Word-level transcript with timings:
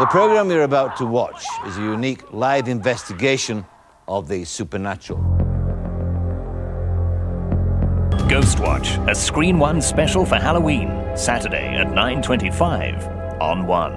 The 0.00 0.06
program 0.06 0.50
you're 0.50 0.64
about 0.64 0.96
to 0.96 1.06
watch 1.06 1.44
is 1.66 1.76
a 1.76 1.80
unique 1.80 2.32
live 2.32 2.68
investigation 2.68 3.64
of 4.08 4.28
the 4.28 4.44
supernatural. 4.44 5.20
Ghostwatch, 8.28 9.08
a 9.08 9.14
Screen 9.14 9.58
One 9.58 9.80
special 9.80 10.26
for 10.26 10.36
Halloween, 10.36 10.88
Saturday 11.14 11.76
at 11.76 11.88
9:25 11.88 13.40
on 13.40 13.66
One. 13.66 13.92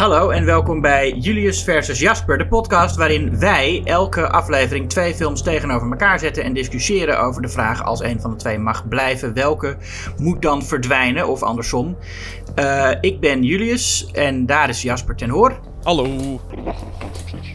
Hallo 0.00 0.30
en 0.30 0.44
welkom 0.44 0.80
bij 0.80 1.12
Julius 1.12 1.64
versus 1.64 1.98
Jasper, 1.98 2.38
de 2.38 2.46
podcast 2.46 2.96
waarin 2.96 3.38
wij 3.38 3.82
elke 3.84 4.28
aflevering 4.28 4.88
twee 4.88 5.14
films 5.14 5.42
tegenover 5.42 5.90
elkaar 5.90 6.18
zetten 6.18 6.44
en 6.44 6.52
discussiëren 6.52 7.20
over 7.20 7.42
de 7.42 7.48
vraag 7.48 7.84
als 7.84 8.00
een 8.00 8.20
van 8.20 8.30
de 8.30 8.36
twee 8.36 8.58
mag 8.58 8.88
blijven, 8.88 9.34
welke 9.34 9.76
moet 10.18 10.42
dan 10.42 10.62
verdwijnen 10.62 11.28
of 11.28 11.42
andersom. 11.42 11.96
Uh, 12.58 12.90
ik 13.00 13.20
ben 13.20 13.42
Julius 13.42 14.10
en 14.12 14.46
daar 14.46 14.68
is 14.68 14.82
Jasper 14.82 15.16
ten 15.16 15.28
Hoor. 15.28 15.60
Hallo. 15.82 16.40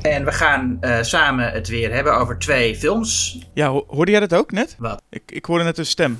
En 0.01 0.25
we 0.25 0.31
gaan 0.31 0.77
uh, 0.81 1.01
samen 1.01 1.51
het 1.51 1.67
weer 1.67 1.93
hebben 1.93 2.17
over 2.17 2.37
twee 2.39 2.75
films. 2.75 3.39
Ja, 3.53 3.67
ho 3.67 3.85
hoorde 3.87 4.12
jij 4.12 4.20
dat 4.20 4.34
ook 4.34 4.51
net? 4.51 4.75
Wat? 4.79 5.01
Ik, 5.09 5.23
ik 5.25 5.45
hoorde 5.45 5.63
net 5.63 5.77
een 5.77 5.85
stem. 5.85 6.20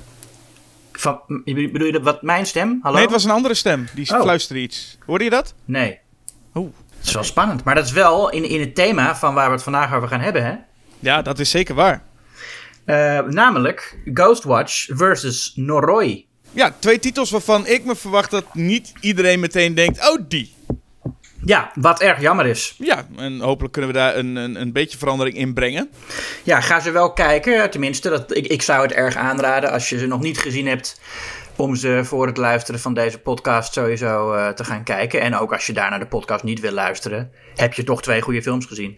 Van, 0.92 1.20
bedoel 1.44 1.86
je 1.86 1.92
dat, 1.92 2.02
wat, 2.02 2.22
mijn 2.22 2.46
stem? 2.46 2.78
Hallo? 2.82 2.96
Nee, 2.96 3.04
het 3.04 3.14
was 3.14 3.24
een 3.24 3.30
andere 3.30 3.54
stem. 3.54 3.86
Die 3.94 4.14
oh. 4.14 4.20
fluisterde 4.20 4.62
iets. 4.62 4.98
Hoorde 5.06 5.24
je 5.24 5.30
dat? 5.30 5.54
Nee. 5.64 6.04
Oeh. 6.56 6.72
Het 6.98 7.06
is 7.06 7.14
wel 7.14 7.24
spannend. 7.24 7.64
Maar 7.64 7.74
dat 7.74 7.84
is 7.84 7.92
wel 7.92 8.30
in, 8.30 8.44
in 8.44 8.60
het 8.60 8.74
thema 8.74 9.16
van 9.16 9.34
waar 9.34 9.46
we 9.46 9.52
het 9.52 9.62
vandaag 9.62 9.94
over 9.94 10.08
gaan 10.08 10.20
hebben, 10.20 10.44
hè? 10.44 10.54
Ja, 10.98 11.22
dat 11.22 11.38
is 11.38 11.50
zeker 11.50 11.74
waar. 11.74 12.02
Uh, 12.86 13.20
namelijk 13.20 13.98
Ghostwatch 14.14 14.86
versus 14.88 15.52
Noroi. 15.54 16.26
Ja, 16.52 16.74
twee 16.78 16.98
titels 16.98 17.30
waarvan 17.30 17.66
ik 17.66 17.84
me 17.84 17.96
verwacht 17.96 18.30
dat 18.30 18.54
niet 18.54 18.92
iedereen 19.00 19.40
meteen 19.40 19.74
denkt... 19.74 20.10
Oh, 20.10 20.18
die. 20.28 20.54
Ja, 21.44 21.70
wat 21.74 22.00
erg 22.00 22.20
jammer 22.20 22.46
is. 22.46 22.74
Ja, 22.78 23.06
en 23.16 23.40
hopelijk 23.40 23.72
kunnen 23.72 23.92
we 23.92 23.98
daar 23.98 24.16
een, 24.16 24.36
een, 24.36 24.60
een 24.60 24.72
beetje 24.72 24.98
verandering 24.98 25.36
in 25.36 25.54
brengen. 25.54 25.90
Ja, 26.42 26.60
ga 26.60 26.80
ze 26.80 26.90
wel 26.90 27.12
kijken. 27.12 27.70
Tenminste, 27.70 28.08
dat, 28.08 28.36
ik, 28.36 28.46
ik 28.46 28.62
zou 28.62 28.82
het 28.82 28.92
erg 28.92 29.16
aanraden 29.16 29.70
als 29.70 29.88
je 29.88 29.98
ze 29.98 30.06
nog 30.06 30.20
niet 30.20 30.38
gezien 30.38 30.66
hebt 30.66 31.00
om 31.56 31.74
ze 31.74 32.00
voor 32.04 32.26
het 32.26 32.36
luisteren 32.36 32.80
van 32.80 32.94
deze 32.94 33.18
podcast 33.18 33.72
sowieso 33.72 34.34
uh, 34.34 34.48
te 34.48 34.64
gaan 34.64 34.82
kijken. 34.82 35.20
En 35.20 35.36
ook 35.36 35.52
als 35.52 35.66
je 35.66 35.72
daar 35.72 35.90
naar 35.90 35.98
de 35.98 36.06
podcast 36.06 36.44
niet 36.44 36.60
wil 36.60 36.72
luisteren, 36.72 37.30
heb 37.54 37.74
je 37.74 37.84
toch 37.84 38.02
twee 38.02 38.20
goede 38.20 38.42
films 38.42 38.66
gezien. 38.66 38.96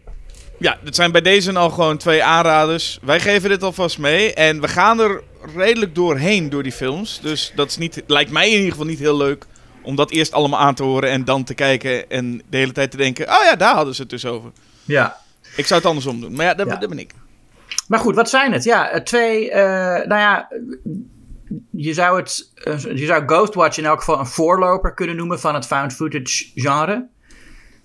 Ja, 0.59 0.79
dit 0.83 0.95
zijn 0.95 1.12
bij 1.12 1.20
deze 1.20 1.53
al 1.53 1.70
gewoon 1.70 1.97
twee 1.97 2.25
aanraders. 2.25 2.98
Wij 3.03 3.20
geven 3.20 3.48
dit 3.48 3.62
alvast 3.62 3.98
mee 3.98 4.34
en 4.34 4.61
we 4.61 4.69
gaan 4.69 5.01
er 5.01 5.23
redelijk 5.56 5.95
doorheen 5.95 6.51
door 6.51 6.62
die 6.62 6.73
films. 6.73 7.20
Dus 7.23 7.53
dat 7.55 7.69
is 7.69 7.77
niet, 7.77 8.03
lijkt 8.06 8.31
mij 8.31 8.48
in 8.48 8.56
ieder 8.56 8.70
geval 8.70 8.86
niet 8.86 8.98
heel 8.98 9.17
leuk 9.17 9.45
om 9.83 9.97
dat 9.97 10.11
eerst 10.11 10.33
allemaal 10.33 10.61
aan 10.61 10.75
te 10.75 10.83
horen 10.83 11.11
en 11.11 11.25
dan 11.25 11.45
te 11.45 11.55
kijken 11.55 12.11
en 12.11 12.42
de 12.51 12.56
hele 12.56 12.73
tijd 12.73 12.91
te 12.91 12.97
denken: 12.97 13.29
oh 13.29 13.45
ja, 13.45 13.56
daar 13.56 13.75
hadden 13.75 13.95
ze 13.95 14.01
het 14.01 14.11
dus 14.11 14.27
over. 14.27 14.51
Ja. 14.84 15.17
Ik 15.56 15.67
zou 15.67 15.81
het 15.81 15.89
andersom 15.89 16.20
doen, 16.20 16.33
maar 16.33 16.45
ja, 16.45 16.55
dat, 16.55 16.67
ja. 16.67 16.77
dat 16.77 16.89
ben 16.89 16.98
ik. 16.98 17.12
Maar 17.89 17.98
goed, 17.98 18.14
wat 18.14 18.29
zijn 18.29 18.53
het? 18.53 18.64
Ja, 18.64 19.03
twee, 19.03 19.48
uh, 19.48 19.55
nou 19.55 20.09
ja, 20.09 20.48
je 21.71 21.95
zou, 21.95 22.19
het, 22.19 22.53
eh, 22.55 22.81
je 22.81 23.07
zou 23.07 23.23
Ghostwatch 23.27 23.79
in 23.79 23.85
elk 23.85 23.99
geval 23.99 24.19
een 24.19 24.27
voorloper 24.27 24.95
kunnen 24.95 25.17
noemen 25.17 25.41
van 25.41 25.55
het 25.55 25.67
found 25.67 25.95
footage 25.95 26.51
genre. 26.55 27.09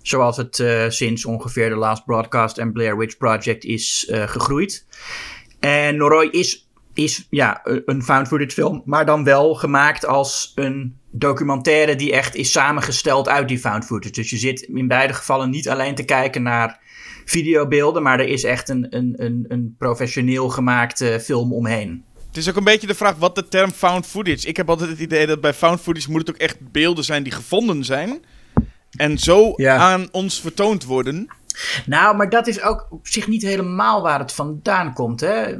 Zoals 0.02 0.36
het 0.36 0.58
uh, 0.58 0.88
sinds 0.88 1.24
ongeveer 1.24 1.68
The 1.68 1.76
Last 1.76 2.04
Broadcast 2.04 2.58
en 2.58 2.72
Blair 2.72 2.98
Witch 2.98 3.16
Project 3.16 3.64
is 3.64 4.08
uh, 4.10 4.28
gegroeid. 4.28 4.86
En 5.60 5.96
Noroi 5.96 6.30
is, 6.30 6.68
is 6.94 7.26
ja, 7.30 7.60
een 7.64 8.02
found 8.02 8.28
footage 8.28 8.50
film, 8.50 8.82
maar 8.84 9.06
dan 9.06 9.24
wel 9.24 9.54
gemaakt 9.54 10.06
als 10.06 10.52
een 10.54 10.98
documentaire 11.10 11.96
die 11.96 12.12
echt 12.12 12.34
is 12.34 12.52
samengesteld 12.52 13.28
uit 13.28 13.48
die 13.48 13.58
found 13.58 13.84
footage. 13.84 14.14
Dus 14.14 14.30
je 14.30 14.36
zit 14.36 14.60
in 14.60 14.88
beide 14.88 15.12
gevallen 15.12 15.50
niet 15.50 15.68
alleen 15.68 15.94
te 15.94 16.04
kijken 16.04 16.42
naar 16.42 16.80
videobeelden, 17.24 18.02
maar 18.02 18.20
er 18.20 18.28
is 18.28 18.44
echt 18.44 18.68
een, 18.68 18.86
een, 18.96 19.14
een, 19.16 19.44
een 19.48 19.74
professioneel 19.78 20.48
gemaakte 20.48 21.20
film 21.20 21.52
omheen. 21.52 22.04
Het 22.34 22.42
is 22.42 22.48
ook 22.48 22.56
een 22.56 22.64
beetje 22.64 22.86
de 22.86 22.94
vraag 22.94 23.14
wat 23.16 23.34
de 23.34 23.48
term 23.48 23.70
found 23.70 24.06
footage. 24.06 24.48
Ik 24.48 24.56
heb 24.56 24.68
altijd 24.68 24.90
het 24.90 24.98
idee 24.98 25.26
dat 25.26 25.40
bij 25.40 25.54
found 25.54 25.80
footage 25.80 26.10
moet 26.10 26.20
het 26.20 26.30
ook 26.30 26.40
echt 26.40 26.72
beelden 26.72 27.04
zijn 27.04 27.22
die 27.22 27.32
gevonden 27.32 27.84
zijn. 27.84 28.24
En 28.96 29.18
zo 29.18 29.54
aan 29.56 30.08
ons 30.12 30.40
vertoond 30.40 30.84
worden. 30.84 31.26
Nou, 31.86 32.16
maar 32.16 32.28
dat 32.28 32.46
is 32.46 32.62
ook 32.62 32.86
op 32.90 33.06
zich 33.06 33.28
niet 33.28 33.42
helemaal 33.42 34.02
waar 34.02 34.18
het 34.18 34.32
vandaan 34.32 34.92
komt. 34.92 35.20
Hè? 35.20 35.58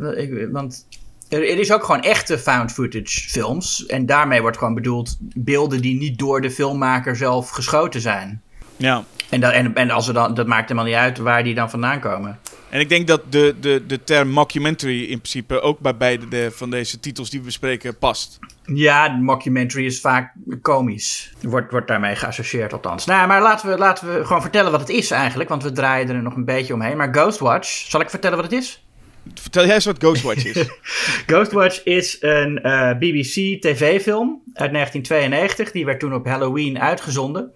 Want 0.50 0.86
er, 1.28 1.58
is 1.58 1.72
ook 1.72 1.84
gewoon 1.84 2.02
echte 2.02 2.38
found 2.38 2.72
footage 2.72 3.28
films. 3.28 3.86
En 3.86 4.06
daarmee 4.06 4.40
wordt 4.40 4.58
gewoon 4.58 4.74
bedoeld 4.74 5.16
beelden 5.20 5.80
die 5.80 5.98
niet 5.98 6.18
door 6.18 6.40
de 6.40 6.50
filmmaker 6.50 7.16
zelf 7.16 7.50
geschoten 7.50 8.00
zijn. 8.00 8.42
Ja. 8.76 9.04
En, 9.30 9.40
dat, 9.40 9.52
en, 9.52 9.74
en 9.74 9.90
als 9.90 10.08
er 10.08 10.14
dan, 10.14 10.34
dat 10.34 10.46
maakt 10.46 10.68
helemaal 10.68 10.90
niet 10.90 10.98
uit 10.98 11.18
waar 11.18 11.44
die 11.44 11.54
dan 11.54 11.70
vandaan 11.70 12.00
komen. 12.00 12.38
En 12.74 12.80
ik 12.80 12.88
denk 12.88 13.06
dat 13.06 13.22
de, 13.32 13.54
de, 13.60 13.82
de 13.86 14.04
term 14.04 14.28
mockumentary 14.28 15.02
in 15.02 15.18
principe 15.18 15.60
ook 15.60 15.78
bij 15.78 15.96
beide 15.96 16.28
de, 16.28 16.50
van 16.50 16.70
deze 16.70 17.00
titels 17.00 17.30
die 17.30 17.38
we 17.38 17.44
bespreken 17.44 17.98
past. 17.98 18.38
Ja, 18.64 19.08
mockumentary 19.08 19.84
is 19.84 20.00
vaak 20.00 20.34
komisch. 20.62 21.32
Wordt, 21.40 21.70
wordt 21.70 21.88
daarmee 21.88 22.16
geassocieerd 22.16 22.72
althans. 22.72 23.04
Nou, 23.06 23.28
maar 23.28 23.42
laten 23.42 23.68
we, 23.68 23.78
laten 23.78 24.14
we 24.14 24.24
gewoon 24.24 24.42
vertellen 24.42 24.70
wat 24.70 24.80
het 24.80 24.88
is 24.88 25.10
eigenlijk. 25.10 25.48
Want 25.48 25.62
we 25.62 25.72
draaien 25.72 26.08
er 26.08 26.22
nog 26.22 26.36
een 26.36 26.44
beetje 26.44 26.74
omheen. 26.74 26.96
Maar 26.96 27.14
Ghostwatch, 27.14 27.68
zal 27.68 28.00
ik 28.00 28.10
vertellen 28.10 28.36
wat 28.36 28.50
het 28.50 28.60
is? 28.60 28.86
Vertel 29.34 29.64
jij 29.64 29.74
eens 29.74 29.84
wat 29.84 29.98
Ghostwatch 29.98 30.44
is. 30.44 30.68
Ghostwatch 31.32 31.84
is 31.84 32.16
een 32.20 32.60
uh, 32.62 32.90
eh, 32.90 32.98
BBC 32.98 33.62
tv-film 33.62 34.42
uit 34.52 34.72
1992. 34.72 35.70
Die 35.70 35.84
werd 35.84 36.00
toen 36.00 36.14
op 36.14 36.26
Halloween 36.26 36.80
uitgezonden. 36.80 37.52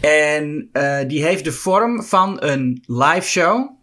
En 0.00 0.68
uh, 0.72 0.98
die 1.06 1.24
heeft 1.24 1.44
de 1.44 1.52
vorm 1.52 2.02
van 2.02 2.36
een 2.42 2.84
live 2.86 3.28
show 3.28 3.78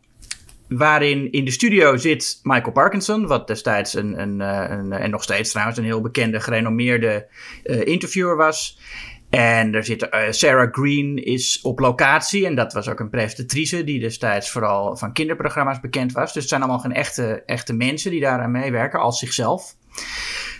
waarin 0.68 1.32
in 1.32 1.46
de 1.46 1.52
studio 1.52 1.98
zit 1.98 2.40
Michael 2.44 2.72
Parkinson, 2.72 3.28
wat 3.28 3.48
destijds 3.48 3.94
een, 3.94 4.22
een, 4.22 4.42
eh, 4.42 4.78
een, 4.78 4.92
en 4.92 5.10
nog 5.10 5.24
steeds 5.24 5.50
trouwens 5.50 5.78
een 5.78 5.84
heel 5.84 6.02
bekende, 6.02 6.40
gerenommeerde 6.40 7.28
uh, 7.64 7.86
interviewer 7.86 8.36
was. 8.36 8.80
En 9.30 9.74
er 9.74 9.84
zit 9.84 10.02
uh, 10.04 10.20
Sarah 10.30 10.74
Green 10.74 11.24
is 11.24 11.60
op 11.62 11.80
locatie 11.80 12.46
en 12.46 12.56
dat 12.56 12.74
was 12.74 12.90
ook 12.90 13.00
een 13.00 13.10
presentatrice 13.10 13.84
die 13.84 14.00
destijds 14.00 14.50
vooral 14.50 14.98
van 14.98 15.14
kinderprogramma's 15.14 15.80
bekend 15.80 16.12
was. 16.12 16.34
Dus 16.34 16.42
het 16.42 16.50
zijn 16.50 16.62
allemaal 16.62 16.80
geen 16.80 16.94
echte, 16.94 17.44
echte 17.46 17.74
mensen 17.74 18.12
die 18.12 18.22
daaraan 18.22 18.52
meewerken 18.52 19.00
als 19.00 19.20
zichzelf. 19.20 19.76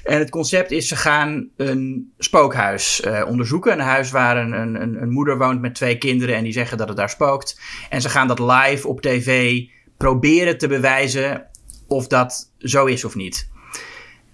En 0.04 0.20
het 0.20 0.30
concept 0.30 0.72
is, 0.72 0.88
ze 0.88 0.96
gaan 0.96 1.50
een 1.58 2.14
spookhuis 2.18 3.02
uh, 3.06 3.24
onderzoeken. 3.28 3.72
Een 3.72 3.80
huis 3.80 4.12
waar 4.12 4.38
een, 4.38 4.52
een, 4.52 5.02
een 5.02 5.12
moeder 5.12 5.38
woont 5.38 5.62
met 5.62 5.76
twee 5.76 5.98
kinderen 5.98 6.36
en 6.36 6.44
die 6.44 6.54
zeggen 6.54 6.78
dat 6.78 6.88
het 6.88 6.98
daar 6.98 7.10
spookt. 7.10 7.62
En 7.90 8.02
ze 8.02 8.10
gaan 8.10 8.28
dat 8.28 8.40
live 8.40 8.88
op 8.88 9.02
tv 9.02 9.62
proberen 9.98 10.58
te 10.58 10.68
bewijzen 10.68 11.46
of 11.88 12.08
dat 12.08 12.52
zo 12.58 12.86
is 12.86 13.06
of 13.06 13.16
niet. 13.16 13.50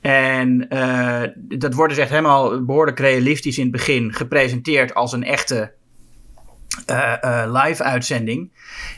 En 0.01 0.65
uh, 0.69 1.21
dat 1.35 1.73
wordt 1.73 1.93
dus 1.93 2.01
echt 2.01 2.11
helemaal 2.11 2.65
behoorlijk 2.65 2.99
realistisch 2.99 3.57
in 3.57 3.63
het 3.63 3.71
begin 3.71 4.13
gepresenteerd 4.13 4.93
als 4.93 5.11
een 5.11 5.23
echte 5.23 5.73
uh, 6.89 7.13
uh, 7.21 7.61
live-uitzending. 7.63 8.51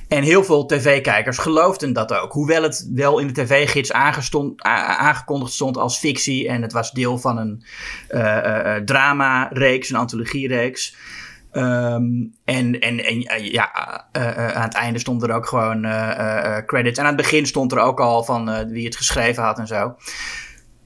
En 0.08 0.24
heel 0.24 0.44
veel 0.44 0.66
tv-kijkers 0.66 1.38
geloofden 1.38 1.94
dat 1.94 2.14
ook. 2.14 2.32
Hoewel 2.32 2.64
het 2.64 2.90
wel 2.94 3.20
in 3.20 3.28
de 3.28 3.34
tv-gids 3.34 3.92
aangekondigd 3.92 5.54
stond 5.54 5.78
als 5.78 5.98
fictie. 5.98 6.48
En 6.48 6.62
het 6.62 6.72
was 6.72 6.92
deel 6.92 7.18
van 7.18 7.38
een 7.38 7.64
drama-reeks, 8.86 9.90
een 9.90 9.96
antologie-reeks. 9.96 10.96
Um, 11.58 12.34
en, 12.46 12.80
en, 12.80 13.00
en 13.00 13.44
ja, 13.44 13.72
uh, 14.18 14.24
uh, 14.24 14.48
aan 14.48 14.62
het 14.62 14.74
einde 14.74 15.00
stond 15.00 15.24
er 15.24 15.32
ook 15.32 15.46
gewoon 15.46 15.82
credits. 16.66 17.00
En 17.00 17.06
aan 17.06 17.16
het 17.16 17.22
begin 17.22 17.46
stond 17.46 17.72
er 17.72 17.80
ook 17.80 18.00
al 18.00 18.24
van 18.24 18.70
wie 18.70 18.86
het 18.86 18.96
geschreven 18.96 19.44
had 19.44 19.60
en 19.60 19.68
zo. 19.68 19.96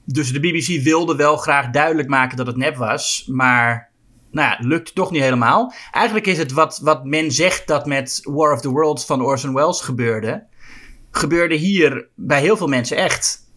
Dus 0.04 0.32
de 0.32 0.40
BBC 0.40 0.82
wilde 0.82 1.16
wel 1.16 1.36
graag 1.36 1.70
duidelijk 1.70 2.08
maken 2.08 2.36
dat 2.36 2.46
het 2.46 2.56
nep 2.56 2.76
was. 2.76 3.24
Maar 3.26 3.90
nou 4.30 4.50
ja, 4.50 4.68
lukt 4.68 4.94
toch 4.94 5.10
niet 5.10 5.22
helemaal. 5.22 5.72
Eigenlijk 5.90 6.26
is 6.26 6.38
het 6.38 6.52
wat, 6.52 6.78
wat 6.82 7.04
men 7.04 7.32
zegt 7.32 7.66
dat 7.66 7.86
met 7.86 8.20
War 8.22 8.52
of 8.52 8.60
the 8.60 8.70
Worlds 8.70 9.06
van 9.06 9.22
Orson 9.22 9.54
Welles 9.54 9.80
gebeurde. 9.80 10.46
Gebeurde 11.10 11.54
hier 11.54 12.08
bij 12.14 12.40
heel 12.40 12.56
veel 12.56 12.66
mensen 12.66 12.96
echt. 12.96 13.49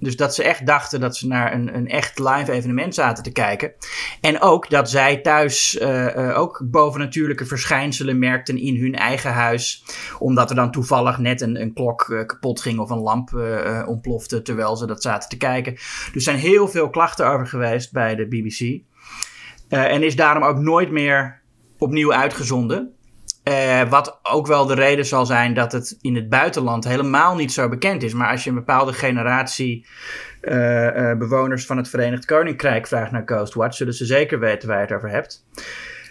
Dus 0.00 0.16
dat 0.16 0.34
ze 0.34 0.42
echt 0.42 0.66
dachten 0.66 1.00
dat 1.00 1.16
ze 1.16 1.26
naar 1.26 1.52
een, 1.52 1.74
een 1.74 1.88
echt 1.88 2.18
live 2.18 2.52
evenement 2.52 2.94
zaten 2.94 3.22
te 3.22 3.32
kijken. 3.32 3.72
En 4.20 4.40
ook 4.40 4.70
dat 4.70 4.90
zij 4.90 5.16
thuis 5.16 5.80
uh, 5.80 6.16
uh, 6.16 6.38
ook 6.38 6.62
bovennatuurlijke 6.64 7.46
verschijnselen 7.46 8.18
merkten 8.18 8.58
in 8.58 8.76
hun 8.76 8.94
eigen 8.94 9.32
huis. 9.32 9.84
Omdat 10.18 10.50
er 10.50 10.56
dan 10.56 10.70
toevallig 10.70 11.18
net 11.18 11.40
een, 11.40 11.60
een 11.60 11.72
klok 11.72 12.08
uh, 12.08 12.26
kapot 12.26 12.60
ging 12.60 12.78
of 12.78 12.90
een 12.90 12.98
lamp 12.98 13.26
ontplofte 13.86 14.42
terwijl 14.42 14.76
ze 14.76 14.86
dat 14.86 15.02
zaten 15.02 15.28
te 15.28 15.36
kijken. 15.36 15.72
Dus 15.72 16.12
er 16.12 16.20
zijn 16.20 16.38
heel 16.38 16.68
veel 16.68 16.90
klachten 16.90 17.26
over 17.26 17.46
geweest 17.46 17.92
bij 17.92 18.14
de 18.14 18.26
BBC. 18.26 18.82
en 19.68 20.02
is 20.02 20.16
daarom 20.16 20.42
ook 20.42 20.58
nooit 20.58 20.90
meer 20.90 21.40
opnieuw 21.78 22.12
uitgezonden. 22.12 22.97
Eh, 23.48 23.88
wat 23.88 24.18
ook 24.22 24.46
wel 24.46 24.66
de 24.66 24.74
reden 24.74 25.06
zal 25.06 25.26
zijn 25.26 25.54
dat 25.54 25.72
het 25.72 25.98
in 26.00 26.14
het 26.14 26.28
buitenland 26.28 26.84
helemaal 26.84 27.34
niet 27.34 27.52
zo 27.52 27.68
bekend 27.68 28.02
is. 28.02 28.12
Maar 28.12 28.30
als 28.30 28.44
je 28.44 28.50
een 28.50 28.56
bepaalde 28.56 28.92
generatie 28.92 29.86
eh, 30.40 31.10
eh, 31.10 31.18
bewoners 31.18 31.66
van 31.66 31.76
het 31.76 31.88
Verenigd 31.88 32.24
Koninkrijk 32.24 32.86
vraagt 32.86 33.10
naar 33.10 33.22
Ghostwatch, 33.26 33.76
zullen 33.76 33.94
ze 33.94 34.04
zeker 34.04 34.38
weten 34.38 34.68
waar 34.68 34.76
je 34.76 34.84
het 34.84 34.92
over 34.92 35.10
hebt. 35.10 35.44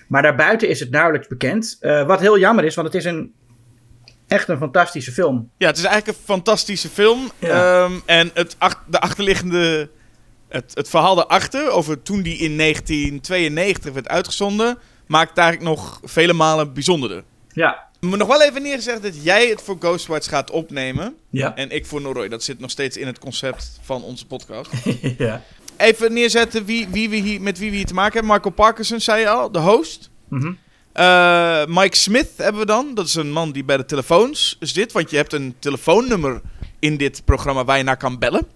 Maar 0.07 0.21
daarbuiten 0.21 0.69
is 0.69 0.79
het 0.79 0.89
nauwelijks 0.89 1.27
bekend. 1.27 1.77
Wat 2.05 2.19
heel 2.19 2.39
jammer 2.39 2.63
is, 2.63 2.75
want 2.75 2.87
het 2.87 2.95
is 2.95 3.05
een, 3.05 3.33
echt 4.27 4.47
een 4.47 4.57
fantastische 4.57 5.11
film. 5.11 5.49
Ja, 5.57 5.67
het 5.67 5.77
is 5.77 5.83
eigenlijk 5.83 6.17
een 6.17 6.23
fantastische 6.25 6.89
film. 6.89 7.31
Ja. 7.39 7.83
Ehm, 7.83 7.93
en 8.05 8.31
het, 8.33 8.55
ach- 8.57 8.83
de 8.87 8.99
achterliggende... 8.99 9.89
Het, 10.47 10.71
het 10.73 10.89
verhaal 10.89 11.15
daarachter, 11.15 11.69
over 11.69 12.01
toen 12.01 12.21
die 12.21 12.37
in 12.37 12.57
1992 12.57 13.93
werd 13.93 14.07
uitgezonden... 14.07 14.77
maakt 15.07 15.29
het 15.29 15.37
eigenlijk 15.37 15.75
nog 15.75 15.99
vele 16.03 16.33
malen 16.33 16.73
bijzonderder. 16.73 17.23
Ja. 17.51 17.85
Maar 17.99 18.17
nog 18.17 18.27
wel 18.27 18.41
even 18.41 18.61
neergezegd 18.61 19.03
dat 19.03 19.23
jij 19.23 19.47
het 19.47 19.61
voor 19.61 19.75
Ghostwatch 19.79 20.29
gaat 20.29 20.51
opnemen. 20.51 21.15
Ja. 21.29 21.55
En 21.55 21.69
ik 21.69 21.85
voor 21.85 22.01
Noroi. 22.01 22.29
Dat 22.29 22.43
zit 22.43 22.59
nog 22.59 22.71
steeds 22.71 22.97
in 22.97 23.07
het 23.07 23.19
concept 23.19 23.79
van 23.81 24.03
onze 24.03 24.25
podcast. 24.25 24.71
ja. 25.17 25.41
Even 25.77 26.13
neerzetten 26.13 26.65
wie, 26.65 26.87
wie 26.87 27.09
we 27.09 27.15
hier, 27.15 27.41
met 27.41 27.57
wie 27.57 27.69
we 27.69 27.75
hier 27.75 27.85
te 27.85 27.93
maken 27.93 28.13
hebben. 28.13 28.31
Michael 28.31 28.53
Parkinson, 28.53 28.99
zei 28.99 29.19
je 29.19 29.29
al, 29.29 29.51
de 29.51 29.59
host. 29.59 30.09
Mhm. 30.27 30.53
Eh, 30.91 31.65
Mike 31.65 31.95
Smith 31.95 32.29
hebben 32.37 32.61
we 32.61 32.67
dan. 32.67 32.93
Dat 32.93 33.05
is 33.05 33.15
een 33.15 33.31
man 33.31 33.51
die 33.51 33.63
bij 33.63 33.77
de 33.77 33.85
telefoons 33.85 34.57
zit. 34.59 34.91
Want 34.91 35.09
je 35.09 35.15
hebt 35.15 35.33
een 35.33 35.55
telefoonnummer 35.59 36.41
in 36.79 36.97
dit 36.97 37.21
programma 37.25 37.65
waar 37.65 37.77
je 37.77 37.83
naar 37.83 37.97
kan 37.97 38.19
bellen. 38.19 38.47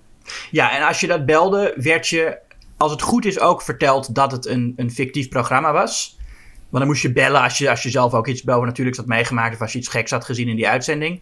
Ja, 0.51 0.71
en 0.71 0.87
als 0.87 0.99
je 0.99 1.07
dat 1.07 1.25
belde, 1.25 1.73
werd 1.75 2.07
je, 2.07 2.37
als 2.77 2.91
het 2.91 3.01
goed 3.01 3.25
is, 3.25 3.39
ook 3.39 3.61
verteld 3.61 4.15
dat 4.15 4.31
het 4.31 4.45
een, 4.45 4.73
een 4.75 4.91
fictief 4.91 5.29
programma 5.29 5.71
was. 5.71 6.17
Want 6.71 6.83
dan 6.83 6.87
moest 6.87 7.01
je 7.01 7.11
bellen 7.11 7.41
als 7.41 7.57
je, 7.57 7.69
als 7.69 7.83
je 7.83 7.89
zelf 7.89 8.13
ook 8.13 8.27
iets 8.27 8.43
boven 8.43 8.67
natuurlijk 8.67 8.97
had 8.97 9.05
meegemaakt 9.05 9.53
of 9.53 9.61
als 9.61 9.71
je 9.71 9.77
iets 9.77 9.87
geks 9.87 10.11
had 10.11 10.25
gezien 10.25 10.47
in 10.47 10.55
die 10.55 10.67
uitzending. 10.67 11.21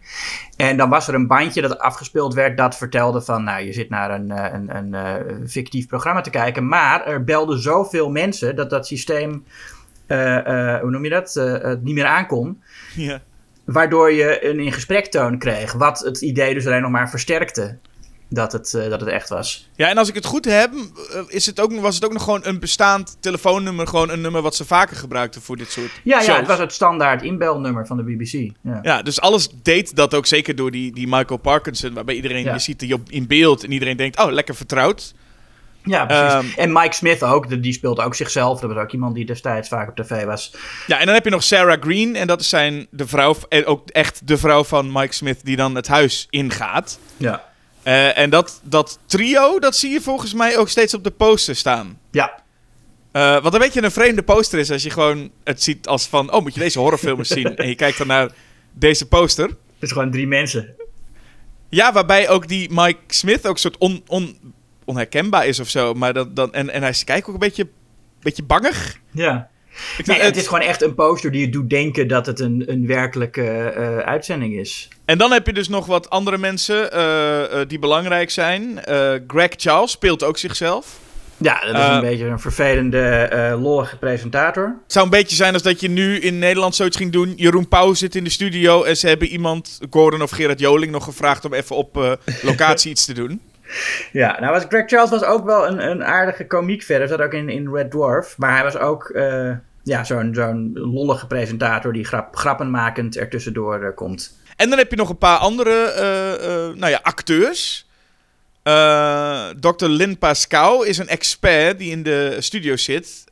En 0.56 0.76
dan 0.76 0.88
was 0.88 1.08
er 1.08 1.14
een 1.14 1.26
bandje 1.26 1.60
dat 1.60 1.78
afgespeeld 1.78 2.34
werd 2.34 2.56
dat 2.56 2.76
vertelde 2.76 3.22
van, 3.22 3.44
nou, 3.44 3.64
je 3.64 3.72
zit 3.72 3.88
naar 3.88 4.10
een, 4.10 4.30
eh, 4.30 4.52
een, 4.52 4.76
een, 4.76 4.94
eh, 4.94 5.36
fictief 5.46 5.86
programma 5.86 6.20
te 6.20 6.30
kijken. 6.30 6.68
Maar 6.68 7.06
er 7.06 7.24
belden 7.24 7.58
zoveel 7.58 8.10
mensen 8.10 8.56
dat 8.56 8.70
dat 8.70 8.86
systeem, 8.86 9.44
eh, 10.06 10.78
hoe 10.80 10.90
noem 10.90 11.04
je 11.04 11.10
dat, 11.10 11.36
eh, 11.36 11.72
niet 11.80 11.94
meer 11.94 12.06
aankon. 12.06 12.62
Ja. 12.94 13.20
Waardoor 13.64 14.12
je 14.12 14.48
een 14.48 14.60
in 14.60 14.72
gesprektoon 14.72 15.38
kreeg, 15.38 15.72
wat 15.72 15.98
het 15.98 16.20
idee 16.20 16.54
dus 16.54 16.66
alleen 16.66 16.82
nog 16.82 16.90
maar 16.90 17.10
versterkte 17.10 17.78
dat 18.32 18.52
het, 18.52 18.74
eh, 18.74 18.88
dat 18.90 19.00
het 19.00 19.08
echt 19.08 19.28
was. 19.28 19.68
ja, 19.76 19.88
en 19.88 19.98
als 19.98 20.08
ik 20.08 20.14
het 20.14 20.24
goed 20.24 20.44
heb, 20.44 20.72
eh, 20.74 21.20
is 21.26 21.46
het 21.46 21.60
ook, 21.60 21.80
was 21.80 21.94
het 21.94 22.04
ook 22.04 22.12
nog 22.12 22.22
gewoon 22.22 22.40
een 22.44 22.58
bestaand 22.60 23.16
telefoonnummer. 23.20 23.86
Gewoon 23.86 24.10
een 24.10 24.20
nummer 24.20 24.42
wat 24.42 24.54
ze 24.56 24.64
vaker 24.64 24.96
gebruikten 24.96 25.42
voor 25.42 25.56
dit 25.56 25.70
soort 25.70 25.90
Ja, 26.04 26.14
shows. 26.16 26.26
ja, 26.26 26.36
het 26.36 26.46
was 26.46 26.58
het 26.58 26.72
standaard 26.72 27.22
inbelnummer 27.22 27.86
van 27.86 27.96
de 27.96 28.02
BBC. 28.02 28.50
Ja. 28.62 28.78
Ja, 28.82 29.02
dus 29.02 29.20
alles 29.20 29.48
deed 29.62 29.96
dat 29.96 30.14
ook 30.14 30.26
zeker 30.26 30.56
door 30.56 30.70
die, 30.70 30.92
die 30.94 31.06
Michael 31.08 31.36
Parkinson. 31.40 31.94
Waarbij 31.94 32.14
iedereen, 32.14 32.44
Ja. 32.44 32.52
je 32.52 32.58
ziet 32.58 32.78
die 32.78 32.94
op, 32.94 33.10
in 33.10 33.26
beeld 33.26 33.64
en 33.64 33.72
iedereen 33.72 33.96
denkt, 33.96 34.18
oh, 34.18 34.30
lekker 34.32 34.54
vertrouwd. 34.54 35.14
Ja, 35.84 36.06
precies. 36.06 36.32
Ehm, 36.32 36.46
en 36.60 36.72
Mike 36.72 36.94
Smith 36.94 37.22
ook, 37.22 37.62
die 37.62 37.72
speelde 37.72 38.02
ook 38.02 38.14
zichzelf. 38.14 38.60
Dat 38.60 38.72
was 38.72 38.82
ook 38.82 38.92
iemand 38.92 39.14
die 39.14 39.24
destijds 39.26 39.68
vaak 39.68 39.88
op 39.88 39.96
tv 39.96 40.24
was. 40.24 40.54
Ja, 40.86 40.98
en 40.98 41.04
dan 41.06 41.14
heb 41.14 41.24
je 41.24 41.30
nog 41.30 41.42
Sarah 41.42 41.82
Green. 41.82 42.16
En 42.16 42.26
dat 42.26 42.40
is 42.40 42.48
zijn, 42.48 42.86
de 42.90 43.06
vrouw, 43.06 43.36
en 43.48 43.66
ook 43.66 43.88
echt 43.90 44.26
de 44.26 44.38
vrouw 44.38 44.64
van 44.64 44.92
Mike 44.92 45.14
Smith 45.14 45.44
die 45.44 45.56
dan 45.56 45.74
het 45.74 45.88
huis 45.88 46.26
ingaat. 46.30 46.98
Ja. 47.16 47.48
Eh, 47.82 48.18
en 48.18 48.30
dat, 48.30 48.60
dat 48.64 48.98
trio, 49.06 49.58
dat 49.58 49.76
zie 49.76 49.90
je 49.90 50.00
volgens 50.00 50.34
mij 50.34 50.58
ook 50.58 50.68
steeds 50.68 50.94
op 50.94 51.04
de 51.04 51.10
poster 51.10 51.56
staan. 51.56 51.98
Ja, 52.10 52.42
Eh, 53.12 53.42
wat 53.42 53.54
een 53.54 53.60
beetje 53.60 53.82
een 53.82 53.90
vreemde 53.90 54.22
poster 54.22 54.58
is 54.58 54.70
als 54.70 54.82
je 54.82 54.90
gewoon 54.90 55.30
het 55.44 55.62
ziet 55.62 55.86
als 55.86 56.06
van... 56.06 56.32
Oh, 56.32 56.42
moet 56.42 56.54
je 56.54 56.60
deze 56.60 56.78
horrorfilm 56.78 57.18
eens 57.18 57.28
zien? 57.28 57.56
En 57.56 57.68
je 57.68 57.74
kijkt 57.74 57.98
dan 57.98 58.06
naar 58.06 58.30
deze 58.72 59.06
poster. 59.06 59.46
het 59.46 59.56
is 59.80 59.92
gewoon 59.92 60.10
drie 60.10 60.26
mensen. 60.26 60.74
Ja, 61.68 61.92
waarbij 61.92 62.28
ook 62.28 62.48
die 62.48 62.68
Mike 62.72 62.98
Smith 63.06 63.46
ook 63.46 63.52
een 63.52 63.60
soort 63.60 63.78
on, 63.78 64.02
on, 64.06 64.38
onherkenbaar 64.84 65.46
is 65.46 65.60
of 65.60 65.68
zo. 65.68 65.94
Maar 65.94 66.12
dat, 66.12 66.36
dan, 66.36 66.52
en, 66.54 66.70
en 66.70 66.80
hij 66.80 66.90
is 66.90 67.04
kijk 67.04 67.28
ook 67.28 67.34
een 67.34 67.40
beetje, 67.40 67.68
beetje 68.20 68.42
bangig. 68.42 68.98
Ja. 69.10 69.48
Nee, 70.04 70.20
het 70.20 70.36
is 70.36 70.46
gewoon 70.46 70.60
echt 70.60 70.82
een 70.82 70.94
poster 70.94 71.30
die 71.30 71.40
je 71.40 71.48
doet 71.48 71.70
denken 71.70 72.08
dat 72.08 72.26
het 72.26 72.40
een, 72.40 72.62
een 72.66 72.86
werkelijke 72.86 73.42
eh, 73.42 73.98
uitzending 73.98 74.54
is. 74.54 74.88
En 75.04 75.18
dan 75.18 75.32
heb 75.32 75.46
je 75.46 75.52
dus 75.52 75.68
nog 75.68 75.86
wat 75.86 76.10
andere 76.10 76.38
mensen 76.38 76.92
eh, 76.92 77.60
eh, 77.60 77.68
die 77.68 77.78
belangrijk 77.78 78.30
zijn. 78.30 78.78
Greg 79.26 79.50
Charles 79.56 79.90
speelt 79.90 80.24
ook 80.24 80.38
zichzelf. 80.38 80.98
Ja, 81.36 81.60
dat 81.60 81.76
is 81.76 81.88
een 81.88 82.00
beetje 82.00 82.26
een 82.26 82.40
vervelende, 82.40 83.08
eh 83.08 83.62
lollige 83.62 83.96
presentator. 83.96 84.64
Het 84.82 84.92
zou 84.92 85.04
een 85.04 85.10
beetje 85.10 85.36
zijn 85.36 85.52
als 85.52 85.62
dat 85.62 85.80
je 85.80 85.88
nu 85.88 86.18
in 86.18 86.38
Nederland 86.38 86.74
zoiets 86.74 86.96
ging 86.96 87.12
doen. 87.12 87.32
Jeroen 87.36 87.68
Pauw 87.68 87.94
zit 87.94 88.14
in 88.14 88.24
de 88.24 88.30
studio 88.30 88.82
en 88.82 88.96
ze 88.96 89.08
hebben 89.08 89.28
iemand, 89.28 89.78
Gordon 89.90 90.22
of 90.22 90.30
Gerard 90.30 90.58
Joling, 90.58 90.92
nog 90.92 91.04
gevraagd 91.04 91.44
om 91.44 91.54
even 91.54 91.76
op 91.76 92.18
locatie 92.42 92.90
iets 92.90 93.04
te 93.04 93.12
doen. 93.12 93.40
Ja, 94.12 94.40
nou 94.40 94.52
was 94.52 94.64
Greg 94.68 94.88
Charles 94.88 95.10
was 95.10 95.24
ook 95.24 95.44
wel 95.44 95.66
een, 95.66 95.90
een 95.90 96.04
aardige 96.04 96.46
komiek 96.46 96.82
verder. 96.82 97.08
Zat 97.08 97.20
ook 97.20 97.32
in, 97.32 97.48
in 97.48 97.74
Red 97.74 97.90
Dwarf. 97.90 98.34
Maar 98.38 98.52
hij 98.52 98.62
was 98.62 98.76
ook 98.76 99.10
ja, 99.82 100.04
zo'n 100.04 100.34
zo'n 100.34 100.70
lollige 100.74 101.26
presentator 101.26 101.92
die 101.92 102.04
grap, 102.04 102.36
grappenmakend 102.36 103.16
ertussendoor 103.16 103.82
eh, 103.82 103.94
komt. 103.94 104.38
En 104.56 104.68
dan 104.68 104.78
heb 104.78 104.90
je 104.90 104.96
nog 104.96 105.08
een 105.08 105.18
paar 105.18 105.38
andere 105.38 105.70
eh, 105.70 106.34
eh, 106.34 106.76
nou 106.76 106.90
ja, 106.90 107.00
acteurs. 107.02 107.88
Dr. 109.60 109.86
Lynn 109.86 110.18
Pascal 110.18 110.82
is 110.82 110.98
een 110.98 111.08
expert 111.08 111.78
die 111.78 111.90
in 111.90 112.02
de 112.02 112.36
studio 112.38 112.76
zit. 112.76 113.24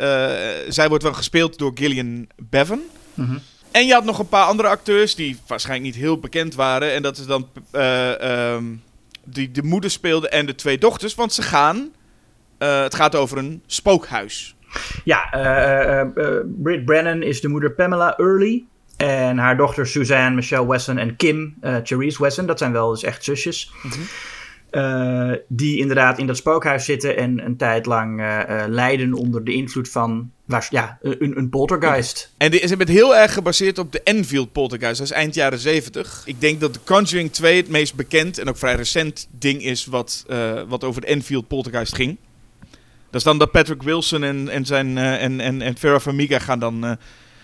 Zij 0.68 0.88
wordt 0.88 1.02
wel 1.02 1.12
gespeeld 1.12 1.58
door 1.58 1.72
Gillian 1.74 2.28
Bevan. 2.36 2.80
Mhm. 3.14 3.38
En 3.70 3.86
je 3.86 3.92
had 3.92 4.04
nog 4.04 4.18
een 4.18 4.28
paar 4.28 4.46
andere 4.46 4.68
acteurs 4.68 5.14
die 5.14 5.38
waarschijnlijk 5.46 5.94
niet 5.94 6.02
heel 6.02 6.20
bekend 6.20 6.54
waren. 6.54 6.92
En 6.92 7.02
dat 7.02 7.18
is 7.18 7.26
dan 7.26 7.48
eh, 7.70 8.52
ehm, 8.54 8.64
die 9.24 9.50
de 9.50 9.62
moeder 9.62 9.90
speelde 9.90 10.28
en 10.28 10.46
de 10.46 10.54
twee 10.54 10.78
dochters. 10.78 11.14
Want 11.14 11.32
ze 11.32 11.42
gaan. 11.42 11.90
het 12.58 12.94
gaat 12.94 13.14
over 13.14 13.38
een 13.38 13.62
spookhuis. 13.66 14.54
Ja, 15.04 15.30
eh, 15.30 16.00
eh, 16.00 16.00
eh, 16.00 16.44
Britt 16.46 16.84
Brennan 16.84 17.22
is 17.22 17.40
de 17.40 17.48
moeder 17.48 17.72
Pamela 17.72 18.16
Early. 18.16 18.64
En 18.96 19.38
haar 19.38 19.56
dochter 19.56 19.86
Suzanne, 19.86 20.34
Michelle 20.34 20.66
Wesson 20.66 20.98
en 20.98 21.16
Kim, 21.16 21.54
eh 21.60 21.76
Therese 21.76 22.22
Wesson. 22.22 22.46
Dat 22.46 22.58
zijn 22.58 22.72
wel 22.72 22.90
dus 22.90 23.02
echt 23.02 23.24
zusjes. 23.24 23.72
Eh, 24.70 25.32
die 25.48 25.78
inderdaad 25.78 26.18
in 26.18 26.26
dat 26.26 26.36
spookhuis 26.36 26.84
zitten 26.84 27.16
en 27.16 27.44
een 27.44 27.56
tijd 27.56 27.86
lang 27.86 28.22
lijden 28.66 29.12
onder 29.12 29.44
de 29.44 29.52
invloed 29.52 29.88
van 29.88 30.30
ja, 30.70 30.98
een, 31.02 31.38
een 31.38 31.48
poltergeist. 31.48 32.32
En 32.36 32.50
die 32.50 32.60
is 32.60 32.70
het 32.70 32.88
heel 32.88 33.16
erg 33.16 33.32
gebaseerd 33.32 33.78
op 33.78 33.92
de 33.92 34.02
Enfield 34.02 34.52
Poltergeist. 34.52 34.98
Dat 34.98 35.06
is 35.06 35.12
eind 35.12 35.34
jaren 35.34 35.58
70. 35.58 36.22
Ik 36.24 36.40
denk 36.40 36.60
dat 36.60 36.72
The 36.72 36.80
Conjuring 36.84 37.32
2 37.32 37.56
het 37.56 37.68
meest 37.68 37.94
bekend 37.94 38.38
en 38.38 38.48
ook 38.48 38.56
vrij 38.56 38.74
recent 38.74 39.28
ding 39.30 39.62
is 39.62 39.86
wat, 39.86 40.26
wat 40.68 40.84
over 40.84 41.00
de 41.00 41.06
Enfield 41.06 41.48
Poltergeist 41.48 41.94
ging. 41.94 42.18
Dat 43.10 43.20
is 43.20 43.22
dan 43.22 43.38
dat 43.38 43.50
Patrick 43.50 43.82
Wilson 43.82 44.22
en, 44.24 44.48
en, 44.48 44.64
zijn, 44.64 44.98
eh, 44.98 45.22
en, 45.22 45.40
en, 45.40 45.62
en 45.62 45.76
Vera 45.76 46.00
Farmiga 46.00 46.38
gaan 46.38 46.58
dan... 46.58 46.84
eh, 46.84 46.90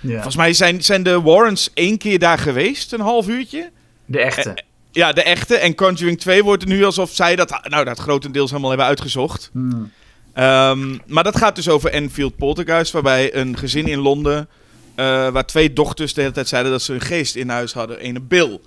Ja. 0.00 0.12
Volgens 0.12 0.37
mij 0.37 0.52
zijn, 0.52 0.83
zijn 0.85 1.02
de 1.02 1.21
Warrens 1.21 1.71
één 1.75 1.99
keer 1.99 2.18
daar 2.18 2.38
geweest, 2.38 2.92
een 2.92 3.00
half 3.00 3.28
uurtje. 3.28 3.71
De 4.06 4.21
echte. 4.21 4.59
Ja, 4.92 5.12
de 5.12 5.23
echte. 5.23 5.56
En 5.56 5.75
Conjuring 5.75 6.21
2 6.21 6.44
wordt 6.44 6.62
er 6.62 6.68
nu 6.68 6.85
alsof 6.85 7.11
zij 7.11 7.37
dat, 7.37 7.61
nou, 7.68 7.85
dat 7.85 7.99
grotendeels 7.99 8.49
helemaal 8.50 8.71
hebben 8.71 8.88
uitgezocht. 8.88 9.50
Hmm. 9.52 9.92
Ehm, 10.33 10.97
maar 11.06 11.25
dat 11.25 11.37
gaat 11.37 11.56
dus 11.56 11.68
over 11.68 11.90
Enfield 11.90 12.37
Poltergeist, 12.37 12.92
waarbij 12.92 13.35
een 13.35 13.56
gezin 13.59 13.87
in 13.87 13.99
Londen, 13.99 14.49
eh, 14.94 15.28
waar 15.28 15.47
twee 15.47 15.73
dochters 15.73 16.14
de 16.14 16.21
hele 16.21 16.33
tijd 16.33 16.49
zeiden 16.49 16.73
dat 16.73 16.83
ze 16.83 16.94
een 16.94 17.00
geest 17.00 17.37
in 17.37 17.49
huis 17.49 17.73
hadden, 17.73 17.99
ene 17.99 18.21
Bill. 18.21 18.61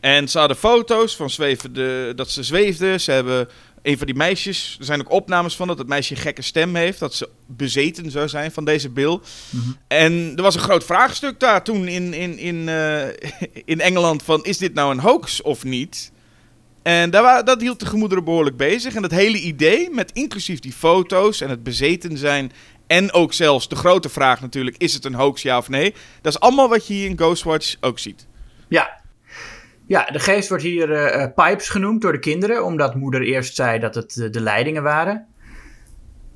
En 0.00 0.28
ze 0.28 0.38
hadden 0.38 0.56
foto's 0.56 1.16
van 1.16 1.30
zwevende, 1.30 2.12
dat 2.16 2.30
ze 2.30 2.42
zweefden. 2.42 3.00
Ze 3.00 3.10
hebben 3.12 3.48
een 3.82 3.96
van 3.98 4.06
die 4.06 4.16
meisjes, 4.16 4.76
er 4.78 4.84
zijn 4.84 5.00
ook 5.00 5.10
opnames 5.10 5.56
van 5.56 5.66
dat 5.68 5.78
het 5.78 5.88
meisje 5.88 6.14
een 6.14 6.20
gekke 6.20 6.42
stem 6.42 6.74
heeft, 6.74 6.98
dat 6.98 7.14
ze 7.14 7.28
bezeten 7.46 8.10
zou 8.10 8.28
zijn 8.28 8.52
van 8.52 8.64
deze 8.64 8.88
Bill. 8.88 9.18
En 9.88 10.32
er 10.36 10.42
was 10.42 10.54
een 10.54 10.60
groot 10.60 10.84
vraagstuk 10.84 11.40
daar 11.40 11.64
toen 11.64 11.88
in, 11.88 12.14
in, 12.14 12.38
in, 12.38 12.68
eh, 12.68 13.06
in 13.64 13.80
Engeland 13.80 14.22
van, 14.22 14.44
is 14.44 14.58
dit 14.58 14.74
nou 14.74 14.90
een 14.90 15.00
hoax 15.00 15.42
of 15.42 15.64
niet? 15.64 16.12
En 16.82 17.10
daar 17.10 17.22
wa- 17.22 17.42
dat 17.42 17.60
hield 17.60 17.80
de 17.80 17.86
gemoederen 17.86 18.24
behoorlijk 18.24 18.56
bezig. 18.56 18.94
En 18.94 19.02
dat 19.02 19.10
hele 19.10 19.40
idee, 19.40 19.90
met 19.90 20.12
inclusief 20.12 20.58
die 20.60 20.72
foto's 20.72 21.40
en 21.40 21.50
het 21.50 21.62
bezeten 21.62 22.16
zijn... 22.18 22.52
en 22.86 23.12
ook 23.12 23.32
zelfs 23.32 23.68
de 23.68 23.76
grote 23.76 24.08
vraag 24.08 24.40
natuurlijk, 24.40 24.76
is 24.76 24.94
het 24.94 25.04
een 25.04 25.14
hoax 25.14 25.42
ja 25.42 25.58
of 25.58 25.68
nee? 25.68 25.94
Dat 26.20 26.32
is 26.32 26.40
allemaal 26.40 26.68
wat 26.68 26.86
je 26.86 26.94
hier 26.94 27.08
in 27.08 27.16
Ghostwatch 27.16 27.76
ook 27.80 27.98
ziet. 27.98 28.26
Ja. 28.68 29.00
Ja, 29.88 30.04
de 30.04 30.18
geest 30.18 30.48
wordt 30.48 30.64
hier 30.64 30.92
eh, 30.92 31.22
eh, 31.22 31.34
Pipes 31.34 31.68
genoemd 31.68 32.02
door 32.02 32.12
de 32.12 32.18
kinderen, 32.18 32.64
omdat 32.64 32.94
moeder 32.94 33.22
eerst 33.22 33.54
zei 33.54 33.78
dat 33.78 33.94
het 33.94 34.16
eh, 34.16 34.30
de 34.30 34.40
leidingen 34.40 34.82
waren. 34.82 35.26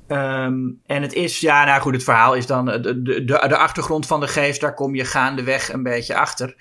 Ehm, 0.07 0.59
en 0.85 1.01
het 1.01 1.13
is, 1.13 1.39
ja, 1.39 1.65
nou 1.65 1.81
goed, 1.81 1.93
het 1.93 2.03
verhaal 2.03 2.33
is 2.33 2.45
dan 2.45 2.65
de, 2.65 3.01
de, 3.01 3.23
de, 3.25 3.57
achtergrond 3.57 4.07
van 4.07 4.19
de 4.19 4.27
geest, 4.27 4.61
daar 4.61 4.73
kom 4.73 4.95
je 4.95 5.05
gaandeweg 5.05 5.73
een 5.73 5.83
beetje 5.83 6.15
achter. 6.15 6.55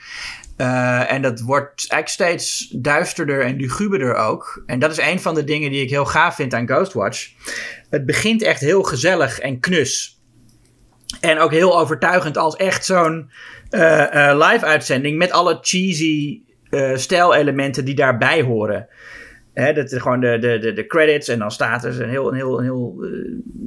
En 1.06 1.22
dat 1.22 1.40
wordt 1.40 1.86
eigenlijk 1.88 2.08
steeds 2.08 2.68
duisterder 2.68 3.44
en 3.44 3.56
luguberder 3.56 4.14
ook. 4.14 4.62
En 4.66 4.78
dat 4.78 4.90
is 4.90 4.98
een 4.98 5.20
van 5.20 5.34
de 5.34 5.44
dingen 5.44 5.70
die 5.70 5.82
ik 5.82 5.90
heel 5.90 6.04
gaaf 6.04 6.34
vind 6.34 6.54
aan 6.54 6.68
Ghostwatch. 6.68 7.30
Het 7.90 8.06
begint 8.06 8.42
echt 8.42 8.60
heel 8.60 8.82
gezellig 8.82 9.38
en 9.38 9.60
knus. 9.60 10.20
En 11.20 11.38
ook 11.38 11.50
heel 11.50 11.78
overtuigend 11.78 12.36
als 12.36 12.56
echt 12.56 12.84
zo'n 12.84 13.30
live-uitzending 14.32 15.18
met 15.18 15.30
alle 15.30 15.58
cheesy 15.60 16.42
uh, 16.74 16.96
stijlelementen 16.96 17.84
die 17.84 17.94
daarbij 17.94 18.42
horen. 18.42 18.88
Hè, 19.54 19.72
dat 19.72 19.92
is 19.92 20.00
gewoon 20.00 20.20
de, 20.20 20.38
de, 20.38 20.58
de, 20.58 20.72
de 20.72 20.86
credits 20.86 21.28
en 21.28 21.38
dan 21.38 21.50
staat 21.50 21.84
er 21.84 22.02
een 22.02 22.08
heel, 22.08 22.28
een 22.28 22.34
heel, 22.34 22.58
een 22.58 22.64
heel 22.64 23.04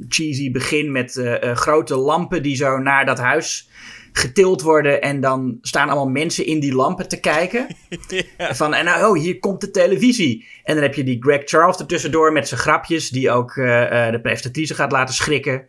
cheesy 0.08 0.50
begin 0.50 0.92
met 0.92 1.20
grote 1.40 1.96
lampen 1.96 2.42
die 2.42 2.56
zo 2.56 2.78
naar 2.78 3.06
dat 3.06 3.18
huis 3.18 3.68
getild 4.12 4.62
worden. 4.62 5.02
En 5.02 5.20
dan 5.20 5.58
staan 5.62 5.88
allemaal 5.88 6.08
mensen 6.08 6.46
in 6.46 6.60
die 6.60 6.74
lampen 6.74 7.08
te 7.08 7.20
kijken. 7.20 7.66
Van, 8.38 8.74
en 8.74 8.84
nou, 8.84 9.06
oh, 9.06 9.22
hier 9.22 9.38
komt 9.38 9.60
de 9.60 9.70
televisie. 9.70 10.46
En 10.64 10.74
dan 10.74 10.82
heb 10.82 10.94
je 10.94 11.04
die 11.04 11.22
Greg 11.22 11.42
Charles 11.44 11.78
ertussendoor 11.78 12.32
met 12.32 12.48
zijn 12.48 12.60
grapjes, 12.60 13.08
die 13.08 13.30
ook 13.30 13.54
de 13.54 14.18
presentatrice 14.22 14.74
gaat 14.74 14.92
laten 14.92 15.14
schrikken. 15.14 15.66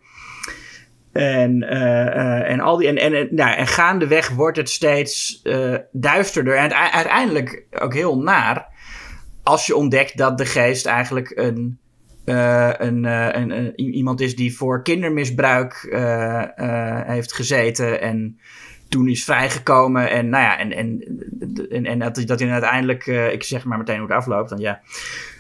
En, 1.17 1.63
uh, 1.63 2.49
en, 2.49 2.59
al 2.59 2.77
die, 2.77 2.87
en, 2.87 3.13
en, 3.13 3.27
nou, 3.31 3.55
en 3.55 3.67
gaandeweg 3.67 4.29
wordt 4.29 4.57
het 4.57 4.69
steeds 4.69 5.41
uh, 5.43 5.75
duisterder. 5.91 6.55
En 6.55 6.91
uiteindelijk 6.91 7.65
ook 7.79 7.93
heel 7.93 8.19
naar. 8.21 8.65
Als 9.43 9.65
je 9.65 9.75
ontdekt 9.75 10.17
dat 10.17 10.37
de 10.37 10.45
geest 10.45 10.85
eigenlijk 10.85 11.31
een, 11.35 11.79
een, 12.25 13.03
een, 13.03 13.51
een, 13.51 13.79
iemand 13.79 14.21
is 14.21 14.35
die 14.35 14.57
voor 14.57 14.83
kindermisbruik 14.83 15.87
heeft 17.07 17.33
gezeten. 17.33 18.01
En 18.01 18.39
toen 18.89 19.07
is 19.07 19.23
vrijgekomen. 19.23 20.09
En, 20.09 20.29
nou 20.29 20.43
ja, 20.43 20.59
en, 20.59 20.71
en, 20.71 21.03
en, 21.69 21.85
en 21.85 21.99
dat, 21.99 22.23
dat 22.25 22.39
hij 22.39 22.49
uiteindelijk. 22.49 23.05
ik 23.05 23.43
zeg 23.43 23.65
maar 23.65 23.77
meteen 23.77 23.99
hoe 23.99 24.07
het 24.07 24.17
afloopt. 24.17 24.49
Dan, 24.49 24.59
ja, 24.59 24.81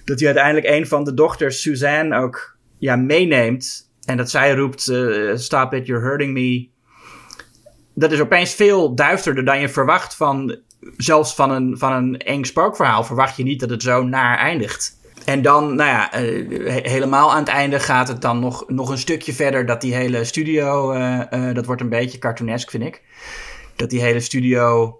dat 0.05 0.19
hij 0.19 0.27
uiteindelijk 0.27 0.67
een 0.67 0.87
van 0.87 1.03
de 1.03 1.13
dochters, 1.13 1.61
Suzanne, 1.61 2.17
ook 2.17 2.57
ja, 2.77 2.95
meeneemt 2.95 3.86
en 4.07 4.17
dat 4.17 4.29
zij 4.29 4.53
roept: 4.53 4.87
uh, 4.87 5.35
Stop 5.35 5.73
it, 5.73 5.87
you're 5.87 6.05
hurting 6.05 6.33
me. 6.33 6.69
Dat 7.93 8.11
is 8.11 8.19
opeens 8.19 8.53
veel 8.53 8.95
duisterder 8.95 9.45
dan 9.45 9.59
je 9.59 9.69
verwacht 9.69 10.15
van. 10.15 10.57
Zelfs 10.97 11.35
van 11.35 11.51
een, 11.51 11.77
van 11.77 11.91
een 11.91 12.17
eng 12.17 12.43
spookverhaal 12.43 13.03
verwacht 13.03 13.37
je 13.37 13.43
niet 13.43 13.59
dat 13.59 13.69
het 13.69 13.83
zo 13.83 14.03
naar 14.03 14.37
eindigt. 14.37 14.95
En 15.25 15.41
dan, 15.41 15.75
nou 15.75 15.89
ja, 15.89 16.19
uh, 16.21 16.75
helemaal 16.83 17.31
aan 17.31 17.39
het 17.39 17.47
einde 17.47 17.79
gaat 17.79 18.07
het 18.07 18.21
dan 18.21 18.39
nog, 18.39 18.63
nog 18.67 18.89
een 18.89 18.97
stukje 18.97 19.33
verder. 19.33 19.65
Dat 19.65 19.81
die 19.81 19.95
hele 19.95 20.23
studio, 20.23 20.93
uh, 20.93 21.53
dat 21.53 21.65
wordt 21.65 21.81
een 21.81 21.89
beetje 21.89 22.17
cartoonesk, 22.17 22.69
vind 22.69 22.83
ik. 22.83 23.01
Dat 23.75 23.89
die 23.89 24.01
hele 24.01 24.19
studio 24.19 24.99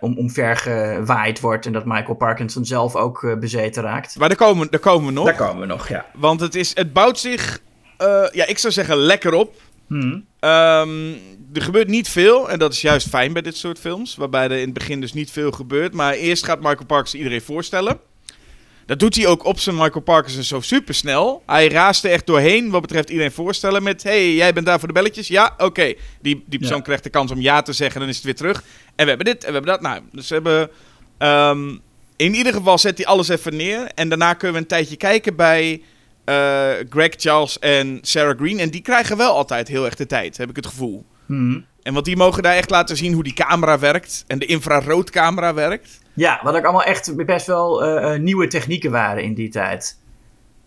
om, 0.00 0.18
omvergewaaid 0.18 1.40
wordt. 1.40 1.66
En 1.66 1.72
dat 1.72 1.84
Michael 1.84 2.14
Parkinson 2.14 2.64
zelf 2.64 2.96
ook 2.96 3.36
bezeten 3.40 3.82
raakt. 3.82 4.18
Maar 4.18 4.28
daar 4.28 4.36
komen, 4.36 4.70
daar 4.70 4.80
komen 4.80 5.06
we 5.06 5.12
nog. 5.12 5.24
Daar 5.24 5.34
komen 5.34 5.60
we 5.60 5.66
nog, 5.66 5.88
ja. 5.88 6.06
Want 6.14 6.40
het, 6.40 6.54
is, 6.54 6.74
het 6.74 6.92
bouwt 6.92 7.18
zich 7.18 7.60
uh, 8.02 8.26
ja, 8.32 8.46
ik 8.46 8.58
zou 8.58 8.72
zeggen 8.72 8.96
lekker 8.96 9.34
op. 9.34 9.60
Hmm. 9.86 10.26
Um, 10.40 11.12
er 11.52 11.62
gebeurt 11.62 11.88
niet 11.88 12.08
veel 12.08 12.50
en 12.50 12.58
dat 12.58 12.72
is 12.72 12.80
juist 12.80 13.08
fijn 13.08 13.32
bij 13.32 13.42
dit 13.42 13.56
soort 13.56 13.78
films. 13.78 14.16
Waarbij 14.16 14.44
er 14.44 14.50
in 14.50 14.64
het 14.64 14.72
begin 14.72 15.00
dus 15.00 15.12
niet 15.12 15.30
veel 15.30 15.50
gebeurt. 15.50 15.94
Maar 15.94 16.12
eerst 16.12 16.44
gaat 16.44 16.60
Michael 16.60 16.86
Parkers 16.86 17.14
iedereen 17.14 17.42
voorstellen. 17.42 17.98
Dat 18.86 18.98
doet 18.98 19.16
hij 19.16 19.26
ook 19.26 19.44
op 19.44 19.58
zijn 19.58 19.76
Michael 19.76 20.00
Parkinson 20.00 20.42
zo 20.42 20.60
super 20.60 20.94
snel. 20.94 21.42
Hij 21.46 21.68
raast 21.68 22.04
er 22.04 22.10
echt 22.10 22.26
doorheen 22.26 22.70
wat 22.70 22.80
betreft 22.80 23.10
iedereen 23.10 23.32
voorstellen 23.32 23.82
met... 23.82 24.02
hey, 24.02 24.34
jij 24.34 24.52
bent 24.52 24.66
daar 24.66 24.78
voor 24.78 24.88
de 24.88 24.94
belletjes? 24.94 25.28
Ja, 25.28 25.54
oké. 25.58 25.94
Die, 26.20 26.44
die 26.46 26.58
persoon 26.58 26.82
krijgt 26.82 27.02
de 27.02 27.10
kans 27.10 27.30
om 27.30 27.40
ja 27.40 27.62
te 27.62 27.72
zeggen 27.72 27.94
en 27.94 28.00
dan 28.00 28.08
is 28.08 28.16
het 28.16 28.24
weer 28.24 28.34
terug. 28.34 28.62
En 28.96 29.04
we 29.04 29.08
hebben 29.08 29.26
dit 29.26 29.44
en 29.44 29.48
we 29.48 29.52
hebben 29.52 29.72
dat. 29.72 29.80
Nou, 29.80 30.02
dus 30.12 30.28
we 30.28 30.34
hebben... 30.34 30.70
Um, 31.18 31.80
in 32.16 32.34
ieder 32.34 32.52
geval 32.52 32.78
zet 32.78 32.98
hij 32.98 33.06
alles 33.06 33.28
even 33.28 33.56
neer. 33.56 33.90
En 33.94 34.08
daarna 34.08 34.34
kunnen 34.34 34.56
we 34.56 34.62
een 34.62 34.68
tijdje 34.68 34.96
kijken 34.96 35.36
bij 35.36 35.82
uh, 36.28 36.70
Greg 36.90 37.14
Charles 37.16 37.58
en 37.58 37.98
Sarah 38.02 38.38
Green. 38.38 38.58
En 38.58 38.70
die 38.70 38.80
krijgen 38.80 39.16
wel 39.16 39.32
altijd 39.32 39.68
heel 39.68 39.84
erg 39.84 39.94
de 39.94 40.06
tijd, 40.06 40.36
heb 40.36 40.50
ik 40.50 40.56
het 40.56 40.66
gevoel. 40.66 41.06
Hmm. 41.26 41.66
En 41.82 41.92
want 41.92 42.04
die 42.04 42.16
mogen 42.16 42.42
daar 42.42 42.54
echt 42.54 42.70
laten 42.70 42.96
zien 42.96 43.12
hoe 43.12 43.22
die 43.22 43.32
camera 43.32 43.78
werkt. 43.78 44.24
En 44.26 44.38
de 44.38 44.46
infraroodcamera 44.46 45.54
werkt. 45.54 46.00
Ja, 46.14 46.40
wat 46.42 46.54
ook 46.54 46.64
allemaal 46.64 46.84
echt 46.84 47.26
best 47.26 47.46
wel 47.46 47.86
uh, 47.86 48.18
nieuwe 48.18 48.46
technieken 48.46 48.90
waren 48.90 49.22
in 49.22 49.34
die 49.34 49.48
tijd. 49.48 49.98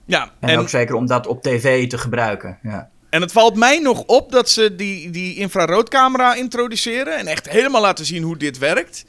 Ja, 0.05 0.31
en, 0.39 0.59
ook 0.59 0.69
zeker 0.69 0.95
om 0.95 1.07
dat 1.07 1.27
op 1.27 1.41
tv 1.41 1.89
te 1.89 1.97
gebruiken. 1.97 2.57
Ja. 2.63 2.89
En 3.09 3.21
het 3.21 3.31
valt 3.31 3.55
mij 3.55 3.79
nog 3.79 4.03
op 4.05 4.31
dat 4.31 4.49
ze 4.49 4.75
die, 4.75 5.09
die 5.09 5.35
infraroodcamera 5.35 6.33
introduceren. 6.35 7.17
En 7.17 7.27
echt 7.27 7.49
helemaal 7.49 7.81
laten 7.81 8.05
zien 8.05 8.23
hoe 8.23 8.37
dit 8.37 8.57
werkt. 8.57 9.05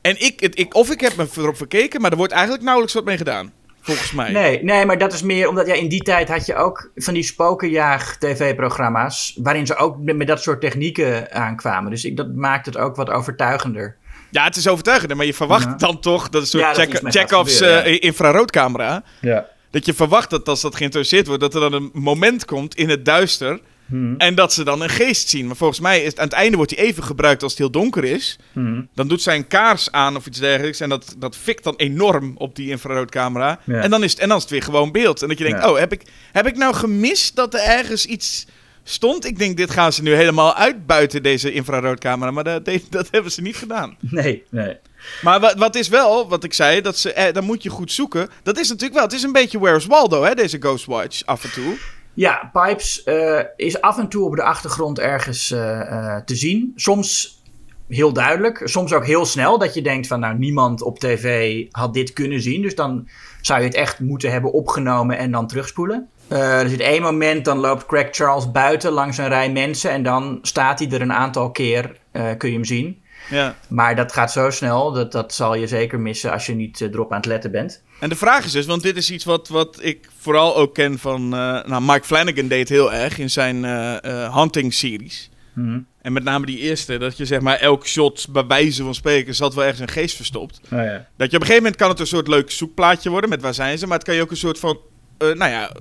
En 0.00 0.20
ik, 0.20 0.40
het, 0.40 0.58
ik, 0.58 0.74
of 0.74 0.90
ik 0.90 1.00
heb 1.00 1.16
me 1.16 1.26
erop 1.36 1.56
verkeken, 1.56 2.00
maar 2.00 2.10
er 2.10 2.16
wordt 2.16 2.32
eigenlijk 2.32 2.62
nauwelijks 2.62 2.94
wat 2.94 3.04
mee 3.04 3.16
gedaan. 3.16 3.52
Volgens 3.82 4.12
mij. 4.12 4.30
Nee, 4.30 4.64
nee, 4.64 4.86
maar 4.86 4.98
dat 4.98 5.12
is 5.12 5.22
meer 5.22 5.48
omdat 5.48 5.66
ja, 5.66 5.74
in 5.74 5.88
die 5.88 6.02
tijd 6.02 6.28
had 6.28 6.46
je 6.46 6.54
ook 6.54 6.90
van 6.94 7.14
die 7.14 7.22
spokenjaag-tv-programma's. 7.22 9.38
waarin 9.42 9.66
ze 9.66 9.76
ook 9.76 9.96
met, 9.98 10.26
dat 10.26 10.42
soort 10.42 10.60
technieken 10.60 11.32
aankwamen. 11.32 11.90
Dus 11.90 12.04
ik, 12.04 12.16
dat 12.16 12.34
maakt 12.34 12.66
het 12.66 12.76
ook 12.76 12.96
wat 12.96 13.10
overtuigender. 13.10 13.96
Ja, 14.30 14.44
het 14.44 14.56
is 14.56 14.68
overtuigender, 14.68 15.16
maar 15.16 15.26
je 15.26 15.34
verwacht 15.34 15.80
dan 15.80 16.00
toch. 16.00 16.28
dat 16.28 16.42
is 16.42 16.52
een 16.52 16.60
soort 16.60 17.00
ja, 17.00 17.10
check-offs 17.10 17.62
uh, 17.62 18.02
infraroodcamera. 18.02 19.02
Ja. 19.20 19.46
Dat 19.70 19.86
je 19.86 19.94
verwacht 19.94 20.30
dat 20.30 20.48
als 20.48 20.60
dat 20.60 20.76
geïntroduceerd 20.76 21.26
wordt, 21.26 21.42
dat 21.42 21.54
er 21.54 21.60
dan 21.60 21.72
een 21.72 21.90
moment 21.92 22.44
komt 22.44 22.74
in 22.74 22.88
het 22.88 23.04
duister 23.04 23.60
Hmm. 23.92 24.14
En 24.18 24.34
dat 24.34 24.52
ze 24.52 24.64
dan 24.64 24.82
een 24.82 24.88
geest 24.88 25.28
zien. 25.28 25.46
Maar 25.46 25.56
volgens 25.56 25.80
mij 25.80 26.02
is 26.02 26.16
aan 26.16 26.24
het 26.24 26.32
einde 26.32 26.56
wordt 26.56 26.76
hij 26.76 26.84
even 26.84 27.02
gebruikt 27.02 27.42
als 27.42 27.52
het 27.52 27.60
heel 27.60 27.70
donker 27.70 28.04
is. 28.04 28.38
Hmm. 28.52 28.88
Dan 28.94 29.08
doet 29.08 29.22
zij 29.22 29.36
een 29.36 29.46
kaars 29.46 29.90
aan 29.90 30.16
of 30.16 30.26
iets 30.26 30.38
dergelijks. 30.38 30.80
En 30.80 30.88
dat, 30.88 31.14
dat 31.18 31.36
fikt 31.36 31.64
dan 31.64 31.74
enorm 31.76 32.32
op 32.36 32.56
die 32.56 32.70
infraroodcamera. 32.70 33.60
En, 33.66 33.90
dan 33.90 34.02
is 34.02 34.10
het, 34.10 34.20
en 34.20 34.28
dan 34.28 34.36
is 34.36 34.42
het 34.42 34.52
weer 34.52 34.62
gewoon 34.62 34.92
beeld. 34.92 35.22
En 35.22 35.28
dat 35.28 35.38
je 35.38 35.44
denkt, 35.44 35.66
oh, 35.66 35.78
heb 35.78 35.92
ik, 35.92 36.02
heb 36.32 36.46
ik 36.46 36.56
nou 36.56 36.74
gemist 36.74 37.36
dat 37.36 37.54
er 37.54 37.60
ergens 37.60 38.06
iets 38.06 38.46
stond? 38.84 39.24
Ik 39.24 39.38
denk, 39.38 39.56
dit 39.56 39.70
gaan 39.70 39.92
ze 39.92 40.02
nu 40.02 40.14
helemaal 40.14 40.54
uitbuiten, 40.54 41.22
deze 41.22 41.52
infraroodcamera. 41.52 42.30
Maar 42.30 42.44
dat, 42.44 42.64
dat 42.90 43.08
hebben 43.10 43.32
ze 43.32 43.42
niet 43.42 43.56
gedaan. 43.56 43.96
Nee, 44.00 44.42
nee. 44.50 44.76
Maar 45.22 45.40
wat, 45.40 45.54
wat 45.54 45.74
is 45.74 45.88
wel, 45.88 46.28
wat 46.28 46.44
ik 46.44 46.54
zei, 46.54 46.80
dat 46.80 46.98
ze, 46.98 47.12
eh, 47.12 47.32
dan 47.32 47.44
moet 47.44 47.62
je 47.62 47.70
goed 47.70 47.92
zoeken. 47.92 48.28
Dat 48.42 48.58
is 48.58 48.68
natuurlijk 48.68 48.94
wel, 48.94 49.04
het 49.04 49.12
is 49.12 49.22
een 49.22 49.32
beetje 49.32 49.58
Where's 49.58 49.86
Waldo, 49.86 50.22
hè, 50.22 50.34
deze 50.34 50.58
Ghostwatch 50.60 51.24
af 51.24 51.44
en 51.44 51.52
toe. 51.52 51.76
Ja, 52.14 52.50
Pipes 52.52 53.02
uh, 53.06 53.40
is 53.56 53.80
af 53.80 53.98
en 53.98 54.08
toe 54.08 54.24
op 54.24 54.36
de 54.36 54.42
achtergrond 54.42 54.98
ergens 54.98 55.50
uh, 55.50 55.60
uh, 55.60 56.16
te 56.16 56.34
zien. 56.34 56.72
Soms 56.76 57.40
heel 57.88 58.12
duidelijk, 58.12 58.60
soms 58.64 58.92
ook 58.92 59.06
heel 59.06 59.24
snel. 59.24 59.58
Dat 59.58 59.74
je 59.74 59.82
denkt 59.82 60.06
van 60.06 60.20
nou, 60.20 60.38
niemand 60.38 60.82
op 60.82 60.98
tv 60.98 61.64
had 61.70 61.94
dit 61.94 62.12
kunnen 62.12 62.40
zien. 62.40 62.62
Dus 62.62 62.74
dan 62.74 63.08
zou 63.40 63.60
je 63.60 63.66
het 63.66 63.74
echt 63.74 64.00
moeten 64.00 64.30
hebben 64.32 64.52
opgenomen 64.52 65.18
en 65.18 65.30
dan 65.30 65.46
terugspoelen. 65.46 66.08
er 66.28 66.68
zit 66.68 66.80
één 66.80 67.02
moment, 67.02 67.44
dan 67.44 67.58
loopt 67.58 67.86
Craig 67.86 68.08
Charles 68.10 68.50
buiten 68.50 68.92
langs 68.92 69.18
een 69.18 69.28
rij 69.28 69.52
mensen. 69.52 69.90
En 69.90 70.02
dan 70.02 70.38
staat 70.42 70.78
hij 70.78 70.90
er 70.90 71.00
een 71.00 71.12
aantal 71.12 71.50
keer, 71.50 71.96
kun 72.12 72.48
je 72.48 72.54
hem 72.54 72.64
zien. 72.64 73.02
Ja. 73.30 73.54
Maar 73.68 73.96
dat 73.96 74.12
gaat 74.12 74.32
zo 74.32 74.50
snel, 74.50 74.92
dat, 74.92 75.12
dat 75.12 75.34
zal 75.34 75.54
je 75.54 75.66
zeker 75.66 76.00
missen 76.00 76.32
als 76.32 76.46
je 76.46 76.54
niet 76.54 76.80
erop 76.80 77.10
aan 77.10 77.16
het 77.16 77.26
letten 77.26 77.50
bent. 77.50 77.82
En 78.02 78.08
de 78.08 78.16
vraag 78.16 78.44
is 78.44 78.52
dus, 78.52 78.66
want 78.66 78.82
dit 78.82 78.96
is 78.96 79.10
iets 79.10 79.24
wat, 79.24 79.48
wat 79.48 79.78
ik 79.80 80.08
vooral 80.18 80.56
ook 80.56 80.74
ken 80.74 80.98
van... 80.98 81.22
Uh, 81.24 81.64
nou, 81.64 81.82
Mike 81.82 82.04
Flanagan 82.04 82.48
deed 82.48 82.68
heel 82.68 82.92
erg 82.92 83.18
in 83.18 83.30
zijn 83.30 83.64
uh, 83.64 84.36
hunting-series. 84.36 85.30
Mhm. 85.52 85.80
En 86.00 86.12
met 86.12 86.24
name 86.24 86.46
die 86.46 86.58
eerste, 86.58 86.98
dat 86.98 87.16
je 87.16 87.26
zeg 87.26 87.40
maar 87.40 87.58
elk 87.58 87.86
shot 87.86 88.26
bij 88.28 88.46
wijze 88.46 88.82
van 88.82 88.94
spreken 88.94 89.34
zat 89.34 89.54
wel 89.54 89.64
ergens 89.64 89.80
een 89.80 89.88
geest 89.88 90.16
verstopt. 90.16 90.60
Oh, 90.64 90.70
ja. 90.70 91.06
Dat 91.16 91.30
je 91.30 91.36
op 91.36 91.42
een 91.42 91.48
gegeven 91.48 91.56
moment 91.56 91.76
kan 91.76 91.88
het 91.88 92.00
een 92.00 92.06
soort 92.06 92.28
leuk 92.28 92.50
zoekplaatje 92.50 93.10
worden 93.10 93.30
met 93.30 93.42
waar 93.42 93.54
zijn 93.54 93.78
ze. 93.78 93.86
Maar 93.86 93.98
het 93.98 94.06
kan 94.06 94.14
je 94.14 94.22
ook 94.22 94.30
een 94.30 94.36
soort 94.36 94.58
van, 94.58 94.78
nou 95.18 95.50
ja, 95.50 95.72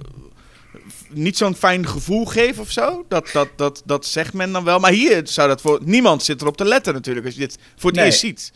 niet 1.09 1.37
zo'n 1.37 1.55
fijn 1.55 1.87
gevoel 1.87 2.25
geven 2.25 2.61
of 2.61 2.71
zo. 2.71 3.05
Dat, 3.07 3.29
dat, 3.33 3.49
dat, 3.55 3.81
dat 3.85 4.05
zegt 4.05 4.33
men 4.33 4.51
dan 4.51 4.63
wel. 4.63 4.79
Maar 4.79 4.91
hier 4.91 5.21
zou 5.23 5.47
dat 5.47 5.61
voor... 5.61 5.79
Niemand 5.83 6.23
zit 6.23 6.41
erop 6.41 6.57
te 6.57 6.65
letten 6.65 6.93
natuurlijk 6.93 7.25
als 7.25 7.35
je 7.35 7.41
dit 7.41 7.57
voor 7.75 7.91
het 7.91 7.99
eerst 7.99 8.19
ziet. 8.19 8.51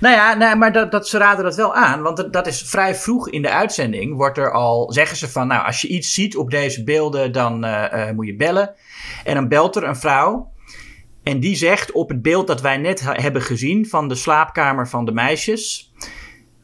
Nou 0.00 0.14
ja, 0.14 0.34
nee, 0.34 0.54
maar 0.54 0.72
dat, 0.72 0.90
dat, 0.90 1.08
ze 1.08 1.18
raden 1.18 1.44
dat 1.44 1.56
wel 1.56 1.74
aan. 1.74 2.02
Want 2.02 2.32
dat, 2.32 2.46
is 2.46 2.62
vrij 2.62 2.94
vroeg 2.94 3.30
in 3.30 3.42
de 3.42 3.50
uitzending. 3.50 4.16
Wordt 4.16 4.38
er 4.38 4.52
al, 4.52 4.92
zeggen 4.92 5.16
ze 5.16 5.28
van, 5.28 5.46
nou, 5.46 5.66
als 5.66 5.80
je 5.80 5.88
iets 5.88 6.14
ziet 6.14 6.36
op 6.36 6.50
deze 6.50 6.84
beelden, 6.84 7.32
dan 7.32 7.64
uh, 7.64 8.10
moet 8.10 8.26
je 8.26 8.36
bellen. 8.36 8.74
En 9.24 9.34
dan 9.34 9.48
belt 9.48 9.76
er 9.76 9.84
een 9.84 9.96
vrouw. 9.96 10.52
En 11.22 11.40
die 11.40 11.56
zegt 11.56 11.92
op 11.92 12.08
het 12.08 12.22
beeld 12.22 12.46
dat 12.46 12.60
wij 12.60 12.76
net 12.76 13.00
hebben 13.04 13.42
gezien 13.42 13.86
van 13.86 14.08
de 14.08 14.14
slaapkamer 14.14 14.88
van 14.88 15.04
de 15.04 15.12
meisjes, 15.12 15.92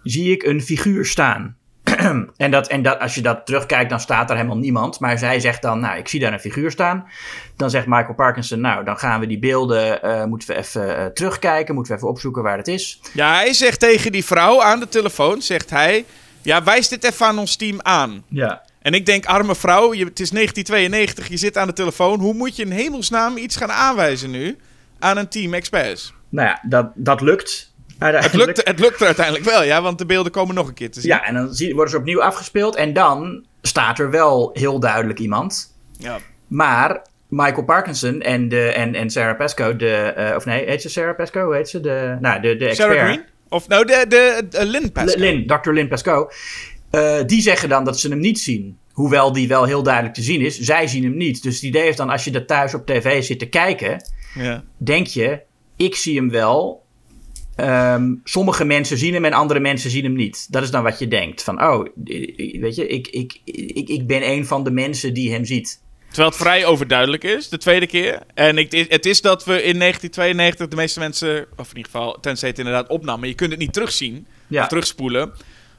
zie 0.03 0.33
ik 0.33 0.43
een 0.43 0.63
figuur 0.63 1.05
staan. 1.05 1.57
en, 2.37 2.51
dat, 2.51 2.69
en 2.69 2.83
dat, 2.83 3.01
als 3.01 3.15
je 3.15 3.21
dat 3.21 3.47
terugkijkt, 3.47 3.91
dan 3.91 4.01
staat 4.01 4.31
er 4.31 4.37
helemaal 4.37 4.57
niemand. 4.57 5.01
Maar 5.01 5.19
zij 5.19 5.41
zegt 5.41 5.63
dan, 5.63 5.81
nou, 5.81 5.99
ik 5.99 6.09
zie 6.09 6.21
daar 6.21 6.33
een 6.33 6.41
figuur 6.41 6.71
staan. 6.71 7.07
Dan 7.57 7.71
zegt 7.71 7.87
Michael 7.87 8.15
Parkinson, 8.15 8.61
nou, 8.61 8.85
dan 8.85 8.99
gaan 8.99 9.21
we 9.21 9.27
die 9.27 9.39
beelden, 9.39 9.99
uh, 10.05 10.25
moeten 10.25 10.49
we 10.49 10.57
even 10.57 10.87
uh, 10.89 11.07
terugkijken. 11.07 11.75
Moeten 11.75 11.93
we 11.93 11.99
even 11.99 12.11
opzoeken 12.11 12.43
waar 12.43 12.57
het 12.57 12.69
is. 12.69 13.01
Ja, 13.13 13.35
hij 13.35 13.53
zegt 13.53 13.81
tegen 13.81 14.13
die 14.13 14.25
vrouw 14.25 14.63
aan 14.63 14.81
de 14.81 14.89
telefoon, 14.89 15.43
zegt 15.43 15.71
hij... 15.71 16.05
Ja, 16.45 16.63
wijs 16.63 16.89
dit 16.89 17.05
even 17.05 17.27
aan 17.27 17.39
ons 17.39 17.57
team 17.57 17.81
aan. 17.83 18.25
Ja. 18.29 18.63
En 18.83 18.95
ik 18.95 19.07
denk, 19.07 19.27
arme 19.27 19.55
vrouw, 19.55 19.95
je, 19.95 20.05
het 20.05 20.21
is 20.21 20.31
1992, 20.31 21.29
je 21.29 21.37
zit 21.37 21.57
aan 21.57 21.67
de 21.67 21.73
telefoon. 21.73 22.21
Hoe 22.21 22.35
moet 22.35 22.57
je 22.57 22.63
in 22.63 22.71
hemelsnaam 22.71 23.37
iets 23.37 23.57
gaan 23.57 23.73
aanwijzen 23.73 24.31
nu 24.31 24.57
aan 24.99 25.17
een 25.17 25.29
team 25.29 25.55
experts? 25.55 26.15
Nou 26.29 26.49
ja, 26.49 26.61
dat, 26.63 26.91
dat 26.95 27.21
lukt. 27.21 27.72
Het 28.03 28.35
lukt, 28.35 28.67
het 28.67 28.79
lukt 28.79 29.01
er 29.01 29.07
uiteindelijk 29.07 29.45
wel, 29.45 29.63
ja, 29.63 29.83
want 29.83 29.99
de 29.99 30.07
beelden 30.07 30.33
komen 30.33 30.55
nog 30.55 30.69
een 30.69 30.75
keer 30.75 30.91
te 30.91 31.01
zien. 31.01 31.11
Ja, 31.11 31.25
en 31.25 31.35
dan 31.35 31.57
worden 31.75 31.91
ze 31.91 31.97
opnieuw 31.97 32.23
afgespeeld 32.23 32.77
en 32.77 32.93
dan 32.93 33.45
staat 33.63 33.99
er 33.99 34.11
wel 34.11 34.51
heel 34.53 34.81
duidelijk 34.81 35.19
iemand. 35.19 35.77
Ja. 35.99 36.19
Maar 36.47 37.07
Michael 37.29 37.65
Parkinson 37.65 38.21
en, 38.21 38.49
de, 38.49 38.67
en, 38.73 38.95
en 38.95 39.11
Sarah 39.11 39.37
Pesco, 39.37 39.77
de, 39.77 39.95
eh, 39.97 40.37
of 40.37 40.45
nee, 40.45 40.65
heet 40.65 40.83
ze 40.83 40.89
Sarah 40.89 41.17
Pesco? 41.17 41.45
Hoe 41.45 41.55
heet 41.55 41.69
ze? 41.69 41.81
De, 41.81 42.17
nou, 42.21 42.41
de, 42.41 42.57
de 42.57 42.67
expert. 42.67 42.91
Sarah 42.93 43.05
Green? 43.05 43.25
Of 43.49 43.69
nou, 43.69 43.85
de, 43.85 44.05
de, 44.09 44.47
de 44.51 44.67
Lynn 44.67 44.93
Pascal. 44.93 45.21
Lin, 45.21 45.47
Dr. 45.47 45.71
Lynn 45.71 45.89
Pesco. 45.89 46.29
Eh, 46.91 47.19
die 47.27 47.41
zeggen 47.43 47.69
dan 47.69 47.85
dat 47.85 47.99
ze 48.01 48.09
hem 48.09 48.19
niet 48.19 48.41
zien. 48.41 48.79
Hoewel 48.93 49.33
die 49.33 49.49
wel 49.49 49.65
heel 49.65 49.83
duidelijk 49.83 50.15
te 50.15 50.23
zien 50.23 50.41
is. 50.41 50.59
Zij 50.59 50.87
zien 50.87 51.03
hem 51.03 51.17
niet. 51.17 51.43
Dus 51.43 51.55
het 51.55 51.63
idee 51.63 51.89
is 51.89 51.97
dan, 51.97 52.11
als 52.11 52.25
je 52.25 52.31
dat 52.31 52.47
thuis 52.47 52.75
op 52.75 52.87
tv 52.87 53.23
zit 53.23 53.39
te 53.39 53.49
kijken, 53.49 54.05
Ja. 54.35 54.63
denk 54.77 55.07
je, 55.07 55.41
ik 55.77 55.95
zie 55.97 56.17
hem 56.17 56.31
wel. 56.31 56.82
Ehm, 57.57 58.15
sommige 58.25 58.65
mensen 58.65 58.99
zien 58.99 59.15
hem 59.15 59.25
en 59.25 59.33
andere 59.33 59.61
mensen 59.61 59.91
zien 59.91 60.05
hem 60.05 60.13
niet. 60.13 60.47
Dat 60.53 60.63
is 60.63 60.71
dan 60.71 60.83
wat 60.83 60.99
je 60.99 61.09
denkt. 61.09 61.43
Van, 61.43 61.63
oh, 61.63 61.87
weet 62.61 62.75
je, 62.75 62.87
ik, 62.87 63.09
ik, 63.09 63.41
ik, 63.45 63.89
ik 63.89 64.07
ben 64.07 64.29
een 64.31 64.47
van 64.47 64.65
de 64.65 64.71
mensen 64.71 65.15
die 65.15 65.33
hem 65.33 65.45
ziet. 65.45 65.81
Terwijl 66.09 66.29
het 66.29 66.39
vrij 66.41 66.65
overduidelijk 66.67 67.25
is, 67.25 67.49
de 67.49 67.59
tweede 67.59 67.87
keer. 67.87 68.21
En 68.35 68.59
ik, 68.59 68.87
het 68.89 69.07
is 69.07 69.21
dat 69.21 69.45
we 69.45 69.63
in 69.63 69.79
1992 69.79 70.69
de 70.69 70.77
meeste 70.77 70.99
mensen, 70.99 71.47
of 71.57 71.71
in 71.71 71.77
ieder 71.77 71.93
geval, 71.93 72.21
tenzij 72.21 72.49
het 72.49 72.59
inderdaad 72.59 72.89
opnam, 72.89 73.19
maar 73.21 73.29
je 73.29 73.35
kunt 73.35 73.51
het 73.51 73.59
niet 73.61 73.73
terugzien 73.73 74.27
Ja. 74.47 74.63
of 74.63 74.69
terugspoelen. 74.69 75.33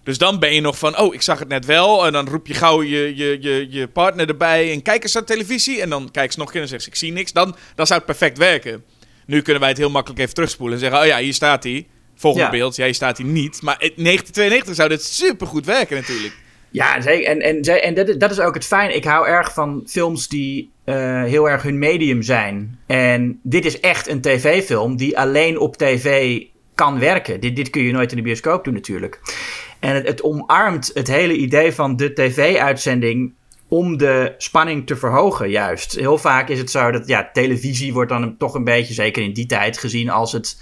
Dus 0.04 0.18
dan 0.18 0.40
ben 0.40 0.54
je 0.54 0.62
nog 0.62 0.78
van, 0.78 1.00
oh, 1.00 1.14
ik 1.14 1.22
zag 1.22 1.40
het 1.40 1.48
net 1.48 1.66
wel. 1.66 2.06
En 2.06 2.12
dan 2.14 2.28
roep 2.28 2.48
je 2.48 2.54
gauw 2.54 2.84
je, 2.84 3.16
je, 3.16 3.38
je, 3.42 3.68
je 3.70 3.88
partner 3.88 4.28
erbij 4.28 4.72
en 4.72 4.82
kijk 4.82 5.04
eens 5.04 5.14
naar 5.14 5.24
televisie. 5.24 5.82
En 5.82 5.90
dan 5.90 6.12
kijkt 6.12 6.34
ze 6.34 6.40
nog 6.40 6.48
een 6.48 6.54
keer 6.54 6.62
en 6.62 6.68
zegt 6.68 6.84
ze, 6.84 6.90
ik 6.90 6.96
zie 6.96 7.12
niks. 7.12 7.34
Dan, 7.34 7.56
dan 7.76 7.88
zou 7.88 8.00
het 8.00 8.08
perfect 8.08 8.38
werken. 8.38 8.84
Nu 9.26 9.42
kunnen 9.42 9.60
wij 9.62 9.70
het 9.70 9.78
heel 9.78 9.90
makkelijk 9.90 10.22
even 10.22 10.34
terugspoelen 10.34 10.76
en 10.76 10.82
zeggen, 10.84 11.00
oh 11.02 11.06
ja, 11.06 11.18
hier 11.18 11.34
staat 11.34 11.64
hij. 11.64 11.88
Volgende 12.16 12.46
Ja. 12.46 12.52
beeld, 12.52 12.76
ja, 12.76 12.86
hier 12.86 12.94
staat 12.94 13.18
hij 13.18 13.28
niet. 13.28 13.62
Maar 13.62 13.76
in 13.80 13.92
1992 14.04 14.76
zou 14.76 14.90
dit 14.90 15.04
supergoed 15.04 15.66
werken 15.66 15.96
natuurlijk. 15.96 16.34
Ja, 16.70 17.02
zeker. 17.02 17.26
En, 17.30 17.40
en, 17.42 17.62
en 17.84 17.94
dat, 17.94 18.10
is- 18.10 18.18
dat 18.18 18.32
is 18.32 18.40
ook 18.40 18.54
het 18.54 18.66
fijn. 18.66 18.96
Ik 18.96 19.04
hou 19.04 19.28
erg 19.28 19.54
van 19.54 19.84
films 19.88 20.28
die 20.28 20.72
eh, 20.86 21.24
heel 21.24 21.50
erg 21.50 21.64
hun 21.64 21.78
medium 21.80 22.22
zijn. 22.22 22.80
En 22.88 23.40
dit 23.44 23.66
is 23.66 23.80
echt 23.80 24.08
een 24.10 24.22
tv-film 24.22 24.96
die 24.96 25.18
alleen 25.20 25.58
op 25.60 25.78
tv 25.78 26.40
kan 26.76 27.00
werken. 27.00 27.40
Dit, 27.40 27.56
dit 27.56 27.70
kun 27.70 27.84
je 27.84 27.92
nooit 27.92 28.12
in 28.12 28.18
de 28.18 28.24
bioscoop 28.24 28.64
doen 28.64 28.74
natuurlijk. 28.74 29.20
En 29.80 29.96
het, 29.96 30.08
het 30.08 30.24
omarmt 30.24 30.92
het 30.94 31.08
hele 31.08 31.36
idee 31.36 31.72
van 31.74 31.96
de 31.96 32.14
tv-uitzending 32.14 33.34
om 33.74 33.98
de 33.98 34.34
spanning 34.38 34.88
te 34.88 34.96
verhogen 34.96 35.50
juist. 35.50 35.96
Heel 35.96 36.18
vaak 36.18 36.50
is 36.50 36.60
het 36.60 36.72
zo 36.72 36.92
dat 36.92 37.08
ja, 37.08 37.30
televisie 37.34 37.94
wordt 37.94 38.10
dan 38.10 38.38
toch 38.38 38.54
een 38.54 38.64
beetje, 38.64 38.94
zeker 38.94 39.24
in 39.24 39.34
die 39.34 39.46
tijd, 39.46 39.78
gezien 39.78 40.10
als 40.10 40.32
het 40.32 40.62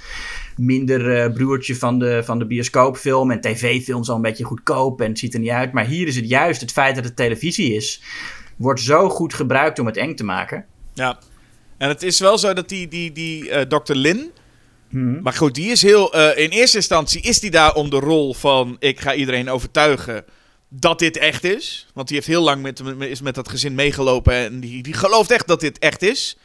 minder 0.57 1.17
eh, 1.17 1.33
broertje 1.33 1.75
van 1.75 1.99
de, 1.99 2.21
van 2.23 2.39
de 2.39 2.45
bioscoopfilm. 2.45 3.31
En 3.31 3.41
tv-films 3.41 4.09
al 4.09 4.15
een 4.15 4.21
beetje 4.21 4.43
goedkoop 4.43 5.01
en 5.01 5.07
het 5.09 5.19
ziet 5.19 5.33
er 5.33 5.39
niet 5.39 5.49
uit. 5.49 5.73
Maar 5.73 5.85
hier 5.85 6.07
is 6.07 6.15
het 6.15 6.29
juist 6.29 6.61
het 6.61 6.71
feit 6.71 6.95
dat 6.95 7.03
het 7.03 7.15
televisie 7.15 7.75
is, 7.75 8.01
wordt 8.55 8.81
zo 8.81 9.09
goed 9.09 9.33
gebruikt 9.33 9.79
om 9.79 9.85
het 9.85 9.97
eng 9.97 10.15
te 10.15 10.23
maken. 10.23 10.65
Ja. 10.93 11.19
En 11.77 11.87
het 11.87 12.03
is 12.03 12.19
wel 12.19 12.37
zo 12.37 12.53
dat 12.53 12.69
die, 12.69 12.87
die, 12.87 13.11
die 13.11 13.49
eh, 13.49 13.61
Dr. 13.61 13.93
Lin. 13.93 14.31
Maar 15.23 15.33
goed, 15.33 15.55
die 15.55 15.71
is 15.71 15.81
heel. 15.81 16.13
eh, 16.13 16.43
in 16.43 16.49
eerste 16.49 16.77
instantie 16.77 17.21
is 17.21 17.39
die 17.39 17.51
daar 17.51 17.73
om 17.73 17.89
de 17.89 17.99
rol 17.99 18.33
van. 18.33 18.75
Ik 18.79 18.99
ga 18.99 19.13
iedereen 19.13 19.49
overtuigen. 19.49 20.25
Dat 20.73 20.99
dit 20.99 21.17
echt 21.17 21.43
is. 21.43 21.87
Want 21.93 22.07
die 22.07 22.15
heeft 22.17 22.27
heel 22.29 22.41
lang 22.43 22.61
met, 22.61 22.97
met- 22.97 23.09
is 23.09 23.21
met 23.21 23.35
dat 23.35 23.49
gezin 23.49 23.75
meegelopen. 23.75 24.33
En 24.33 24.59
die, 24.59 24.83
die 24.83 24.93
gelooft 24.93 25.31
echt 25.31 25.47
dat 25.47 25.59
dit 25.59 25.79
echt 25.79 26.01
is. 26.01 26.37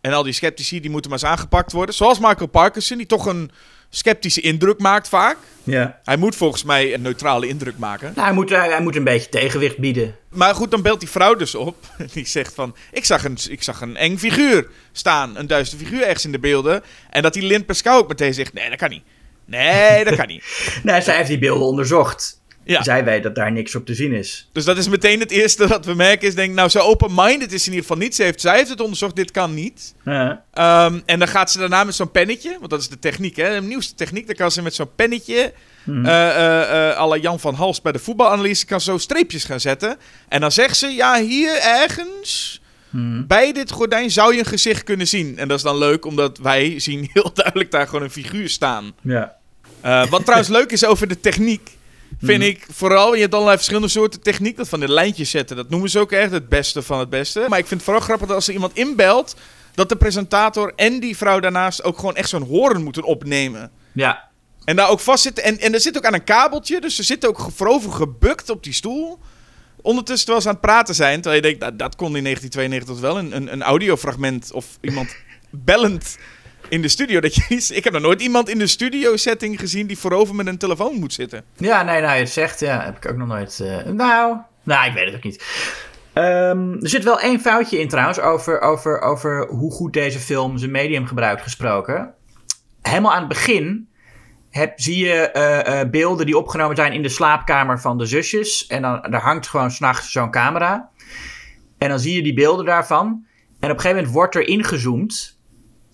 En 0.00 0.12
al 0.12 0.22
die 0.22 0.32
sceptici 0.32 0.80
die 0.80 0.90
moeten 0.90 1.10
maar 1.10 1.18
eens 1.18 1.28
aangepakt 1.30 1.72
worden. 1.72 1.94
Zoals 1.94 2.18
Michael 2.18 2.46
Parkinson, 2.46 2.96
die 2.96 3.06
toch 3.06 3.26
een 3.26 3.50
sceptische 3.90 4.40
indruk 4.40 4.78
maakt 4.78 5.08
vaak. 5.08 5.36
Ja. 5.64 6.00
Hij 6.04 6.16
moet 6.16 6.36
volgens 6.36 6.64
mij 6.64 6.94
een 6.94 7.02
neutrale 7.02 7.46
indruk 7.48 7.78
maken. 7.78 8.12
Nou, 8.14 8.26
hij, 8.26 8.34
moet, 8.34 8.50
hij, 8.50 8.68
hij 8.68 8.80
moet 8.82 8.96
een 8.96 9.04
beetje 9.04 9.28
tegenwicht 9.28 9.78
bieden. 9.78 10.16
Maar 10.28 10.54
goed, 10.54 10.70
dan 10.70 10.82
belt 10.82 11.00
die 11.00 11.08
vrouw 11.10 11.34
dus 11.34 11.54
op. 11.54 11.76
Die 12.12 12.26
zegt 12.26 12.54
van, 12.54 12.76
ik 12.92 13.04
zag 13.04 13.24
een, 13.24 13.38
ik 13.48 13.62
zag 13.62 13.80
een 13.80 13.96
eng 13.96 14.16
figuur 14.16 14.68
staan. 14.92 15.36
Een 15.36 15.46
duister 15.46 15.78
figuur 15.78 16.02
ergens 16.02 16.24
in 16.24 16.32
de 16.32 16.38
beelden. 16.38 16.82
En 17.10 17.22
dat 17.22 17.32
die 17.32 17.42
Lint 17.42 17.66
Pascal 17.66 17.98
ook 17.98 18.08
meteen 18.08 18.34
zegt, 18.34 18.52
nee, 18.52 18.68
dat 18.68 18.78
kan 18.78 18.90
niet. 18.90 19.02
Nee, 19.44 20.04
dat 20.04 20.14
kan 20.16 20.26
niet. 20.26 20.44
Nou, 20.82 21.02
zij 21.02 21.16
heeft 21.16 21.28
die 21.28 21.38
beelden 21.38 21.66
onderzocht. 21.66 22.40
Ja. 22.64 22.82
Zij 22.82 23.04
weet 23.04 23.22
dat 23.22 23.34
daar 23.34 23.52
niks 23.52 23.74
op 23.74 23.86
te 23.86 23.94
zien 23.94 24.12
is. 24.12 24.48
Dus 24.52 24.64
dat 24.64 24.76
is 24.78 24.88
meteen 24.88 25.20
het 25.20 25.30
eerste 25.30 25.66
dat 25.66 25.84
we 25.84 25.94
merken. 25.94 26.28
Is 26.28 26.34
denk, 26.34 26.54
nou, 26.54 26.68
zo 26.68 26.78
open-minded 26.78 27.52
is 27.52 27.66
in 27.66 27.72
ieder 27.72 27.86
geval 27.88 28.02
niet. 28.02 28.14
Ze 28.14 28.22
heeft, 28.22 28.40
zij 28.40 28.56
heeft 28.56 28.68
het 28.68 28.80
onderzocht, 28.80 29.16
dit 29.16 29.30
kan 29.30 29.54
niet. 29.54 29.94
Ja. 30.04 30.44
Ehm, 30.52 31.00
en 31.06 31.18
dan 31.18 31.28
gaat 31.28 31.50
ze 31.50 31.58
daarna 31.58 31.84
met 31.84 31.94
zo'n 31.94 32.10
pennetje, 32.10 32.56
want 32.58 32.70
dat 32.70 32.80
is 32.80 32.88
de 32.88 32.98
techniek, 32.98 33.36
hè, 33.36 33.60
de 33.60 33.66
nieuwste 33.66 33.94
techniek. 33.94 34.26
Dan 34.26 34.36
kan 34.36 34.50
ze 34.50 34.62
met 34.62 34.74
zo'n 34.74 34.94
pennetje, 34.96 35.52
à 36.96 37.06
la 37.06 37.16
Jan 37.16 37.40
van 37.40 37.54
Hals 37.54 37.80
bij 37.82 37.92
de 37.92 37.98
voetbalanalyse, 37.98 38.66
kan 38.66 38.80
zo 38.80 38.98
streepjes 38.98 39.44
gaan 39.44 39.60
zetten. 39.60 39.96
En 40.28 40.40
dan 40.40 40.52
zegt 40.52 40.76
ze, 40.76 40.86
ja, 40.86 41.20
hier 41.20 41.58
ergens 41.60 42.60
Mhm. 42.90 43.26
bij 43.26 43.52
dit 43.52 43.70
gordijn 43.70 44.10
zou 44.10 44.32
je 44.32 44.38
een 44.38 44.44
gezicht 44.44 44.84
kunnen 44.84 45.08
zien. 45.08 45.38
En 45.38 45.48
dat 45.48 45.56
is 45.56 45.62
dan 45.62 45.78
leuk, 45.78 46.04
omdat 46.06 46.38
wij 46.38 46.78
zien 46.80 47.08
heel 47.12 47.30
duidelijk 47.34 47.70
daar 47.70 47.86
gewoon 47.86 48.02
een 48.02 48.10
figuur 48.10 48.48
staan. 48.48 48.92
Ja. 49.02 49.36
Wat 50.10 50.22
trouwens 50.24 50.50
leuk 50.50 50.72
is 50.72 50.84
over 50.84 51.08
de 51.08 51.20
techniek, 51.20 51.70
vind 52.20 52.38
Mhm. 52.38 52.48
ik 52.48 52.66
vooral, 52.70 53.14
je 53.14 53.20
hebt 53.20 53.32
allerlei 53.32 53.56
verschillende 53.56 53.88
soorten 53.88 54.20
techniek. 54.20 54.56
Dat 54.56 54.68
van 54.68 54.80
de 54.80 54.88
lijntjes 54.88 55.30
zetten, 55.30 55.56
dat 55.56 55.70
noemen 55.70 55.90
ze 55.90 55.98
ook 55.98 56.12
echt 56.12 56.30
het 56.30 56.48
beste 56.48 56.82
van 56.82 56.98
het 56.98 57.10
beste. 57.10 57.46
Maar 57.48 57.58
ik 57.58 57.66
vind 57.66 57.80
het 57.80 57.82
vooral 57.82 58.02
grappig 58.02 58.26
dat 58.26 58.36
als 58.36 58.48
er 58.48 58.54
iemand 58.54 58.76
inbelt, 58.76 59.36
dat 59.74 59.88
de 59.88 59.96
presentator 59.96 60.72
en 60.76 61.00
die 61.00 61.16
vrouw 61.16 61.40
daarnaast 61.40 61.84
ook 61.84 61.98
gewoon 61.98 62.16
echt 62.16 62.28
zo'n 62.28 62.42
horen 62.46 62.82
moeten 62.82 63.02
opnemen. 63.02 63.70
Ja. 63.92 64.30
En 64.64 64.76
daar 64.76 64.88
ook 64.88 65.00
vastzitten. 65.00 65.44
En, 65.44 65.58
en 65.58 65.74
er 65.74 65.80
zit 65.80 65.96
ook 65.96 66.04
aan 66.04 66.14
een 66.14 66.24
kabeltje, 66.24 66.80
dus 66.80 66.96
ze 66.96 67.02
zitten 67.02 67.28
ook 67.28 67.48
voorover 67.54 67.92
gebukt 67.92 68.50
op 68.50 68.62
die 68.64 68.72
stoel. 68.72 69.18
Ondertussen 69.82 70.24
terwijl 70.26 70.42
ze 70.42 70.48
aan 70.48 70.54
het 70.60 70.64
praten 70.64 70.94
zijn. 70.94 71.20
Terwijl 71.20 71.34
je 71.42 71.48
denkt, 71.48 71.60
nou, 71.60 71.76
dat 71.76 71.96
kon 71.96 72.16
in 72.16 72.22
1992 72.24 73.00
wel. 73.00 73.18
Een, 73.18 73.36
een, 73.36 73.52
een 73.52 73.62
audiofragment 73.62 74.52
of 74.52 74.66
iemand 74.80 75.16
bellend 75.50 76.18
in 76.72 76.82
de 76.82 76.88
studio. 76.88 77.20
Dat 77.20 77.34
je, 77.34 77.70
ik 77.74 77.84
heb 77.84 77.92
nog 77.92 78.02
nooit 78.02 78.22
iemand 78.22 78.48
in 78.48 78.58
de 78.58 78.66
studio 78.66 79.16
setting 79.16 79.60
gezien 79.60 79.86
die 79.86 79.98
voorover 79.98 80.34
met 80.34 80.46
een 80.46 80.58
telefoon 80.58 80.94
moet 80.94 81.12
zitten. 81.12 81.44
Ja, 81.56 81.82
nee, 81.82 82.00
nou, 82.00 82.18
je 82.18 82.26
zegt, 82.26 82.60
ja, 82.60 82.84
heb 82.84 82.96
ik 82.96 83.10
ook 83.10 83.16
nog 83.16 83.28
nooit. 83.28 83.60
eh, 83.60 83.92
nou, 83.92 84.36
nou, 84.62 84.86
ik 84.86 84.92
weet 84.94 85.06
het 85.06 85.14
ook 85.14 85.22
niet. 85.22 85.44
Ehm, 86.12 86.72
er 86.72 86.88
zit 86.88 87.04
wel 87.04 87.20
één 87.20 87.40
foutje 87.40 87.80
in 87.80 87.88
trouwens 87.88 88.20
over, 88.20 88.60
over, 88.60 89.00
over 89.00 89.46
hoe 89.48 89.72
goed 89.72 89.92
deze 89.92 90.18
film 90.18 90.58
zijn 90.58 90.70
medium 90.70 91.06
gebruikt 91.06 91.42
gesproken. 91.42 92.14
Helemaal 92.82 93.12
aan 93.12 93.18
het 93.18 93.28
begin 93.28 93.88
heb, 94.50 94.80
zie 94.80 95.04
je 95.04 95.14
eh, 95.30 95.80
eh, 95.80 95.90
beelden 95.90 96.26
die 96.26 96.38
opgenomen 96.38 96.76
zijn 96.76 96.92
in 96.92 97.02
de 97.02 97.08
slaapkamer 97.08 97.80
van 97.80 97.98
de 97.98 98.06
zusjes. 98.06 98.66
En 98.66 98.82
dan 98.82 99.06
daar 99.10 99.22
hangt 99.22 99.48
gewoon 99.48 99.70
s'nachts 99.70 100.12
zo'n 100.12 100.30
camera. 100.30 100.90
En 101.78 101.88
dan 101.88 101.98
zie 101.98 102.14
je 102.14 102.22
die 102.22 102.34
beelden 102.34 102.64
daarvan. 102.64 103.06
En 103.60 103.70
op 103.70 103.76
een 103.76 103.80
gegeven 103.80 103.96
moment 103.96 104.12
wordt 104.14 104.34
er 104.34 104.48
ingezoomd. 104.48 105.40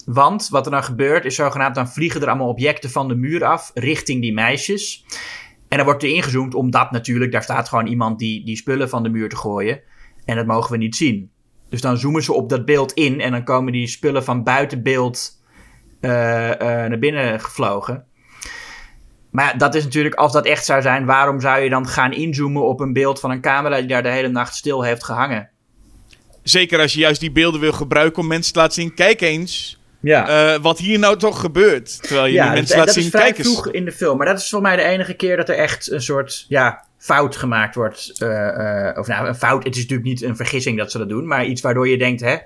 Want 0.09 0.49
wat 0.49 0.65
er 0.65 0.71
dan 0.71 0.85
gebeurt 0.85 1.25
is 1.25 1.35
zogenaamd, 1.35 1.75
dan 1.75 1.89
vliegen 1.89 2.21
er 2.21 2.29
allemaal 2.29 2.49
objecten 2.49 2.91
van 2.91 3.09
de 3.09 3.15
muur 3.15 3.45
af 3.45 3.71
richting 3.75 4.23
die 4.23 4.33
meisjes. 4.33 5.05
En 5.69 5.77
dan 5.77 5.87
wordt 5.87 6.03
er 6.03 6.09
ingezoomd 6.09 6.55
omdat 6.55 6.91
natuurlijk, 6.91 7.33
daar 7.33 7.43
staat 7.43 7.69
gewoon 7.69 7.87
iemand 7.87 8.19
die, 8.19 8.45
die 8.45 8.57
spullen 8.57 8.89
van 8.89 9.03
de 9.03 9.09
muur 9.09 9.29
te 9.29 9.37
gooien. 9.37 9.81
En 10.25 10.37
dat 10.37 10.47
mogen 10.47 10.71
we 10.71 10.77
niet 10.77 10.97
zien. 10.97 11.31
Dus 11.69 11.81
dan 11.81 11.99
zoomen 11.99 12.23
ze 12.23 12.33
op 12.33 12.49
dat 12.49 12.65
beeld 12.65 12.93
in 12.93 13.21
en 13.21 13.31
dan 13.31 13.45
komen 13.45 13.73
die 13.73 13.87
spullen 13.87 14.25
van 14.25 14.45
buiten 14.45 14.83
beeld 14.83 15.43
eh, 16.01 16.51
eh, 16.51 16.59
naar 16.91 16.99
binnen 16.99 17.41
gevlogen. 17.41 18.05
Maar 19.31 19.59
dat 19.59 19.75
is 19.75 19.85
natuurlijk, 19.85 20.15
als 20.15 20.33
dat 20.33 20.47
echt 20.47 20.65
zou 20.65 20.83
zijn, 20.83 21.07
waarom 21.07 21.41
zou 21.41 21.61
je 21.61 21.71
dan 21.71 21.87
gaan 21.87 22.13
inzoomen 22.13 22.63
op 22.63 22.81
een 22.81 22.93
beeld 22.93 23.21
van 23.21 23.31
een 23.31 23.41
camera 23.41 23.79
die 23.79 23.89
daar 23.89 24.03
de 24.03 24.09
hele 24.09 24.29
nacht 24.29 24.55
stil 24.55 24.83
heeft 24.83 25.05
gehangen? 25.05 25.51
Zeker 26.43 26.81
als 26.81 26.93
je 26.93 27.01
juist 27.01 27.21
die 27.21 27.33
beelden 27.33 27.61
wil 27.61 27.73
gebruiken 27.73 28.23
om 28.23 28.29
mensen 28.29 28.53
te 28.53 28.59
laten 28.59 28.83
zien. 28.83 28.95
Kijk 28.95 29.21
eens 29.21 29.78
Ja. 30.01 30.53
eh, 30.55 30.61
wat 30.63 30.79
hier 30.79 30.99
nou 30.99 31.17
toch 31.17 31.41
gebeurt. 31.41 32.03
Terwijl 32.03 32.27
je 32.27 32.33
Ja, 32.33 32.45
mensen 32.53 32.67
dat, 32.67 32.77
laat 32.77 32.87
dat 32.87 32.95
zien. 32.95 33.05
is 33.05 33.11
vrij 33.11 33.35
vroeg 33.35 33.69
in 33.71 33.85
de 33.85 33.93
film. 33.93 34.17
Maar 34.17 34.27
dat 34.27 34.39
is 34.39 34.49
voor 34.49 34.61
mij 34.61 34.77
de 34.77 34.83
enige 34.83 35.15
keer 35.15 35.37
dat 35.37 35.49
er 35.49 35.55
echt 35.57 35.91
een 35.91 36.03
soort 36.03 36.45
ja, 36.49 36.85
fout 36.99 37.37
gemaakt 37.37 37.75
wordt. 37.75 38.13
eh, 38.23 38.89
eh, 38.89 38.99
of 38.99 39.07
nou, 39.07 39.29
een 39.29 39.35
fout. 39.35 39.65
Het 39.65 39.75
is 39.77 39.81
natuurlijk 39.83 40.09
niet 40.09 40.23
een 40.23 40.37
vergissing 40.37 40.79
dat 40.79 40.91
ze 40.91 40.99
dat 40.99 41.09
doen. 41.09 41.27
Maar 41.27 41.45
iets 41.47 41.61
waardoor 41.61 41.89
je 41.89 41.99
denkt, 41.99 42.21
hè? 42.21 42.37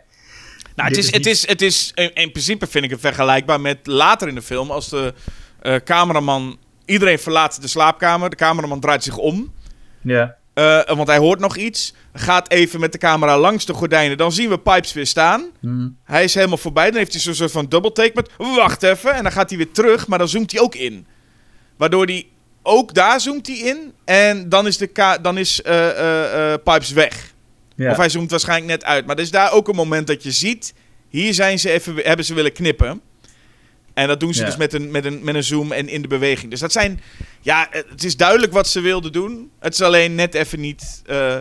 Nou, 0.77 0.89
het 0.89 0.97
is, 0.99 1.13
het 1.13 1.27
is, 1.27 1.47
het 1.49 1.63
is, 1.63 1.93
in, 1.95 2.15
in 2.15 2.31
principe 2.33 2.67
vind 2.67 2.85
ik 2.85 2.91
het 2.91 3.01
vergelijkbaar 3.01 3.61
met 3.61 3.79
later 3.87 4.29
in 4.29 4.35
de 4.35 4.43
film. 4.43 4.71
Als 4.71 4.89
de 4.89 5.15
cameraman. 5.85 6.59
Iedereen 6.85 7.19
verlaat 7.19 7.61
de 7.63 7.69
slaapkamer. 7.69 8.31
De 8.31 8.37
cameraman 8.37 8.81
draait 8.81 9.03
zich 9.05 9.17
om. 9.17 9.53
Ja. 10.03 10.37
Eh, 10.55 10.87
want 10.87 11.09
hij 11.09 11.19
hoort 11.19 11.41
nog 11.41 11.57
iets. 11.57 11.95
Gaat 12.13 12.51
even 12.51 12.81
met 12.81 12.93
de 12.93 12.99
camera 12.99 13.39
langs 13.39 13.67
de 13.67 13.73
gordijnen. 13.73 14.17
Dan 14.17 14.33
zien 14.33 14.49
we 14.49 14.59
Pipes 14.59 14.93
weer 14.93 15.07
staan. 15.07 15.51
Hij 16.05 16.25
is 16.25 16.35
helemaal 16.35 16.57
voorbij. 16.57 16.91
Dan 16.91 16.99
heeft 16.99 17.13
hij 17.13 17.21
zo'n 17.21 17.35
soort 17.35 17.51
van 17.51 17.67
double 17.69 17.93
take 17.93 18.11
met. 18.15 18.31
Wacht 18.37 18.83
even. 18.83 19.15
En 19.15 19.23
dan 19.23 19.33
gaat 19.33 19.49
hij 19.49 19.59
weer 19.59 19.71
terug. 19.71 20.07
Maar 20.07 20.19
dan 20.19 20.29
zoomt 20.29 20.53
hij 20.53 20.61
ook 20.61 20.75
in. 20.75 21.07
Waardoor 21.77 22.05
hij. 22.05 22.27
Ook 22.63 22.95
daar 22.95 23.21
zoomt 23.21 23.47
hij 23.47 23.57
in. 23.57 23.93
En 24.05 24.49
dan 24.49 24.67
is, 24.67 24.77
de 24.77 25.19
dan 25.23 25.39
is 25.39 25.63
eh, 25.63 26.53
eh, 26.53 26.59
Pipes 26.65 26.91
weg. 26.91 27.33
Ja. 27.77 27.91
Of 27.91 27.97
hij 27.97 28.09
zoomt 28.09 28.31
waarschijnlijk 28.31 28.71
net 28.71 28.85
uit. 28.85 29.07
Maar 29.07 29.17
er 29.17 29.23
is 29.23 29.31
daar 29.31 29.53
ook 29.53 29.69
een 29.69 29.77
moment 29.77 30.07
dat 30.07 30.23
je 30.23 30.31
ziet. 30.31 30.75
Hier 31.09 31.35
zijn 31.35 31.59
ze 31.59 31.71
even, 31.71 31.95
hebben 31.97 32.25
ze 32.25 32.35
willen 32.35 32.53
knippen. 32.53 33.01
En 33.95 34.09
dat 34.09 34.21
doen 34.21 34.35
ze 34.35 34.41
Ja. 34.41 34.47
dus 34.47 34.57
met 34.57 34.73
een, 34.73 34.91
met, 34.91 35.05
een, 35.05 35.25
met 35.25 35.35
een 35.35 35.45
zoom 35.45 35.73
en 35.73 35.89
in 35.89 36.03
de 36.03 36.09
beweging. 36.09 36.51
Dus 36.51 36.61
dat 36.61 36.73
zijn. 36.73 37.01
Ja, 37.41 37.69
het 37.71 38.05
is 38.05 38.17
duidelijk 38.17 38.53
wat 38.53 38.69
ze 38.69 38.81
wilden 38.81 39.13
doen. 39.13 39.51
Het 39.61 39.73
is 39.73 39.83
alleen 39.83 40.15
net 40.15 40.35
even 40.35 40.61
niet 40.61 41.03
eh, 41.07 41.37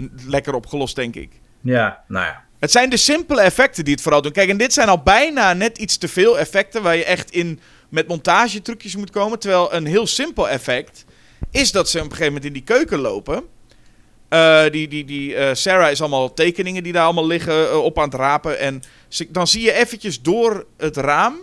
n- 0.00 0.12
lekker 0.26 0.54
opgelost, 0.54 0.96
denk 0.96 1.14
ik. 1.16 1.30
ja, 1.60 2.04
nou 2.08 2.24
ja. 2.26 2.44
Het 2.58 2.70
zijn 2.70 2.90
de 2.90 2.96
simpele 2.96 3.40
effecten 3.40 3.84
die 3.84 3.92
het 3.94 4.02
vooral 4.02 4.22
doen. 4.22 4.32
Kijk, 4.32 4.48
en 4.48 4.56
dit 4.56 4.72
zijn 4.72 4.88
al 4.88 5.02
bijna 5.02 5.52
net 5.52 5.78
iets 5.78 5.96
te 5.98 6.08
veel 6.08 6.38
effecten 6.38 6.82
waar 6.82 6.96
je 6.96 7.04
echt 7.04 7.30
in 7.30 7.60
met 7.88 8.08
montagetrucjes 8.08 8.96
moet 8.96 9.10
komen. 9.10 9.38
Terwijl 9.38 9.74
een 9.74 9.86
heel 9.86 10.06
simpel 10.06 10.48
effect 10.48 11.04
is 11.50 11.72
dat 11.72 11.88
ze 11.90 11.96
op 11.98 12.04
een 12.04 12.10
gegeven 12.10 12.26
moment 12.32 12.44
in 12.44 12.52
die 12.52 12.62
keuken 12.62 12.98
lopen. 12.98 13.42
Uh, 14.30 14.62
die, 14.70 14.88
die, 14.88 15.04
die 15.04 15.34
uh, 15.34 15.48
Sarah 15.52 15.90
is 15.90 16.00
allemaal 16.00 16.34
tekeningen 16.34 16.82
die 16.82 16.92
daar 16.92 17.04
allemaal 17.04 17.26
liggen 17.26 17.62
uh, 17.62 17.76
op 17.84 17.98
aan 17.98 18.04
het 18.04 18.14
rapen. 18.14 18.58
En 18.58 18.82
ze, 19.08 19.26
dan 19.30 19.46
zie 19.46 19.62
je 19.62 19.72
eventjes 19.72 20.22
door 20.22 20.66
het 20.76 20.96
raam. 20.96 21.34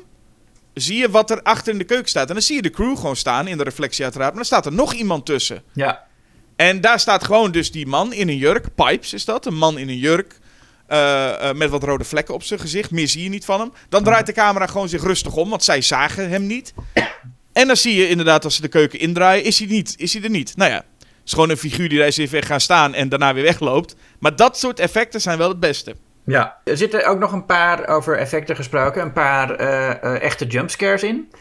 Zie 0.82 0.98
je 0.98 1.10
wat 1.10 1.32
er 1.32 1.42
achter 1.42 1.72
in 1.72 1.78
de 1.78 1.84
keuken 1.84 2.10
staat. 2.10 2.28
En 2.28 2.34
dan 2.34 2.44
zie 2.44 2.56
je 2.56 2.62
de 2.62 2.70
crew 2.70 2.98
gewoon 2.98 3.16
staan 3.16 3.48
in 3.48 3.58
de 3.58 3.64
reflectie 3.64 4.04
uiteraard. 4.04 4.34
Maar 4.34 4.44
dan 4.44 4.52
staat 4.52 4.66
er 4.66 4.74
nog 4.74 4.94
iemand 4.94 5.26
tussen. 5.26 5.64
Ja. 5.74 6.06
En 6.56 6.82
daar 6.82 7.00
staat 7.00 7.24
gewoon 7.24 7.52
dus 7.52 7.72
die 7.72 7.88
man 7.88 8.14
in 8.14 8.30
een 8.30 8.38
jurk. 8.38 8.76
Pipes 8.76 9.14
is 9.14 9.26
dat. 9.26 9.46
Een 9.46 9.58
man 9.58 9.78
in 9.78 9.90
een 9.90 9.98
jurk. 9.98 10.40
met 11.56 11.70
wat 11.70 11.84
rode 11.84 12.04
vlekken 12.04 12.34
op 12.34 12.44
zijn 12.44 12.60
gezicht. 12.60 12.92
Meer 12.92 13.08
zie 13.08 13.24
je 13.24 13.30
niet 13.30 13.46
van 13.46 13.60
hem. 13.60 13.74
Dan 13.90 14.04
draait 14.04 14.26
de 14.26 14.34
camera 14.34 14.68
gewoon 14.68 14.90
zich 14.90 15.04
rustig 15.04 15.36
om. 15.36 15.50
Want 15.50 15.64
zij 15.64 15.82
zagen 15.82 16.30
hem 16.30 16.48
niet. 16.48 16.74
En 17.54 17.68
dan 17.68 17.78
zie 17.78 17.96
je 17.96 18.10
inderdaad 18.10 18.44
als 18.44 18.56
ze 18.56 18.62
de 18.62 18.68
keuken 18.68 19.00
indraaien. 19.00 19.44
Is 19.44 19.60
hij, 19.60 19.68
niet, 19.68 19.94
is 19.98 20.14
hij 20.14 20.24
er 20.24 20.30
niet. 20.30 20.58
Nou 20.58 20.72
ja 20.72 20.84
is 21.28 21.34
gewoon 21.34 21.50
een 21.50 21.58
figuur 21.58 21.90
die 21.90 21.98
daar 21.98 22.08
eens 22.08 22.18
even 22.18 22.44
gaan 22.44 22.62
staan 22.62 22.94
en 22.94 23.10
daarna 23.10 23.34
weer 23.34 23.44
wegloopt. 23.44 23.96
Maar 24.20 24.36
dat 24.36 24.58
soort 24.58 24.80
effecten 24.80 25.22
zijn 25.22 25.38
wel 25.38 25.50
het 25.50 25.60
beste. 25.60 25.96
Ja, 26.28 26.58
er 26.64 26.78
zitten 26.78 27.08
ook 27.08 27.20
nog 27.20 27.32
een 27.32 27.46
paar, 27.46 27.88
over 27.88 28.18
effecten 28.18 28.56
gesproken, 28.56 29.02
een 29.02 29.14
paar 29.14 29.62
uh, 29.62 29.90
uh, 30.04 30.22
echte 30.22 30.46
jumpscares 30.46 31.04
in. 31.04 31.32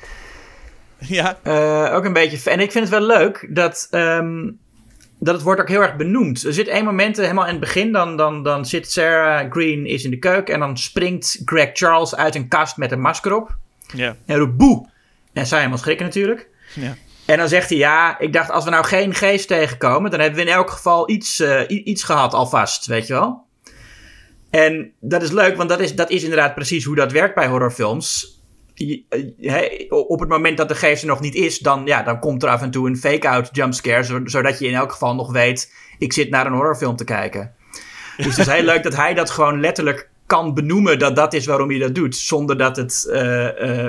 Ja. 0.98 1.38
Uh, 1.44 1.94
ook 1.94 2.04
een 2.04 2.12
beetje. 2.12 2.50
En 2.50 2.60
ik 2.60 2.72
vind 2.72 2.88
het 2.88 2.98
wel 2.98 3.06
leuk 3.06 3.46
dat, 3.50 3.88
um, 3.90 4.58
dat 5.18 5.34
het 5.34 5.42
wordt 5.42 5.60
ook 5.60 5.68
heel 5.68 5.82
erg 5.82 5.96
benoemd. 5.96 6.44
Er 6.44 6.52
zit 6.52 6.68
één 6.68 6.84
moment 6.84 7.16
helemaal 7.16 7.44
in 7.44 7.50
het 7.50 7.60
begin, 7.60 7.92
dan, 7.92 8.16
dan, 8.16 8.42
dan 8.42 8.66
zit 8.66 8.92
Sarah 8.92 9.52
Green 9.52 9.86
is 9.86 10.04
in 10.04 10.10
de 10.10 10.18
keuken 10.18 10.54
en 10.54 10.60
dan 10.60 10.78
springt 10.78 11.42
Greg 11.44 11.70
Charles 11.72 12.16
uit 12.16 12.34
een 12.34 12.48
kast 12.48 12.76
met 12.76 12.92
een 12.92 13.00
masker 13.00 13.36
op. 13.36 13.56
Ja. 13.94 14.16
En 14.26 14.38
roept 14.38 14.56
boe. 14.56 14.88
En 15.32 15.46
zij 15.46 15.58
helemaal 15.58 15.78
schrikken 15.78 16.06
natuurlijk. 16.06 16.48
Ja. 16.74 16.94
En 17.26 17.38
dan 17.38 17.48
zegt 17.48 17.68
hij, 17.68 17.78
ja, 17.78 18.18
ik 18.18 18.32
dacht 18.32 18.50
als 18.50 18.64
we 18.64 18.70
nou 18.70 18.84
geen 18.84 19.14
geest 19.14 19.48
tegenkomen, 19.48 20.10
dan 20.10 20.20
hebben 20.20 20.38
we 20.38 20.46
in 20.46 20.54
elk 20.54 20.70
geval 20.70 21.10
iets, 21.10 21.40
uh, 21.40 21.60
iets 21.68 22.04
gehad 22.04 22.34
alvast, 22.34 22.86
weet 22.86 23.06
je 23.06 23.12
wel. 23.12 23.45
En 24.56 24.92
dat 25.00 25.22
is 25.22 25.30
leuk, 25.30 25.56
want 25.56 25.68
dat 25.68 25.80
is, 25.80 25.94
dat 25.94 26.10
is 26.10 26.22
inderdaad 26.22 26.54
precies 26.54 26.84
hoe 26.84 26.94
dat 26.94 27.12
werkt 27.12 27.34
bij 27.34 27.46
horrorfilms. 27.46 28.34
Je, 28.74 29.04
op 29.88 30.20
het 30.20 30.28
moment 30.28 30.56
dat 30.56 30.68
de 30.68 30.74
geest 30.74 31.02
er 31.02 31.08
nog 31.08 31.20
niet 31.20 31.34
is, 31.34 31.58
dan, 31.58 31.82
ja, 31.84 32.02
dan 32.02 32.18
komt 32.18 32.42
er 32.42 32.48
af 32.48 32.62
en 32.62 32.70
toe 32.70 32.88
een 32.88 32.96
fake-out 32.96 33.48
jumpscare, 33.52 34.20
zodat 34.24 34.58
je 34.58 34.66
in 34.66 34.74
elk 34.74 34.92
geval 34.92 35.14
nog 35.14 35.32
weet, 35.32 35.72
ik 35.98 36.12
zit 36.12 36.30
naar 36.30 36.46
een 36.46 36.52
horrorfilm 36.52 36.96
te 36.96 37.04
kijken. 37.04 37.54
Dus 38.16 38.36
het 38.36 38.46
is 38.46 38.52
heel 38.52 38.62
leuk 38.62 38.82
dat 38.82 38.96
hij 38.96 39.14
dat 39.14 39.30
gewoon 39.30 39.60
letterlijk 39.60 40.10
kan 40.26 40.54
benoemen, 40.54 40.98
dat 40.98 41.16
dat 41.16 41.34
is 41.34 41.46
waarom 41.46 41.70
hij 41.70 41.78
dat 41.78 41.94
doet, 41.94 42.16
zonder 42.16 42.58
dat 42.58 42.76
het... 42.76 43.06
Uh, 43.10 43.48
uh, 43.60 43.88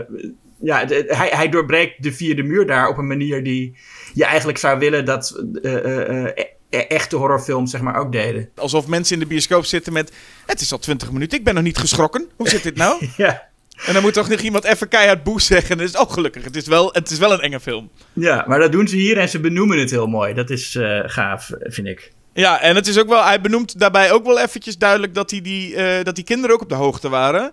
ja, 0.61 0.85
hij, 0.87 1.29
hij 1.31 1.49
doorbreekt 1.49 2.03
de 2.03 2.13
vierde 2.13 2.43
muur 2.43 2.67
daar 2.67 2.87
op 2.89 2.97
een 2.97 3.07
manier 3.07 3.43
die 3.43 3.77
je 4.13 4.25
eigenlijk 4.25 4.57
zou 4.57 4.79
willen 4.79 5.05
dat 5.05 5.43
echte 6.69 7.15
horrorfilms 7.15 7.71
zeg 7.71 7.81
maar 7.81 7.95
ook 7.95 8.11
deden. 8.11 8.49
Alsof 8.55 8.87
mensen 8.87 9.13
in 9.13 9.19
de 9.19 9.25
bioscoop 9.27 9.65
zitten 9.65 9.93
met, 9.93 10.11
het 10.45 10.61
is 10.61 10.71
al 10.71 10.79
twintig 10.79 11.11
minuten, 11.11 11.37
ik 11.37 11.43
ben 11.43 11.53
nog 11.53 11.63
niet 11.63 11.77
geschrokken. 11.77 12.29
Hoe 12.35 12.49
zit 12.49 12.63
dit 12.63 12.75
nou? 12.75 13.07
ja. 13.17 13.45
En 13.85 13.93
dan 13.93 14.01
moet 14.01 14.13
toch 14.13 14.29
nog 14.29 14.39
iemand 14.39 14.63
even 14.63 14.87
keihard 14.87 15.23
boes 15.23 15.45
zeggen. 15.45 15.77
Dus, 15.77 15.97
oh 15.97 16.11
gelukkig, 16.11 16.43
het 16.43 16.55
is, 16.55 16.67
wel, 16.67 16.89
het 16.93 17.09
is 17.09 17.17
wel 17.17 17.31
een 17.33 17.39
enge 17.39 17.59
film. 17.59 17.89
Ja, 18.13 18.43
maar 18.47 18.59
dat 18.59 18.71
doen 18.71 18.87
ze 18.87 18.95
hier 18.95 19.17
en 19.17 19.29
ze 19.29 19.39
benoemen 19.39 19.79
het 19.79 19.89
heel 19.91 20.07
mooi. 20.07 20.33
Dat 20.33 20.49
is 20.49 20.75
uh, 20.75 20.99
gaaf, 21.05 21.49
vind 21.59 21.87
ik. 21.87 22.11
Ja, 22.33 22.61
en 22.61 22.75
het 22.75 22.87
is 22.87 22.99
ook 22.99 23.07
wel, 23.07 23.23
hij 23.23 23.41
benoemt 23.41 23.79
daarbij 23.79 24.11
ook 24.11 24.25
wel 24.25 24.39
eventjes 24.39 24.77
duidelijk 24.77 25.13
dat, 25.13 25.31
hij 25.31 25.41
die, 25.41 25.75
uh, 25.75 26.03
dat 26.03 26.15
die 26.15 26.23
kinderen 26.23 26.55
ook 26.55 26.61
op 26.61 26.69
de 26.69 26.75
hoogte 26.75 27.09
waren. 27.09 27.51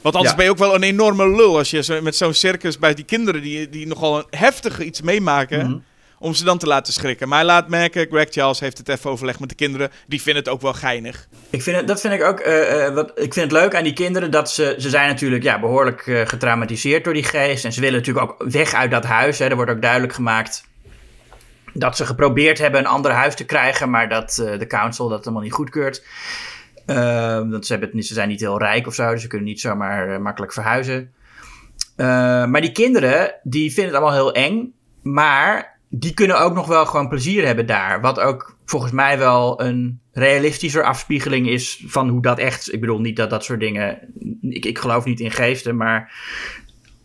Want 0.00 0.14
anders 0.14 0.30
Ja. 0.30 0.36
ben 0.36 0.44
je 0.44 0.50
ook 0.50 0.58
wel 0.58 0.74
een 0.74 0.82
enorme 0.82 1.28
lul 1.28 1.56
als 1.58 1.70
je 1.70 2.00
met 2.02 2.16
zo'n 2.16 2.34
circus 2.34 2.78
bij 2.78 2.94
die 2.94 3.04
kinderen 3.04 3.42
die, 3.42 3.68
die 3.68 3.86
nogal 3.86 4.18
een 4.18 4.38
heftige 4.38 4.84
iets 4.84 5.00
meemaken. 5.00 5.66
Mhm. 5.66 5.78
Om 6.24 6.34
ze 6.34 6.44
dan 6.44 6.58
te 6.58 6.66
laten 6.66 6.92
schrikken. 6.92 7.28
Maar 7.28 7.44
laat 7.44 7.68
merken, 7.68 8.06
Greg 8.10 8.26
Charles 8.30 8.60
heeft 8.60 8.78
het 8.78 8.88
even 8.88 9.10
overlegd 9.10 9.40
met 9.40 9.48
de 9.48 9.54
kinderen. 9.54 9.90
Die 10.06 10.22
vinden 10.22 10.42
het 10.42 10.52
ook 10.52 10.60
wel 10.60 10.72
geinig. 10.72 11.28
Ik 11.50 11.62
vind 11.62 11.76
het, 11.76 11.88
dat 11.88 12.00
vind 12.00 12.14
ik 12.14 12.22
ook. 12.22 12.38
eh, 12.40 12.86
eh, 12.86 12.94
wat, 12.94 13.10
ik 13.14 13.32
vind 13.32 13.50
het 13.50 13.52
leuk 13.52 13.74
aan 13.74 13.84
die 13.84 13.92
kinderen 13.92 14.30
dat 14.30 14.50
ze. 14.50 14.74
Ze 14.78 14.88
zijn 14.88 15.08
natuurlijk 15.08 15.42
ja, 15.42 15.60
behoorlijk 15.60 16.06
eh, 16.06 16.26
getraumatiseerd 16.26 17.04
door 17.04 17.14
die 17.14 17.24
geest. 17.24 17.64
En 17.64 17.72
ze 17.72 17.80
willen 17.80 17.98
natuurlijk 17.98 18.30
ook 18.30 18.44
weg 18.52 18.74
uit 18.74 18.90
dat 18.90 19.04
huis. 19.04 19.38
Hè. 19.38 19.48
Er 19.48 19.56
wordt 19.56 19.70
ook 19.70 19.82
duidelijk 19.82 20.12
gemaakt. 20.12 20.64
Dat 21.72 21.96
ze 21.96 22.06
geprobeerd 22.06 22.58
hebben 22.58 22.80
een 22.80 22.86
ander 22.86 23.10
huis 23.10 23.34
te 23.34 23.44
krijgen. 23.44 23.90
Maar 23.90 24.08
dat 24.08 24.34
de 24.58 24.66
council 24.66 25.08
dat 25.08 25.18
helemaal 25.18 25.42
niet 25.42 25.52
goedkeurt. 25.52 26.04
Eh, 26.86 27.36
want 27.36 27.66
ze, 27.66 27.90
ze 27.98 28.14
zijn 28.14 28.28
niet 28.28 28.40
heel 28.40 28.58
rijk 28.58 28.86
of 28.86 28.94
zo. 28.94 29.10
Dus 29.10 29.22
ze 29.22 29.28
kunnen 29.28 29.46
niet 29.46 29.60
zomaar 29.60 30.22
makkelijk 30.22 30.52
verhuizen. 30.52 31.12
Eh, 31.96 32.06
maar 32.46 32.60
die 32.60 32.72
kinderen, 32.72 33.34
die 33.42 33.72
vinden 33.72 33.94
het 33.94 34.02
allemaal 34.02 34.32
heel 34.32 34.34
eng. 34.34 34.72
Maar 35.02 35.73
die 35.98 36.14
kunnen 36.14 36.40
ook 36.40 36.54
nog 36.54 36.66
wel 36.66 36.86
gewoon 36.86 37.08
plezier 37.08 37.46
hebben 37.46 37.66
daar. 37.66 38.00
Wat 38.00 38.20
ook 38.20 38.56
volgens 38.64 38.92
mij 38.92 39.18
wel 39.18 39.62
een 39.62 40.00
realistischer 40.12 40.84
afspiegeling 40.84 41.48
is 41.48 41.84
van 41.86 42.08
hoe 42.08 42.22
dat 42.22 42.38
echt. 42.38 42.72
Ik 42.72 42.80
bedoel 42.80 43.00
niet 43.00 43.16
dat 43.16 43.30
dat 43.30 43.44
soort 43.44 43.60
dingen. 43.60 43.98
Ik, 44.40 44.64
ik 44.64 44.78
geloof 44.78 45.04
niet 45.04 45.20
in 45.20 45.30
geesten, 45.30 45.76
maar 45.76 46.12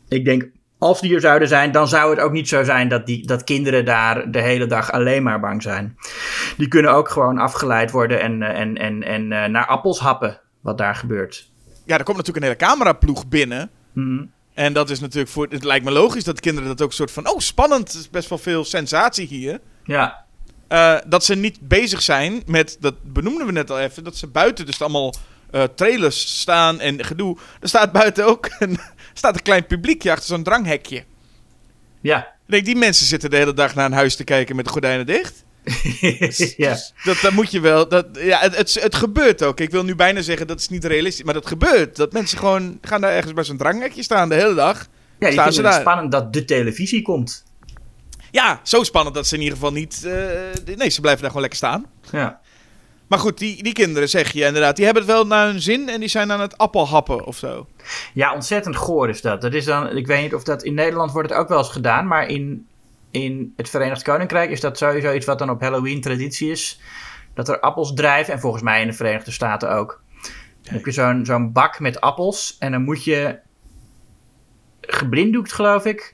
ik 0.07 0.25
denk. 0.25 0.49
Als 0.77 1.01
die 1.01 1.13
er 1.13 1.21
zouden 1.21 1.47
zijn, 1.47 1.71
dan 1.71 1.87
zou 1.87 2.09
het 2.09 2.19
ook 2.19 2.31
niet 2.31 2.47
zo 2.47 2.63
zijn 2.63 2.87
dat, 2.87 3.05
die, 3.05 3.27
dat 3.27 3.43
kinderen 3.43 3.85
daar 3.85 4.31
de 4.31 4.41
hele 4.41 4.65
dag 4.65 4.91
alleen 4.91 5.23
maar 5.23 5.39
bang 5.39 5.61
zijn. 5.61 5.97
Die 6.57 6.67
kunnen 6.67 6.91
ook 6.91 7.09
gewoon 7.09 7.37
afgeleid 7.37 7.91
worden 7.91 8.21
en, 8.21 8.41
eh, 8.41 8.59
en, 8.59 8.77
en, 8.77 9.03
en 9.03 9.31
eh, 9.31 9.49
naar 9.49 9.65
appels 9.65 9.99
happen, 9.99 10.39
wat 10.61 10.77
daar 10.77 10.95
gebeurt. 10.95 11.51
Ja, 11.85 11.97
er 11.97 12.03
komt 12.03 12.17
natuurlijk 12.17 12.45
een 12.45 12.51
hele 12.51 12.71
cameraploeg 12.71 13.27
binnen. 13.27 13.69
Mhm. 13.93 14.25
En 14.59 14.73
dat 14.73 14.89
is 14.89 14.99
natuurlijk 14.99 15.31
voor. 15.31 15.47
Het 15.49 15.63
lijkt 15.63 15.85
me 15.85 15.91
logisch 15.91 16.23
dat 16.23 16.39
kinderen 16.39 16.69
dat 16.69 16.81
ook 16.81 16.93
soort 16.93 17.11
van. 17.11 17.29
Oh, 17.29 17.39
spannend. 17.39 17.93
Er 17.93 17.99
is 17.99 18.09
best 18.09 18.29
wel 18.29 18.37
veel 18.37 18.65
sensatie 18.65 19.27
hier. 19.27 19.59
Ja, 19.83 20.25
Eh, 20.67 20.97
dat 21.07 21.23
ze 21.23 21.35
niet 21.35 21.59
bezig 21.61 22.01
zijn 22.01 22.43
met. 22.45 22.77
Dat 22.79 22.95
benoemden 23.03 23.45
we 23.45 23.51
net 23.51 23.71
al 23.71 23.79
even. 23.79 24.03
Dat 24.03 24.15
ze 24.17 24.27
buiten 24.27 24.65
dus 24.65 24.81
allemaal 24.81 25.13
eh, 25.51 25.63
trailers 25.63 26.39
staan 26.39 26.79
en 26.79 27.05
gedoe. 27.05 27.37
Er 27.59 27.67
staat 27.67 27.91
buiten 27.91 28.25
ook 28.25 28.49
een, 28.59 28.79
staat 29.13 29.35
een 29.35 29.41
klein 29.41 29.65
publiekje 29.65 30.11
achter 30.11 30.27
zo'n 30.27 30.43
dranghekje. 30.43 31.03
ja. 32.01 32.17
Ik 32.19 32.55
denk, 32.55 32.65
die 32.65 32.75
mensen 32.75 33.05
zitten 33.05 33.29
de 33.29 33.35
hele 33.35 33.53
dag 33.53 33.75
naar 33.75 33.85
een 33.85 33.91
huis 33.91 34.15
te 34.15 34.23
kijken 34.23 34.55
met 34.55 34.65
de 34.65 34.71
gordijnen 34.71 35.05
dicht. 35.05 35.43
ja. 36.57 36.69
Dus 36.69 36.93
dat, 37.03 37.17
dat 37.21 37.31
moet 37.31 37.51
je 37.51 37.59
wel. 37.59 37.87
Dat, 37.87 38.05
ja, 38.13 38.39
het, 38.39 38.55
het, 38.57 38.73
het 38.81 38.95
gebeurt 38.95 39.43
ook. 39.43 39.59
Ik 39.59 39.69
wil 39.71 39.83
nu 39.83 39.95
bijna 39.95 40.21
zeggen 40.21 40.47
dat 40.47 40.59
is 40.59 40.69
niet 40.69 40.85
realistisch. 40.85 41.23
Maar 41.25 41.33
dat 41.33 41.47
gebeurt. 41.47 41.95
Dat 41.95 42.13
mensen 42.13 42.37
gewoon 42.37 42.77
gaan 42.81 43.01
daar 43.01 43.11
ergens 43.11 43.33
bij 43.33 43.43
zo'n 43.43 43.57
dranghekje 43.57 44.03
staan 44.03 44.29
de 44.29 44.35
hele 44.35 44.53
dag. 44.55 44.77
Ja, 44.77 44.85
die 45.19 45.31
Staan 45.31 45.31
vinden 45.31 45.53
ze 45.53 45.61
het 45.61 45.71
daar? 45.71 45.81
spannend 45.81 46.11
dat 46.11 46.33
de 46.33 46.45
televisie 46.45 47.01
komt. 47.01 47.43
Ja, 48.31 48.59
zo 48.63 48.83
spannend 48.83 49.15
dat 49.15 49.27
ze 49.27 49.35
in 49.35 49.41
ieder 49.41 49.57
geval 49.57 49.71
niet. 49.71 50.05
eh, 50.05 50.75
nee, 50.75 50.89
ze 50.89 51.01
blijven 51.01 51.21
daar 51.21 51.31
gewoon 51.31 51.41
lekker 51.41 51.57
staan. 51.57 51.85
Ja. 52.11 52.39
Maar 53.07 53.19
goed, 53.19 53.37
die, 53.37 53.63
die 53.63 53.73
kinderen 53.73 54.09
zeg 54.09 54.31
je 54.31 54.45
inderdaad. 54.45 54.75
Die 54.75 54.85
hebben 54.85 55.03
het 55.03 55.11
wel 55.11 55.25
naar 55.27 55.45
hun 55.47 55.61
zin 55.61 55.89
en 55.89 55.99
die 55.99 56.09
zijn 56.09 56.31
aan 56.31 56.41
het 56.41 56.57
appelhappen 56.57 57.25
of 57.25 57.37
zo. 57.37 57.67
Ja, 58.13 58.33
ontzettend 58.33 58.75
goor 58.75 59.09
is 59.09 59.21
dat. 59.21 59.41
dat 59.41 59.53
is 59.53 59.65
dan, 59.65 59.97
ik 59.97 60.07
weet 60.07 60.21
niet 60.21 60.33
of 60.33 60.43
dat 60.43 60.63
in 60.63 60.73
Nederland 60.73 61.11
wordt 61.11 61.29
het 61.29 61.37
ook 61.39 61.47
wel 61.47 61.57
eens 61.57 61.69
gedaan, 61.69 62.07
maar 62.07 62.27
in, 62.27 62.67
in 63.11 63.53
het 63.55 63.69
Verenigd 63.69 64.03
Koninkrijk 64.03 64.49
is 64.49 64.61
dat 64.61 64.77
sowieso 64.77 65.13
iets 65.13 65.25
wat 65.25 65.39
dan 65.39 65.49
op 65.49 65.61
Halloween 65.61 66.01
traditie 66.01 66.51
is. 66.51 66.81
Dat 67.33 67.49
er 67.49 67.59
appels 67.59 67.93
drijven 67.93 68.33
en 68.33 68.39
volgens 68.39 68.63
mij 68.63 68.81
in 68.81 68.87
de 68.87 68.93
Verenigde 68.93 69.31
Staten 69.31 69.71
ook. 69.71 70.01
Dan 70.61 70.73
heb 70.73 70.85
je 70.85 70.91
zo'n 70.91 71.25
zo'n 71.25 71.51
bak 71.51 71.79
met 71.79 72.01
appels 72.01 72.55
en 72.59 72.71
dan 72.71 72.83
moet 72.83 73.03
je 73.03 73.39
geblinddoekt, 74.81 75.53
geloof 75.53 75.85
ik, 75.85 76.13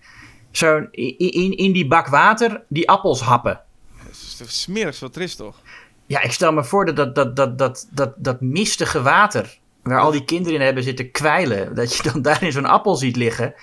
zo'n 0.52 0.88
in, 0.92 1.58
in, 1.58 1.72
die 1.72 1.88
bak 1.88 2.08
water 2.08 2.64
die 2.68 2.90
appels 2.90 3.22
happen. 3.22 3.62
Dat 4.04 4.12
is 4.12 4.36
het 4.40 4.52
smerigste 4.52 5.06
wat 5.06 5.16
er 5.16 5.22
is 5.22 5.36
toch? 5.36 5.62
Ja, 6.06 6.22
ik 6.22 6.32
stel 6.32 6.54
me 6.54 6.64
voor 6.64 6.86
dat, 6.86 7.16
dat, 7.16 7.36
dat, 7.36 7.58
dat, 7.58 7.88
dat, 7.92 8.14
dat 8.18 8.42
mistige 8.42 9.02
water, 9.02 9.58
waar 9.90 10.00
al 10.00 10.12
die 10.12 10.26
kinderen 10.26 10.60
in 10.60 10.66
hebben 10.66 10.84
zitten 10.84 11.12
kwijlen, 11.12 11.76
dat 11.76 11.96
je 11.96 12.04
dan 12.12 12.22
daar 12.22 12.44
in 12.44 12.52
zo'n 12.52 12.66
appel 12.66 12.96
ziet 12.96 13.16
liggen. 13.16 13.54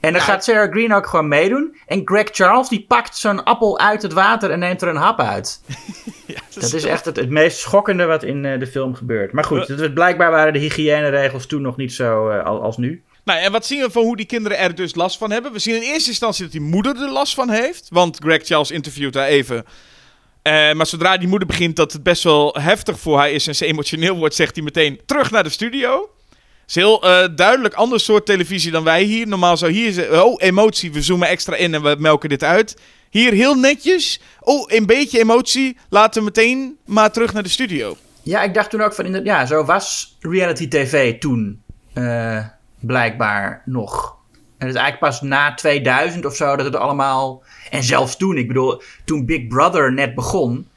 En 0.00 0.12
dan 0.12 0.20
gaat 0.22 0.44
Sarah 0.44 0.70
Green 0.72 0.92
ook 0.94 1.06
gewoon 1.06 1.28
meedoen. 1.28 1.76
En 1.86 2.02
Greg 2.04 2.28
Charles, 2.32 2.68
die 2.68 2.84
pakt 2.88 3.16
zo'n 3.16 3.44
appel 3.44 3.78
uit 3.78 4.02
het 4.02 4.12
water 4.12 4.50
en 4.50 4.58
neemt 4.58 4.82
er 4.82 4.88
een 4.88 4.96
hap 4.96 5.20
uit. 5.20 5.60
Ja, 6.26 6.40
Dat 6.54 6.72
is 6.72 6.84
echt 6.84 7.04
het, 7.04 7.16
het 7.16 7.30
meest 7.30 7.58
schokkende 7.58 8.04
wat 8.04 8.22
in 8.22 8.44
eh, 8.44 8.58
de 8.58 8.66
film 8.66 8.94
gebeurt. 8.94 9.32
Maar 9.32 9.44
goed, 9.44 9.68
het, 9.68 9.94
blijkbaar 9.94 10.30
waren 10.30 10.52
de 10.52 10.58
hygiëneregels 10.58 11.46
toen 11.46 11.62
nog 11.62 11.76
niet 11.76 11.92
zo 11.92 12.28
eh, 12.28 12.44
al- 12.44 12.62
als 12.62 12.76
nu. 12.76 13.02
Nou, 13.24 13.40
en 13.40 13.52
wat 13.52 13.66
zien 13.66 13.82
we 13.82 13.90
van 13.90 14.02
hoe 14.02 14.16
die 14.16 14.26
kinderen 14.26 14.58
er 14.58 14.74
dus 14.74 14.94
last 14.94 15.18
van 15.18 15.30
hebben? 15.30 15.52
We 15.52 15.58
zien 15.58 15.74
in 15.76 15.82
eerste 15.82 16.10
instantie 16.10 16.42
dat 16.42 16.52
die 16.52 16.60
moeder 16.60 17.02
er 17.02 17.10
last 17.10 17.34
van 17.34 17.50
heeft. 17.50 17.86
Want 17.90 18.18
Greg 18.22 18.44
Charles 18.44 18.70
interviewt 18.70 19.14
haar 19.14 19.26
even. 19.26 19.64
Eh, 20.46 20.72
maar 20.72 20.86
zodra 20.86 21.16
die 21.16 21.28
moeder 21.28 21.48
begint 21.48 21.76
dat 21.76 21.92
het 21.92 22.02
best 22.02 22.22
wel 22.22 22.56
heftig 22.60 23.00
voor 23.00 23.18
haar 23.18 23.30
is 23.30 23.46
en 23.46 23.54
ze 23.54 23.66
emotioneel 23.66 24.16
wordt, 24.16 24.34
zegt 24.34 24.54
hij 24.54 24.64
meteen 24.64 25.00
terug 25.06 25.30
naar 25.30 25.42
de 25.42 25.50
studio. 25.50 26.10
Het 26.30 26.38
is 26.66 26.74
heel 26.74 27.02
eh, 27.02 27.28
duidelijk 27.36 27.74
ander 27.74 28.00
soort 28.00 28.26
televisie 28.26 28.70
dan 28.70 28.84
wij 28.84 29.02
hier. 29.02 29.26
Normaal 29.26 29.56
zou 29.56 29.72
hier 29.72 30.22
oh 30.24 30.34
emotie, 30.42 30.92
we 30.92 31.02
zoomen 31.02 31.28
extra 31.28 31.56
in 31.56 31.74
en 31.74 31.82
we 31.82 31.96
melken 31.98 32.28
dit 32.28 32.42
uit. 32.42 32.76
Hier 33.10 33.32
heel 33.32 33.54
netjes, 33.54 34.20
oh 34.40 34.64
een 34.66 34.86
beetje 34.86 35.18
emotie, 35.18 35.76
laten 35.88 36.18
we 36.20 36.24
meteen 36.24 36.78
maar 36.84 37.12
terug 37.12 37.32
naar 37.32 37.42
de 37.42 37.48
studio. 37.48 37.96
Ja, 38.22 38.42
ik 38.42 38.54
dacht 38.54 38.70
toen 38.70 38.82
ook 38.82 38.94
van, 38.94 39.24
ja, 39.24 39.46
zo 39.46 39.64
was 39.64 40.16
reality 40.20 40.68
tv 40.68 41.18
toen 41.18 41.62
eh, 41.92 42.44
blijkbaar 42.80 43.62
nog. 43.64 44.15
En 44.58 44.66
het 44.66 44.76
is 44.76 44.82
eigenlijk 44.82 45.12
pas 45.12 45.20
na 45.28 45.54
2000 45.54 46.24
of 46.24 46.34
zo 46.36 46.56
dat 46.56 46.64
het 46.66 46.76
allemaal... 46.76 47.42
En 47.70 47.82
zelfs 47.82 48.16
toen, 48.16 48.36
ik 48.36 48.48
bedoel, 48.48 48.82
toen 49.04 49.26
Big 49.26 49.46
Brother 49.46 49.92
net 49.92 50.14
begon 50.14 50.68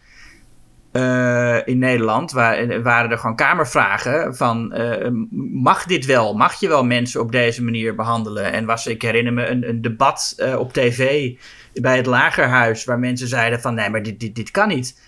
eh, 0.92 1.68
in 1.68 1.78
Nederland... 1.80 2.32
wa- 2.32 2.82
waren 2.82 3.12
er 3.12 3.18
gewoon 3.18 3.36
kamervragen 3.36 4.36
van... 4.36 4.74
eh, 4.74 5.10
mag 5.52 5.86
dit 5.86 6.06
wel? 6.06 6.34
Mag 6.34 6.60
je 6.60 6.68
wel 6.68 6.84
mensen 6.86 7.22
op 7.22 7.32
deze 7.32 7.63
manier 7.63 7.96
behandelen? 7.96 8.52
En 8.52 8.65
was, 8.65 8.88
ik 8.88 9.02
herinner 9.02 9.34
me, 9.34 9.48
een, 9.48 9.70
een 9.70 9.82
debat 9.82 10.34
eh, 10.38 10.60
op 10.60 10.74
tv 10.74 11.32
bij 11.74 11.98
het 11.98 12.06
Lagerhuis... 12.06 12.84
waar 12.84 13.00
mensen 13.00 13.28
zeiden 13.28 13.62
van, 13.62 13.74
nee, 13.74 13.89
maar 13.89 14.04
dit, 14.04 14.20
dit, 14.20 14.36
dit 14.36 14.52
kan 14.52 14.68
niet. 14.68 15.00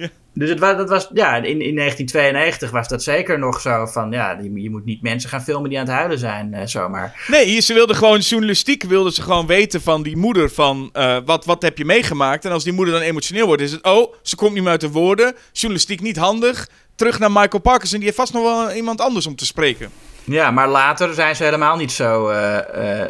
Dus 0.34 0.48
het 0.48 0.58
was, 0.58 0.76
dat 0.76 0.88
was, 0.88 1.10
ja, 1.12 1.36
in, 1.36 1.60
in 1.60 1.76
1992 1.76 2.70
was 2.70 2.88
dat 2.88 3.02
zeker 3.02 3.38
nog 3.38 3.60
zo 3.60 3.86
van, 3.86 4.10
ja, 4.10 4.38
je, 4.42 4.62
je 4.62 4.70
moet 4.70 4.84
niet 4.84 5.02
mensen 5.02 5.30
gaan 5.30 5.42
filmen 5.42 5.70
die 5.70 5.78
aan 5.78 5.84
het 5.84 5.94
huilen 5.94 6.18
zijn, 6.18 6.54
eh, 6.54 6.66
zomaar. 6.66 7.24
Nee, 7.28 7.60
ze 7.60 7.74
wilden 7.74 7.96
gewoon 7.96 8.18
journalistiek, 8.18 8.82
wilden 8.82 9.12
ze 9.12 9.22
gewoon 9.22 9.46
weten 9.46 9.80
van 9.82 10.02
die 10.02 10.16
moeder 10.16 10.50
van 10.50 10.90
eh, 10.92 11.16
wat, 11.24 11.44
wat 11.44 11.62
heb 11.62 11.78
je 11.78 11.84
meegemaakt. 11.84 12.44
En 12.44 12.52
als 12.52 12.64
die 12.64 12.72
moeder 12.72 12.94
dan 12.94 13.02
emotioneel 13.02 13.46
wordt, 13.46 13.62
is 13.62 13.72
het, 13.72 13.82
oh, 13.82 14.14
ze 14.22 14.36
komt 14.36 14.52
niet 14.52 14.62
meer 14.62 14.70
uit 14.70 14.80
de 14.80 14.90
woorden. 14.90 15.34
Journalistiek 15.52 16.00
niet 16.00 16.16
handig. 16.16 16.68
Terug 16.94 17.18
naar 17.18 17.32
Michael 17.32 17.62
Parkinson, 17.62 17.98
die 17.98 18.06
heeft 18.06 18.18
vast 18.18 18.32
nog 18.32 18.42
wel 18.42 18.72
iemand 18.72 19.00
anders 19.00 19.26
om 19.26 19.36
te 19.36 19.46
spreken. 19.46 19.90
Ja, 20.24 20.50
maar 20.50 20.68
later 20.68 21.14
zijn 21.14 21.36
ze 21.36 21.44
helemaal 21.44 21.76
niet 21.76 21.92
zo, 21.92 22.28
eh, 22.28 23.04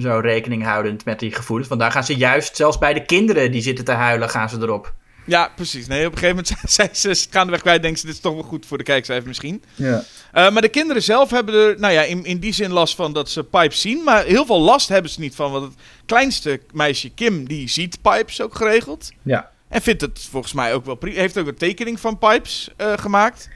zo 0.00 0.18
rekening 0.18 0.64
houdend 0.64 1.04
met 1.04 1.18
die 1.18 1.32
gevoelens. 1.32 1.68
Want 1.68 1.80
daar 1.80 1.92
gaan 1.92 2.04
ze 2.04 2.16
juist, 2.16 2.56
zelfs 2.56 2.78
bij 2.78 2.94
de 2.94 3.04
kinderen 3.04 3.52
die 3.52 3.62
zitten 3.62 3.84
te 3.84 3.92
huilen, 3.92 4.30
gaan 4.30 4.48
ze 4.48 4.56
erop. 4.60 4.94
Ja, 5.26 5.52
precies. 5.56 5.86
Nee, 5.86 6.06
op 6.06 6.12
een 6.12 6.18
gegeven 6.18 6.44
moment 6.60 6.70
zijn 6.72 6.88
ze 7.16 7.26
gaandeweg 7.30 7.60
kwijt, 7.60 7.82
denken 7.82 8.00
ze, 8.00 8.06
dit 8.06 8.14
is 8.14 8.20
toch 8.20 8.34
wel 8.34 8.42
goed 8.42 8.66
voor 8.66 8.78
de 8.78 8.84
kijkcijfer 8.84 9.28
misschien. 9.28 9.62
Ja. 9.74 10.02
Eh, 10.32 10.50
maar 10.50 10.62
de 10.62 10.68
kinderen 10.68 11.02
zelf 11.02 11.30
hebben 11.30 11.54
er, 11.54 11.80
nou 11.80 11.92
ja, 11.92 12.02
in, 12.02 12.24
in 12.24 12.38
die 12.38 12.52
zin 12.52 12.70
last 12.72 12.94
van 12.94 13.12
dat 13.12 13.30
ze 13.30 13.44
Pipes 13.44 13.80
zien. 13.80 14.04
Maar 14.04 14.24
heel 14.24 14.46
veel 14.46 14.60
last 14.60 14.88
hebben 14.88 15.10
ze 15.10 15.20
niet 15.20 15.34
van. 15.34 15.52
Want 15.52 15.64
het 15.64 15.74
kleinste 16.06 16.60
meisje, 16.72 17.10
Kim, 17.10 17.48
die 17.48 17.68
ziet 17.68 17.98
Pipes 18.02 18.40
ook 18.40 18.54
geregeld. 18.54 19.10
Ja. 19.22 19.50
En 19.68 19.82
vindt 19.82 20.00
het 20.00 20.26
volgens 20.30 20.52
mij 20.52 20.74
ook 20.74 20.84
wel 20.84 20.94
prima. 20.94 21.18
Heeft 21.18 21.38
ook 21.38 21.46
een 21.46 21.54
tekening 21.56 22.00
van 22.00 22.18
Pipes 22.18 22.68
eh, 22.76 22.92
gemaakt. 22.96 23.48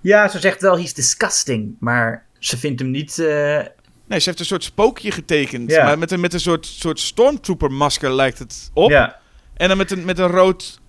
ja, 0.00 0.28
ze 0.28 0.38
zegt 0.38 0.60
wel, 0.62 0.78
he's 0.78 0.94
disgusting, 0.94 1.76
maar 1.80 2.26
ze 2.38 2.58
vindt 2.58 2.80
hem 2.80 2.90
niet... 2.90 3.18
eh, 3.18 3.60
Nee, 4.08 4.18
ze 4.18 4.24
heeft 4.28 4.40
een 4.40 4.46
soort 4.46 4.64
spookje 4.64 5.10
getekend. 5.10 5.70
Ja. 5.70 5.84
Maar 5.84 5.98
met 5.98 6.10
een, 6.10 6.20
met 6.20 6.32
een 6.32 6.40
soort, 6.40 6.66
soort 6.66 7.00
stormtrooper 7.00 7.72
masker 7.72 8.14
lijkt 8.14 8.38
het 8.38 8.70
op. 8.72 8.90
Ja. 8.90 9.18
En 9.56 9.68
dan 9.68 9.76
met 9.76 9.90
een, 9.90 10.04
met 10.04 10.18
een 10.18 10.26
rood, 10.26 10.80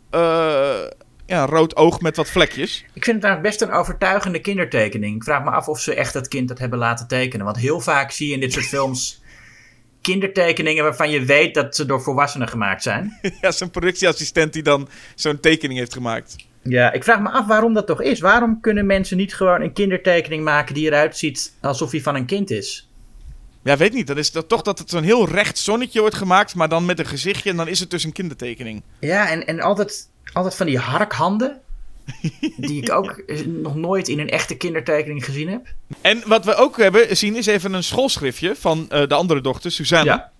ja, 1.25 1.41
een 1.41 1.45
rood 1.45 1.75
oog 1.75 2.01
met 2.01 2.15
wat 2.15 2.29
vlekjes. 2.29 2.85
Ik 2.93 3.03
vind 3.03 3.15
het 3.15 3.25
eigenlijk 3.25 3.41
best 3.41 3.61
een 3.61 3.77
overtuigende 3.77 4.39
kindertekening. 4.39 5.15
Ik 5.15 5.23
vraag 5.23 5.43
me 5.43 5.49
af 5.49 5.67
of 5.67 5.79
ze 5.79 5.93
echt 5.93 6.13
dat 6.13 6.27
kind 6.27 6.47
dat 6.47 6.59
hebben 6.59 6.79
laten 6.79 7.07
tekenen. 7.07 7.45
Want 7.45 7.57
heel 7.57 7.79
vaak 7.79 8.11
zie 8.11 8.27
je 8.27 8.33
in 8.33 8.39
dit 8.39 8.53
soort 8.53 8.65
films 8.65 9.21
kindertekeningen 10.01 10.83
waarvan 10.83 11.09
je 11.09 11.25
weet 11.25 11.53
dat 11.53 11.75
ze 11.75 11.85
door 11.85 12.01
volwassenen 12.01 12.47
gemaakt 12.47 12.83
zijn. 12.83 13.19
ja, 13.41 13.51
zo'n 13.51 13.71
productieassistent 13.71 14.53
die 14.53 14.63
dan 14.63 14.89
zo'n 15.15 15.39
tekening 15.39 15.79
heeft 15.79 15.93
gemaakt. 15.93 16.35
Ja, 16.63 16.91
ik 16.91 17.03
vraag 17.03 17.19
me 17.19 17.29
af 17.29 17.47
waarom 17.47 17.73
dat 17.73 17.87
toch 17.87 18.01
is. 18.01 18.19
Waarom 18.19 18.61
kunnen 18.61 18.85
mensen 18.85 19.17
niet 19.17 19.35
gewoon 19.35 19.61
een 19.61 19.73
kindertekening 19.73 20.43
maken 20.43 20.73
die 20.73 20.85
eruit 20.85 21.17
ziet 21.17 21.53
alsof 21.61 21.91
hij 21.91 22.01
van 22.01 22.15
een 22.15 22.25
kind 22.25 22.49
is? 22.51 22.86
Ja, 23.63 23.77
weet 23.77 23.93
niet. 23.93 24.07
Dan 24.07 24.17
is 24.17 24.31
dat 24.31 24.49
toch 24.49 24.61
dat 24.61 24.79
het 24.79 24.89
zo'n 24.89 25.03
heel 25.03 25.29
recht 25.29 25.57
zonnetje 25.57 25.99
wordt 25.99 26.15
gemaakt, 26.15 26.55
maar 26.55 26.69
dan 26.69 26.85
met 26.85 26.99
een 26.99 27.05
gezichtje 27.05 27.49
en 27.49 27.57
dan 27.57 27.67
is 27.67 27.79
het 27.79 27.89
dus 27.89 28.03
een 28.03 28.11
kindertekening. 28.11 28.83
Ja, 28.99 29.29
en, 29.29 29.47
en 29.47 29.61
altijd, 29.61 30.09
altijd 30.33 30.55
van 30.55 30.65
die 30.65 30.77
harkhanden. 30.77 31.61
die 32.57 32.81
ik 32.81 32.91
ook 32.91 33.11
eh, 33.11 33.45
nog 33.45 33.75
nooit 33.75 34.07
in 34.07 34.19
een 34.19 34.29
echte 34.29 34.55
kindertekening 34.55 35.25
gezien 35.25 35.49
heb. 35.49 35.67
En 36.01 36.23
wat 36.25 36.45
we 36.45 36.55
ook 36.55 36.77
hebben 36.77 37.17
zien 37.17 37.35
is 37.35 37.45
even 37.45 37.73
een 37.73 37.83
schoolschriftje 37.83 38.55
van 38.55 38.89
eh, 38.89 39.07
de 39.07 39.15
andere 39.15 39.41
dochter, 39.41 39.71
Suzanne. 39.71 40.05
Ja. 40.05 40.31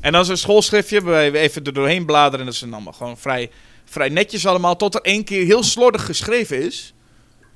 En 0.00 0.12
dan 0.12 0.20
is 0.20 0.28
een 0.28 0.38
schoolschriftje 0.38 1.02
waar 1.02 1.32
we 1.32 1.38
even 1.38 1.64
er 1.64 1.72
doorheen 1.72 2.04
bladeren. 2.04 2.38
En 2.38 2.44
dat 2.44 2.54
is 2.54 2.60
dan 2.60 2.72
allemaal 2.72 2.92
gewoon 2.92 3.18
vrij, 3.18 3.50
vrij 3.84 4.08
netjes 4.08 4.46
allemaal. 4.46 4.76
Tot 4.76 4.94
er 4.94 5.00
één 5.00 5.24
keer 5.24 5.44
heel 5.44 5.62
slordig 5.62 6.04
geschreven 6.04 6.62
is. 6.62 6.94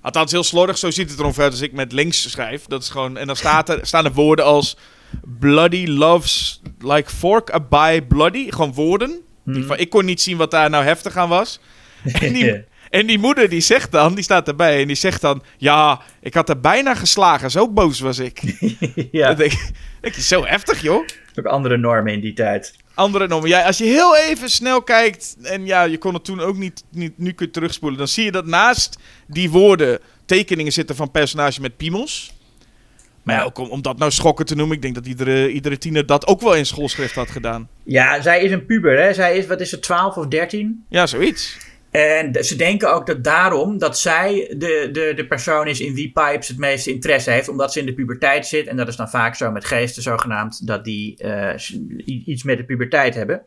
Althans, 0.01 0.33
heel 0.33 0.43
slordig. 0.43 0.79
Zo 0.79 0.91
ziet 0.91 1.11
het 1.11 1.19
er 1.19 1.25
ongeveer 1.25 1.43
uit 1.43 1.53
als 1.53 1.61
ik 1.61 1.73
met 1.73 1.93
links 1.93 2.31
schrijf. 2.31 2.65
Dat 2.67 2.83
is 2.83 2.89
gewoon, 2.89 3.17
en 3.17 3.27
dan 3.27 3.37
staat 3.37 3.69
er, 3.69 3.87
staan 3.87 4.05
er 4.05 4.13
woorden 4.13 4.45
als... 4.45 4.77
Bloody 5.41 5.87
loves 5.87 6.61
like 6.79 7.11
fork 7.11 7.55
a 7.55 7.61
by 7.61 8.01
bloody. 8.09 8.51
Gewoon 8.51 8.73
woorden. 8.75 9.21
Van, 9.47 9.79
ik 9.79 9.91
kon 9.91 10.05
niet 10.05 10.21
zien 10.21 10.37
wat 10.37 10.51
daar 10.51 10.71
nou 10.71 10.85
heftig 10.85 11.17
aan 11.17 11.29
was. 11.29 11.61
En 12.21 12.33
die, 12.33 12.65
en 12.91 13.07
die 13.07 13.19
moeder 13.19 13.49
die 13.49 13.61
zegt 13.61 13.93
dan, 13.93 14.15
die 14.15 14.25
staat 14.25 14.49
erbij 14.49 14.81
en 14.81 14.87
die 14.87 14.97
zegt 14.97 15.21
dan... 15.21 15.43
Ja, 15.57 16.01
ik 16.21 16.35
had 16.35 16.49
er 16.49 16.61
bijna 16.61 16.95
geslagen. 16.95 17.51
Zo 17.51 17.69
boos 17.69 18.01
was 18.01 18.19
ik. 18.19 18.41
ja, 19.13 19.27
Dan 19.27 19.37
denk, 19.37 19.53
ik- 20.01 20.15
zo 20.15 20.45
heftig 20.45 20.83
joh. 20.83 21.07
ook 21.39 21.47
andere 21.47 21.77
normen 21.77 22.13
in 22.13 22.21
die 22.21 22.33
tijd. 22.33 22.75
Andere 22.95 23.29
noemen. 23.29 23.49
Ja, 23.49 23.63
als 23.63 23.79
je 23.79 23.85
heel 23.85 24.17
even 24.17 24.51
snel 24.51 24.83
kijkt. 24.83 25.37
En 25.43 25.67
ja, 25.67 25.83
je 25.83 25.99
kon 25.99 26.15
het 26.15 26.25
toen 26.25 26.41
ook 26.41 26.57
niet, 26.57 26.85
niet. 26.91 27.19
Nu 27.19 27.33
kun 27.33 27.47
je 27.47 27.53
terugspoelen. 27.53 27.99
Dan 27.99 28.09
zie 28.09 28.25
je 28.25 28.33
dat 28.33 28.47
naast 28.47 28.99
die 29.27 29.51
woorden. 29.51 29.99
tekeningen 30.27 30.73
zitten 30.73 30.97
van 30.97 31.11
personages 31.11 31.59
met 31.59 31.77
piemels. 31.77 32.33
Maar 33.29 33.37
ja, 33.37 33.43
Ja. 33.43 33.47
ook 33.49 33.59
om, 33.59 33.69
om 33.69 33.83
dat 33.83 33.99
nou 33.99 34.11
schokken 34.11 34.47
te 34.47 34.55
noemen. 34.55 34.77
Ik 34.77 34.83
denk 34.83 34.95
dat 34.95 35.07
iedere, 35.07 35.51
iedere 35.53 35.79
tiener 35.79 36.07
dat 36.07 36.27
ook 36.27 36.41
wel 36.41 36.55
in 36.55 36.67
schoolschrift 36.67 37.15
had 37.15 37.31
gedaan. 37.31 37.69
Ja, 37.85 38.23
zij 38.23 38.43
is 38.43 38.51
een 38.51 38.67
puber, 38.67 38.99
hè? 39.03 39.15
Zij 39.15 39.37
is, 39.39 39.47
wat 39.47 39.61
is 39.61 39.71
het, 39.71 39.83
12 39.83 40.17
of 40.17 40.27
13? 40.27 40.85
Ja, 40.89 41.07
zoiets. 41.07 41.57
En 41.91 42.45
ze 42.45 42.57
denken 42.57 42.95
ook 42.95 43.07
dat 43.07 43.25
daarom 43.25 43.79
dat 43.79 43.99
zij 43.99 44.55
de, 44.59 44.89
de, 44.93 45.13
de 45.17 45.27
persoon 45.27 45.67
is 45.67 45.81
in 45.81 45.95
wie 45.95 46.11
Pipes 46.13 46.49
het 46.49 46.59
meeste 46.59 46.91
interesse 46.91 47.31
heeft, 47.31 47.49
omdat 47.49 47.73
ze 47.73 47.81
in 47.81 47.87
de 47.87 47.95
puberteit 47.95 48.47
zit. 48.47 48.67
En 48.67 48.77
dat 48.77 48.89
is 48.89 48.97
dan 48.97 49.09
vaak 49.09 49.35
zo 49.35 49.51
met 49.51 49.65
geesten 49.65 50.03
zogenaamd, 50.03 50.67
dat 50.67 50.85
die 50.85 51.17
eh, 51.17 51.55
iets 52.05 52.43
met 52.43 52.57
de 52.57 52.65
puberteit 52.65 53.15
hebben. 53.15 53.43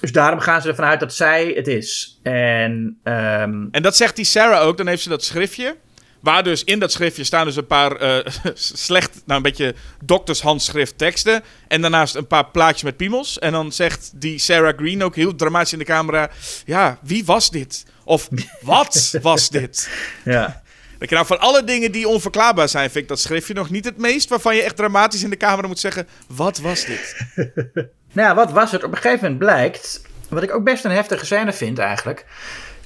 Dus 0.00 0.12
daarom 0.12 0.40
gaan 0.40 0.62
ze 0.62 0.68
ervan 0.68 0.84
uit 0.84 1.00
dat 1.00 1.14
zij 1.14 1.52
het 1.56 1.66
is. 1.66 2.18
En 2.22 2.98
ehm, 3.02 3.66
En 3.70 3.82
dat 3.82 3.96
zegt 3.96 4.16
die 4.16 4.24
Sarah 4.24 4.66
ook. 4.66 4.76
Dan 4.76 4.86
heeft 4.86 5.02
ze 5.02 5.08
dat 5.08 5.24
schriftje. 5.24 5.76
Waar 6.20 6.42
dus 6.42 6.64
in 6.64 6.78
dat 6.78 6.92
schriftje 6.92 7.24
staan 7.24 7.44
dus 7.44 7.56
een 7.56 7.66
paar 7.66 7.96
eh, 7.96 8.32
slecht, 8.54 9.10
nou 9.12 9.36
een 9.36 9.42
beetje 9.42 9.74
doktershandschrift 10.04 10.98
teksten. 10.98 11.42
En 11.68 11.80
daarnaast 11.80 12.14
een 12.14 12.26
paar 12.26 12.46
plaatjes 12.46 12.82
met 12.82 12.96
piemels. 12.96 13.38
En 13.38 13.52
dan 13.52 13.72
zegt 13.72 14.10
die 14.14 14.38
Sarah 14.38 14.76
Green 14.76 15.02
ook 15.02 15.14
heel 15.14 15.34
dramatisch 15.34 15.72
in 15.72 15.78
de 15.78 15.84
camera. 15.84 16.30
Ja, 16.64 16.98
wie 17.02 17.24
was 17.24 17.50
dit? 17.50 17.84
Of 18.04 18.28
wat 18.60 19.14
was 19.22 19.48
dit? 19.48 19.90
ja. 20.24 20.62
Je 21.00 21.14
nou 21.14 21.26
van 21.26 21.40
alle 21.40 21.64
dingen 21.64 21.92
die 21.92 22.08
onverklaarbaar 22.08 22.68
zijn, 22.68 22.90
vind 22.90 23.02
ik 23.02 23.08
dat 23.08 23.20
schriftje 23.20 23.54
nog 23.54 23.70
niet 23.70 23.84
het 23.84 23.98
meest. 23.98 24.28
Waarvan 24.28 24.56
je 24.56 24.62
echt 24.62 24.76
dramatisch 24.76 25.22
in 25.22 25.30
de 25.30 25.36
camera 25.36 25.68
moet 25.68 25.78
zeggen: 25.78 26.08
wat 26.26 26.58
was 26.58 26.84
dit? 26.84 27.16
Nou 28.12 28.28
ja, 28.28 28.34
wat 28.34 28.52
was 28.52 28.72
het? 28.72 28.84
Op 28.84 28.90
een 28.90 28.96
gegeven 28.96 29.22
moment 29.22 29.38
blijkt, 29.38 30.02
wat 30.28 30.42
ik 30.42 30.54
ook 30.54 30.64
best 30.64 30.84
een 30.84 30.90
heftige 30.90 31.24
scène 31.24 31.52
vind 31.52 31.78
eigenlijk, 31.78 32.24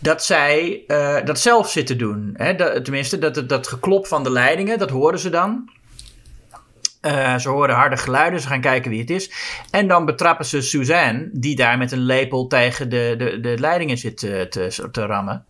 dat 0.03 0.25
zij 0.25 0.85
eh, 0.87 1.25
dat 1.25 1.38
zelf 1.38 1.71
zitten 1.71 1.99
doen. 1.99 2.31
Hè? 2.37 2.55
Dat, 2.55 2.85
tenminste, 2.85 3.19
dat, 3.19 3.35
dat, 3.35 3.49
dat 3.49 3.67
geklop 3.67 4.07
van 4.07 4.23
de 4.23 4.31
leidingen, 4.31 4.79
dat 4.79 4.91
horen 4.91 5.19
ze 5.19 5.31
dan. 5.31 5.71
Eh, 7.01 7.38
ze 7.38 7.49
horen 7.49 7.75
harde 7.75 7.97
geluiden, 7.97 8.41
ze 8.41 8.47
gaan 8.49 8.61
kijken 8.61 8.91
wie 8.91 9.01
het 9.01 9.11
is. 9.11 9.31
En 9.71 9.88
dan 9.88 10.05
betrappen 10.05 10.47
ze 10.47 10.61
Suzanne, 10.62 11.29
die 11.33 11.57
daar 11.57 11.79
met 11.79 11.93
een 11.93 12.05
lepel 12.05 12.47
tegen 12.47 12.88
de, 12.88 13.15
de, 13.19 13.41
de 13.41 13.59
leidingen 13.59 13.99
zit 13.99 14.17
te, 14.17 14.47
te, 14.51 14.88
te 14.91 15.07
rammen. 15.07 15.45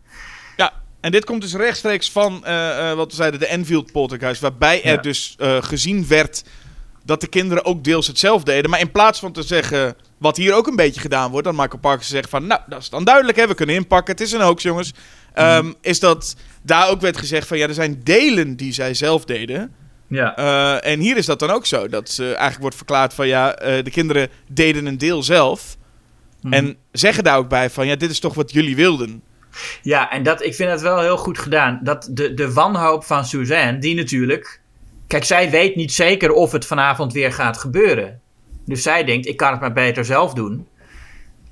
Ja, 0.57 0.73
en 1.01 1.11
dit 1.12 1.25
komt 1.25 1.41
dus 1.43 1.55
rechtstreeks 1.55 2.11
van 2.11 2.45
eh, 2.45 2.93
wat 2.93 3.11
we 3.11 3.17
zeiden, 3.17 3.41
de 3.41 3.47
Enfield 3.47 3.93
Poltergeist. 3.93 4.41
Waarbij 4.41 4.83
er 4.83 4.95
Ja. 4.95 5.01
dus 5.01 5.37
gezien 5.61 6.07
werd 6.09 6.45
dat 7.05 7.21
de 7.21 7.27
kinderen 7.27 7.65
ook 7.65 7.85
deels 7.85 8.07
hetzelfde 8.07 8.53
deden. 8.53 8.71
Maar 8.71 8.81
in 8.81 8.93
plaats 8.93 9.19
van 9.19 9.33
te 9.33 9.43
zeggen, 9.43 9.97
wat 10.23 10.37
hier 10.37 10.55
ook 10.55 10.67
een 10.67 10.77
beetje 10.77 11.01
gedaan 11.01 11.31
wordt, 11.31 11.47
dan 11.47 11.57
Michael 11.57 11.79
Parker 11.79 12.05
zegt 12.05 12.31
van, 12.31 12.47
nou, 12.47 12.61
dat 12.67 12.81
is 12.81 12.91
dan 12.91 13.05
duidelijk, 13.05 13.39
hè, 13.39 13.47
we 13.47 13.55
kunnen 13.55 13.75
inpakken, 13.75 14.13
het 14.13 14.23
is 14.23 14.33
een 14.33 14.41
hoax, 14.41 14.63
jongens. 14.63 14.93
Ehm, 15.35 15.73
Is 15.81 16.01
dat 16.01 16.37
daar 16.63 16.89
ook 16.89 17.01
werd 17.01 17.17
gezegd 17.17 17.47
van, 17.47 17.59
ja, 17.59 17.69
er 17.69 17.75
zijn 17.75 18.01
delen 18.05 18.57
die 18.57 18.73
zij 18.73 18.95
zelf 18.95 19.25
deden. 19.25 19.75
Ja. 20.09 20.37
Eh, 20.37 20.93
en 20.93 21.01
hier 21.01 21.17
is 21.17 21.27
dat 21.27 21.39
dan 21.39 21.51
ook 21.51 21.67
zo, 21.67 21.89
dat 21.89 22.11
ze 22.11 22.25
eigenlijk 22.25 22.61
wordt 22.61 22.77
verklaard 22.77 23.15
van, 23.15 23.27
ja, 23.27 23.55
eh, 23.55 23.85
de 23.85 23.91
kinderen 23.91 24.29
deden 24.49 24.87
een 24.87 24.99
deel 24.99 25.23
zelf. 25.23 25.77
En 26.51 26.77
zeggen 26.93 27.25
daar 27.25 27.39
ook 27.39 27.49
bij 27.49 27.71
van, 27.71 27.87
ja, 27.87 27.97
dit 27.97 28.11
is 28.11 28.21
toch 28.21 28.35
wat 28.35 28.53
jullie 28.53 28.77
wilden. 28.77 29.23
Ja, 29.83 30.11
en 30.11 30.23
dat, 30.23 30.43
ik 30.43 30.55
vind 30.55 30.71
het 30.71 30.81
wel 30.81 31.01
heel 31.01 31.17
goed 31.17 31.39
gedaan. 31.39 31.81
Dat 31.83 32.09
de, 32.11 32.35
de 32.35 32.53
wanhoop 32.53 33.05
van 33.05 33.25
Suzanne, 33.25 33.79
die 33.79 33.95
natuurlijk. 33.95 34.61
Kijk, 35.07 35.25
zij 35.25 35.51
weet 35.51 35.77
niet 35.77 35.93
zeker 35.93 36.33
of 36.33 36.53
het 36.53 36.67
vanavond 36.67 37.13
weer 37.13 37.33
gaat 37.33 37.59
gebeuren. 37.59 38.21
Dus 38.73 38.83
zij 38.83 39.05
denkt, 39.05 39.27
ik 39.27 39.37
kan 39.37 39.51
het 39.51 39.61
maar 39.61 39.73
beter 39.73 40.05
zelf 40.05 40.35
doen. 40.35 40.67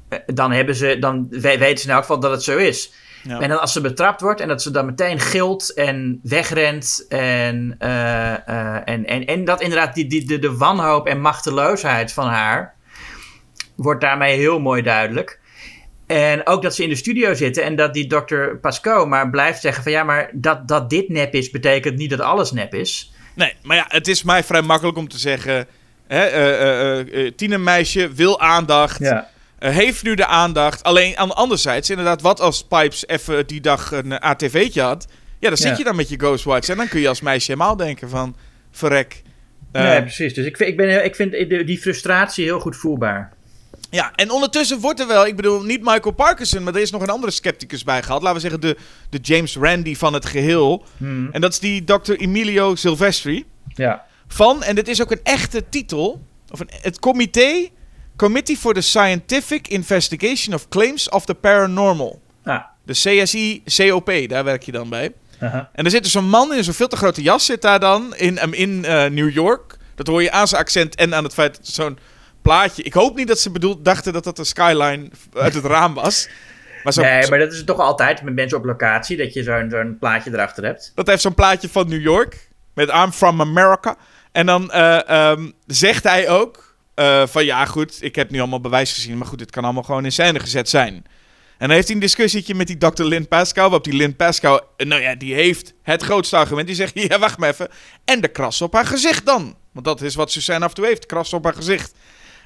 Eh, 0.08 0.18
Dan, 0.26 0.52
hebben 0.52 0.74
ze, 0.74 0.96
dan 0.98 1.26
we- 1.30 1.58
weten 1.58 1.78
ze 1.78 1.86
in 1.86 1.92
elk 1.92 2.00
geval 2.00 2.20
dat 2.20 2.30
het 2.30 2.42
zo 2.42 2.56
is. 2.56 2.92
Ja. 3.22 3.40
En 3.40 3.48
dan 3.48 3.60
als 3.60 3.72
ze 3.72 3.80
betrapt 3.80 4.20
wordt 4.20 4.40
en 4.40 4.48
dat 4.48 4.62
ze 4.62 4.70
dan 4.70 4.86
meteen 4.86 5.18
gilt 5.20 5.74
en 5.74 6.20
wegrent. 6.22 7.06
En, 7.08 7.74
eh, 7.78 8.48
eh, 8.48 8.82
en, 8.84 9.06
en, 9.06 9.24
en 9.26 9.44
dat 9.44 9.60
inderdaad 9.60 9.94
die, 9.94 10.06
die, 10.06 10.26
de, 10.26 10.38
de 10.38 10.56
wanhoop 10.56 11.06
en 11.06 11.20
machteloosheid 11.20 12.12
van 12.12 12.26
haar 12.26 12.74
wordt 13.76 14.00
daarmee 14.00 14.36
heel 14.36 14.60
mooi 14.60 14.82
duidelijk. 14.82 15.40
En 16.06 16.46
ook 16.46 16.62
dat 16.62 16.74
ze 16.74 16.82
in 16.82 16.88
de 16.88 16.94
studio 16.94 17.34
zitten 17.34 17.62
en 17.62 17.76
dat 17.76 17.94
die 17.94 18.06
dokter 18.06 18.58
Pasco 18.58 19.06
maar 19.06 19.30
blijft 19.30 19.60
zeggen 19.60 19.82
van 19.82 19.92
ja, 19.92 20.02
maar 20.04 20.30
dat, 20.32 20.68
dat 20.68 20.90
dit 20.90 21.08
nep 21.08 21.34
is, 21.34 21.50
betekent 21.50 21.96
niet 21.96 22.10
dat 22.10 22.20
alles 22.20 22.52
nep 22.52 22.74
is. 22.74 23.12
Nee, 23.34 23.54
maar 23.62 23.76
ja, 23.76 23.84
het 23.88 24.08
is 24.08 24.22
mij 24.22 24.44
vrij 24.44 24.62
makkelijk 24.62 24.98
om 24.98 25.08
te 25.08 25.18
zeggen... 25.18 25.66
Hè, 26.10 26.24
eh, 26.24 26.98
eh, 26.98 27.26
eh, 27.26 27.32
tienermeisje 27.36 28.12
wil 28.12 28.40
aandacht, 28.40 28.98
Ja. 28.98 29.28
heeft 29.58 30.02
nu 30.02 30.14
de 30.14 30.26
aandacht. 30.26 30.82
Alleen 30.82 31.16
aan 31.16 31.28
de 31.28 31.34
anderzijds, 31.34 31.90
inderdaad, 31.90 32.20
wat 32.20 32.40
als 32.40 32.64
Pipes 32.64 33.06
even 33.06 33.46
die 33.46 33.60
dag 33.60 33.92
een 33.92 34.20
ATV'tje 34.20 34.82
had... 34.82 35.06
Ja, 35.38 35.48
dan 35.48 35.56
zit 35.56 35.70
Ja. 35.70 35.76
je 35.76 35.84
dan 35.84 35.96
met 35.96 36.08
je 36.08 36.16
Ghostwatch 36.18 36.68
en 36.68 36.76
dan 36.76 36.88
kun 36.88 37.00
je 37.00 37.08
als 37.08 37.20
meisje 37.20 37.52
helemaal 37.52 37.76
denken 37.76 38.08
van... 38.08 38.36
Verrek. 38.70 39.22
Nee, 39.72 40.00
precies. 40.02 40.34
Dus 40.34 40.46
ik 40.46 40.56
vind, 40.56 40.68
ik, 40.70 40.76
ben, 40.76 41.04
ik 41.04 41.14
vind 41.14 41.32
die 41.66 41.78
frustratie 41.78 42.44
heel 42.44 42.60
goed 42.60 42.76
voelbaar. 42.76 43.32
Ja, 43.90 44.12
en 44.14 44.30
ondertussen 44.30 44.78
wordt 44.80 45.00
er 45.00 45.06
wel, 45.06 45.26
ik 45.26 45.36
bedoel, 45.36 45.62
niet 45.62 45.80
Michael 45.80 46.14
Parkinson, 46.14 46.62
maar 46.62 46.74
er 46.74 46.80
is 46.80 46.90
nog 46.90 47.02
een 47.02 47.08
andere 47.08 47.32
scepticus 47.32 47.84
bij 47.84 48.02
gehad. 48.02 48.22
Laten 48.22 48.34
we 48.34 48.48
zeggen 48.48 48.60
de, 48.60 48.76
de 49.10 49.18
James 49.22 49.56
Randi 49.56 49.96
van 49.96 50.12
het 50.12 50.26
geheel. 50.26 50.84
Hmm. 50.96 51.28
En 51.32 51.40
dat 51.40 51.52
is 51.52 51.58
die 51.58 51.84
Dr. 51.84 52.12
Emilio 52.12 52.74
Silvestri. 52.74 53.44
Ja. 53.74 54.08
Van, 54.32 54.62
en 54.62 54.74
dit 54.74 54.88
is 54.88 55.02
ook 55.02 55.10
een 55.10 55.20
echte 55.22 55.68
titel, 55.68 56.20
of 56.50 56.60
een, 56.60 56.70
het 56.80 56.98
comité, 56.98 57.68
Committee 58.16 58.56
for 58.56 58.74
the 58.74 58.80
Scientific 58.80 59.68
Investigation 59.68 60.54
of 60.54 60.68
Claims 60.68 61.08
of 61.08 61.24
the 61.24 61.34
Paranormal. 61.34 62.20
Ah. 62.44 62.64
De 62.84 62.92
CSI-COP, 62.92 64.28
daar 64.28 64.44
werk 64.44 64.62
je 64.62 64.72
dan 64.72 64.88
bij. 64.88 65.12
En 65.72 65.84
er 65.84 65.90
zit 65.90 66.02
dus 66.02 66.14
een 66.14 66.28
man 66.28 66.54
in 66.54 66.64
zo'n 66.64 66.74
veel 66.74 66.88
te 66.88 66.96
grote 66.96 67.22
jas 67.22 67.44
zit 67.44 67.62
daar 67.62 67.80
dan 67.80 68.16
in, 68.16 68.38
em, 68.38 68.52
in 68.52 68.84
eh, 68.84 69.10
New 69.10 69.30
York. 69.30 69.76
Dat 69.94 70.06
hoor 70.06 70.22
je 70.22 70.30
aan 70.30 70.48
zijn 70.48 70.60
accent 70.60 70.94
en 70.94 71.14
aan 71.14 71.24
het 71.24 71.32
feit 71.32 71.56
dat 71.56 71.66
zo'n 71.66 71.98
plaatje... 72.42 72.82
Ik 72.82 72.92
hoop 72.92 73.16
niet 73.16 73.28
dat 73.28 73.38
ze 73.38 73.50
bedoeld 73.50 73.84
dachten 73.84 74.12
dat 74.12 74.24
dat 74.24 74.38
een 74.38 74.44
skyline 74.46 75.10
uit 75.32 75.54
het 75.54 75.64
raam 75.64 75.94
was. 75.94 76.28
Maar 76.84 76.92
zo, 76.92 77.02
Nee, 77.02 77.28
maar 77.28 77.38
dat 77.38 77.52
is 77.52 77.64
toch 77.64 77.78
altijd 77.78 78.22
met 78.22 78.34
mensen 78.34 78.58
op 78.58 78.64
locatie, 78.64 79.16
dat 79.16 79.32
je 79.32 79.42
zo'n 79.42 79.70
zo'n 79.70 79.96
plaatje 80.00 80.30
erachter 80.32 80.64
hebt. 80.64 80.92
dat 80.94 81.06
heeft 81.06 81.22
zo'n 81.22 81.34
plaatje 81.34 81.68
van 81.68 81.88
New 81.88 82.00
York. 82.00 82.48
Met 82.74 82.88
I'm 82.88 83.12
from 83.12 83.40
America. 83.40 83.96
En 84.32 84.46
dan 84.46 84.70
eh, 84.70 85.08
ehm, 85.08 85.50
zegt 85.66 86.04
hij 86.04 86.28
ook 86.28 86.70
eh, 86.94 87.26
van 87.26 87.44
ja 87.44 87.64
goed, 87.64 88.02
ik 88.02 88.16
heb 88.16 88.30
nu 88.30 88.38
allemaal 88.38 88.60
bewijs 88.60 88.92
gezien. 88.92 89.18
Maar 89.18 89.26
goed, 89.26 89.38
dit 89.38 89.50
kan 89.50 89.64
allemaal 89.64 89.82
gewoon 89.82 90.04
in 90.04 90.12
scène 90.12 90.40
gezet 90.40 90.68
zijn. 90.68 90.94
En 90.94 91.66
dan 91.66 91.70
heeft 91.70 91.86
hij 91.86 91.94
een 91.94 92.02
discussietje 92.02 92.54
met 92.54 92.66
die 92.66 92.78
Dr. 92.78 93.02
Lynn 93.02 93.28
Pascal. 93.28 93.62
Waarop 93.62 93.84
die 93.84 93.92
Lynn 93.92 94.16
Pascal, 94.16 94.60
eh, 94.76 94.86
nou 94.86 95.02
ja, 95.02 95.14
die 95.14 95.34
heeft 95.34 95.74
het 95.82 96.02
grootste 96.02 96.36
argument. 96.36 96.66
Die 96.66 96.76
zegt, 96.76 97.00
ja 97.08 97.18
wacht 97.18 97.38
maar 97.38 97.48
even. 97.48 97.68
En 98.04 98.20
de 98.20 98.28
kras 98.28 98.62
op 98.62 98.72
haar 98.72 98.86
gezicht 98.86 99.26
dan. 99.26 99.56
Want 99.72 99.84
dat 99.84 100.02
is 100.02 100.14
wat 100.14 100.30
Suzanne 100.30 100.64
af 100.64 100.70
en 100.70 100.76
toe 100.76 100.86
heeft, 100.86 101.06
kras 101.06 101.32
op 101.32 101.44
haar 101.44 101.54
gezicht. 101.54 101.94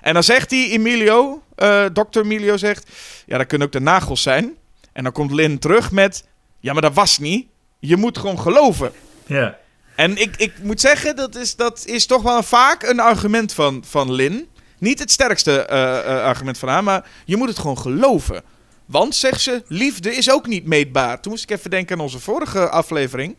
En 0.00 0.14
dan 0.14 0.22
zegt 0.22 0.50
hij, 0.50 0.70
Emilio, 0.70 1.42
eh 1.54 1.84
Dr. 1.84 2.20
Emilio 2.20 2.56
zegt... 2.56 2.90
Ja, 3.26 3.38
dat 3.38 3.46
kunnen 3.46 3.66
ook 3.66 3.72
de 3.72 3.80
nagels 3.80 4.22
zijn. 4.22 4.56
En 4.92 5.02
dan 5.02 5.12
komt 5.12 5.32
Lynn 5.32 5.58
terug 5.58 5.90
met... 5.90 6.24
Ja, 6.60 6.72
maar 6.72 6.82
dat 6.82 6.94
was 6.94 7.18
niet. 7.18 7.46
Je 7.78 7.96
moet 7.96 8.18
gewoon 8.18 8.38
geloven. 8.38 8.92
Ja. 9.26 9.58
En 9.96 10.16
ik, 10.16 10.36
ik 10.36 10.52
moet 10.62 10.80
zeggen, 10.80 11.16
dat 11.16 11.36
is, 11.36 11.56
dat 11.56 11.86
is 11.86 12.06
toch 12.06 12.22
wel 12.22 12.42
vaak 12.42 12.82
een 12.82 13.00
argument 13.00 13.52
van, 13.52 13.84
van 13.86 14.12
Lin. 14.12 14.48
Niet 14.78 14.98
het 14.98 15.10
sterkste 15.10 15.60
eh, 15.60 15.98
eh, 15.98 16.24
argument 16.24 16.58
van 16.58 16.68
haar, 16.68 16.84
maar 16.84 17.08
je 17.24 17.36
moet 17.36 17.48
het 17.48 17.58
gewoon 17.58 17.78
geloven. 17.78 18.42
Want, 18.86 19.14
zegt 19.14 19.40
ze, 19.40 19.62
liefde 19.68 20.14
is 20.16 20.30
ook 20.30 20.46
niet 20.46 20.66
meetbaar. 20.66 21.20
Toen 21.20 21.32
moest 21.32 21.44
ik 21.44 21.50
even 21.50 21.70
denken 21.70 21.96
aan 21.96 22.02
onze 22.02 22.20
vorige 22.20 22.68
aflevering. 22.68 23.36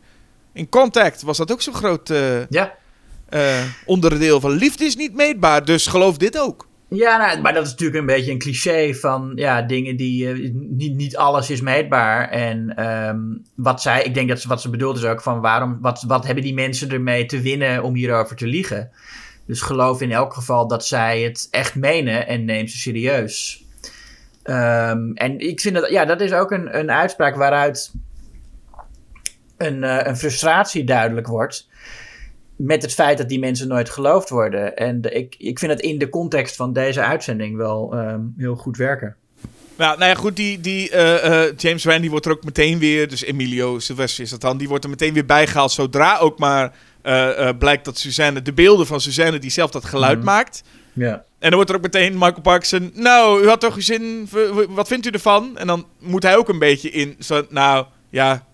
In 0.54 0.70
Contact 0.70 1.22
was 1.22 1.38
dat 1.38 1.52
ook 1.52 1.62
zo'n 1.62 1.74
groot 1.74 2.10
eh, 2.10 2.48
Ja. 2.50 2.76
onderdeel 3.86 4.40
van 4.40 4.52
liefde 4.52 4.86
is 4.86 4.96
niet 4.96 5.14
meetbaar, 5.14 5.66
dus 5.66 5.88
geloof 5.88 6.18
dit 6.18 6.38
ook. 6.40 6.68
Ja, 6.90 7.18
nou, 7.18 7.42
maar 7.42 7.54
dat 7.54 7.66
is 7.66 7.70
natuurlijk 7.72 8.00
een 8.00 8.06
beetje 8.06 8.32
een 8.32 8.40
cliché 8.40 8.94
van 8.94 9.32
ja, 9.36 9.62
dingen 9.62 9.96
die. 9.96 10.30
eh, 10.32 10.52
niet, 10.54 10.96
niet 10.96 11.18
alles 11.18 11.50
is 11.50 11.62
meetbaar. 11.62 12.30
En 12.30 12.76
ehm, 12.76 13.20
wat 13.56 13.82
zij, 13.82 14.04
ik 14.04 14.14
denk 14.14 14.30
dat 14.30 14.42
ze, 14.42 14.48
wat 14.48 14.62
ze 14.62 14.70
bedoelt 14.70 14.98
is 14.98 15.06
ook 15.06 15.22
van 15.22 15.42
waarom. 15.42 15.78
Wat, 15.82 16.04
wat 16.08 16.26
hebben 16.26 16.44
die 16.44 16.54
mensen 16.54 16.90
ermee 16.92 17.26
te 17.26 17.42
winnen 17.42 17.84
om 17.84 17.96
hierover 17.96 18.36
te 18.36 18.48
liegen? 18.48 18.92
Dus 19.46 19.62
geloof 19.62 20.02
in 20.02 20.12
elk 20.12 20.34
geval 20.34 20.68
dat 20.68 20.86
zij 20.86 21.22
het 21.22 21.48
echt 21.52 21.76
menen 21.76 22.28
en 22.28 22.46
neem 22.46 22.68
ze 22.68 22.78
serieus. 22.78 23.66
Ehm, 24.44 25.12
en 25.14 25.40
ik 25.40 25.60
vind 25.62 25.76
dat, 25.76 25.90
ja, 25.90 26.06
dat 26.06 26.22
is 26.22 26.32
ook 26.32 26.52
een, 26.52 26.78
een 26.80 26.92
uitspraak 26.92 27.36
waaruit 27.36 27.94
een, 29.58 29.84
eh, 29.84 30.08
een 30.08 30.18
frustratie 30.18 30.84
duidelijk 30.84 31.28
wordt 31.28 31.68
met 32.56 32.82
het 32.82 32.94
feit 32.94 33.18
dat 33.18 33.30
die 33.30 33.40
mensen 33.40 33.68
nooit 33.68 33.90
geloofd 33.90 34.30
worden. 34.30 34.76
En 34.76 35.02
de- 35.02 35.10
ik, 35.12 35.36
ik 35.38 35.60
vind 35.60 35.72
het 35.72 35.82
in 35.82 35.98
de 35.98 36.10
context 36.10 36.56
van 36.56 36.74
deze 36.74 37.02
uitzending 37.02 37.58
wel 37.58 37.94
ehm, 37.94 38.20
heel 38.38 38.56
goed 38.56 38.78
werken. 38.78 39.16
Nou, 39.78 39.98
nou 39.98 40.10
ja, 40.10 40.16
goed, 40.18 40.36
die, 40.36 40.60
die 40.60 40.90
eh, 40.90 41.44
eh, 41.48 41.54
James 41.58 41.86
Randi 41.86 42.10
wordt 42.10 42.26
er 42.26 42.32
ook 42.32 42.44
meteen 42.44 42.80
weer, 42.80 43.08
dus 43.10 43.24
Emilio 43.24 43.80
Silvestri 43.80 44.24
is 44.24 44.30
dat 44.30 44.42
dan, 44.42 44.58
die 44.58 44.68
wordt 44.68 44.84
er 44.84 44.90
meteen 44.90 45.14
weer 45.14 45.26
bijgehaald 45.26 45.72
zodra 45.72 46.18
ook 46.18 46.40
maar 46.40 46.74
eh, 47.02 47.50
blijkt 47.60 47.86
dat 47.86 47.98
Suzanne, 47.98 48.42
de 48.42 48.54
beelden 48.54 48.86
van 48.88 49.02
Suzanne 49.02 49.40
die 49.40 49.52
zelf 49.52 49.72
dat 49.72 49.86
geluid 49.86 50.18
Mhm. 50.18 50.26
maakt. 50.26 50.64
Ja. 50.94 51.14
En 51.14 51.24
dan 51.40 51.54
wordt 51.54 51.70
er 51.70 51.76
ook 51.76 51.82
meteen 51.82 52.14
Michael 52.14 52.42
Parkinson, 52.42 52.92
nou, 52.94 53.44
u 53.44 53.48
had 53.48 53.60
toch 53.60 53.76
uw 53.76 53.82
zin, 53.82 54.30
wat 54.70 54.88
vindt 54.88 55.06
u 55.06 55.10
ervan? 55.10 55.58
En 55.58 55.68
dan 55.68 55.86
moet 56.00 56.24
hij 56.24 56.38
ook 56.38 56.50
een 56.50 56.60
beetje 56.60 56.90
in, 56.90 57.16
zo, 57.20 57.46
nou, 57.50 57.86
ja, 58.10 58.46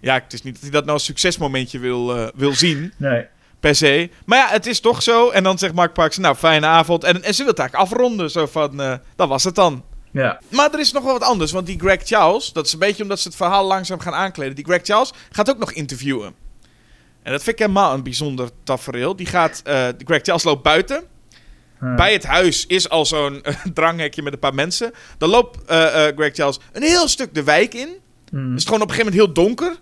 ja, 0.00 0.14
het 0.14 0.32
is 0.32 0.42
niet 0.42 0.52
dat 0.52 0.62
hij 0.62 0.70
dat 0.70 0.82
nou 0.82 0.94
als 0.94 1.04
succesmomentje 1.04 1.78
wil, 1.78 2.16
eh, 2.16 2.28
wil 2.34 2.54
zien, 2.54 2.92
Nee. 2.96 3.26
per 3.60 3.74
se. 3.74 4.10
Maar 4.26 4.38
ja, 4.38 4.48
het 4.48 4.66
is 4.66 4.80
toch 4.80 5.02
zo. 5.02 5.30
En 5.30 5.42
dan 5.42 5.58
zegt 5.58 5.74
Mark 5.74 5.92
Parkinson, 5.92 6.22
nou, 6.22 6.36
fijne 6.36 6.66
avond. 6.66 7.04
En, 7.04 7.22
en 7.22 7.34
ze 7.34 7.42
wil 7.42 7.50
het 7.50 7.58
eigenlijk 7.58 7.90
afronden, 7.90 8.30
zo 8.30 8.46
van, 8.46 8.80
eh, 8.80 8.94
dat 9.16 9.28
was 9.28 9.44
het 9.44 9.54
dan. 9.54 9.84
Ja. 10.10 10.40
Maar 10.48 10.72
er 10.72 10.80
is 10.80 10.92
nog 10.92 11.02
wel 11.04 11.12
wat 11.12 11.22
anders, 11.22 11.52
want 11.52 11.66
die 11.66 11.78
Greg 11.78 12.00
Charles, 12.04 12.52
dat 12.52 12.66
is 12.66 12.72
een 12.72 12.78
beetje 12.78 13.02
omdat 13.02 13.20
ze 13.20 13.28
het 13.28 13.36
verhaal 13.36 13.66
langzaam 13.66 13.98
gaan 14.00 14.14
aankleden. 14.14 14.54
Die 14.54 14.64
Greg 14.64 14.80
Charles 14.82 15.12
gaat 15.30 15.50
ook 15.50 15.58
nog 15.58 15.72
interviewen. 15.72 16.34
En 17.22 17.32
dat 17.32 17.42
vind 17.42 17.60
ik 17.60 17.66
helemaal 17.66 17.94
een 17.94 18.02
bijzonder 18.02 18.50
tafereel. 18.64 19.16
Die 19.16 19.26
gaat, 19.26 19.62
die 19.96 20.06
Greg 20.06 20.22
Charles 20.22 20.42
loopt 20.42 20.62
buiten. 20.62 21.04
Bij 21.96 22.12
het 22.12 22.24
huis 22.24 22.66
is 22.66 22.88
al 22.88 23.06
zo'n 23.06 23.42
eh, 23.42 23.54
dranghekje 23.74 24.22
met 24.22 24.32
een 24.32 24.38
paar 24.38 24.54
mensen. 24.54 24.92
Dan 25.18 25.28
loopt 25.28 25.58
Greg 26.16 26.34
Charles 26.34 26.58
een 26.72 26.82
heel 26.82 27.08
stuk 27.08 27.34
de 27.34 27.42
wijk 27.42 27.74
in. 27.74 27.88
Hm. 28.30 28.48
Het 28.50 28.58
is 28.58 28.64
gewoon 28.64 28.82
op 28.82 28.88
een 28.88 28.94
gegeven 28.94 29.12
moment 29.12 29.36
heel 29.36 29.44
donker. 29.44 29.76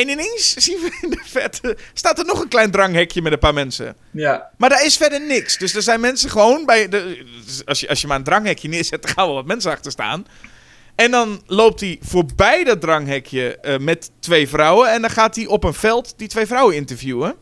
En 0.00 0.08
ineens 0.08 0.54
zien 0.54 0.78
we 0.78 0.98
in 1.00 1.10
de 1.10 1.20
verte, 1.24 1.76
staat 1.94 2.18
er 2.18 2.24
nog 2.24 2.40
een 2.40 2.48
klein 2.48 2.70
dranghekje 2.70 3.22
met 3.22 3.32
een 3.32 3.38
paar 3.38 3.54
mensen. 3.54 3.96
Ja. 4.10 4.50
Maar 4.56 4.68
daar 4.68 4.84
is 4.84 4.96
verder 4.96 5.26
niks. 5.26 5.58
Dus 5.58 5.74
er 5.74 5.82
zijn 5.82 6.00
mensen 6.00 6.30
gewoon 6.30 6.66
bij. 6.66 6.88
De, 6.88 7.24
als, 7.64 7.80
je, 7.80 7.88
als 7.88 8.00
je 8.00 8.06
maar 8.06 8.16
een 8.16 8.24
dranghekje 8.24 8.68
neerzet, 8.68 9.02
dan 9.02 9.12
gaan 9.12 9.26
wel 9.26 9.34
wat 9.34 9.46
mensen 9.46 9.70
achter 9.70 9.92
staan. 9.92 10.26
En 10.94 11.10
dan 11.10 11.42
loopt 11.46 11.80
hij 11.80 11.98
voorbij 12.02 12.64
dat 12.64 12.80
dranghekje 12.80 13.56
eh, 13.56 13.78
met 13.78 14.10
twee 14.20 14.48
vrouwen. 14.48 14.92
En 14.92 15.00
dan 15.00 15.10
gaat 15.10 15.36
hij 15.36 15.46
op 15.46 15.64
een 15.64 15.74
veld 15.74 16.14
die 16.16 16.28
twee 16.28 16.46
vrouwen 16.46 16.74
interviewen. 16.76 17.34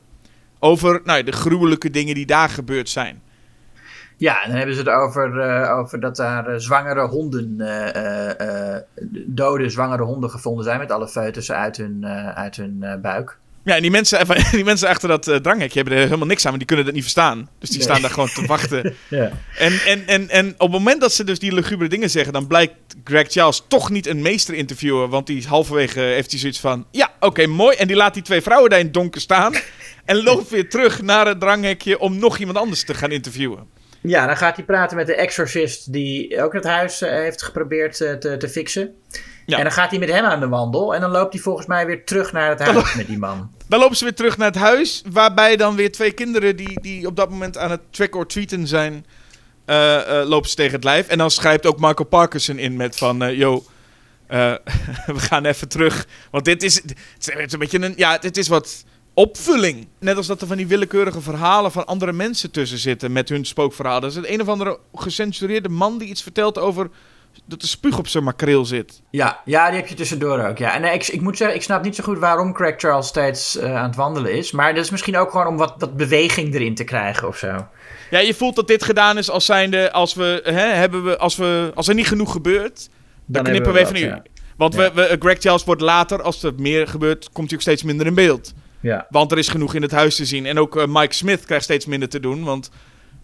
Over 0.59 1.01
nou, 1.05 1.23
de 1.23 1.33
gruwelijke 1.33 1.91
dingen 1.91 2.15
die 2.15 2.27
daar 2.27 2.49
gebeurd 2.49 2.89
zijn. 2.89 3.23
Ja, 4.19 4.43
en 4.43 4.49
dan 4.49 4.57
hebben 4.57 4.75
ze 4.75 4.81
het 4.81 4.91
over, 4.91 5.41
eh, 5.41 5.79
over 5.79 6.01
dat 6.01 6.17
daar 6.17 6.47
eh, 6.47 6.59
zwangere 6.59 7.07
honden, 7.07 7.61
eh, 7.61 8.77
dode 9.27 9.71
zwangere 9.71 10.03
honden 10.03 10.31
gevonden 10.31 10.65
zijn 10.65 10.79
met 10.79 10.93
alle 10.93 11.09
foetussen 11.09 11.57
uit 11.57 11.77
hun, 11.77 12.07
uit 12.35 12.57
hun 12.57 12.85
buik. 13.03 13.39
Ja, 13.63 13.75
en 13.77 13.83
die 13.83 13.91
mensen, 13.91 14.27
die 14.51 14.65
mensen 14.65 14.89
achter 14.89 15.09
dat 15.09 15.23
dranghekje 15.43 15.79
hebben 15.79 15.97
er 15.99 16.05
helemaal 16.05 16.27
niks 16.27 16.41
aan, 16.43 16.47
want 16.47 16.59
die 16.59 16.67
kunnen 16.67 16.85
dat 16.85 16.95
niet 16.95 17.03
verstaan. 17.03 17.49
Dus 17.59 17.69
die 17.69 17.79
Nee. 17.79 17.89
staan 17.89 18.01
daar 18.01 18.11
gewoon 18.11 18.29
te 18.29 18.47
wachten. 18.47 18.95
Ja. 19.09 19.31
En, 19.59 19.73
en, 19.87 20.07
en, 20.07 20.29
en 20.29 20.49
op 20.53 20.59
het 20.59 20.71
moment 20.71 21.01
dat 21.01 21.13
ze 21.13 21.25
dus 21.25 21.39
die 21.39 21.55
lugubere 21.55 21.89
dingen 21.91 22.11
zeggen, 22.11 22.33
dan 22.33 22.47
blijkt 22.47 22.75
Greg 23.05 23.31
Charles 23.31 23.65
toch 23.69 23.91
niet 23.91 24.07
een 24.07 24.23
meester 24.23 24.55
interviewer. 24.55 25.09
Want 25.09 25.27
die 25.27 25.37
is 25.37 25.45
halverwege 25.45 26.01
heeft 26.01 26.31
hij 26.31 26.41
zoiets 26.41 26.61
van: 26.61 26.87
ja, 26.91 27.11
oké, 27.21 27.47
mooi. 27.47 27.77
En 27.77 27.87
die 27.87 27.97
laat 27.97 28.15
die 28.15 28.23
twee 28.23 28.43
vrouwen 28.43 28.71
daar 28.71 28.79
in 28.79 28.85
het 28.85 28.95
donker 28.95 29.21
staan. 29.21 29.53
En 30.05 30.23
loopt 30.23 30.51
weer 30.51 30.69
terug 30.69 31.03
naar 31.03 31.27
het 31.27 31.41
dranghekje 31.41 31.99
om 31.99 32.19
nog 32.19 32.39
iemand 32.39 32.59
anders 32.59 32.85
te 32.85 32.95
gaan 32.95 33.11
interviewen. 33.11 33.67
Ja, 34.01 34.27
dan 34.27 34.37
gaat 34.37 34.57
hij 34.57 34.65
praten 34.65 34.97
met 34.97 35.07
de 35.07 35.15
exorcist 35.15 35.93
die 35.93 36.43
ook 36.43 36.53
het 36.53 36.65
huis 36.65 37.03
eh, 37.03 37.11
heeft 37.11 37.43
geprobeerd 37.43 38.01
eh, 38.01 38.13
te, 38.13 38.37
te 38.37 38.49
fixen. 38.49 38.95
Ja. 39.47 39.57
En 39.57 39.63
dan 39.63 39.73
gaat 39.73 39.91
hij 39.91 39.99
met 39.99 40.11
hem 40.11 40.25
aan 40.25 40.41
de 40.41 40.49
wandel. 40.49 40.95
En 40.95 41.01
dan 41.01 41.11
loopt 41.11 41.33
hij 41.33 41.43
volgens 41.43 41.67
mij 41.67 41.87
weer 41.87 42.05
terug 42.05 42.33
naar 42.33 42.49
het 42.49 42.61
huis 42.61 42.95
met 42.95 43.07
die 43.07 43.19
man. 43.19 43.51
Dan 43.69 43.81
lopen 43.81 43.97
ze 43.97 44.05
weer 44.05 44.15
terug 44.15 44.37
naar 44.37 44.47
het 44.47 44.57
huis, 44.57 45.03
waarbij 45.11 45.57
dan 45.57 45.77
weer 45.77 45.93
twee 45.93 46.13
kinderen 46.13 46.57
die, 46.57 46.81
die 46.81 47.07
op 47.07 47.17
dat 47.17 47.31
moment 47.31 47.59
aan 47.59 47.71
het 47.71 47.81
trick-or-treaten 47.91 48.67
zijn, 48.67 49.07
eh, 49.65 50.23
lopen 50.25 50.49
ze 50.49 50.55
tegen 50.55 50.73
het 50.73 50.85
lijf. 50.85 51.09
En 51.09 51.19
dan 51.19 51.31
schrijft 51.31 51.67
ook 51.67 51.79
Michael 51.79 52.09
Parkinson 52.09 52.59
in 52.59 52.77
met 52.77 52.97
van, 52.97 53.23
eh, 53.23 53.39
yo, 53.39 53.65
we 55.17 55.19
gaan 55.19 55.45
even 55.45 55.69
terug. 55.69 56.07
Want 56.31 56.45
dit 56.45 56.63
is, 56.63 56.75
het 56.75 56.95
is 57.19 57.53
een 57.53 57.59
beetje 57.59 57.83
een, 57.83 57.95
ja, 57.97 58.19
dit 58.19 58.37
is 58.37 58.49
wat 58.49 58.85
opvulling. 59.19 59.89
Net 59.99 60.17
als 60.17 60.27
dat 60.27 60.41
er 60.41 60.47
van 60.47 60.57
die 60.57 60.67
willekeurige 60.67 61.21
verhalen 61.21 61.73
van 61.73 61.87
andere 61.87 62.13
mensen 62.13 62.51
tussen 62.51 62.79
zitten 62.79 63.13
met 63.13 63.29
hun 63.29 63.45
spookverhalen. 63.45 64.03
Er 64.03 64.09
is 64.09 64.15
een, 64.15 64.33
een 64.33 64.41
of 64.41 64.49
andere 64.49 64.79
gecensureerde 64.95 65.69
man 65.69 65.99
die 65.99 66.09
iets 66.09 66.23
vertelt 66.23 66.59
over 66.59 66.91
dat 67.45 67.61
de 67.61 67.67
spuug 67.67 67.99
op 67.99 68.09
zijn 68.09 68.25
makreel 68.25 68.65
zit. 68.65 69.03
Ja, 69.11 69.41
ja, 69.45 69.69
die 69.69 69.77
heb 69.77 69.89
je 69.89 69.95
tussendoor 69.95 70.47
ook. 70.47 70.59
Ja. 70.59 70.75
En 70.75 70.85
eh, 70.85 70.95
ik, 70.95 71.07
ik 71.07 71.21
moet 71.21 71.37
zeggen, 71.37 71.57
ik 71.57 71.63
snap 71.63 71.83
niet 71.83 71.95
zo 71.95 72.05
goed 72.05 72.19
waarom 72.19 72.53
Craig 72.53 72.75
Charles 72.77 73.07
steeds 73.07 73.57
eh, 73.57 73.77
aan 73.77 73.87
het 73.87 73.97
wandelen 73.97 74.33
is. 74.33 74.53
Maar 74.53 74.75
dat 74.75 74.85
is 74.85 74.91
misschien 74.91 75.17
ook 75.17 75.31
gewoon 75.31 75.47
om 75.47 75.57
wat, 75.57 75.75
wat 75.79 75.97
beweging 75.97 76.55
erin 76.55 76.75
te 76.75 76.85
krijgen 76.85 77.29
of 77.29 77.37
zo. 77.37 77.67
Ja, 78.11 78.19
je 78.19 78.35
voelt 78.35 78.57
dat 78.57 78.67
dit 78.67 78.85
gedaan 78.85 79.19
is 79.19 79.31
als 79.31 79.45
zijnde, 79.45 79.93
als 79.93 80.15
we, 80.15 80.41
hè, 80.45 80.75
hebben 80.75 81.05
we, 81.05 81.19
als 81.19 81.37
we, 81.37 81.73
als 81.75 81.89
er 81.89 81.95
niet 81.95 82.09
genoeg 82.09 82.33
gebeurt, 82.33 82.89
Dan 83.27 83.43
knippen 83.43 83.73
we 83.73 83.79
even 83.79 83.95
nu. 83.95 84.15
Want 84.57 84.75
Ja. 84.75 84.93
We, 84.93 85.09
we, 85.09 85.17
Greg 85.19 85.39
Charles 85.39 85.65
wordt 85.65 85.81
later, 85.81 86.23
als 86.23 86.43
er 86.43 86.53
meer 86.57 86.89
gebeurt, 86.89 87.31
komt 87.33 87.47
hij 87.49 87.57
ook 87.57 87.63
steeds 87.63 87.83
minder 87.83 88.07
in 88.07 88.15
beeld. 88.15 88.53
Ja. 88.81 89.07
Want 89.11 89.33
er 89.33 89.39
is 89.39 89.49
genoeg 89.49 89.75
in 89.75 89.83
het 89.83 89.91
huis 89.91 90.17
te 90.17 90.25
zien. 90.25 90.47
En 90.47 90.59
ook 90.59 90.77
eh, 90.77 90.85
Mike 90.89 91.15
Smith 91.15 91.45
krijgt 91.45 91.65
steeds 91.65 91.87
minder 91.87 92.09
te 92.09 92.21
doen. 92.21 92.45
Want 92.45 92.71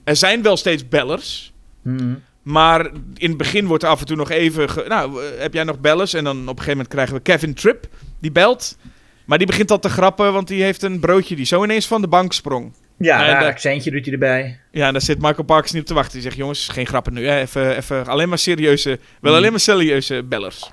er 0.04 0.16
zijn 0.16 0.42
wel 0.42 0.56
steeds 0.56 0.88
bellers. 0.88 1.52
Mhm. 1.82 2.14
Maar 2.42 2.86
in 3.14 3.28
het 3.28 3.36
begin 3.36 3.66
wordt 3.66 3.82
er 3.82 3.88
af 3.88 4.00
en 4.00 4.06
toe 4.06 4.16
nog 4.16 4.30
even... 4.30 4.88
nou, 4.88 5.22
eh, 5.24 5.40
heb 5.40 5.54
jij 5.54 5.64
nog 5.64 5.80
bellers? 5.80 6.14
En 6.14 6.24
dan 6.24 6.36
op 6.36 6.42
een 6.42 6.48
gegeven 6.48 6.70
moment 6.70 6.88
krijgen 6.88 7.14
we 7.14 7.20
Kevin 7.20 7.54
Tripp. 7.54 7.86
Die 8.20 8.32
belt. 8.32 8.76
Maar 9.24 9.38
die 9.38 9.46
begint 9.46 9.70
al 9.70 9.78
te 9.78 9.88
grappen, 9.88 10.32
want 10.32 10.48
die 10.48 10.62
heeft 10.62 10.82
een 10.82 11.00
broodje 11.00 11.36
die 11.36 11.44
zo 11.46 11.64
ineens 11.64 11.86
van 11.86 12.00
de 12.00 12.08
bank 12.08 12.32
sprong. 12.32 12.72
Ja, 12.98 13.20
En 13.20 13.26
daar 13.30 13.40
dat- 13.40 13.48
accentje 13.48 13.90
doet 13.90 14.04
hij 14.04 14.12
erbij. 14.12 14.60
Ja, 14.70 14.86
en 14.86 14.92
daar 14.92 15.02
zit 15.02 15.20
Michael 15.20 15.44
Parkers 15.44 15.72
niet 15.72 15.80
op 15.82 15.86
te 15.88 15.94
wachten. 15.94 16.12
Die 16.12 16.22
zegt, 16.22 16.36
jongens, 16.36 16.68
geen 16.68 16.86
grappen 16.86 17.12
nu. 17.12 17.26
Hè? 17.26 17.38
Even, 17.40 17.76
even 17.76 18.06
alleen 18.06 18.28
maar 18.28 18.38
serieuze... 18.38 18.98
Wel 19.20 19.34
alleen 19.34 19.50
maar 19.50 19.60
serieuze 19.60 20.22
bellers. 20.22 20.72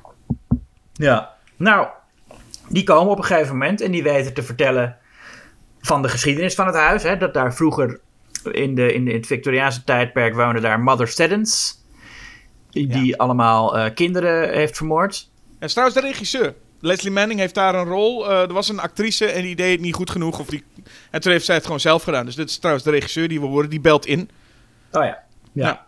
Ja. 0.94 1.30
Nou, 1.58 1.88
die 2.72 2.84
komen 2.84 3.12
op 3.12 3.18
een 3.18 3.24
gegeven 3.24 3.52
moment 3.52 3.82
en 3.82 3.92
die 3.92 4.04
weten 4.04 4.34
te 4.34 4.44
vertellen 4.44 4.98
van 5.80 6.02
de 6.02 6.10
geschiedenis 6.10 6.56
van 6.56 6.66
het 6.66 6.76
huis. 6.76 7.04
Hè, 7.04 7.18
dat 7.18 7.34
daar 7.34 7.54
vroeger 7.54 8.00
in, 8.44 8.52
de, 8.52 8.54
in, 8.54 8.76
de, 8.76 8.94
in 8.94 9.08
het 9.08 9.26
Victoriaanse 9.26 9.84
tijdperk 9.84 10.36
woonden 10.36 10.62
daar 10.62 10.80
Mother 10.80 11.08
Steddens. 11.08 11.80
Die, 12.70 13.18
allemaal 13.18 13.78
eh, 13.78 13.94
kinderen 13.94 14.54
heeft 14.54 14.78
vermoord. 14.78 15.30
En 15.60 15.68
is 15.68 15.74
trouwens 15.74 16.02
de 16.02 16.08
regisseur. 16.08 16.54
Leslie 16.80 17.12
Manning 17.12 17.40
heeft 17.40 17.56
daar 17.56 17.76
een 17.76 17.86
rol. 17.86 18.30
Eh, 18.30 18.42
er 18.42 18.54
was 18.54 18.70
een 18.70 18.80
actrice 18.80 19.26
en 19.26 19.42
die 19.42 19.56
deed 19.56 19.72
het 19.72 19.82
niet 19.82 19.96
goed 19.96 20.10
genoeg. 20.10 20.40
Of 20.40 20.48
die... 20.48 20.64
En 21.10 21.22
toen 21.22 21.32
heeft 21.32 21.46
zij 21.46 21.56
het 21.56 21.64
gewoon 21.64 21.80
zelf 21.80 22.04
gedaan. 22.04 22.26
Dus 22.26 22.36
dit 22.36 22.50
is 22.50 22.58
trouwens 22.58 22.86
de 22.86 22.92
regisseur 22.92 23.28
die 23.28 23.40
we 23.40 23.46
horen. 23.46 23.70
Die 23.70 23.82
belt 23.82 24.06
in. 24.06 24.30
Oh 24.92 25.04
ja. 25.04 25.24
Ja. 25.52 25.68
Ja. 25.68 25.86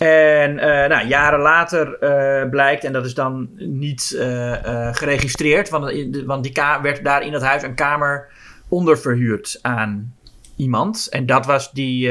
En 0.00 0.58
eh, 0.58 0.88
nou, 0.88 1.06
jaren 1.06 1.38
later 1.38 1.98
eh, 1.98 2.48
blijkt, 2.50 2.84
en 2.84 2.92
dat 2.92 3.04
is 3.04 3.14
dan 3.14 3.48
niet 3.56 4.16
eh, 4.18 4.94
geregistreerd, 4.94 5.68
want, 5.68 5.92
want 6.26 6.42
die 6.42 6.52
werd 6.82 7.04
daar 7.04 7.22
in 7.22 7.32
dat 7.32 7.42
huis 7.42 7.62
een 7.62 7.74
kamer 7.74 8.28
onderverhuurd 8.68 9.58
aan 9.62 10.14
iemand. 10.56 11.06
En 11.10 11.26
dat 11.26 11.46
was 11.46 11.72
die, 11.72 12.08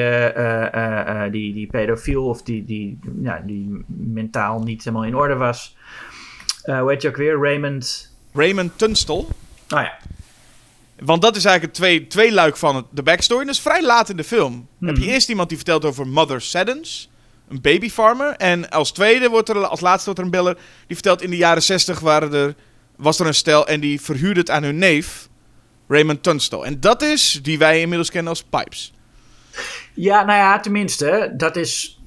die, 1.32 1.54
die 1.54 1.68
pedofiel 1.68 2.26
of 2.26 2.42
die, 2.42 2.66
die, 2.66 3.00
ja, 3.22 3.42
die 3.46 3.86
mentaal 3.88 4.62
niet 4.62 4.84
helemaal 4.84 5.06
in 5.06 5.16
orde 5.16 5.36
was. 5.36 5.78
Hoe 6.64 6.90
heet 6.92 7.02
je 7.02 7.08
ook 7.08 7.18
weer? 7.18 7.40
Raymond. 7.42 8.14
Raymond 8.34 8.78
Tunstall. 8.78 9.26
Nou 9.68 9.84
ja. 9.84 9.98
Want 11.00 11.22
dat 11.22 11.36
is 11.36 11.46
eigenlijk 11.46 11.78
het 11.78 11.86
twee, 11.86 12.08
twee 12.08 12.32
luik 12.32 12.58
van 12.58 12.88
de 12.90 13.04
backstory. 13.04 13.42
En 13.42 13.48
dat 13.48 13.56
is 13.56 13.62
vrij 13.62 13.84
laat 13.84 14.10
in 14.10 14.18
de 14.18 14.24
film. 14.24 14.68
Heb 14.80 14.98
je 14.98 15.06
eerst 15.06 15.30
iemand 15.30 15.50
die 15.50 15.58
vertelt 15.58 15.86
over 15.86 16.08
Mother 16.08 16.42
Seddons. 16.42 17.09
Een 17.50 17.62
babyfarmer. 17.62 18.36
En 18.36 18.70
als 18.70 18.92
tweede 18.92 19.30
wordt 19.30 19.50
er, 19.50 19.66
als 19.66 19.80
laatste 19.80 20.06
wordt 20.06 20.20
er 20.20 20.26
een 20.26 20.32
beller. 20.32 20.58
Die 20.88 20.96
vertelt 20.96 21.22
in 21.22 21.30
de 21.30 21.38
jaren 21.38 21.64
60 21.64 22.00
waren 22.00 22.34
er, 22.34 22.56
was 22.96 23.20
er 23.20 23.28
een 23.28 23.34
stel 23.34 23.68
en 23.68 23.80
die 23.80 24.02
verhuurde 24.02 24.40
het 24.40 24.50
aan 24.50 24.64
hun 24.64 24.78
neef. 24.78 25.30
Raymond 25.88 26.24
Tunstall. 26.24 26.64
En 26.64 26.80
dat 26.80 27.02
is 27.02 27.40
die 27.44 27.58
wij 27.58 27.82
inmiddels 27.82 28.10
kennen 28.10 28.30
als 28.30 28.44
Pipes. 28.44 28.94
Ja, 29.94 30.24
nou 30.24 30.38
ja, 30.38 30.60
tenminste, 30.60 31.34
dat 31.38 31.56
is 31.56 32.00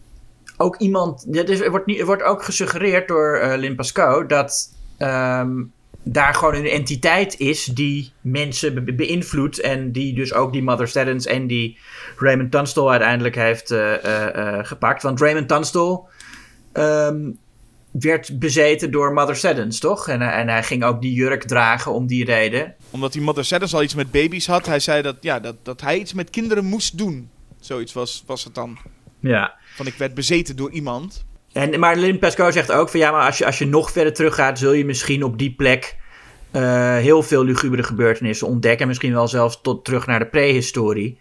ook 0.56 0.76
iemand. 0.76 1.34
Dat 1.34 1.48
is, 1.48 1.66
wordt 1.66 1.86
niet, 1.86 2.02
wordt 2.02 2.22
ook 2.22 2.44
gesuggereerd 2.44 3.08
door 3.08 3.36
eh 3.36 3.58
Lynn 3.58 3.76
Pascoe 3.76 4.26
dat 4.26 4.72
ehm, 4.98 5.62
daar 6.04 6.34
gewoon 6.34 6.54
een 6.54 6.68
entiteit 6.68 7.38
is 7.40 7.64
die 7.64 8.12
mensen 8.20 8.84
be- 8.84 8.92
beïnvloedt. 8.94 9.60
En 9.60 9.92
die 9.92 10.14
dus 10.14 10.32
ook 10.34 10.52
die 10.52 10.62
Mother 10.62 10.88
Steddens 10.88 11.26
en 11.26 11.46
die 11.46 11.78
Raymond 12.16 12.50
Tunstall 12.50 12.88
uiteindelijk 12.88 13.34
heeft 13.34 13.70
eh, 13.70 13.94
eh, 14.04 14.58
eh, 14.58 14.66
gepakt. 14.66 15.02
Want 15.02 15.20
Raymond 15.20 15.48
Tunstall 15.48 16.00
ehm, 16.72 17.30
werd 17.90 18.38
bezeten 18.38 18.90
door 18.90 19.12
Mother 19.12 19.36
Steddens, 19.36 19.78
toch? 19.78 20.08
En, 20.08 20.20
hij- 20.20 20.32
en 20.32 20.48
hij 20.48 20.62
ging 20.62 20.84
ook 20.84 21.00
die 21.02 21.12
jurk 21.12 21.42
dragen 21.42 21.92
om 21.92 22.06
die 22.06 22.24
reden. 22.24 22.74
Omdat 22.90 23.12
die 23.12 23.22
Mother 23.22 23.44
Seddons 23.44 23.74
al 23.74 23.82
iets 23.82 23.94
met 23.94 24.10
baby's 24.10 24.46
had. 24.46 24.66
Hij 24.66 24.80
zei 24.80 25.02
dat, 25.02 25.16
ja, 25.20 25.40
dat, 25.40 25.56
dat 25.62 25.80
hij 25.80 25.98
iets 25.98 26.12
met 26.12 26.30
kinderen 26.30 26.64
moest 26.64 26.98
doen. 26.98 27.30
Zoiets 27.60 27.92
was, 27.92 28.22
was 28.26 28.44
het 28.44 28.54
dan. 28.54 28.78
Ja. 29.20 29.54
Van 29.74 29.86
ik 29.86 29.94
werd 29.94 30.14
bezeten 30.14 30.56
door 30.56 30.70
iemand. 30.70 31.24
En, 31.52 31.80
maar 31.80 31.96
Lynn 31.96 32.18
Pascoe 32.18 32.52
zegt 32.52 32.72
ook 32.72 32.88
van 32.88 33.00
ja, 33.00 33.10
maar 33.10 33.26
als 33.26 33.38
je, 33.38 33.46
als 33.46 33.58
je 33.58 33.66
nog 33.66 33.90
verder 33.90 34.12
teruggaat, 34.12 34.58
zul 34.58 34.72
je 34.72 34.84
misschien 34.84 35.24
op 35.24 35.38
die 35.38 35.54
plek 35.54 35.96
eh, 36.50 36.96
heel 36.96 37.22
veel 37.22 37.44
lugubere 37.44 37.82
gebeurtenissen 37.82 38.46
ontdekken. 38.46 38.86
Misschien 38.86 39.12
wel 39.12 39.28
zelfs 39.28 39.60
tot 39.60 39.84
terug 39.84 40.06
naar 40.06 40.18
de 40.18 40.26
prehistorie. 40.26 41.18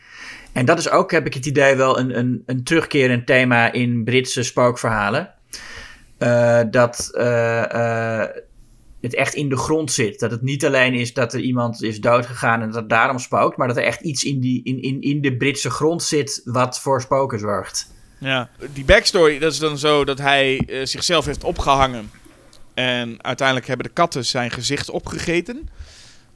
En 0.54 0.66
dat 0.66 0.78
is 0.78 0.90
ook, 0.90 1.12
heb 1.12 1.26
ik 1.26 1.34
het 1.34 1.46
idee, 1.46 1.76
wel 1.76 2.00
een, 2.00 2.18
een, 2.18 2.44
een 2.46 2.64
terugkerend 2.64 3.26
thema 3.26 3.72
in 3.72 4.04
Britse 4.04 4.44
spookverhalen. 4.44 5.34
Eh, 6.18 6.62
dat 6.70 7.10
eh, 7.14 8.24
het 9.02 9.16
echt 9.16 9.34
in 9.34 9.50
de 9.50 9.58
grond 9.58 9.92
zit. 9.92 10.20
Dat 10.20 10.32
het 10.32 10.42
niet 10.42 10.66
alleen 10.66 10.94
is 10.94 11.14
dat 11.14 11.34
er 11.34 11.40
iemand 11.40 11.84
is 11.84 12.00
doodgegaan 12.00 12.62
en 12.62 12.66
dat 12.66 12.76
het 12.76 12.90
daarom 12.90 13.20
spookt, 13.20 13.58
maar 13.58 13.68
dat 13.68 13.78
er 13.78 13.84
echt 13.84 14.02
iets 14.02 14.24
in, 14.24 14.40
die, 14.40 14.64
in, 14.64 14.82
in, 14.82 15.02
in 15.02 15.22
de 15.22 15.38
Britse 15.38 15.70
grond 15.70 16.04
zit 16.04 16.42
wat 16.44 16.80
voor 16.80 17.02
spoken 17.02 17.40
zorgt. 17.40 17.94
Ja. 18.22 18.50
Die 18.74 18.86
backstory, 18.86 19.40
dat 19.40 19.52
is 19.52 19.60
dan 19.60 19.78
zo 19.78 20.06
dat 20.06 20.18
hij 20.18 20.64
eh, 20.68 20.86
zichzelf 20.86 21.26
heeft 21.26 21.44
opgehangen. 21.44 22.12
En 22.74 23.24
uiteindelijk 23.24 23.68
hebben 23.68 23.86
de 23.86 23.94
katten 23.94 24.26
zijn 24.26 24.52
gezicht 24.52 24.90
opgegeten. 24.90 25.70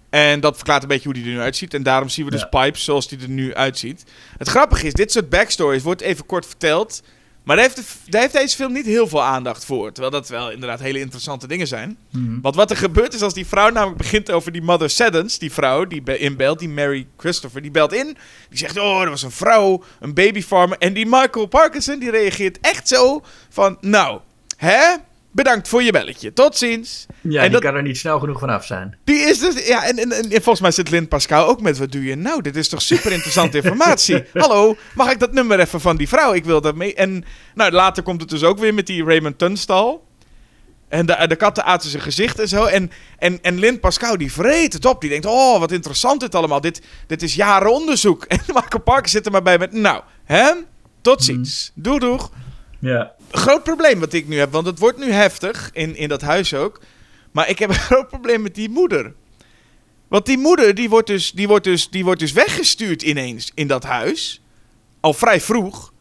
En 0.10 0.40
dat 0.40 0.56
verklaart 0.56 0.82
een 0.82 0.88
beetje 0.88 1.10
hoe 1.10 1.18
hij 1.18 1.28
er 1.28 1.34
nu 1.34 1.40
uitziet. 1.42 1.74
En 1.74 1.84
daarom 1.84 2.10
zien 2.10 2.26
we 2.26 2.32
dus 2.32 2.46
Ja. 2.52 2.64
Pipes 2.64 2.84
zoals 2.84 3.10
hij 3.10 3.20
er 3.20 3.30
nu 3.30 3.54
uitziet. 3.56 4.04
Het 4.38 4.48
grappige 4.48 4.88
is, 4.88 4.94
dit 4.94 5.12
soort 5.12 5.30
backstories 5.30 5.84
wordt 5.84 6.02
even 6.02 6.26
kort 6.26 6.46
verteld. 6.46 7.04
Maar 7.46 7.56
daar 7.56 7.66
heeft, 7.66 7.76
de, 7.78 7.84
daar 8.12 8.22
heeft 8.22 8.34
deze 8.34 8.56
film 8.56 8.74
niet 8.74 8.86
heel 8.86 9.08
veel 9.08 9.24
aandacht 9.24 9.66
voor. 9.66 9.92
Terwijl 9.92 10.14
dat 10.14 10.30
wel 10.30 10.52
inderdaad 10.52 10.80
hele 10.80 11.00
interessante 11.00 11.48
dingen 11.48 11.68
zijn. 11.68 11.98
Want 12.42 12.56
wat 12.56 12.72
er 12.72 12.78
gebeurt 12.78 13.14
is 13.14 13.22
als 13.22 13.34
die 13.34 13.46
vrouw 13.46 13.70
namelijk 13.70 13.98
begint 13.98 14.32
over 14.32 14.52
die 14.52 14.62
Mother 14.62 14.90
Seddons. 14.90 15.38
Die 15.40 15.52
vrouw 15.52 15.86
die 15.86 16.02
be- 16.02 16.18
inbelt, 16.18 16.60
die 16.60 16.70
Mary 16.70 17.08
Christopher, 17.18 17.62
die 17.62 17.72
belt 17.72 17.94
in. 17.94 18.18
Die 18.50 18.58
zegt, 18.58 18.78
oh, 18.80 19.02
er 19.02 19.10
was 19.10 19.24
een 19.24 19.32
vrouw, 19.32 19.84
een 20.00 20.14
babyfarmer. 20.14 20.78
En 20.78 20.94
die 20.94 21.06
Michael 21.06 21.46
Parkinson, 21.46 22.00
die 22.00 22.10
reageert 22.12 22.58
echt 22.62 22.88
zo 22.88 23.22
van, 23.50 23.78
nou, 23.82 24.20
hè? 24.58 24.96
Bedankt 25.36 25.68
voor 25.68 25.84
je 25.84 25.92
belletje. 25.92 26.34
Tot 26.34 26.58
ziens. 26.58 27.06
Ja, 27.22 27.38
en 27.38 27.42
die 27.42 27.52
dat, 27.52 27.62
kan 27.62 27.76
er 27.76 27.82
niet 27.82 27.98
snel 27.98 28.20
genoeg 28.20 28.40
van 28.40 28.50
af 28.50 28.66
zijn. 28.66 28.98
die 29.04 29.20
is 29.20 29.40
dus, 29.40 29.68
ja, 29.68 29.86
en, 29.86 29.98
en, 29.98 30.12
en 30.12 30.30
volgens 30.30 30.60
mij 30.60 30.72
zit 30.72 30.90
Lynn 30.90 31.08
Pascal 31.08 31.48
ook 31.48 31.62
met, 31.62 31.78
wat 31.78 31.92
doe 31.92 32.04
je 32.04 32.16
nou? 32.16 32.42
Dit 32.42 32.56
is 32.56 32.70
toch 32.70 32.82
super 32.82 33.12
interessante 33.12 33.58
informatie. 33.62 34.24
Hallo, 34.34 34.76
mag 34.94 35.12
ik 35.12 35.20
dat 35.20 35.34
nummer 35.34 35.60
even 35.60 35.82
van 35.82 35.98
die 35.98 36.08
vrouw? 36.08 36.34
Ik 36.34 36.46
wil 36.46 36.62
dat 36.62 36.76
mee. 36.76 36.94
En 36.94 37.26
nou, 37.56 37.72
later 37.72 38.04
komt 38.04 38.22
het 38.22 38.30
dus 38.30 38.44
ook 38.44 38.60
weer 38.60 38.74
met 38.74 38.88
die 38.88 39.04
Raymond 39.04 39.38
Tunstall. 39.38 40.00
En 40.88 41.06
de, 41.06 41.28
de 41.28 41.36
katten 41.36 41.66
aten 41.66 41.90
zijn 41.90 42.04
gezicht 42.04 42.40
en 42.40 42.48
zo. 42.48 42.66
En, 42.66 42.92
en, 43.18 43.40
en 43.42 43.60
Lynn 43.60 43.80
Pascal 43.80 44.18
die 44.18 44.32
vreet 44.32 44.74
het 44.74 44.86
op. 44.86 45.02
Die 45.02 45.10
denkt, 45.10 45.26
oh, 45.26 45.60
wat 45.60 45.72
interessant 45.72 46.20
dit 46.20 46.36
allemaal. 46.36 46.62
Dit, 46.62 46.82
dit 47.08 47.24
is 47.24 47.36
jaren 47.36 47.74
onderzoek. 47.74 48.26
En 48.34 48.40
Michael 48.48 48.84
Parker 48.84 49.10
zit 49.10 49.26
er 49.26 49.32
maar 49.32 49.44
bij 49.44 49.58
met, 49.58 49.72
nou, 49.72 50.02
hè? 50.24 50.52
Tot 51.02 51.24
ziens. 51.24 51.72
Doeg, 51.74 52.00
doeg. 52.00 52.32
Ja. 52.80 53.12
Groot 53.38 53.64
probleem 53.64 54.00
wat 54.00 54.14
ik 54.14 54.28
nu 54.28 54.38
heb, 54.38 54.52
want 54.52 54.66
het 54.66 54.80
wordt 54.80 54.98
nu 54.98 55.12
heftig 55.12 55.70
in, 55.74 55.96
in 55.96 56.10
dat 56.10 56.22
huis 56.22 56.54
ook. 56.54 56.80
Maar 57.32 57.50
ik 57.50 57.60
heb 57.60 57.70
een 57.70 57.76
groot 57.90 58.08
probleem 58.08 58.42
met 58.42 58.56
die 58.56 58.70
moeder. 58.70 59.14
Want 60.08 60.26
die 60.26 60.38
moeder 60.38 60.76
die 60.76 60.90
wordt, 60.90 61.08
dus, 61.08 61.32
die, 61.32 61.48
wordt 61.48 61.64
dus, 61.64 61.90
die 61.90 62.04
wordt 62.04 62.20
dus 62.20 62.32
weggestuurd 62.32 63.02
ineens 63.02 63.52
in 63.54 63.68
dat 63.68 63.84
huis. 63.84 64.42
Al 65.00 65.14
vrij 65.14 65.42
vroeg. 65.42 65.94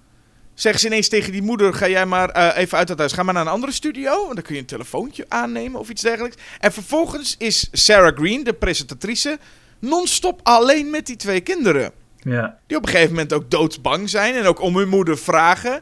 Zeggen 0.55 0.81
ze 0.81 0.87
ineens 0.87 1.09
tegen 1.09 1.33
die 1.33 1.43
moeder: 1.43 1.75
Ga 1.75 1.89
jij 1.89 2.07
maar 2.07 2.29
eh, 2.29 2.63
even 2.63 2.79
uit 2.79 2.89
dat 2.89 2.99
huis. 2.99 3.13
Ga 3.13 3.23
maar 3.23 3.35
naar 3.35 3.47
een 3.47 3.53
andere 3.53 3.73
studio. 3.73 4.11
Want 4.11 4.35
dan 4.35 4.43
kun 4.43 4.55
je 4.55 4.61
een 4.61 4.67
telefoontje 4.67 5.25
aannemen 5.29 5.81
of 5.81 5.89
iets 5.89 6.03
dergelijks. 6.03 6.37
En 6.61 6.73
vervolgens 6.73 7.35
is 7.39 7.69
Sarah 7.73 8.17
Green, 8.17 8.45
de 8.45 8.53
presentatrice, 8.53 9.39
non-stop 9.79 10.41
alleen 10.43 10.91
met 10.91 11.07
die 11.07 11.17
twee 11.17 11.41
kinderen. 11.41 11.93
Ja. 12.19 12.59
Die 12.67 12.77
op 12.77 12.83
een 12.83 12.89
gegeven 12.89 13.13
moment 13.13 13.33
ook 13.33 13.51
doodsbang 13.51 14.11
zijn 14.11 14.35
en 14.35 14.47
ook 14.47 14.61
om 14.61 14.77
hun 14.77 14.89
moeder 14.89 15.19
vragen. 15.19 15.81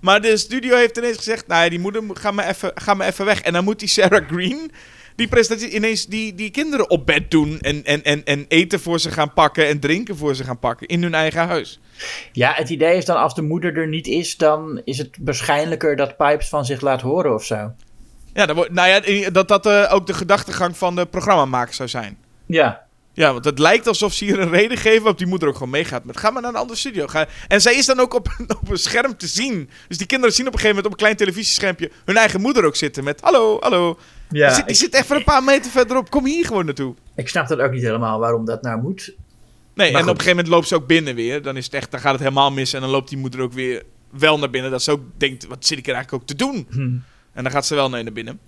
Maar 0.00 0.20
de 0.20 0.36
studio 0.36 0.76
heeft 0.76 0.96
ineens 0.96 1.16
gezegd: 1.16 1.46
Nou, 1.46 1.62
ja, 1.62 1.70
die 1.70 1.78
moeder 1.78 2.02
ga 2.12 2.30
maar, 2.30 2.48
even, 2.48 2.70
ga 2.74 2.94
maar 2.94 3.06
even 3.06 3.24
weg. 3.24 3.40
En 3.40 3.52
dan 3.52 3.64
moet 3.64 3.78
die 3.78 3.88
Sarah 3.88 4.28
Green, 4.28 4.70
die 5.16 5.28
presentatie, 5.28 5.70
ineens 5.70 6.06
die, 6.06 6.34
die 6.34 6.50
kinderen 6.50 6.90
op 6.90 7.06
bed 7.06 7.30
doen. 7.30 7.60
En, 7.60 7.84
en, 7.84 8.02
en, 8.04 8.24
en 8.24 8.44
eten 8.48 8.80
voor 8.80 9.00
ze 9.00 9.10
gaan 9.10 9.32
pakken 9.32 9.66
en 9.66 9.80
drinken 9.80 10.16
voor 10.16 10.34
ze 10.34 10.44
gaan 10.44 10.58
pakken 10.58 10.86
in 10.86 11.02
hun 11.02 11.14
eigen 11.14 11.46
huis. 11.46 11.80
ja, 12.32 12.52
het 12.54 12.68
idee 12.68 12.96
is 12.96 13.04
dan 13.04 13.16
als 13.16 13.34
de 13.34 13.42
moeder 13.42 13.76
er 13.76 13.88
niet 13.88 14.06
is, 14.06 14.36
dan 14.36 14.80
is 14.84 14.98
het 14.98 15.16
waarschijnlijker 15.20 15.96
dat 15.96 16.16
Pipes 16.16 16.48
van 16.48 16.64
zich 16.64 16.80
laat 16.80 17.00
horen 17.00 17.34
of 17.34 17.44
zo. 17.44 17.72
Ja, 18.32 18.54
wordt, 18.54 18.72
nou 18.72 18.88
ja, 18.88 19.30
dat 19.30 19.48
dat 19.48 19.66
eh, 19.66 19.90
ook 19.92 20.06
de 20.06 20.14
gedachtegang 20.14 20.76
van 20.76 20.96
de 20.96 21.06
programmamaker 21.06 21.74
zou 21.74 21.88
zijn. 21.88 22.18
Ja. 22.46 22.86
Ja, 23.18 23.32
want 23.32 23.44
het 23.44 23.58
lijkt 23.58 23.86
alsof 23.86 24.12
ze 24.12 24.24
hier 24.24 24.40
een 24.40 24.50
reden 24.50 24.76
geven 24.76 24.98
waarop 24.98 25.18
die 25.18 25.26
moeder 25.26 25.48
ook 25.48 25.54
gewoon 25.54 25.70
meegaat 25.70 26.04
met 26.04 26.16
ga 26.16 26.30
maar 26.30 26.42
naar 26.42 26.50
een 26.50 26.56
andere 26.56 26.78
studio. 26.78 27.06
Ga... 27.06 27.26
En 27.48 27.60
zij 27.60 27.74
is 27.74 27.86
dan 27.86 28.00
ook 28.00 28.14
op, 28.14 28.28
op 28.62 28.70
een 28.70 28.78
scherm 28.78 29.16
te 29.16 29.26
zien. 29.26 29.70
Dus 29.88 29.98
die 29.98 30.06
kinderen 30.06 30.34
zien 30.34 30.46
op 30.46 30.52
een 30.52 30.58
gegeven 30.58 30.76
moment 30.76 30.86
op 30.86 30.92
een 30.92 31.06
klein 31.06 31.16
televisieschermpje 31.16 31.90
hun 32.04 32.16
eigen 32.16 32.40
moeder 32.40 32.64
ook 32.64 32.76
zitten 32.76 33.04
met 33.04 33.20
hallo, 33.20 33.56
hallo. 33.60 33.98
Ja, 34.30 34.46
die, 34.46 34.54
zit, 34.54 34.64
die 34.66 34.74
ik, 34.74 34.80
zit 34.80 34.94
echt 34.94 35.10
een 35.10 35.24
paar 35.24 35.44
meter 35.44 35.70
verderop. 35.70 36.10
Kom 36.10 36.24
hier 36.26 36.46
gewoon 36.46 36.64
naartoe. 36.64 36.94
ik 37.14 37.28
snap 37.28 37.48
dat 37.48 37.58
ook 37.60 37.70
niet 37.72 37.82
helemaal 37.82 38.18
waarom 38.18 38.44
dat 38.44 38.62
nou 38.62 38.80
moet. 38.80 39.14
Nee, 39.74 39.92
Maar 39.92 40.00
en 40.00 40.06
goed. 40.06 40.12
op 40.12 40.18
een 40.18 40.24
gegeven 40.24 40.36
moment 40.36 40.48
loopt 40.48 40.68
ze 40.68 40.74
ook 40.74 40.86
binnen 40.86 41.14
weer. 41.14 41.42
Dan, 41.42 41.56
is 41.56 41.64
het 41.64 41.74
echt, 41.74 41.90
dan 41.90 42.00
gaat 42.00 42.12
het 42.12 42.20
helemaal 42.20 42.52
mis 42.52 42.72
en 42.72 42.80
dan 42.80 42.90
loopt 42.90 43.08
die 43.08 43.18
moeder 43.18 43.40
ook 43.40 43.52
weer 43.52 43.82
wel 44.10 44.38
naar 44.38 44.50
binnen. 44.50 44.70
Dat 44.70 44.82
ze 44.82 44.90
ook 44.90 45.02
denkt, 45.16 45.46
wat 45.46 45.66
zit 45.66 45.78
ik 45.78 45.86
er 45.86 45.94
eigenlijk 45.94 46.22
ook 46.22 46.28
te 46.28 46.36
doen? 46.36 46.66
Hm. 46.70 46.96
En 47.32 47.42
dan 47.42 47.52
gaat 47.52 47.66
ze 47.66 47.74
wel 47.74 47.88
naar 47.88 48.12
binnen. 48.12 48.40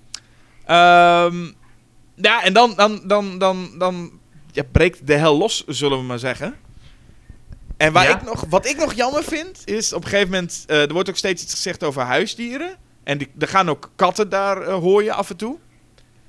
Ehm, 0.64 1.50
ja, 2.14 2.42
en 2.42 2.52
dan, 2.52 2.72
dan, 2.76 3.00
dan, 3.06 3.38
dan, 3.38 3.70
dan 3.78 4.19
ja, 4.52 4.62
breekt 4.72 5.06
de 5.06 5.14
hel 5.14 5.36
los, 5.38 5.64
zullen 5.66 5.98
we 5.98 6.04
maar 6.04 6.18
zeggen. 6.18 6.54
En 7.76 7.92
waar 7.92 8.04
Ja. 8.04 8.16
ik 8.16 8.22
nog, 8.22 8.44
wat 8.48 8.66
ik 8.66 8.76
nog 8.76 8.92
jammer 8.94 9.24
vind, 9.24 9.62
is 9.64 9.92
op 9.92 10.02
een 10.04 10.08
gegeven 10.08 10.30
moment... 10.30 10.64
eh, 10.66 10.80
er 10.82 10.92
wordt 10.92 11.08
ook 11.08 11.16
steeds 11.16 11.42
iets 11.42 11.54
gezegd 11.54 11.84
over 11.84 12.02
huisdieren. 12.02 12.76
En 13.04 13.18
die, 13.18 13.28
er 13.38 13.48
gaan 13.48 13.68
ook 13.70 13.90
katten 13.96 14.28
daar, 14.28 14.62
eh, 14.62 14.74
hoor 14.74 15.02
je 15.02 15.12
af 15.12 15.30
en 15.30 15.36
toe. 15.36 15.58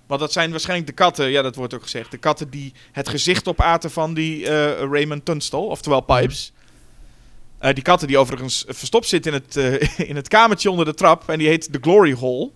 Want 0.07 0.19
dat 0.23 0.31
zijn 0.31 0.51
waarschijnlijk 0.51 0.87
de 0.89 0.93
katten, 0.95 1.29
ja, 1.29 1.41
dat 1.41 1.55
wordt 1.55 1.73
ook 1.73 1.81
gezegd. 1.83 2.11
De 2.11 2.17
katten 2.17 2.49
die 2.49 2.73
het 2.91 3.09
gezicht 3.09 3.47
opaten 3.47 3.91
van 3.91 4.13
die 4.13 4.47
eh, 4.47 4.89
Raymond 4.91 5.25
Tunstall, 5.25 5.59
oftewel 5.65 6.01
Pipes. 6.01 6.53
Eh, 7.59 7.73
die 7.73 7.83
katten 7.83 8.07
die 8.07 8.17
overigens 8.17 8.65
verstopt 8.67 9.07
zit 9.07 9.25
in 9.25 9.33
het, 9.33 9.55
in 10.11 10.15
het 10.15 10.27
kamertje 10.27 10.71
onder 10.71 10.85
de 10.85 10.93
trap. 10.93 11.29
En 11.29 11.37
die 11.37 11.47
heet 11.47 11.73
de 11.73 11.79
Glory 11.81 12.13
Hole. 12.13 12.51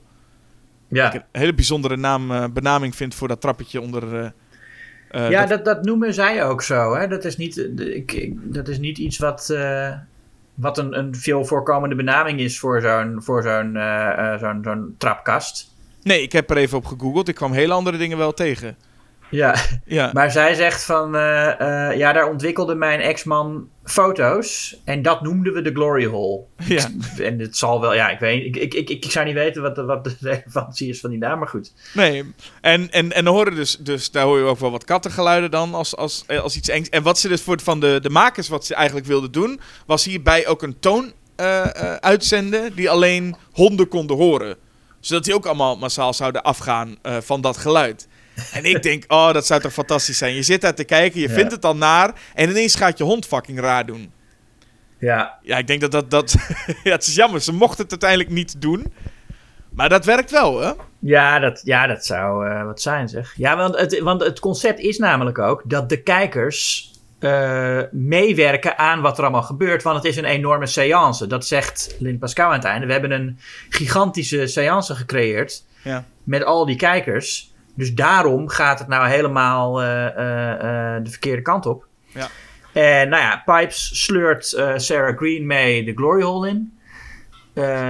Ja, 0.87 1.07
Ik 1.07 1.13
een 1.31 1.39
hele 1.39 1.53
bijzondere 1.53 1.97
naam, 1.97 2.53
benaming 2.53 2.95
vind 2.95 3.15
voor 3.15 3.27
dat 3.27 3.41
trappetje 3.41 3.81
onder... 3.81 4.33
eh, 5.15 5.29
ja 5.29 5.39
dat- 5.45 5.49
dat, 5.49 5.65
dat 5.75 5.85
noemen 5.85 6.13
zij 6.13 6.45
ook 6.45 6.61
zo. 6.61 6.95
Hè? 6.95 7.07
Dat, 7.07 7.25
is 7.25 7.37
niet, 7.37 7.57
eh, 7.57 7.95
ik, 7.95 8.31
dat 8.53 8.67
is 8.67 8.79
niet 8.79 8.97
iets 8.97 9.17
wat, 9.17 9.49
eh, 9.49 9.93
wat 10.53 10.77
een, 10.77 10.97
een 10.97 11.15
veel 11.15 11.45
voorkomende 11.45 11.95
benaming 11.95 12.39
is 12.39 12.59
voor 12.59 12.81
zo'n 12.81 13.23
voor 13.23 13.43
zo'n 13.43 13.77
zo'n 14.39 14.59
zo'n 14.63 14.95
trapkast. 14.97 15.73
Nee, 16.03 16.21
ik 16.21 16.31
heb 16.31 16.49
er 16.49 16.57
even 16.57 16.77
op 16.77 16.85
gegoogeld. 16.85 17.27
Ik 17.27 17.35
kwam 17.35 17.51
hele 17.51 17.73
andere 17.73 17.97
dingen 17.97 18.17
wel 18.17 18.33
tegen. 18.33 18.75
Ja, 19.29 19.55
Ja, 19.85 20.09
maar 20.13 20.31
zij 20.31 20.53
zegt 20.53 20.83
van... 20.83 21.15
eh, 21.15 21.89
eh, 21.89 21.97
ja, 21.97 22.13
daar 22.13 22.29
ontwikkelde 22.29 22.75
mijn 22.75 22.99
ex-man 22.99 23.69
foto's. 23.83 24.77
En 24.83 25.01
dat 25.01 25.21
noemden 25.21 25.53
we 25.53 25.61
de 25.61 25.71
Glory 25.71 26.05
Hole. 26.05 26.43
ja. 26.67 26.89
En 27.17 27.39
het 27.39 27.57
zal 27.57 27.81
wel... 27.81 27.93
Ja, 27.93 28.09
ik 28.09 28.19
weet 28.19 28.45
ik, 28.45 28.55
ik, 28.55 28.73
ik, 28.73 29.03
ik 29.03 29.11
zou 29.11 29.25
niet 29.25 29.33
weten 29.33 29.61
wat 29.61 29.75
de, 29.75 29.83
wat 29.83 30.03
de 30.03 30.15
relevantie 30.29 30.89
is 30.89 30.99
van 30.99 31.09
die 31.09 31.19
naam, 31.19 31.39
maar 31.39 31.47
goed. 31.47 31.73
Nee, 31.93 32.33
en, 32.61 32.91
en, 32.91 33.11
en 33.11 33.25
dan 33.25 33.33
horen 33.33 33.55
dus, 33.55 33.77
dus 33.77 34.11
daar 34.11 34.23
hoor 34.25 34.37
je 34.37 34.43
ook 34.43 34.59
wel 34.59 34.71
wat 34.71 34.83
kattengeluiden 34.83 35.51
dan 35.51 35.73
als, 35.73 35.95
als, 35.95 36.25
als 36.27 36.55
iets 36.55 36.69
engs. 36.69 36.89
En 36.89 37.03
wat 37.03 37.19
ze 37.19 37.27
dus 37.27 37.41
voor 37.41 37.59
van 37.63 37.79
de, 37.79 37.99
de 38.01 38.09
makers, 38.09 38.47
wat 38.47 38.65
ze 38.65 38.75
eigenlijk 38.75 39.07
wilden 39.07 39.31
doen, 39.31 39.59
was 39.85 40.05
hierbij 40.05 40.47
ook 40.47 40.61
een 40.61 40.79
toon 40.79 41.11
eh, 41.35 41.61
uitzenden 41.99 42.75
die 42.75 42.89
alleen 42.89 43.35
honden 43.51 43.87
konden 43.87 44.17
horen. 44.17 44.55
Zodat 44.99 45.23
die 45.23 45.33
ook 45.33 45.45
allemaal 45.45 45.77
massaal 45.77 46.13
zouden 46.13 46.43
afgaan 46.43 46.97
van 47.03 47.41
dat 47.41 47.57
geluid. 47.57 48.07
En 48.53 48.63
ik 48.65 48.83
denk, 48.83 49.03
oh, 49.07 49.33
dat 49.33 49.45
zou 49.45 49.61
toch 49.61 49.73
fantastisch 49.73 50.17
zijn. 50.17 50.35
Je 50.35 50.43
zit 50.43 50.61
daar 50.61 50.75
te 50.75 50.83
kijken, 50.83 51.19
je 51.21 51.27
Ja. 51.27 51.33
vindt 51.33 51.51
het 51.51 51.61
dan 51.61 51.77
naar 51.77 52.13
en 52.33 52.49
ineens 52.49 52.75
gaat 52.75 52.97
je 52.97 53.03
hond 53.03 53.25
fucking 53.27 53.59
raar 53.59 53.85
doen. 53.85 54.11
Ja, 54.99 55.39
Ja, 55.41 55.57
ik 55.57 55.67
denk 55.67 55.81
dat 55.81 55.91
dat... 55.91 56.11
dat 56.11 56.31
ja, 56.83 56.91
het 56.91 57.07
is 57.07 57.15
jammer, 57.15 57.41
ze 57.41 57.53
mochten 57.53 57.81
het 57.83 57.91
uiteindelijk 57.91 58.29
niet 58.29 58.61
doen. 58.61 58.93
Maar 59.69 59.89
dat 59.89 60.05
werkt 60.05 60.31
wel, 60.31 60.59
hè? 60.61 60.71
Ja, 60.99 61.39
dat, 61.39 61.61
ja, 61.63 61.87
dat 61.87 62.05
zou 62.05 62.49
eh, 62.49 62.63
wat 62.65 62.81
zijn, 62.81 63.09
zeg. 63.09 63.33
Ja, 63.37 63.57
want 63.57 63.75
het, 63.79 63.99
want 63.99 64.21
het 64.21 64.39
concept 64.39 64.79
is 64.79 64.97
namelijk 64.97 65.39
ook 65.39 65.61
dat 65.65 65.89
de 65.89 66.01
kijkers 66.01 66.89
eh, 67.19 67.81
meewerken 67.91 68.77
aan 68.77 69.01
wat 69.01 69.17
er 69.17 69.23
allemaal 69.23 69.43
gebeurt. 69.43 69.83
Want 69.83 69.95
het 69.95 70.05
is 70.05 70.17
een 70.17 70.25
enorme 70.25 70.65
seance. 70.67 71.27
Dat 71.27 71.45
zegt 71.45 71.95
Lynn 71.99 72.17
Pascal 72.19 72.47
aan 72.47 72.53
het 72.53 72.63
einde. 72.63 72.85
We 72.85 72.91
hebben 72.91 73.11
een 73.11 73.39
gigantische 73.69 74.47
seance 74.47 74.95
gecreëerd 74.95 75.63
Ja. 75.83 76.05
met 76.23 76.43
al 76.43 76.65
die 76.65 76.75
kijkers. 76.75 77.53
Dus 77.75 77.93
daarom 77.93 78.49
gaat 78.49 78.79
het 78.79 78.87
nou 78.87 79.07
helemaal 79.07 79.81
eh, 79.81 80.05
eh, 80.05 80.95
eh, 80.95 81.03
de 81.03 81.09
verkeerde 81.09 81.41
kant 81.41 81.65
op. 81.65 81.85
Ja. 82.13 82.27
En 82.73 83.09
nou 83.09 83.21
ja, 83.21 83.41
Pipes 83.45 84.03
sleurt 84.03 84.45
Sarah 84.75 85.17
Green 85.17 85.45
mee 85.45 85.83
de 85.83 85.93
Glory 85.93 86.23
Hole 86.23 86.49
in. 86.49 86.79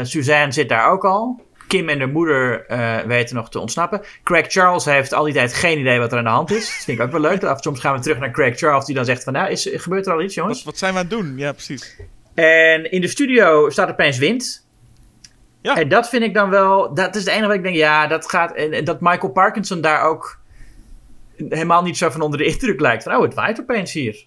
Suzanne 0.03 0.51
zit 0.51 0.69
daar 0.69 0.91
ook 0.91 1.05
al. 1.05 1.43
Kim 1.67 1.89
en 1.89 1.99
de 1.99 2.05
moeder 2.05 2.65
weten 3.07 3.35
nog 3.35 3.49
te 3.49 3.59
ontsnappen. 3.59 4.01
Craig 4.23 4.45
Charles 4.51 4.85
heeft 4.85 5.13
al 5.13 5.23
die 5.23 5.33
tijd 5.33 5.53
geen 5.53 5.79
idee 5.79 5.99
wat 5.99 6.11
er 6.11 6.17
aan 6.17 6.23
de 6.23 6.29
hand 6.29 6.51
is. 6.51 6.65
Dat 6.65 6.83
vind 6.83 6.99
ik 6.99 7.05
ook 7.05 7.11
wel 7.11 7.21
leuk. 7.21 7.43
Af, 7.43 7.61
soms 7.61 7.79
gaan 7.79 7.95
we 7.95 8.01
terug 8.01 8.19
naar 8.19 8.31
Craig 8.31 8.57
Charles 8.57 8.85
die 8.85 8.95
dan 8.95 9.05
zegt 9.05 9.23
van... 9.23 9.33
Nou, 9.33 9.49
is, 9.51 9.69
gebeurt 9.71 10.05
er 10.05 10.13
al 10.13 10.21
iets, 10.21 10.35
jongens? 10.35 10.57
Wat, 10.57 10.65
wat 10.65 10.77
zijn 10.77 10.93
we 10.93 10.99
aan 10.99 11.05
het 11.05 11.13
doen? 11.13 11.37
Ja, 11.37 11.51
precies. 11.51 11.95
En 12.33 12.91
in 12.91 13.01
de 13.01 13.07
studio 13.07 13.69
staat 13.69 13.89
opeens 13.89 14.17
wind. 14.17 14.64
Ja. 15.65 15.75
En 15.75 15.89
dat 15.89 16.09
vind 16.09 16.23
ik 16.23 16.33
dan 16.33 16.49
wel... 16.49 16.93
Dat 16.93 17.15
is 17.15 17.21
het 17.21 17.33
enige 17.33 17.47
wat 17.47 17.55
ik 17.55 17.63
denk, 17.63 17.75
ja, 17.75 18.07
dat 18.07 18.29
gaat... 18.29 18.51
En, 18.51 18.85
dat 18.85 19.01
Michael 19.01 19.31
Parkinson 19.31 19.81
daar 19.81 20.03
ook 20.03 20.39
helemaal 21.37 21.83
niet 21.83 21.97
zo 21.97 22.09
van 22.09 22.21
onder 22.21 22.39
de 22.39 22.45
indruk 22.45 22.79
lijkt. 22.79 23.03
Van, 23.03 23.15
oh, 23.15 23.21
het 23.21 23.33
waait 23.33 23.59
opeens 23.59 23.93
hier. 23.93 24.25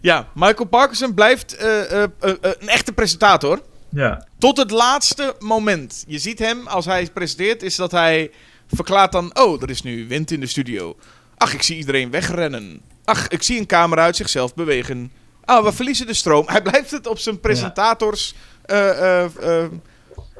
Ja, 0.00 0.28
Michael 0.34 0.68
Parkinson 0.68 1.14
blijft 1.14 1.56
eh, 1.56 2.02
eh, 2.02 2.02
eh, 2.20 2.34
een 2.40 2.68
echte 2.68 2.92
presentator. 2.92 3.60
Ja. 3.88 4.26
Tot 4.38 4.56
het 4.56 4.70
laatste 4.70 5.34
moment. 5.38 6.04
Je 6.06 6.18
ziet 6.18 6.38
hem, 6.38 6.66
als 6.66 6.84
hij 6.84 7.08
presenteert, 7.14 7.62
is 7.62 7.76
dat 7.76 7.90
hij 7.90 8.30
verklaart 8.74 9.12
dan... 9.12 9.30
Oh, 9.38 9.62
er 9.62 9.70
is 9.70 9.82
nu 9.82 10.08
wind 10.08 10.30
in 10.30 10.40
de 10.40 10.46
studio. 10.46 10.96
Ach, 11.36 11.54
ik 11.54 11.62
zie 11.62 11.76
iedereen 11.76 12.10
wegrennen. 12.10 12.80
Ach, 13.04 13.28
ik 13.28 13.42
zie 13.42 13.58
een 13.58 13.66
camera 13.66 14.02
uit 14.02 14.16
zichzelf 14.16 14.54
bewegen. 14.54 15.12
Ah, 15.44 15.64
we 15.64 15.72
verliezen 15.72 16.06
de 16.06 16.14
stroom. 16.14 16.44
Hij 16.52 16.62
blijft 16.62 16.90
het 16.90 17.06
op 17.06 17.18
zijn 17.18 17.40
presentators... 17.40 18.34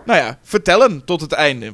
nou 0.07 0.19
ja, 0.19 0.39
vertellen 0.43 1.05
tot 1.05 1.21
het 1.21 1.33
einde. 1.33 1.73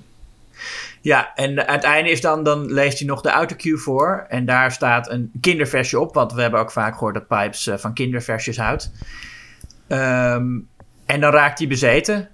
Ja, 1.00 1.34
en 1.34 1.68
aan 1.68 1.74
het 1.74 1.84
einde 1.84 2.10
is 2.10 2.20
dan, 2.20 2.42
dan 2.42 2.72
leest 2.72 2.98
hij 2.98 3.08
nog 3.08 3.20
de 3.20 3.30
autocue 3.30 3.76
voor. 3.76 4.24
En 4.28 4.44
daar 4.44 4.72
staat 4.72 5.10
een 5.10 5.30
kinderversje 5.40 6.00
op. 6.00 6.14
Want 6.14 6.32
we 6.32 6.42
hebben 6.42 6.60
ook 6.60 6.70
vaak 6.70 6.92
gehoord 6.92 7.14
dat 7.14 7.26
Pipes 7.26 7.66
eh, 7.66 7.76
van 7.76 7.94
kinderversjes 7.94 8.56
houdt. 8.56 8.92
Ehm, 9.88 10.58
en 11.06 11.20
dan 11.20 11.32
raakt 11.32 11.58
hij 11.58 11.68
bezeten. 11.68 12.28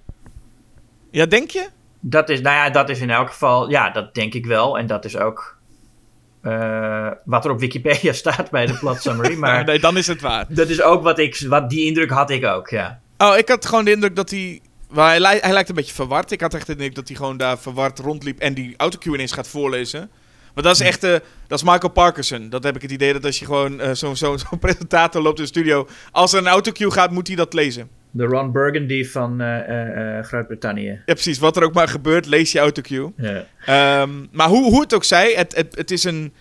Ja, 1.11 1.25
denk 1.25 1.49
je? 1.49 1.67
Dat 1.99 2.29
is, 2.29 2.41
nou 2.41 2.55
ja, 2.55 2.69
dat 2.69 2.89
is 2.89 2.99
in 2.99 3.09
elk 3.09 3.29
geval, 3.29 3.69
ja, 3.69 3.89
dat 3.89 4.13
denk 4.13 4.33
ik 4.33 4.45
wel. 4.45 4.77
En 4.77 4.87
dat 4.87 5.05
is 5.05 5.17
ook 5.17 5.57
eh, 6.41 7.11
wat 7.25 7.45
er 7.45 7.51
op 7.51 7.59
Wikipedia 7.59 8.13
staat 8.23 8.51
bij 8.51 8.65
de 8.65 8.73
plot 8.73 9.01
summary. 9.01 9.35
Maar 9.43 9.65
nee, 9.65 9.79
dan 9.79 9.97
is 9.97 10.07
het 10.07 10.21
waar. 10.21 10.45
dat 10.49 10.69
is 10.69 10.81
ook 10.81 11.03
wat 11.03 11.19
ik, 11.19 11.45
wat 11.47 11.69
die 11.69 11.85
indruk 11.85 12.09
had 12.09 12.29
ik 12.29 12.45
ook, 12.45 12.69
ja. 12.69 12.99
Oh, 13.17 13.37
ik 13.37 13.49
had 13.49 13.65
gewoon 13.65 13.85
de 13.85 13.91
indruk 13.91 14.15
dat 14.15 14.29
hij... 14.29 14.61
wel, 14.89 15.05
hij, 15.05 15.37
hij 15.41 15.53
lijkt 15.53 15.69
een 15.69 15.75
beetje 15.75 15.93
verward. 15.93 16.31
Ik 16.31 16.41
had 16.41 16.53
echt 16.53 16.65
de 16.65 16.71
indruk 16.71 16.95
dat 16.95 17.07
hij 17.07 17.17
gewoon 17.17 17.37
daar 17.37 17.59
verward 17.59 17.99
rondliep 17.99 18.39
en 18.39 18.53
die 18.53 18.73
autocue 18.77 19.13
ineens 19.13 19.31
gaat 19.31 19.47
voorlezen. 19.47 20.09
Maar 20.53 20.63
dat 20.63 20.73
is 20.75 20.87
echt... 20.87 21.03
eh, 21.03 21.11
dat 21.47 21.59
is 21.59 21.63
Michael 21.63 21.91
Parkinson. 21.91 22.49
Dat 22.49 22.63
heb 22.63 22.75
ik 22.75 22.81
het 22.81 22.91
idee 22.91 23.13
dat 23.13 23.25
als 23.25 23.39
je 23.39 23.45
gewoon 23.45 23.79
eh, 23.79 23.91
zo'n 23.93 24.15
zo, 24.15 24.37
zo'n 24.37 24.59
presentator 24.67 25.21
loopt 25.21 25.37
in 25.37 25.43
de 25.43 25.49
studio... 25.49 25.87
Als 26.11 26.33
er 26.33 26.39
een 26.39 26.47
autocue 26.47 26.91
gaat, 26.91 27.11
moet 27.11 27.27
hij 27.27 27.35
dat 27.35 27.53
lezen. 27.53 27.89
De 28.11 28.23
Ron 28.23 28.51
Burgundy 28.51 29.05
van 29.05 29.41
eh, 29.41 30.23
Groot-Brittannië. 30.23 31.01
Ja, 31.05 31.13
precies. 31.13 31.39
Wat 31.39 31.57
er 31.57 31.63
ook 31.63 31.73
maar 31.73 31.87
gebeurt, 31.87 32.25
lees 32.25 32.51
je 32.51 32.59
autocue. 32.59 33.13
Ja. 33.17 33.45
Ehm, 33.65 34.25
maar 34.31 34.47
hoe, 34.47 34.71
hoe 34.71 34.81
het 34.81 34.93
ook 34.93 35.03
zij, 35.03 35.33
het, 35.35 35.55
het, 35.55 35.75
het 35.75 35.91
is 35.91 36.03
een 36.03 36.33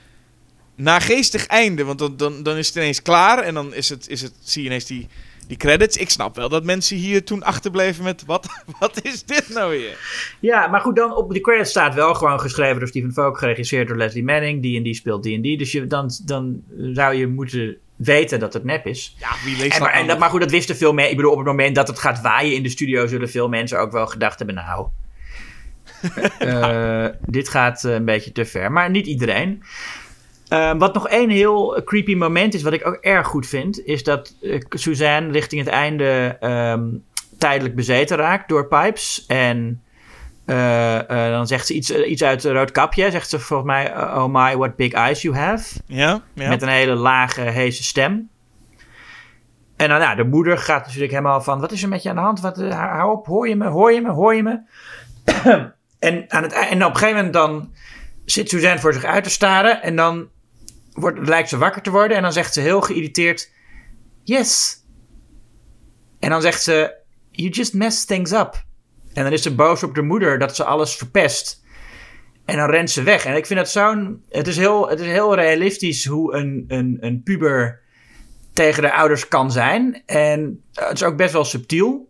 nageestig 0.74 1.46
einde. 1.46 1.84
Want 1.84 1.98
dan, 1.98 2.16
dan, 2.16 2.42
dan 2.42 2.56
is 2.56 2.66
het 2.66 2.76
ineens 2.76 3.02
klaar 3.02 3.38
en 3.38 3.54
dan 3.54 3.74
is 3.74 3.88
het, 3.88 4.08
is 4.08 4.22
het, 4.22 4.32
zie 4.40 4.62
je 4.62 4.68
ineens 4.68 4.86
die, 4.86 5.08
die 5.48 5.56
credits. 5.56 5.96
Ik 5.96 6.10
snap 6.10 6.36
wel 6.36 6.48
dat 6.48 6.64
mensen 6.64 6.96
hier 6.96 7.24
toen 7.24 7.42
achterbleven 7.42 8.04
met... 8.04 8.24
Wat, 8.26 8.46
wat 8.80 9.04
is 9.04 9.24
dit 9.24 9.48
nou 9.48 9.70
weer? 9.70 9.98
Ja, 10.40 10.66
maar 10.66 10.80
goed, 10.80 10.96
dan 10.96 11.16
op 11.16 11.32
de 11.32 11.40
credits 11.40 11.70
staat 11.70 11.94
wel 11.94 12.14
gewoon 12.14 12.40
geschreven 12.40 12.78
door 12.78 12.88
Stephen 12.88 13.12
Falk, 13.12 13.38
geregisseerd 13.38 13.88
door 13.88 13.96
Leslie 13.96 14.24
Manning. 14.24 14.62
Die 14.62 14.76
en 14.76 14.82
die 14.82 14.94
speelt 14.94 15.22
die 15.22 15.34
en 15.34 15.42
die. 15.42 15.58
Dus 15.58 15.72
je, 15.72 15.86
dan, 15.86 16.10
dan 16.24 16.62
zou 16.92 17.14
je 17.14 17.26
moeten 17.26 17.76
weten 17.96 18.40
dat 18.40 18.52
het 18.52 18.64
nep 18.64 18.86
is. 18.86 19.16
Ja, 19.18 19.28
wie 19.44 19.56
leest 19.56 19.62
En, 19.62 19.70
dat 19.70 19.80
maar, 19.80 19.92
en 19.92 20.06
dat, 20.06 20.18
maar 20.18 20.30
goed, 20.30 20.40
dat 20.40 20.50
wisten 20.50 20.76
veel 20.76 20.92
mensen. 20.92 21.10
Ik 21.10 21.16
bedoel, 21.16 21.32
op 21.32 21.38
het 21.38 21.46
moment 21.46 21.74
dat 21.74 21.88
het 21.88 21.98
gaat 21.98 22.20
waaien 22.20 22.54
in 22.54 22.62
de 22.62 22.68
studio, 22.68 23.06
zullen 23.06 23.30
veel 23.30 23.48
mensen 23.48 23.80
ook 23.80 23.92
wel 23.92 24.06
gedacht 24.06 24.38
hebben: 24.38 24.56
nou, 24.56 24.88
eh, 26.38 27.06
dit 27.26 27.48
gaat 27.48 27.84
eh, 27.84 27.92
een 27.92 28.04
beetje 28.04 28.32
te 28.32 28.44
ver. 28.44 28.72
Maar 28.72 28.90
niet 28.90 29.06
iedereen. 29.06 29.62
Eh, 30.48 30.72
wat 30.78 30.94
nog 30.94 31.08
één 31.08 31.30
heel 31.30 31.82
creepy 31.84 32.14
moment 32.14 32.54
is, 32.54 32.62
wat 32.62 32.72
ik 32.72 32.86
ook 32.86 32.98
erg 33.00 33.26
goed 33.26 33.46
vind, 33.46 33.84
is 33.84 34.02
dat 34.02 34.34
eh, 34.42 34.60
Suzanne 34.68 35.32
richting 35.32 35.64
het 35.64 35.70
einde 35.70 36.36
ehm, 36.40 36.86
tijdelijk 37.38 37.74
bezeten 37.74 38.16
raakt 38.16 38.48
door 38.48 38.66
Pipes. 38.66 39.24
En 39.26 39.82
eh, 40.48 41.26
eh, 41.26 41.32
dan 41.32 41.46
zegt 41.46 41.66
ze 41.66 41.74
iets, 41.74 41.90
iets 41.90 42.22
uit 42.22 42.44
rood 42.44 42.70
kapje. 42.70 43.10
Zegt 43.10 43.28
ze 43.28 43.38
volgens 43.38 43.68
mij: 43.68 43.96
Oh 43.96 44.26
my, 44.26 44.56
what 44.56 44.76
big 44.76 44.92
eyes 44.92 45.22
you 45.22 45.36
have. 45.36 45.80
Ja, 45.86 46.22
ja. 46.34 46.48
Met 46.48 46.62
een 46.62 46.68
hele 46.68 46.94
lage, 46.94 47.40
heese 47.40 47.82
stem. 47.82 48.28
En 49.76 49.88
dan, 49.88 50.00
ja, 50.00 50.14
de 50.14 50.24
moeder 50.24 50.58
gaat 50.58 50.84
natuurlijk 50.84 51.10
helemaal 51.10 51.40
van... 51.40 51.60
Wat 51.60 51.72
is 51.72 51.82
er 51.82 51.88
met 51.88 52.02
je 52.02 52.08
aan 52.08 52.14
de 52.14 52.20
hand? 52.20 52.40
Wat, 52.40 52.56
hou 52.56 53.12
op, 53.12 53.26
hoor 53.26 53.48
je 53.48 53.56
me, 53.56 53.66
hoor 53.66 53.92
je 53.92 54.00
me, 54.00 54.10
hoor 54.10 54.34
je 54.34 54.42
me? 54.42 54.60
en, 55.98 56.24
aan 56.28 56.42
het, 56.42 56.52
en 56.52 56.84
op 56.84 56.90
een 56.90 56.96
gegeven 56.96 57.16
moment 57.16 57.32
dan 57.32 57.72
zit 58.24 58.48
Suzanne 58.48 58.78
voor 58.78 58.92
zich 58.92 59.04
uit 59.04 59.24
te 59.24 59.30
staren... 59.30 59.82
en 59.82 59.96
dan 59.96 60.28
wordt, 61.00 61.28
lijkt 61.28 61.48
ze 61.48 61.58
wakker 61.58 61.82
te 61.82 61.90
worden... 61.90 62.16
en 62.16 62.22
dan 62.22 62.32
zegt 62.32 62.52
ze 62.52 62.60
heel 62.60 62.80
geïrriteerd... 62.80 63.52
Yes. 64.22 64.82
En 66.18 66.30
dan 66.30 66.42
zegt 66.42 66.62
ze... 66.62 66.94
You 67.30 67.50
just 67.50 67.74
messed 67.74 68.08
things 68.08 68.32
up. 68.32 68.64
En 69.12 69.22
dan 69.22 69.32
is 69.32 69.42
ze 69.42 69.54
boos 69.54 69.82
op 69.82 69.94
de 69.94 70.02
moeder 70.02 70.38
dat 70.38 70.56
ze 70.56 70.64
alles 70.64 70.96
verpest... 70.96 71.66
En 72.48 72.56
dan 72.56 72.70
rent 72.70 72.90
ze 72.90 73.02
weg. 73.02 73.24
En 73.24 73.36
ik 73.36 73.46
vind 73.46 73.58
dat 73.58 73.70
zo'n. 73.70 74.24
Het 74.28 74.46
is 74.46 74.56
heel, 74.56 74.88
het 74.88 75.00
is 75.00 75.06
heel 75.06 75.34
realistisch 75.34 76.06
hoe 76.06 76.34
een, 76.34 76.64
een, 76.68 76.96
een 77.00 77.22
puber 77.22 77.80
tegen 78.52 78.82
de 78.82 78.92
ouders 78.92 79.28
kan 79.28 79.52
zijn. 79.52 80.02
En 80.06 80.62
het 80.72 80.92
is 80.92 81.02
ook 81.02 81.16
best 81.16 81.32
wel 81.32 81.44
subtiel. 81.44 82.07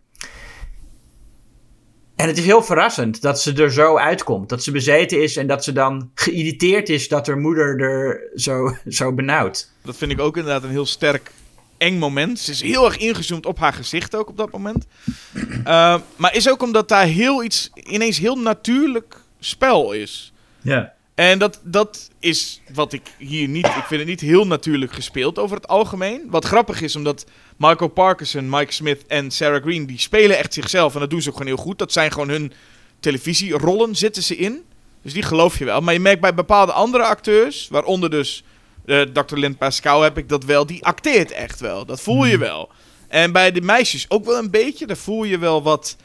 En 2.19 2.27
het 2.27 2.37
is 2.37 2.45
heel 2.45 2.63
verrassend 2.63 3.21
dat 3.21 3.41
ze 3.41 3.53
er 3.53 3.71
zo 3.71 3.97
uitkomt. 3.97 4.49
Dat 4.49 4.63
ze 4.63 4.71
bezeten 4.71 5.21
is 5.23 5.35
en 5.35 5.47
dat 5.47 5.63
ze 5.63 5.71
dan 5.71 6.11
geïrriteerd 6.13 6.89
is 6.89 7.07
dat 7.07 7.27
haar 7.27 7.37
moeder 7.37 7.81
er 7.81 8.31
zo, 8.35 8.75
zo 8.99 9.13
benauwd. 9.13 9.71
Dat 9.83 9.95
vind 9.95 10.11
ik 10.11 10.19
ook 10.19 10.37
inderdaad 10.37 10.63
een 10.63 10.69
heel 10.69 10.85
sterk 10.85 11.31
eng 11.77 11.97
moment. 11.97 12.39
Ze 12.39 12.51
is 12.51 12.61
heel 12.61 12.85
erg 12.85 12.97
ingezoomd 12.97 13.45
op 13.45 13.59
haar 13.59 13.73
gezicht 13.73 14.15
ook 14.15 14.29
op 14.29 14.37
dat 14.37 14.51
moment. 14.51 14.85
Uh, 15.33 15.99
maar 16.15 16.35
is 16.35 16.49
ook 16.49 16.61
omdat 16.61 16.89
daar 16.89 17.05
heel 17.05 17.43
iets, 17.43 17.69
ineens 17.73 18.17
heel 18.17 18.35
natuurlijk 18.35 19.15
spel 19.39 19.91
is. 19.91 20.33
Ja. 20.61 20.93
En 21.19 21.39
dat, 21.39 21.59
dat 21.63 22.09
is 22.19 22.61
wat 22.73 22.93
ik 22.93 23.01
hier 23.17 23.47
niet... 23.47 23.65
Ik 23.65 23.83
vind 23.87 23.99
het 23.99 24.09
niet 24.09 24.19
heel 24.19 24.47
natuurlijk 24.47 24.93
gespeeld 24.93 25.39
over 25.39 25.55
het 25.55 25.67
algemeen. 25.67 26.21
Wat 26.29 26.45
grappig 26.45 26.81
is, 26.81 26.95
omdat 26.95 27.25
Michael 27.57 27.89
Parkinson, 27.89 28.49
Mike 28.49 28.71
Smith 28.71 29.05
en 29.07 29.31
Sarah 29.31 29.61
Green... 29.61 29.85
die 29.85 29.99
spelen 29.99 30.37
echt 30.37 30.53
zichzelf 30.53 30.93
en 30.93 30.99
dat 30.99 31.09
doen 31.09 31.21
ze 31.21 31.29
ook 31.29 31.37
gewoon 31.37 31.53
heel 31.53 31.63
goed. 31.63 31.77
Dat 31.77 31.91
zijn 31.91 32.11
gewoon 32.11 32.29
hun 32.29 32.53
televisierollen, 32.99 33.95
zitten 33.95 34.23
ze 34.23 34.35
in. 34.35 34.63
Dus 35.01 35.13
die 35.13 35.23
geloof 35.23 35.59
je 35.59 35.65
wel. 35.65 35.81
Maar 35.81 35.93
je 35.93 35.99
merkt 35.99 36.21
bij 36.21 36.33
bepaalde 36.33 36.71
andere 36.71 37.03
acteurs, 37.03 37.67
waaronder 37.71 38.09
dus 38.09 38.43
uh, 38.85 39.01
Dr. 39.01 39.37
Lynn 39.37 39.57
Pascal 39.57 40.01
heb 40.01 40.17
ik 40.17 40.29
dat 40.29 40.43
wel. 40.43 40.65
Die 40.65 40.85
acteert 40.85 41.31
echt 41.31 41.59
wel. 41.59 41.85
Dat 41.85 42.01
voel 42.01 42.25
je 42.25 42.37
wel. 42.37 42.69
En 43.07 43.31
bij 43.31 43.51
de 43.51 43.61
meisjes 43.61 44.05
ook 44.09 44.25
wel 44.25 44.37
een 44.37 44.51
beetje. 44.51 44.85
Daar 44.85 44.97
voel 44.97 45.23
je 45.23 45.37
wel 45.37 45.63
wat... 45.63 45.95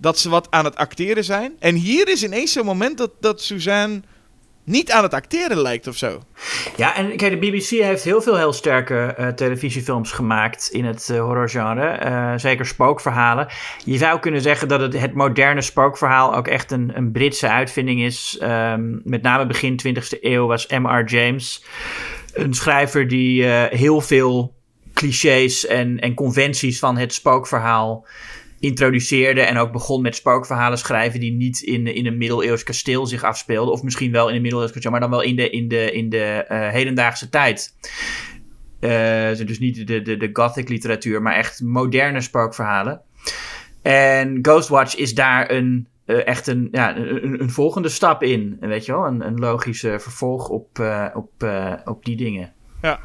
Dat 0.00 0.18
ze 0.18 0.28
wat 0.28 0.46
aan 0.50 0.64
het 0.64 0.76
acteren 0.76 1.24
zijn. 1.24 1.56
En 1.58 1.74
hier 1.74 2.08
is 2.08 2.24
ineens 2.24 2.52
zo'n 2.52 2.64
moment 2.64 2.98
dat, 2.98 3.10
dat 3.20 3.42
Suzanne 3.42 4.00
niet 4.68 4.90
aan 4.90 5.02
het 5.02 5.14
acteren 5.14 5.60
lijkt 5.60 5.86
of 5.86 5.96
zo. 5.96 6.22
Ja, 6.76 6.96
en 6.96 7.16
kijk, 7.16 7.40
de 7.40 7.48
BBC 7.48 7.68
heeft 7.68 8.04
heel 8.04 8.22
veel 8.22 8.36
heel 8.36 8.52
sterke 8.52 9.14
uh, 9.18 9.28
televisiefilms 9.28 10.12
gemaakt 10.12 10.68
in 10.72 10.84
het 10.84 11.08
uh, 11.12 11.20
horrorgenre. 11.20 12.00
Uh, 12.04 12.32
zeker 12.36 12.66
spookverhalen. 12.66 13.46
Je 13.84 13.98
zou 13.98 14.18
kunnen 14.18 14.40
zeggen 14.40 14.68
dat 14.68 14.80
het, 14.80 15.00
het 15.00 15.14
moderne 15.14 15.62
spookverhaal 15.62 16.34
ook 16.34 16.48
echt 16.48 16.70
een, 16.70 16.92
een 16.94 17.12
Britse 17.12 17.48
uitvinding 17.48 18.00
is. 18.00 18.40
Um, 18.42 19.00
met 19.04 19.22
name 19.22 19.46
begin 19.46 19.80
20e 19.86 20.20
eeuw 20.20 20.46
was 20.46 20.66
M.R. 20.66 21.04
James 21.04 21.64
een 22.32 22.54
schrijver 22.54 23.08
die 23.08 23.44
heel 23.44 24.00
veel 24.00 24.56
clichés 24.94 25.66
en, 25.66 25.98
en 25.98 26.14
conventies 26.14 26.78
van 26.78 26.96
het 26.96 27.14
spookverhaal 27.14 28.06
introduceerde 28.60 29.40
en 29.40 29.56
ook 29.56 29.72
begon 29.72 30.02
met 30.02 30.16
spookverhalen 30.16 30.78
schrijven 30.78 31.20
die 31.20 31.32
niet 31.32 31.60
in, 31.60 31.86
in 31.86 32.06
een 32.06 32.16
middeleeuws 32.16 32.62
kasteel 32.62 33.06
zich 33.06 33.24
afspeelden. 33.24 33.72
Of 33.72 33.82
misschien 33.82 34.12
wel 34.12 34.28
in 34.28 34.34
een 34.34 34.42
middeleeuws 34.42 34.72
kasteel, 34.72 34.90
maar 34.90 35.00
dan 35.00 35.10
wel 35.10 35.22
in 35.22 35.36
de, 35.36 35.50
in 35.50 35.68
de, 35.68 35.92
in 35.92 36.08
de 36.08 36.44
uh, 36.50 36.68
hedendaagse 36.68 37.28
tijd. 37.28 37.74
Uh, 38.80 38.90
dus 39.46 39.58
niet 39.58 39.86
de, 39.86 40.02
de, 40.02 40.16
de 40.16 40.30
gothic 40.32 40.68
literatuur, 40.68 41.22
maar 41.22 41.34
echt 41.34 41.62
moderne 41.62 42.20
spookverhalen. 42.20 43.00
En 43.82 44.38
Ghostwatch 44.42 44.96
is 44.96 45.14
daar 45.14 45.50
een, 45.50 45.88
uh, 46.06 46.26
echt 46.26 46.46
een, 46.46 46.68
ja, 46.72 46.96
een, 46.96 47.40
een, 47.40 47.50
volgende 47.50 47.88
stap 47.88 48.22
in. 48.22 48.56
Weet 48.60 48.86
je 48.86 48.92
wel? 48.92 49.06
Een, 49.06 49.26
een 49.26 49.38
logische 49.38 49.96
vervolg 50.00 50.48
op, 50.48 50.78
op, 51.14 51.30
op 51.84 52.04
die 52.04 52.16
dingen. 52.16 52.52
Ja. 52.82 53.00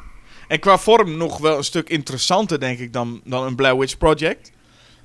En 0.47 0.59
qua 0.59 0.77
vorm 0.77 1.17
nog 1.17 1.37
wel 1.37 1.57
een 1.57 1.63
stuk 1.63 1.89
interessanter, 1.89 2.59
denk 2.59 2.79
ik, 2.79 2.93
dan, 2.93 3.21
dan 3.23 3.45
een 3.45 3.55
Blair 3.55 3.77
Witch 3.77 3.97
Project. 3.97 4.52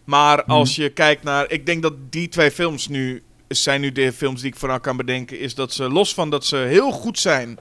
Maar 0.08 0.38
mhm. 0.38 0.50
als 0.50 0.76
je 0.76 0.88
kijkt 0.88 1.22
naar. 1.22 1.50
Ik 1.50 1.66
denk 1.66 1.82
dat 1.82 1.94
die 2.10 2.28
twee 2.28 2.50
films 2.50 2.88
nu. 2.88 3.22
Zijn 3.48 3.80
nu 3.80 3.92
de 3.92 4.12
films 4.12 4.40
die 4.40 4.50
ik 4.50 4.58
vooral 4.58 4.80
kan 4.80 4.96
bedenken. 4.96 5.38
Is 5.38 5.54
dat 5.54 5.72
ze 5.72 5.88
los 5.88 6.14
van 6.14 6.30
dat 6.30 6.44
ze 6.44 6.56
heel 6.56 6.90
goed 6.90 7.18
zijn 7.18 7.58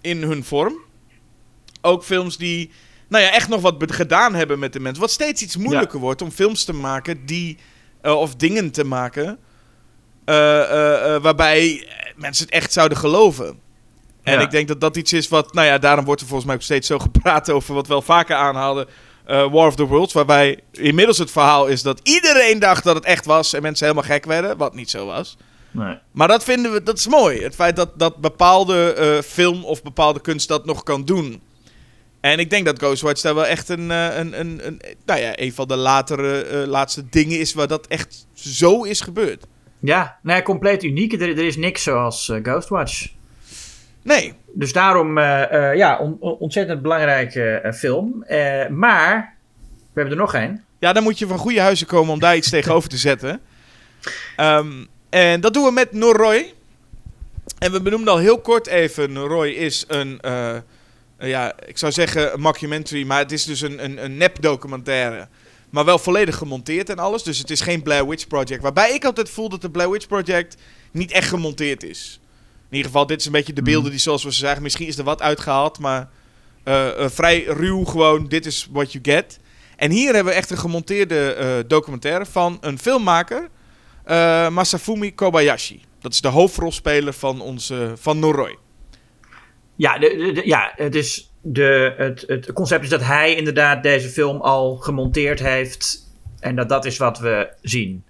in 0.00 0.22
hun 0.22 0.44
vorm. 0.44 0.74
Ook 1.80 2.04
films 2.04 2.36
die. 2.36 2.70
Nou 3.08 3.24
ja, 3.24 3.32
echt 3.32 3.48
nog 3.48 3.60
wat 3.60 3.92
gedaan 3.92 4.34
hebben 4.34 4.58
met 4.58 4.72
de 4.72 4.80
mensen. 4.80 5.00
Wat 5.00 5.10
steeds 5.10 5.42
iets 5.42 5.56
moeilijker 5.56 5.98
wordt 5.98 6.22
om 6.22 6.30
films 6.30 6.64
te 6.64 6.72
maken 6.72 7.26
die. 7.26 7.58
Uh, 8.02 8.14
of 8.14 8.34
dingen 8.34 8.70
te 8.70 8.84
maken. 8.84 9.38
Uh, 10.24 10.34
uh, 10.34 11.16
waarbij 11.22 11.88
mensen 12.16 12.44
het 12.44 12.54
echt 12.54 12.72
zouden 12.72 12.98
geloven. 12.98 13.58
En 14.22 14.40
ik 14.40 14.50
denk 14.50 14.68
dat 14.68 14.80
dat 14.80 14.96
iets 14.96 15.12
is 15.12 15.28
wat. 15.28 15.54
Nou 15.54 15.66
ja, 15.66 15.78
daarom 15.78 16.04
wordt 16.04 16.20
er 16.20 16.26
volgens 16.26 16.46
mij 16.46 16.56
ook 16.56 16.62
steeds 16.62 16.86
zo 16.86 16.98
gepraat 16.98 17.50
over. 17.50 17.74
Wat 17.74 17.86
we 17.86 17.92
wel 17.92 18.02
vaker 18.02 18.36
aanhaalden 18.36 18.88
uh, 19.28 19.50
War 19.50 19.66
of 19.66 19.76
the 19.76 19.86
Worlds. 19.86 20.12
Waarbij 20.12 20.60
inmiddels 20.72 21.18
het 21.18 21.30
verhaal 21.30 21.66
is 21.66 21.82
dat 21.82 22.00
iedereen 22.02 22.58
dacht 22.58 22.84
dat 22.84 22.94
het 22.94 23.04
echt 23.04 23.24
was. 23.24 23.52
En 23.52 23.62
mensen 23.62 23.86
helemaal 23.86 24.10
gek 24.10 24.24
werden. 24.24 24.56
Wat 24.56 24.74
niet 24.74 24.90
zo 24.90 25.06
was. 25.06 25.36
Nee. 25.70 25.98
Maar 26.12 26.28
dat 26.28 26.44
vinden 26.44 26.72
we, 26.72 26.82
dat 26.82 26.98
is 26.98 27.06
mooi. 27.06 27.42
Het 27.42 27.54
feit 27.54 27.76
dat, 27.76 27.98
dat 27.98 28.16
bepaalde 28.16 28.96
uh, 28.98 29.22
film 29.22 29.64
of 29.64 29.82
bepaalde 29.82 30.20
kunst 30.20 30.48
dat 30.48 30.66
nog 30.66 30.82
kan 30.82 31.04
doen. 31.04 31.42
En 32.20 32.38
ik 32.38 32.50
denk 32.50 32.64
dat 32.64 32.78
Ghostwatch 32.78 33.20
daar 33.20 33.34
wel 33.34 33.46
echt 33.46 33.68
een, 33.68 33.90
uh, 33.90 34.16
een, 34.16 34.40
een, 34.40 34.66
een, 34.66 34.82
nou 35.04 35.20
ja, 35.20 35.38
een 35.38 35.52
van 35.52 35.68
de 35.68 35.76
latere, 35.76 36.66
laatste 36.66 37.08
dingen 37.08 37.38
is 37.38 37.54
waar 37.54 37.68
dat 37.68 37.86
echt 37.86 38.26
zo 38.34 38.82
is 38.82 39.00
gebeurd. 39.00 39.46
Ja, 39.80 40.18
nee, 40.22 40.42
compleet 40.42 40.82
uniek. 40.82 41.12
Er, 41.12 41.20
er 41.20 41.44
is 41.44 41.56
niks 41.56 41.82
zoals 41.82 42.32
Ghostwatch. 42.42 43.08
Nee. 44.02 44.34
Dus 44.52 44.72
daarom, 44.72 45.18
uh, 45.18 45.42
uh, 45.52 45.74
ja, 45.74 45.98
on, 45.98 46.16
ontzettend 46.20 46.82
belangrijke 46.82 47.62
uh, 47.64 47.72
film. 47.72 48.24
maar, 48.70 49.34
we 49.92 50.00
hebben 50.00 50.12
er 50.12 50.20
nog 50.20 50.34
één. 50.34 50.64
Ja, 50.78 50.92
dan 50.92 51.02
moet 51.02 51.18
je 51.18 51.26
van 51.26 51.38
goede 51.38 51.60
huizen 51.60 51.86
komen 51.86 52.12
om 52.12 52.20
daar 52.20 52.36
iets 52.36 52.50
tegenover 52.50 52.88
te 52.88 52.96
zetten. 52.96 53.40
Um, 54.36 54.86
en 55.10 55.40
dat 55.40 55.54
doen 55.54 55.64
we 55.64 55.72
met 55.72 55.92
Norroy. 55.92 56.52
En 57.58 57.72
we 57.72 57.82
benoemden 57.82 58.12
al 58.12 58.18
heel 58.18 58.40
kort 58.40 58.66
even, 58.66 59.12
Norroy 59.12 59.48
is 59.48 59.84
een, 59.88 60.20
ja, 61.18 61.52
ik 61.66 61.78
zou 61.78 61.92
zeggen 61.92 62.32
een 62.32 62.40
mockumentary, 62.40 63.06
maar 63.06 63.18
het 63.18 63.32
is 63.32 63.44
dus 63.44 63.60
een, 63.60 63.84
een, 63.84 64.04
een 64.04 64.16
nep-documentaire. 64.16 65.28
Maar 65.70 65.84
wel 65.84 65.98
volledig 65.98 66.36
gemonteerd 66.36 66.90
en 66.90 66.98
alles. 66.98 67.22
Dus 67.22 67.38
het 67.38 67.50
is 67.50 67.60
geen 67.60 67.82
Blair 67.82 68.08
Witch 68.08 68.26
Project. 68.26 68.62
Waarbij 68.62 68.94
ik 68.94 69.04
altijd 69.04 69.30
voel 69.30 69.48
dat 69.48 69.60
de 69.60 69.70
Blair 69.70 69.90
Witch 69.90 70.06
Project 70.06 70.56
niet 70.90 71.10
echt 71.12 71.28
gemonteerd 71.28 71.82
is. 71.82 72.20
In 72.70 72.76
ieder 72.76 72.90
geval, 72.90 73.06
dit 73.06 73.20
is 73.20 73.26
een 73.26 73.32
beetje 73.32 73.52
de 73.52 73.62
beelden 73.62 73.90
die, 73.90 74.00
zoals 74.00 74.24
we 74.24 74.30
zeggen, 74.30 74.62
misschien 74.62 74.86
is 74.86 74.98
er 74.98 75.04
wat 75.04 75.22
uitgehaald, 75.22 75.78
maar 75.78 76.08
uh, 76.64 76.86
uh, 76.98 77.08
vrij 77.08 77.44
ruw 77.44 77.84
gewoon, 77.84 78.28
dit 78.28 78.46
is 78.46 78.68
what 78.70 78.92
you 78.92 79.04
get. 79.04 79.38
En 79.76 79.90
hier 79.90 80.14
hebben 80.14 80.32
we 80.32 80.38
echt 80.38 80.50
een 80.50 80.58
gemonteerde 80.58 81.36
uh, 81.40 81.68
documentaire 81.68 82.26
van 82.26 82.58
een 82.60 82.78
filmmaker, 82.78 83.48
Masafumi 84.50 85.14
Kobayashi. 85.14 85.82
Dat 86.00 86.12
is 86.12 86.20
de 86.20 86.28
hoofdrolspeler 86.28 87.12
van, 87.12 87.40
onze, 87.40 87.92
van 87.96 88.18
Noroi. 88.18 88.56
Ja, 89.76 89.98
de, 89.98 90.32
de, 90.34 90.46
ja 90.46 90.72
het, 90.74 90.94
is 90.94 91.32
de, 91.42 91.94
het, 91.96 92.24
het 92.26 92.52
concept 92.52 92.84
is 92.84 92.90
dat 92.90 93.02
hij 93.02 93.34
inderdaad 93.34 93.82
deze 93.82 94.08
film 94.08 94.40
al 94.40 94.76
gemonteerd 94.76 95.40
heeft. 95.40 96.06
En 96.40 96.56
dat 96.56 96.68
dat 96.68 96.84
is 96.84 96.96
wat 96.96 97.18
we 97.18 97.52
zien. 97.62 98.04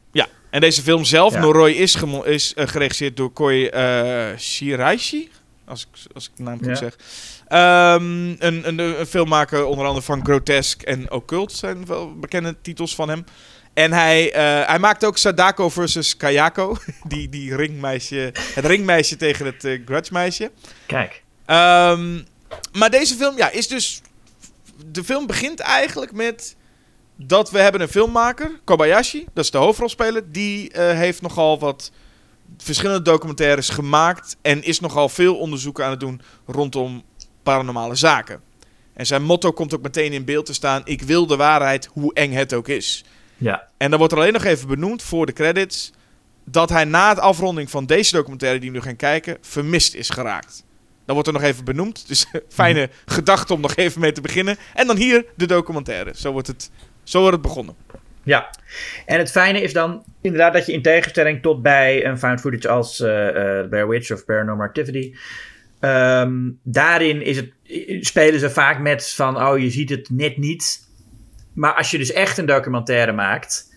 En 0.51 0.61
deze 0.61 0.83
film 0.83 1.05
zelf, 1.05 1.33
ja. 1.33 1.41
Noroi, 1.41 1.75
is, 1.75 1.97
is 2.25 2.55
uh, 2.57 2.67
geregisseerd 2.67 3.17
door 3.17 3.33
Koi 3.33 3.71
uh, 3.75 4.39
Shiraishi. 4.39 5.31
Als 5.65 5.83
ik, 5.83 6.13
als 6.15 6.25
ik 6.25 6.31
de 6.37 6.43
naam 6.43 6.59
goed 6.59 6.67
ja. 6.67 6.75
zeg. 6.75 6.97
Um, 7.51 8.37
een, 8.39 8.69
een, 8.69 8.79
een, 8.79 9.07
filmmaker 9.07 9.65
onder 9.65 9.87
andere 9.87 10.05
van 10.05 10.25
Grotesque 10.25 10.87
en 10.87 11.11
Occult 11.11 11.53
zijn 11.53 11.87
wel 11.87 12.19
bekende 12.19 12.57
titels 12.63 12.95
van 12.95 13.09
hem. 13.09 13.25
En 13.75 13.93
hij, 13.93 14.27
uh, 14.27 14.67
hij 14.69 14.79
maakt 14.79 15.05
ook 15.05 15.19
Sadako 15.19 15.69
versus 15.69 16.17
Kayako. 16.17 16.77
Die, 17.09 17.29
die 17.29 17.57
ringmeisje, 17.57 18.33
het 18.55 18.65
ringmeisje 18.65 19.17
tegen 19.17 19.47
het 19.47 19.65
uh, 19.65 19.81
grudge 19.85 20.13
meisje. 20.13 20.51
Kijk. 20.87 21.23
Um, 21.47 22.27
maar 22.73 22.91
deze 22.91 23.15
film 23.15 23.37
ja, 23.37 23.51
is 23.51 23.69
dus... 23.69 24.01
De 24.87 25.05
film 25.05 25.27
begint 25.27 25.61
eigenlijk 25.61 26.13
met 26.13 26.57
dat 27.21 27.51
we 27.51 27.59
hebben 27.59 27.81
een 27.81 27.89
filmmaker, 27.89 28.61
Kobayashi, 28.65 29.27
dat 29.33 29.45
is 29.45 29.51
de 29.51 29.59
hoofdrolspeler. 29.59 30.33
Die 30.33 30.73
uh, 30.73 30.77
heeft 30.77 31.23
nogal 31.23 31.59
wat 31.59 31.91
verschillende 32.57 33.03
documentaires 33.03 33.69
gemaakt 33.69 34.37
en 34.43 34.63
is 34.63 34.81
nogal 34.81 35.09
veel 35.09 35.37
onderzoeken 35.37 35.85
aan 35.85 35.91
het 35.91 36.01
doen 36.01 36.21
rondom 36.47 37.03
paranormale 37.43 37.95
zaken. 37.95 38.41
En 38.93 39.07
zijn 39.07 39.23
motto 39.23 39.53
komt 39.53 39.75
ook 39.75 39.83
meteen 39.83 40.13
in 40.13 40.25
beeld 40.25 40.47
te 40.47 40.55
staan: 40.55 40.83
ik 40.85 41.03
wil 41.03 41.27
de 41.27 41.37
waarheid, 41.37 41.89
hoe 41.93 42.15
eng 42.15 42.33
het 42.33 42.55
ook 42.55 42.69
is. 42.69 43.05
Ja. 43.37 43.69
En 43.77 43.91
dan 43.91 43.99
wordt 43.99 44.15
er 44.15 44.21
alleen 44.21 44.33
nog 44.33 44.45
even 44.45 44.69
benoemd 44.69 45.03
voor 45.03 45.27
de 45.27 45.33
credits 45.33 45.93
dat 46.45 46.69
hij 46.69 46.85
na 46.85 47.09
het 47.09 47.19
afronding 47.19 47.71
van 47.71 47.87
deze 47.87 48.17
documentaire 48.17 48.59
die 48.59 48.71
we 48.71 48.77
nu 48.77 48.83
gaan 48.83 48.97
kijken 48.97 49.39
vermist 49.41 49.95
is 49.95 50.11
geraakt. 50.11 50.65
Dan 51.05 51.15
wordt 51.15 51.27
er 51.29 51.35
nog 51.35 51.43
even 51.43 51.65
benoemd. 51.65 52.09
Dus 52.09 52.27
fijne 52.49 52.81
mm. 52.81 52.93
gedachte 53.15 53.55
om 53.55 53.61
nog 53.61 53.77
even 53.77 54.01
mee 54.01 54.13
te 54.13 54.21
beginnen. 54.21 54.57
En 54.75 54.87
dan 54.87 54.97
hier 54.97 55.25
de 55.37 55.47
documentaire. 55.47 56.13
Zo 56.17 56.33
wordt 56.33 56.47
het 56.47 56.71
zo 57.09 57.21
wordt 57.21 57.37
het 57.37 57.43
begonnen. 57.43 57.75
Ja, 58.23 58.51
en 59.07 59.19
het 59.19 59.31
fijne 59.31 59.63
is 59.63 59.73
dan 59.73 60.05
inderdaad 60.21 60.53
dat 60.53 60.67
je 60.67 60.73
in 60.73 60.83
tegenstelling 60.83 61.43
tot 61.43 61.63
bij 61.63 62.05
een 62.05 62.19
found 62.19 62.41
footage 62.41 62.69
als 62.69 63.01
uh, 63.01 63.09
uh, 63.09 63.33
Bear 63.69 63.89
Witch 63.89 64.11
of 64.11 64.25
Paranormal 64.25 64.67
Activity, 64.67 65.15
um, 65.81 66.59
daarin 66.63 67.23
is 67.23 67.37
het, 67.37 67.53
spelen 68.01 68.41
ze 68.41 68.51
vaak 68.51 68.79
met 68.79 69.15
van, 69.15 69.43
oh 69.43 69.59
je 69.59 69.71
ziet 69.71 69.91
het 69.91 70.11
net 70.11 70.37
niet. 70.37 70.87
Maar 71.53 71.75
als 71.75 71.91
je 71.91 71.99
dus 71.99 72.13
echt 72.13 72.39
een 72.39 72.47
documentaire 72.47 73.13
maakt, 73.13 73.75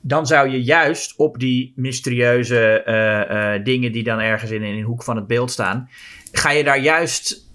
dan 0.00 0.26
zou 0.26 0.48
je 0.48 0.62
juist 0.62 1.16
op 1.16 1.38
die 1.38 1.72
mysterieuze 1.76 2.84
uh, 2.86 3.64
dingen 3.64 3.92
die 3.92 4.02
dan 4.02 4.18
ergens 4.18 4.50
in, 4.50 4.62
in 4.62 4.76
een 4.76 4.82
hoek 4.82 5.02
van 5.02 5.16
het 5.16 5.26
beeld 5.26 5.50
staan, 5.50 5.88
ga 6.32 6.50
je 6.50 6.64
daar 6.64 6.80
juist, 6.80 7.50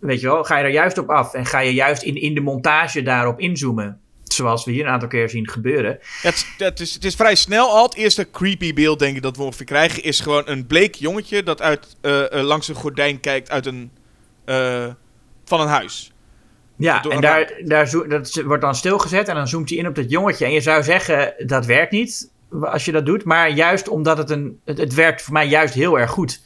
weet 0.00 0.20
je 0.20 0.26
wel, 0.26 0.44
ga 0.44 0.56
je 0.56 0.62
daar 0.62 0.72
juist 0.72 0.98
op 0.98 1.10
af 1.10 1.34
en 1.34 1.46
ga 1.46 1.60
je 1.60 1.74
juist 1.74 2.02
in, 2.02 2.14
in 2.14 2.34
de 2.34 2.40
montage 2.40 3.02
daarop 3.02 3.40
inzoomen 3.40 4.00
zoals 4.34 4.64
we 4.64 4.70
hier 4.70 4.84
een 4.84 4.92
aantal 4.92 5.08
keer 5.08 5.28
zien 5.28 5.48
gebeuren. 5.48 5.98
Het, 6.22 6.46
het, 6.58 6.80
is, 6.80 6.94
het 6.94 7.04
is 7.04 7.14
vrij 7.14 7.34
snel 7.34 7.68
al. 7.68 7.82
Het 7.82 7.94
eerste 7.94 8.30
creepy 8.30 8.74
beeld, 8.74 8.98
denk 8.98 9.16
ik, 9.16 9.22
dat 9.22 9.36
we 9.36 9.42
ongeveer 9.42 9.66
krijgen, 9.66 10.02
is 10.02 10.20
gewoon 10.20 10.42
een 10.44 10.66
bleek 10.66 10.94
jongetje 10.94 11.42
dat 11.42 11.62
uit, 11.62 11.96
uh, 12.02 12.24
langs 12.30 12.68
een 12.68 12.74
gordijn 12.74 13.20
kijkt 13.20 13.50
uit 13.50 13.66
een, 13.66 13.90
uh, 14.46 14.86
van 15.44 15.60
een 15.60 15.68
huis. 15.68 16.12
Ja, 16.76 17.02
en 17.02 17.20
daar, 17.20 17.52
daar 17.64 17.90
dat 18.08 18.42
wordt 18.44 18.62
dan 18.62 18.74
stilgezet 18.74 19.28
en 19.28 19.34
dan 19.34 19.48
zoomt 19.48 19.68
hij 19.68 19.78
in 19.78 19.86
op 19.86 19.94
dat 19.94 20.10
jongetje. 20.10 20.44
En 20.44 20.52
je 20.52 20.60
zou 20.60 20.82
zeggen, 20.82 21.34
dat 21.46 21.66
werkt 21.66 21.90
niet 21.90 22.30
als 22.60 22.84
je 22.84 22.92
dat 22.92 23.06
doet. 23.06 23.24
Maar 23.24 23.50
juist 23.50 23.88
omdat 23.88 24.18
het 24.18 24.30
een. 24.30 24.60
Het, 24.64 24.78
het 24.78 24.94
werkt 24.94 25.22
voor 25.22 25.32
mij 25.32 25.46
juist 25.46 25.74
heel 25.74 25.98
erg 25.98 26.10
goed 26.10 26.40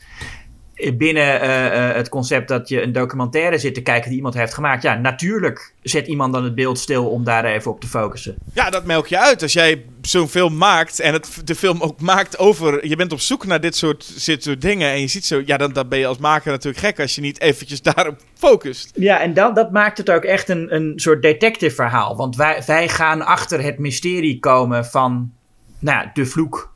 binnen 0.97 1.43
uh, 1.43 1.65
uh, 1.65 1.95
het 1.95 2.09
concept 2.09 2.49
dat 2.49 2.69
je 2.69 2.83
een 2.83 2.93
documentaire 2.93 3.59
zit 3.59 3.75
te 3.75 3.81
kijken 3.81 4.09
die 4.09 4.17
iemand 4.17 4.35
heeft 4.35 4.55
gemaakt. 4.55 4.83
Ja, 4.83 4.95
natuurlijk 4.95 5.75
zet 5.83 6.07
iemand 6.07 6.33
dan 6.33 6.45
het 6.45 6.55
beeld 6.55 6.79
stil 6.79 7.09
om 7.09 7.25
daar 7.25 7.45
even 7.45 7.71
op 7.71 7.81
te 7.81 7.87
focussen. 7.87 8.37
Ja, 8.53 8.71
dat 8.71 8.85
melk 8.85 9.07
je 9.07 9.19
uit. 9.19 9.43
Als 9.43 9.53
jij 9.53 9.85
zo'n 10.03 10.29
film 10.29 10.57
maakt 10.57 11.01
en 11.01 11.13
het, 11.13 11.41
de 11.45 11.55
film 11.55 11.83
ook 11.83 12.01
maakt 12.01 12.39
over... 12.39 12.87
Je 12.87 12.97
bent 12.97 13.13
op 13.13 13.21
zoek 13.21 13.47
naar 13.47 13.61
dit 13.61 13.77
soort, 13.77 14.27
dit 14.27 14.43
soort 14.43 14.61
dingen 14.61 14.91
en 14.91 15.01
je 15.01 15.07
ziet 15.07 15.25
zo... 15.25 15.43
Ja, 15.47 15.57
dan, 15.57 15.73
dan 15.73 15.89
ben 15.89 15.99
je 15.99 16.07
als 16.07 16.19
maker 16.19 16.51
natuurlijk 16.51 16.85
gek 16.85 17.01
als 17.01 17.15
je 17.15 17.21
niet 17.21 17.41
eventjes 17.41 17.83
daarop 17.93 18.21
focust. 18.35 18.91
Ja, 18.95 19.21
en 19.21 19.35
dat, 19.35 19.55
dat 19.55 19.73
maakt 19.73 19.99
het 19.99 20.11
ook 20.11 20.25
echt 20.25 20.49
een, 20.49 20.75
een 20.75 20.93
soort 20.97 21.23
detective 21.23 21.75
verhaal. 21.75 22.17
Want 22.17 22.37
wij, 22.37 22.63
wij 22.67 22.89
gaan 22.89 23.23
achter 23.23 23.63
het 23.63 23.79
mysterie 23.79 24.39
komen 24.39 24.85
van 24.85 25.33
nou, 25.79 26.09
de 26.13 26.27
vloek. 26.27 26.75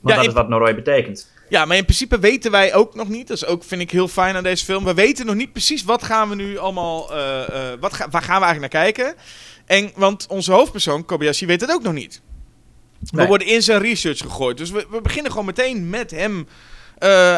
Want 0.00 0.16
dat 0.16 0.26
is 0.26 0.32
wat 0.32 0.48
Noroi 0.48 0.74
betekent. 0.74 1.31
Ja, 1.52 1.64
maar 1.64 1.76
in 1.76 1.84
principe 1.84 2.18
weten 2.18 2.50
wij 2.50 2.74
ook 2.74 2.94
nog 2.94 3.08
niet. 3.08 3.28
Dat 3.28 3.36
is 3.36 3.46
ook, 3.46 3.64
vind 3.64 3.80
ik, 3.80 3.90
heel 3.90 4.08
fijn 4.08 4.36
aan 4.36 4.42
deze 4.42 4.64
film. 4.64 4.84
We 4.84 4.94
weten 4.94 5.26
nog 5.26 5.34
niet 5.34 5.52
precies 5.52 5.84
wat 5.84 6.02
gaan 6.02 6.28
we 6.28 6.34
nu 6.34 6.58
allemaal... 6.58 7.16
Uh, 7.16 7.18
uh, 7.50 7.72
wat 7.80 7.92
ga, 7.92 8.08
waar 8.08 8.22
gaan 8.22 8.40
we 8.40 8.44
eigenlijk 8.44 8.72
naar 8.72 8.82
kijken? 8.82 9.14
En, 9.66 9.90
want 9.94 10.26
onze 10.26 10.52
hoofdpersoon, 10.52 11.04
Kobayashi, 11.04 11.46
weet 11.46 11.60
het 11.60 11.70
ook 11.70 11.82
nog 11.82 11.92
niet. 11.92 12.20
We 13.10 13.26
worden 13.26 13.46
in 13.46 13.62
zijn 13.62 13.80
research 13.80 14.18
gegooid. 14.18 14.58
Dus 14.58 14.70
we, 14.70 14.86
we 14.90 15.00
beginnen 15.00 15.30
gewoon 15.30 15.46
meteen 15.46 15.90
met 15.90 16.10
hem. 16.10 16.38
Uh, 16.38 16.48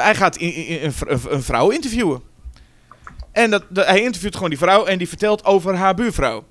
hij 0.02 0.14
gaat 0.14 0.36
in, 0.36 0.54
in, 0.54 0.92
een, 1.06 1.20
een, 1.28 1.42
vrouw 1.42 1.70
interviewen. 1.70 2.22
En 3.32 3.50
dat, 3.50 3.62
hij 3.72 4.02
interviewt 4.02 4.34
gewoon 4.34 4.50
die 4.50 4.58
vrouw 4.58 4.84
en 4.84 4.98
die 4.98 5.08
vertelt 5.08 5.44
over 5.44 5.74
haar 5.74 5.94
buurvrouw. 5.94 6.44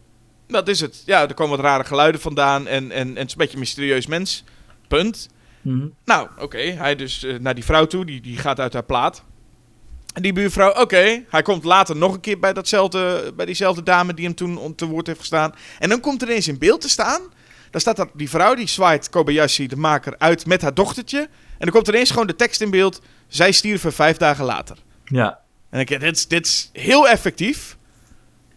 Dat 0.47 0.68
is 0.68 0.80
het. 0.80 1.03
Ja, 1.05 1.22
er 1.22 1.34
komen 1.34 1.57
wat 1.57 1.66
rare 1.66 1.84
geluiden 1.84 2.22
vandaan 2.22 2.68
en, 2.68 2.91
en, 2.91 3.07
en 3.07 3.16
het 3.16 3.26
is 3.26 3.32
een 3.32 3.38
beetje 3.38 3.53
een 3.53 3.59
mysterieus 3.59 4.07
mens. 4.07 4.43
Punt. 4.88 5.30
Mhm. 5.64 5.88
Nou, 6.05 6.30
oké. 6.38 6.57
Hij 6.57 6.95
dus 6.95 7.24
uh, 7.24 7.39
naar 7.39 7.55
die 7.55 7.64
vrouw 7.64 7.86
toe. 7.86 8.05
Die, 8.05 8.22
die 8.22 8.38
gaat 8.38 8.59
uit 8.59 8.74
haar 8.74 8.84
plaat. 8.84 9.24
En 10.14 10.22
die 10.22 10.34
buurvrouw, 10.34 10.74
oké. 10.82 11.24
Hij 11.30 11.41
komt 11.41 11.64
later 11.64 11.95
nog 11.95 12.14
een 12.14 12.20
keer 12.20 12.39
bij, 12.39 12.53
datzelfde, 12.53 13.34
bij 13.36 13.45
diezelfde 13.45 13.84
dame 13.84 14.14
die 14.14 14.26
hem 14.26 14.36
toen 14.36 14.76
te 14.76 14.86
woord 14.86 15.07
heeft 15.07 15.20
gestaan. 15.20 15.55
En 15.80 15.89
dan 15.89 15.99
komt 15.99 16.22
er 16.22 16.28
ineens 16.28 16.47
in 16.47 16.57
beeld 16.57 16.82
te 16.82 16.89
staan. 16.89 17.22
Dan 17.72 17.82
staat 17.82 17.95
dat, 17.95 18.09
die 18.14 18.30
vrouw, 18.30 18.55
die 18.55 18.68
zwaait 18.68 19.09
Kobayashi, 19.09 19.68
de 19.68 19.76
maker, 19.76 20.16
uit 20.18 20.45
met 20.45 20.61
haar 20.61 20.74
dochtertje. 20.74 21.20
En 21.20 21.30
dan 21.59 21.70
komt 21.70 21.88
er 21.88 21.93
ineens 21.93 22.11
gewoon 22.11 22.28
de 22.28 22.36
tekst 22.36 22.61
in 22.61 22.70
beeld. 22.70 23.01
Zij 23.28 23.51
stierven 23.51 23.93
vijf 23.93 24.18
dagen 24.18 24.45
later. 24.45 24.78
Ja. 25.05 25.39
En 25.70 25.80
ik 25.80 25.99
dit, 25.99 26.30
dit 26.30 26.45
is 26.45 26.70
heel 26.74 27.09
effectief. 27.09 27.78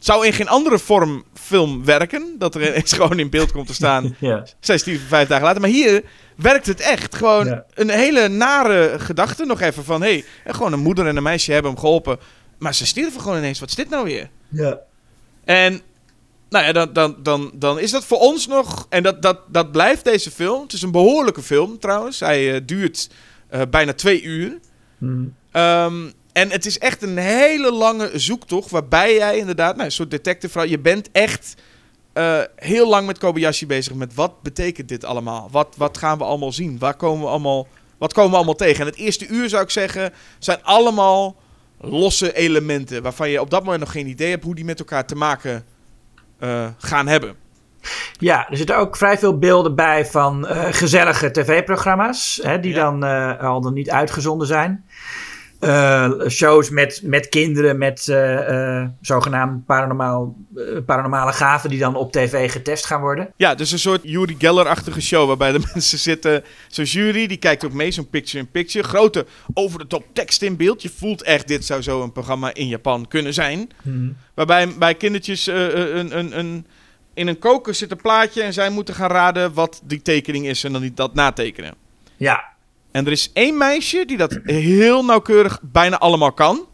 Zou 0.07 0.27
in 0.27 0.33
geen 0.33 0.49
andere 0.49 0.79
vorm 0.79 1.25
film 1.35 1.85
werken. 1.85 2.35
Dat 2.39 2.55
er 2.55 2.69
ineens 2.69 2.93
gewoon 2.99 3.19
in 3.19 3.31
beeld 3.31 3.53
komt 3.53 3.67
te 3.67 3.75
staan. 3.75 4.17
ja. 4.21 4.47
Zij 4.61 4.79
stierven 4.79 5.09
vijf 5.09 5.29
dagen 5.29 5.45
later. 5.45 5.61
Maar 5.61 5.71
hier 5.71 6.03
werkt 6.37 6.67
het 6.67 6.81
echt. 6.81 7.15
Gewoon 7.15 7.63
een 7.75 7.91
hele 7.91 8.29
nare 8.29 8.95
gedachte 8.99 9.45
nog 9.45 9.61
even 9.61 9.85
van... 9.85 10.03
hé, 10.03 10.23
hey, 10.45 10.53
gewoon 10.55 10.73
een 10.73 10.81
moeder 10.81 11.07
en 11.07 11.17
een 11.17 11.23
meisje 11.23 11.53
hebben 11.53 11.71
hem 11.71 11.81
geholpen. 11.81 12.19
Maar 12.59 12.75
ze 12.75 12.87
stierven 12.87 13.21
gewoon 13.21 13.39
ineens. 13.39 13.61
Wat 13.61 13.69
is 13.69 13.75
dit 13.75 13.89
nou 13.89 14.05
weer? 14.05 14.31
Ja. 14.49 14.79
En 15.45 15.81
nou 16.49 16.65
ja, 16.65 16.73
dan, 16.73 16.93
dan, 16.93 17.17
dan, 17.23 17.51
dan 17.55 17.79
is 17.79 17.91
dat 17.91 18.05
voor 18.05 18.19
ons 18.19 18.47
nog... 18.47 18.87
En 18.89 19.03
dat, 19.03 19.23
dat, 19.23 19.41
dat 19.49 19.73
blijft 19.73 20.05
deze 20.05 20.31
film. 20.31 20.63
Het 20.63 20.73
is 20.73 20.83
een 20.83 20.91
behoorlijke 20.91 21.43
film 21.43 21.79
trouwens. 21.79 22.21
Hij 22.21 22.55
uh, 22.55 22.61
duurt 22.65 23.11
uh, 23.51 23.61
bijna 23.71 23.93
twee 23.93 24.23
uur. 24.23 24.59
Mm. 24.99 25.35
Um, 25.53 26.13
en 26.37 26.51
het 26.51 26.67
is 26.67 26.79
echt 26.79 27.03
een 27.03 27.17
hele 27.17 27.73
lange 27.73 28.11
zoektocht... 28.15 28.71
waarbij 28.71 29.15
jij 29.15 29.39
inderdaad... 29.39 29.75
Nou, 29.75 29.87
een 29.87 29.93
soort 29.93 30.11
detective... 30.11 30.69
Je 30.69 30.79
bent 30.79 31.09
echt 31.13 31.55
uh, 32.15 32.39
heel 32.57 32.89
lang 32.89 33.07
met 33.07 33.19
Kobayashi 33.19 33.67
bezig 33.67 33.95
met 33.95 34.15
wat 34.15 34.43
betekent 34.43 34.89
dit 34.89 35.05
allemaal? 35.05 35.49
Wat, 35.51 35.75
wat 35.77 35.99
gaan 35.99 36.19
we 36.19 36.25
allemaal 36.25 36.53
zien? 36.53 36.79
Waar 36.79 36.95
komen 36.95 37.25
we 37.25 37.31
allemaal, 37.31 37.69
wat 37.99 38.13
komen 38.13 38.31
we 38.31 38.37
allemaal 38.37 38.55
tegen? 38.55 38.81
En 38.81 38.87
het 38.87 38.97
eerste 38.97 39.27
uur 39.27 39.49
zou 39.49 39.63
ik 39.63 39.71
zeggen, 39.71 40.13
zijn 40.39 40.63
allemaal 40.63 41.37
losse 41.81 42.33
elementen 42.33 43.03
waarvan 43.03 43.31
je 43.31 43.41
op 43.41 43.51
dat 43.51 43.63
moment 43.63 43.81
nog 43.81 43.93
geen 43.93 44.07
idee 44.07 44.31
hebt 44.31 44.45
hoe 44.45 44.55
die 44.55 44.65
met 44.65 44.79
elkaar 44.79 45.07
te 45.07 45.15
maken 45.15 45.65
uh, 46.41 46.67
gaan 46.79 47.07
hebben. 47.07 47.35
Ja, 48.19 48.51
er 48.51 48.57
zitten 48.57 48.77
ook 48.77 48.97
vrij 48.97 49.19
veel 49.19 49.39
beelden 49.39 49.75
bij 49.75 50.07
van 50.07 50.47
uh, 50.47 50.65
gezellige 50.71 51.31
tv-programma's, 51.31 52.41
die 52.61 52.75
ja. 52.75 52.91
dan 52.91 53.03
al 53.39 53.61
dan 53.61 53.73
niet 53.73 53.91
uitgezonden 53.91 54.47
zijn. 54.47 54.85
Uh, 55.61 56.11
shows 56.29 56.71
met, 56.71 57.01
met 57.05 57.29
kinderen 57.29 57.79
met 57.79 58.07
uh, 58.07 58.49
uh, 58.49 58.87
zogenaamd 59.01 59.67
paranormaal, 59.67 60.37
paranormale 60.87 61.33
gaven 61.33 61.71
die 61.71 61.79
dan 61.79 61.97
op 61.97 62.13
tv 62.13 62.53
getest 62.53 62.87
gaan 62.87 63.01
worden. 63.01 63.33
Ja, 63.37 63.55
dus 63.55 63.73
een 63.73 63.79
soort 63.79 64.01
Yuri 64.03 64.37
Geller-achtige 64.39 65.01
show 65.01 65.27
waarbij 65.27 65.53
de 65.53 65.59
mensen 65.73 65.99
zitten. 65.99 66.45
Zo'n 66.69 66.85
jury, 66.85 67.27
die 67.27 67.37
kijkt 67.37 67.65
ook 67.65 67.73
mee, 67.73 67.91
zo'n 67.91 68.09
picture-in-picture. 68.09 68.89
Grote 68.89 69.27
over-de-top 69.55 70.05
tekst 70.13 70.43
in 70.43 70.57
beeld. 70.57 70.83
Je 70.83 70.91
voelt 70.97 71.23
echt, 71.23 71.49
dit 71.49 71.65
zou 71.65 71.83
zo 71.83 72.03
een 72.03 72.13
programma 72.13 72.55
in 72.55 72.69
Japan 72.69 73.09
kunnen 73.09 73.35
zijn. 73.35 73.71
Hmm. 73.83 74.17
Waarbij 74.35 74.69
bij 74.79 74.95
kindertjes 74.95 75.47
een, 75.47 76.19
een, 76.19 76.39
een, 76.39 76.67
in 77.15 77.27
een 77.27 77.39
koker 77.39 77.75
zit 77.75 77.91
een 77.91 77.97
plaatje 77.97 78.43
en 78.43 78.53
zij 78.53 78.71
moeten 78.71 78.95
gaan 78.95 79.11
raden 79.11 79.55
wat 79.55 79.81
die 79.85 80.03
tekening 80.03 80.47
is 80.47 80.65
en 80.65 80.73
dan 80.73 80.83
niet 80.83 80.97
dat 80.97 81.15
natekenen. 81.15 81.75
Ja, 82.17 82.45
en 82.97 83.07
er 83.07 83.13
is 83.13 83.31
één 83.33 83.57
meisje 83.57 84.05
die 84.07 84.17
dat 84.17 84.39
heel 84.45 85.05
nauwkeurig 85.05 85.59
bijna 85.63 85.99
allemaal 85.99 86.33
kan. 86.33 86.67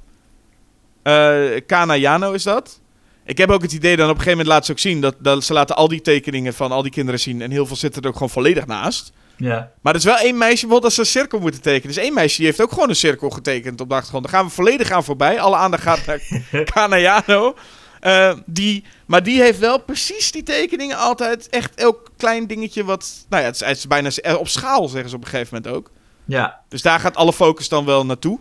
Uh, 1.05 1.61
Kana 1.67 1.97
Jano 1.97 2.33
is 2.33 2.43
dat. 2.43 2.81
Ik 3.25 3.39
heb 3.39 3.51
ook 3.51 3.63
het 3.63 3.73
idee 3.73 3.97
dat 3.97 4.09
op 4.09 4.15
een 4.15 4.23
gegeven 4.23 4.39
moment 4.39 4.55
laat 4.55 4.67
ze 4.67 4.73
ook 4.73 4.79
zien 4.79 5.01
dat, 5.01 5.15
dat 5.19 5.45
ze 5.45 5.53
laten 5.53 5.77
al 5.77 5.89
die 5.89 6.01
tekeningen 6.01 6.55
van 6.55 6.73
al 6.73 6.83
die 6.83 6.91
kinderen 6.91 7.21
zien. 7.21 7.43
En 7.43 7.51
heel 7.51 7.67
veel 7.67 7.77
zitten 7.77 8.03
er 8.03 8.09
ook 8.09 8.15
gewoon 8.15 8.31
volledig 8.31 8.67
naast. 8.67 9.13
Ja. 9.37 9.71
Maar 9.81 9.93
er 9.93 9.99
is 9.99 10.05
wel 10.05 10.17
één 10.17 10.39
meisje 10.39 10.61
bijvoorbeeld 10.61 10.85
als 10.85 10.95
ze 10.95 11.01
een 11.01 11.07
cirkel 11.07 11.39
moeten 11.39 11.63
tekenen. 11.63 11.95
Dus 11.95 12.05
één 12.05 12.15
meisje 12.15 12.37
die 12.37 12.47
heeft 12.47 12.61
ook 12.61 12.73
gewoon 12.73 12.89
een 12.89 12.97
cirkel 12.97 13.31
getekend 13.31 13.81
op 13.81 13.89
de 13.89 13.95
achtergrond. 13.95 14.25
Daar 14.25 14.35
gaan 14.35 14.45
we 14.45 14.53
volledig 14.53 14.91
aan 14.91 15.05
voorbij. 15.05 15.41
Alle 15.41 15.57
aandacht 15.57 15.83
gaat 15.83 16.07
naar 16.07 16.21
Kana 16.75 16.99
Jano. 16.99 17.55
Uh, 18.01 18.35
die, 18.47 18.85
maar 19.07 19.23
die 19.23 19.41
heeft 19.41 19.59
wel 19.59 19.79
precies 19.79 20.33
die 20.33 20.43
tekeningen 20.43 20.97
altijd. 20.97 21.49
Echt 21.49 21.75
elk 21.75 22.11
klein 22.17 22.47
dingetje 22.47 22.85
wat... 22.85 23.27
Nou 23.29 23.43
ja, 23.43 23.49
het 23.49 23.61
is, 23.61 23.67
het 23.67 23.77
is 23.77 23.87
bijna 23.87 24.11
op 24.39 24.49
schaal, 24.49 24.89
zeggen 24.89 25.11
ze 25.11 25.17
op 25.17 25.23
een 25.23 25.29
gegeven 25.29 25.57
moment 25.57 25.77
ook. 25.77 25.91
Ja. 26.33 26.61
Dus 26.69 26.83
daar 26.83 27.01
gaat 27.01 27.17
alle 27.17 27.33
focus 27.33 27.69
dan 27.69 27.85
wel 27.85 28.07
naartoe. 28.07 28.39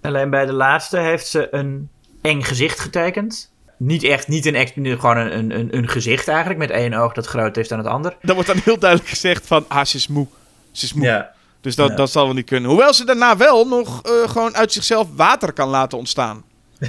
Alleen 0.00 0.30
bij 0.30 0.46
de 0.46 0.52
laatste 0.52 0.98
heeft 0.98 1.26
ze 1.26 1.48
een 1.50 1.88
eng 2.20 2.42
gezicht 2.42 2.80
getekend. 2.80 3.52
Niet 3.76 4.02
echt, 4.02 4.28
niet 4.28 4.46
een, 4.46 5.00
gewoon 5.00 5.16
een, 5.16 5.58
een, 5.58 5.76
een 5.76 5.88
gezicht 5.88 6.28
eigenlijk, 6.28 6.58
met 6.58 6.70
één 6.70 6.94
oog 6.94 7.12
dat 7.12 7.26
groter 7.26 7.62
is 7.62 7.68
dan 7.68 7.78
het 7.78 7.86
ander. 7.86 8.16
Dan 8.22 8.34
wordt 8.34 8.50
dan 8.50 8.60
heel 8.64 8.78
duidelijk 8.78 9.10
gezegd 9.10 9.46
van, 9.46 9.64
ah, 9.68 9.84
ze 9.84 9.96
is 9.96 10.08
moe. 10.08 10.26
Ze 10.72 10.84
is 10.84 10.92
moe. 10.92 11.06
Ja. 11.06 11.32
Dus 11.60 11.74
dat, 11.74 11.96
dat 11.96 12.10
zal 12.10 12.24
wel 12.24 12.34
niet 12.34 12.46
kunnen. 12.46 12.70
Hoewel 12.70 12.94
ze 12.94 13.04
daarna 13.04 13.36
wel 13.36 13.68
nog 13.68 14.06
uh, 14.06 14.28
gewoon 14.30 14.54
uit 14.56 14.72
zichzelf 14.72 15.08
water 15.16 15.52
kan 15.52 15.68
laten 15.68 15.98
ontstaan. 15.98 16.44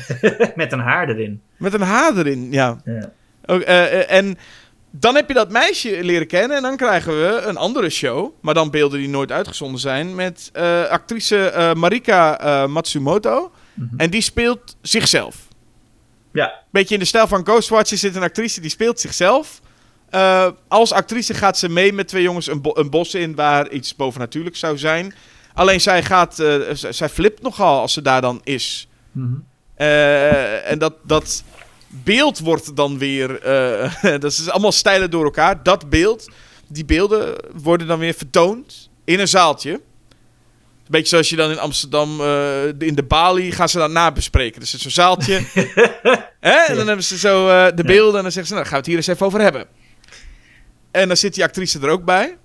met 0.56 0.72
een 0.72 0.80
haar 0.80 1.10
erin. 1.10 1.42
Met 1.58 1.74
een 1.74 1.82
haar 1.82 2.18
erin, 2.18 2.52
ja. 2.52 2.82
ja. 2.86 3.12
Ook, 3.46 3.62
uh, 3.62 4.12
en 4.12 4.38
dan 4.96 5.16
heb 5.16 5.28
je 5.28 5.34
dat 5.34 5.50
meisje 5.50 6.04
leren 6.04 6.28
kennen 6.28 6.58
en 6.58 6.64
dan 6.64 6.78
krijgen 6.78 7.20
we 7.22 7.42
een 7.42 7.58
andere 7.58 7.90
show. 7.90 8.34
Maar 8.42 8.54
dan 8.54 8.70
beelden 8.70 9.00
die 9.00 9.10
nooit 9.10 9.32
uitgezonden 9.32 9.80
zijn. 9.80 10.16
Met 10.16 10.52
uh, 10.56 10.84
actrice 10.86 11.54
uh, 11.56 11.74
Marika 11.74 12.44
uh, 12.44 12.70
Matsumoto. 12.70 13.52
Mm 13.74 13.88
-hmm. 13.90 14.00
En 14.00 14.10
die 14.10 14.22
speelt 14.22 14.76
zichzelf. 14.82 15.36
Ja. 16.34 16.54
Beetje 16.70 16.94
in 16.94 17.00
de 17.00 17.06
stijl 17.06 17.28
van 17.28 17.46
Ghostwatch 17.46 17.98
zit 17.98 18.16
een 18.16 18.24
actrice 18.24 18.62
die 18.62 18.70
speelt 18.70 19.00
zichzelf. 19.00 19.62
als 20.68 20.92
actrice 20.92 21.34
gaat 21.34 21.58
ze 21.58 21.70
mee 21.70 21.94
met 21.94 22.08
twee 22.08 22.24
jongens 22.24 22.48
een, 22.48 22.62
bo 22.62 22.72
een, 22.74 22.90
bos 22.90 23.14
in 23.14 23.36
waar 23.36 23.70
iets 23.70 23.96
bovennatuurlijks 23.96 24.60
zou 24.60 24.78
zijn. 24.78 25.14
Alleen 25.54 25.82
zij 25.82 26.04
gaat, 26.04 26.44
zij 26.90 27.10
flipt 27.10 27.42
nogal 27.42 27.80
als 27.80 27.94
ze 27.94 28.02
daar 28.02 28.22
dan 28.22 28.42
is. 28.44 28.88
Mm 29.12 29.24
-hmm. 29.24 29.46
en 30.66 30.80
dat, 30.80 30.94
dat 31.04 31.44
beeld 32.04 32.40
wordt 32.40 32.76
dan 32.76 32.98
weer. 32.98 33.30
Uh, 34.04 34.14
dat 34.20 34.32
is 34.32 34.50
allemaal 34.50 34.72
stijlen 34.72 35.12
door 35.12 35.24
elkaar. 35.24 35.64
Dat 35.64 35.90
beeld, 35.90 36.30
die 36.68 36.86
beelden 36.86 37.36
worden 37.54 37.88
dan 37.88 38.00
weer 38.00 38.14
vertoond 38.14 38.90
in 39.06 39.20
een 39.20 39.28
zaaltje. 39.28 39.72
Een 39.72 41.00
beetje 41.00 41.08
zoals 41.08 41.30
je 41.30 41.36
dan 41.36 41.52
in 41.52 41.60
Amsterdam, 41.60 42.22
uh, 42.22 42.66
in 42.66 42.96
de 42.96 43.04
Bali, 43.04 43.52
gaan 43.52 43.70
ze 43.70 43.78
dan 43.78 43.92
nabespreken. 43.92 44.60
Dus 44.60 44.72
het 44.72 44.86
is 44.86 44.94
zo'n 44.94 45.04
zaaltje. 45.04 45.42
Hè? 46.40 46.56
En 46.56 46.76
dan 46.76 46.88
hebben 46.88 47.06
ze 47.06 47.18
zo 47.18 47.48
uh, 47.48 47.66
de 47.76 47.84
beelden 47.84 48.16
en 48.16 48.22
dan 48.22 48.32
zeggen 48.32 48.48
ze, 48.48 48.54
nou, 48.54 48.66
gaan 48.66 48.72
we 48.72 48.78
het 48.78 48.86
hier 48.86 48.96
eens 48.96 49.08
even 49.08 49.26
over 49.26 49.42
hebben. 49.42 49.66
En 50.92 51.08
dan 51.08 51.18
zit 51.18 51.34
die 51.34 51.44
actrice 51.44 51.80
er 51.80 51.90
ook 51.90 52.06
bij. 52.06 52.38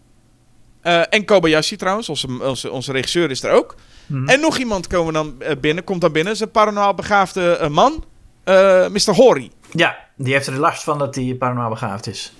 en 1.10 1.24
Kobayashi 1.24 1.76
trouwens, 1.76 2.08
onze, 2.08 2.42
onze, 2.42 2.70
onze 2.70 2.92
regisseur 2.92 3.30
is 3.30 3.42
er 3.42 3.50
ook. 3.50 3.74
Mm 4.06 4.16
-hmm. 4.16 4.28
En 4.28 4.40
nog 4.40 4.58
iemand 4.58 4.86
komen 4.86 5.12
dan 5.12 5.42
binnen, 5.60 5.84
komt 5.84 6.00
dan 6.00 6.12
binnen. 6.12 6.32
Dat 6.32 6.40
is 6.40 6.46
een 6.46 6.52
paranormaal 6.52 6.94
begaafde 6.94 7.68
man. 7.70 8.04
Uh, 8.48 8.88
Mr. 8.88 9.14
Hori. 9.14 9.50
Ja, 9.72 9.96
die 10.16 10.32
heeft 10.32 10.46
er 10.46 10.56
last 10.58 10.82
van 10.82 10.98
dat 10.98 11.14
hij 11.14 11.34
paranormaal 11.38 11.70
begaafd 11.70 12.06
is. 12.06 12.32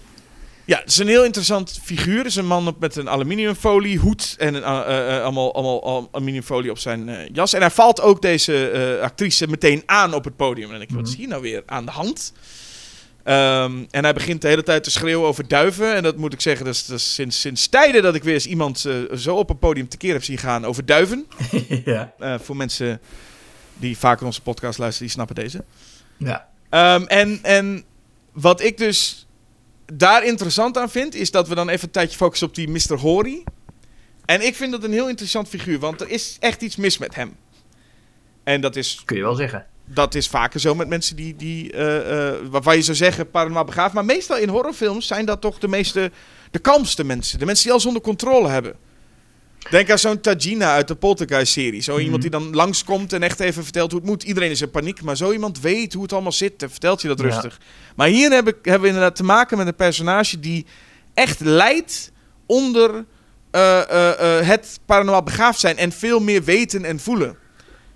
Ja, 0.64 0.78
het 0.78 0.88
is 0.88 0.98
een 0.98 1.08
heel 1.08 1.24
interessant 1.24 1.78
figuur. 1.82 2.16
Het 2.18 2.26
is 2.26 2.36
een 2.36 2.46
man 2.46 2.76
met 2.80 2.96
een 2.96 3.08
aluminiumfolie 3.08 3.98
hoed 3.98 4.34
en 4.38 4.54
een, 4.54 4.62
eh, 4.62 4.80
eh, 4.80 5.16
eh, 5.16 5.22
allemaal, 5.22 5.54
allemaal 5.54 5.82
al- 5.84 6.08
aluminiumfolie 6.12 6.70
op 6.70 6.78
zijn 6.78 7.08
eh, 7.08 7.28
jas. 7.32 7.52
En 7.52 7.60
hij 7.60 7.70
valt 7.70 8.00
ook 8.00 8.22
deze 8.22 8.70
eh, 8.70 9.02
actrice 9.02 9.46
meteen 9.48 9.82
aan 9.86 10.14
op 10.14 10.24
het 10.24 10.36
podium. 10.36 10.64
En 10.64 10.70
dan 10.70 10.78
denk 10.78 10.90
je, 10.90 10.96
wat 10.96 11.08
is 11.08 11.16
hier 11.16 11.28
nou 11.28 11.42
weer 11.42 11.62
aan 11.66 11.84
de 11.84 11.90
hand? 11.90 12.32
Ehm, 13.24 13.84
en 13.90 14.04
hij 14.04 14.12
begint 14.14 14.42
de 14.42 14.48
hele 14.48 14.62
tijd 14.62 14.84
te 14.84 14.90
schreeuwen 14.90 15.28
over 15.28 15.48
duiven. 15.48 15.94
En 15.94 16.02
dat 16.02 16.16
moet 16.16 16.32
ik 16.32 16.40
zeggen, 16.40 16.64
dat 16.66 16.74
is, 16.74 16.86
dat 16.86 16.98
is 16.98 17.14
sinds, 17.14 17.40
sinds 17.40 17.66
tijden 17.68 18.02
dat 18.02 18.14
ik 18.14 18.22
weer 18.24 18.34
eens 18.34 18.46
iemand 18.46 18.84
eh, 18.84 18.94
zo 19.16 19.36
op 19.36 19.50
een 19.50 19.58
podium 19.58 19.88
tekeer 19.88 20.12
heb 20.12 20.24
zien 20.24 20.38
gaan 20.38 20.64
over 20.66 20.86
duiven. 20.86 21.26
ja. 21.84 22.12
Eh, 22.18 22.34
voor 22.42 22.56
mensen 22.56 23.00
die 23.74 23.98
vaker 23.98 24.26
onze 24.26 24.42
podcast 24.42 24.78
luisteren, 24.78 25.06
die 25.06 25.16
snappen 25.16 25.34
deze. 25.44 25.64
Ja. 26.18 26.48
Ehm, 26.70 27.02
en, 27.02 27.38
en 27.42 27.84
wat 28.32 28.60
ik 28.60 28.78
dus 28.78 29.26
daar 29.94 30.24
interessant 30.24 30.78
aan 30.78 30.90
vind, 30.90 31.14
is 31.14 31.30
dat 31.30 31.48
we 31.48 31.54
dan 31.54 31.68
even 31.68 31.84
een 31.84 31.90
tijdje 31.92 32.16
focussen 32.16 32.48
op 32.48 32.54
die 32.54 32.68
Mr. 32.68 32.98
Hori. 32.98 33.44
En 34.24 34.46
ik 34.46 34.54
vind 34.54 34.72
dat 34.72 34.84
een 34.84 34.92
heel 34.92 35.08
interessant 35.08 35.48
figuur, 35.48 35.78
want 35.78 36.00
er 36.00 36.08
is 36.08 36.36
echt 36.40 36.62
iets 36.62 36.76
mis 36.76 36.98
met 36.98 37.14
hem. 37.14 37.36
En 38.44 38.60
dat 38.60 38.76
is, 38.76 39.02
Kun 39.04 39.16
je 39.16 39.22
wel 39.22 39.34
zeggen. 39.34 39.66
dat 39.84 40.14
is 40.14 40.28
vaker 40.28 40.60
zo 40.60 40.74
met 40.74 40.88
mensen 40.88 41.16
die, 41.16 41.36
die 41.36 41.72
eh, 41.72 42.36
waarvan 42.50 42.76
je 42.76 42.82
zou 42.82 42.96
zeggen, 42.96 43.30
paranormaal 43.30 43.64
begaafd. 43.64 43.94
Maar 43.94 44.04
meestal 44.04 44.36
in 44.36 44.48
horrorfilms 44.48 45.06
zijn 45.06 45.24
dat 45.26 45.40
toch 45.40 45.58
de 45.58 45.68
meeste, 45.68 46.10
de 46.50 46.58
kalmste 46.58 47.04
mensen. 47.04 47.38
De 47.38 47.44
mensen 47.44 47.62
die 47.62 47.72
alles 47.72 47.86
onder 47.86 48.02
controle 48.02 48.48
hebben. 48.48 48.76
Denk 49.70 49.90
aan 49.90 49.98
zo'n 49.98 50.20
Tajina 50.20 50.72
uit 50.72 50.88
de 50.88 50.94
Poltergeist-serie. 50.94 51.80
Zo 51.80 51.98
iemand 51.98 52.22
die 52.22 52.30
dan 52.30 52.54
langskomt 52.54 53.12
en 53.12 53.22
echt 53.22 53.40
even 53.40 53.62
vertelt 53.62 53.90
hoe 53.90 54.00
het 54.00 54.08
moet. 54.08 54.22
Iedereen 54.22 54.50
is 54.50 54.60
in 54.60 54.70
paniek, 54.70 55.02
maar 55.02 55.16
zo 55.16 55.32
iemand 55.32 55.60
weet 55.60 55.92
hoe 55.92 56.02
het 56.02 56.12
allemaal 56.12 56.32
zit 56.32 56.62
en 56.62 56.70
vertelt 56.70 57.02
je 57.02 57.08
dat 57.08 57.20
rustig. 57.20 57.60
Maar 57.96 58.08
hier 58.08 58.30
heb 58.30 58.48
ik, 58.48 58.56
hebben 58.62 58.80
we 58.80 58.86
inderdaad 58.86 59.16
te 59.16 59.24
maken 59.24 59.58
met 59.58 59.66
een 59.66 59.74
personage 59.74 60.40
die 60.40 60.66
echt 61.14 61.40
lijdt 61.40 62.12
onder 62.46 63.04
eh, 63.50 63.90
eh, 63.90 64.38
eh, 64.38 64.46
het 64.46 64.80
paranormaal 64.86 65.22
begaafd 65.22 65.60
zijn 65.60 65.76
en 65.76 65.92
veel 65.92 66.20
meer 66.20 66.44
weten 66.44 66.84
en 66.84 67.00
voelen. 67.00 67.36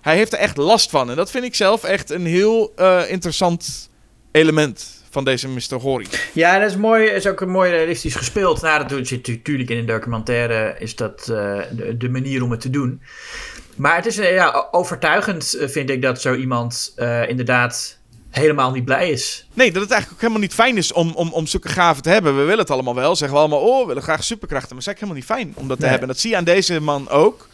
Hij 0.01 0.15
heeft 0.15 0.33
er 0.33 0.39
echt 0.39 0.57
last 0.57 0.89
van. 0.89 1.09
En 1.09 1.15
dat 1.15 1.31
vind 1.31 1.43
ik 1.43 1.55
zelf 1.55 1.83
echt 1.83 2.09
een 2.09 2.25
heel 2.25 2.73
interessant 3.07 3.89
element 4.31 5.02
van 5.13 5.23
deze 5.23 5.47
Mr. 5.47 5.75
Hori. 5.81 6.07
Ja, 6.33 6.59
dat 6.59 6.69
is 6.69 6.77
mooi. 6.77 7.05
Is 7.05 7.27
ook 7.27 7.45
mooi 7.45 7.71
realistisch 7.71 8.15
gespeeld. 8.15 8.61
Nou, 8.61 8.79
dat 8.79 8.89
doet 8.89 9.09
je 9.09 9.21
natuurlijk 9.25 9.69
in 9.69 9.77
een 9.77 9.85
documentaire. 9.85 10.75
Is 10.79 10.95
dat 10.95 11.19
eh, 11.21 11.59
de, 11.71 11.97
de 11.97 12.09
manier 12.09 12.43
om 12.43 12.51
het 12.51 12.61
te 12.61 12.69
doen. 12.69 13.01
Maar 13.75 13.95
het 13.95 14.05
is 14.05 14.17
eh, 14.17 14.33
ja, 14.33 14.67
overtuigend, 14.71 15.53
eh, 15.53 15.67
vind 15.67 15.89
ik, 15.89 16.01
dat 16.01 16.21
zo 16.21 16.35
iemand 16.35 16.93
inderdaad 17.27 17.97
helemaal 18.29 18.71
niet 18.71 18.85
blij 18.85 19.09
is. 19.09 19.47
Nee, 19.53 19.71
dat 19.71 19.81
het 19.81 19.91
eigenlijk 19.91 20.11
ook 20.13 20.27
helemaal 20.27 20.47
niet 20.47 20.53
fijn 20.53 20.77
is 20.77 20.91
om, 20.93 21.11
om, 21.15 21.33
om 21.33 21.47
zulke 21.47 21.69
gaven 21.69 22.03
te 22.03 22.09
hebben. 22.09 22.35
We 22.37 22.41
willen 22.41 22.59
het 22.59 22.69
allemaal 22.71 22.95
wel. 22.95 23.15
Zeggen 23.15 23.37
we 23.37 23.43
allemaal, 23.43 23.61
oh, 23.67 23.81
we 23.81 23.87
willen 23.87 24.03
graag 24.03 24.23
superkrachten. 24.23 24.75
Maar 24.75 24.85
het 24.85 24.87
is 24.87 25.01
eigenlijk 25.01 25.25
helemaal 25.27 25.39
niet 25.45 25.53
fijn 25.55 25.63
om 25.63 25.67
dat 25.67 25.77
te 25.77 25.83
Nee. 25.83 25.91
hebben. 25.91 26.07
En 26.09 26.13
dat 26.13 26.23
zie 26.23 26.31
je 26.31 26.37
aan 26.37 26.43
deze 26.43 26.79
man 26.79 27.09
ook. 27.09 27.47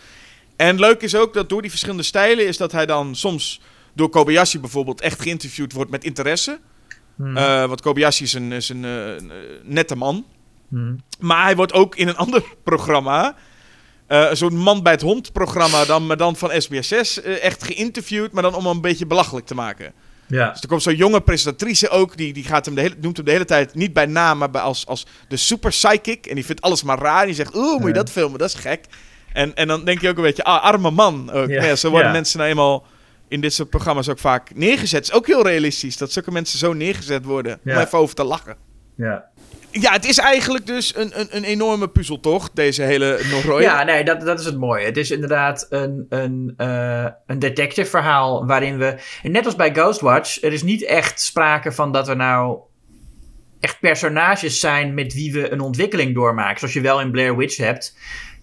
En 0.56 0.80
leuk 0.80 1.02
is 1.02 1.16
ook 1.16 1.34
dat 1.34 1.50
door 1.50 1.62
die 1.62 1.70
verschillende 1.70 2.04
stijlen... 2.04 2.48
is 2.48 2.58
dat 2.58 2.72
hij 2.72 2.86
dan 2.86 3.16
soms 3.16 3.62
door 3.94 4.10
Kobayashi 4.10 4.60
bijvoorbeeld... 4.60 5.02
echt 5.02 5.22
geïnterviewd 5.22 5.74
wordt 5.74 5.92
met 5.92 6.04
interesse. 6.04 6.60
Hmm. 7.20 7.38
Eh, 7.38 7.66
want 7.66 7.82
Kobayashi 7.82 8.24
is 8.24 8.34
een, 8.34 8.52
is 8.52 8.70
een 8.70 8.86
eh, 8.86 9.16
eh, 9.16 9.22
nette 9.64 9.96
man. 9.96 10.26
Hmm. 10.70 11.04
Maar 11.20 11.44
hij 11.44 11.56
wordt 11.56 11.74
ook 11.74 11.96
in 11.96 12.08
een 12.08 12.18
ander 12.26 12.44
programma... 12.64 13.36
eh, 14.08 14.32
Zo'n 14.34 14.58
man 14.58 14.84
bij 14.84 14.92
het 14.94 15.02
hond 15.02 15.32
programma, 15.32 15.86
dan, 15.86 16.08
maar 16.08 16.18
dan 16.18 16.36
van 16.36 16.52
SBSS, 16.62 17.22
eh, 17.22 17.44
echt 17.44 17.64
geïnterviewd, 17.64 18.32
maar 18.32 18.44
dan 18.44 18.56
om 18.56 18.66
hem 18.66 18.76
een 18.76 18.82
beetje 18.82 19.06
belachelijk 19.06 19.46
te 19.46 19.56
maken. 19.56 19.94
Ja. 20.28 20.50
Dus 20.52 20.62
er 20.62 20.68
komt 20.68 20.82
zo'n 20.84 20.96
jonge 20.96 21.22
presentatrice 21.22 21.90
ook, 21.90 22.18
die, 22.18 22.34
die 22.34 22.44
gaat 22.44 22.66
hem 22.66 22.76
de 22.76 22.82
hele, 22.82 22.96
noemt 23.02 23.16
hem 23.18 23.26
de 23.26 23.32
hele 23.32 23.46
tijd 23.46 23.76
niet 23.76 23.94
bij 23.94 24.06
naam, 24.06 24.38
maar 24.38 24.50
bij 24.52 24.62
als, 24.62 24.86
als 24.86 25.06
de 25.28 25.38
super 25.38 25.70
psychic. 25.70 26.26
En 26.26 26.36
die 26.36 26.46
vindt 26.46 26.62
alles 26.62 26.84
maar 26.84 27.00
raar. 27.00 27.20
En 27.20 27.26
die 27.26 27.36
zegt, 27.36 27.56
oeh, 27.56 27.80
moet 27.80 27.88
je 27.88 27.94
dat 27.94 28.12
filmen? 28.12 28.40
Dat 28.40 28.50
is 28.50 28.56
gek. 28.56 28.86
En, 29.34 29.56
en 29.56 29.68
dan 29.68 29.84
denk 29.86 30.02
je 30.02 30.10
ook 30.10 30.18
een 30.18 30.24
beetje, 30.24 30.44
ah, 30.44 30.64
arme 30.64 30.92
man. 30.92 31.32
Ook. 31.32 31.50
Ja. 31.50 31.76
Zo 31.76 31.90
worden 31.90 32.08
Ja. 32.08 32.14
mensen 32.14 32.38
nou 32.38 32.50
eenmaal 32.50 32.86
in 33.30 33.42
dit 33.42 33.54
soort 33.54 33.70
programma's 33.70 34.10
ook 34.10 34.20
vaak 34.20 34.56
neergezet. 34.56 35.00
Het 35.00 35.10
is 35.10 35.14
ook 35.14 35.28
heel 35.28 35.44
realistisch 35.48 35.98
dat 35.98 36.12
zulke 36.12 36.32
mensen 36.32 36.60
zo 36.60 36.74
neergezet 36.74 37.26
worden. 37.26 37.54
Om 37.54 37.72
Ja. 37.72 37.82
even 37.86 37.98
over 37.98 38.16
te 38.16 38.24
lachen. 38.24 38.56
Ja. 38.96 39.26
Ja, 39.72 39.92
het 39.92 40.06
is 40.06 40.18
eigenlijk 40.18 40.66
dus 40.68 40.96
een, 40.96 41.20
een, 41.20 41.28
een 41.32 41.44
enorme 41.44 41.88
puzzel, 41.88 42.20
toch? 42.20 42.50
Deze 42.54 42.82
hele 42.84 43.20
Noroi. 43.32 43.64
Ja, 43.64 43.84
nee, 43.84 44.04
dat, 44.04 44.22
dat 44.22 44.40
is 44.40 44.46
het 44.46 44.58
mooie. 44.58 44.86
Het 44.86 44.98
is 44.98 45.12
inderdaad 45.12 45.66
een, 45.70 46.06
een, 46.10 46.54
eh, 46.58 47.06
een 47.26 47.40
detective 47.40 47.90
verhaal 47.90 48.46
waarin 48.46 48.78
we... 48.78 48.96
en 49.24 49.32
Net 49.32 49.46
als 49.46 49.56
bij 49.56 49.74
Ghostwatch, 49.74 50.44
er 50.44 50.54
is 50.54 50.64
niet 50.64 50.84
echt 50.86 51.22
sprake 51.22 51.72
van 51.72 51.92
dat 51.92 52.08
er 52.08 52.16
nou 52.16 52.60
echt 53.60 53.80
personages 53.80 54.60
zijn 54.60 54.94
met 54.94 55.14
wie 55.14 55.34
we 55.34 55.52
een 55.52 55.62
ontwikkeling 55.62 56.16
doormaken. 56.16 56.60
Zoals 56.60 56.74
je 56.74 56.82
wel 56.82 57.02
in 57.02 57.12
Blair 57.12 57.38
Witch 57.38 57.58
hebt. 57.58 57.98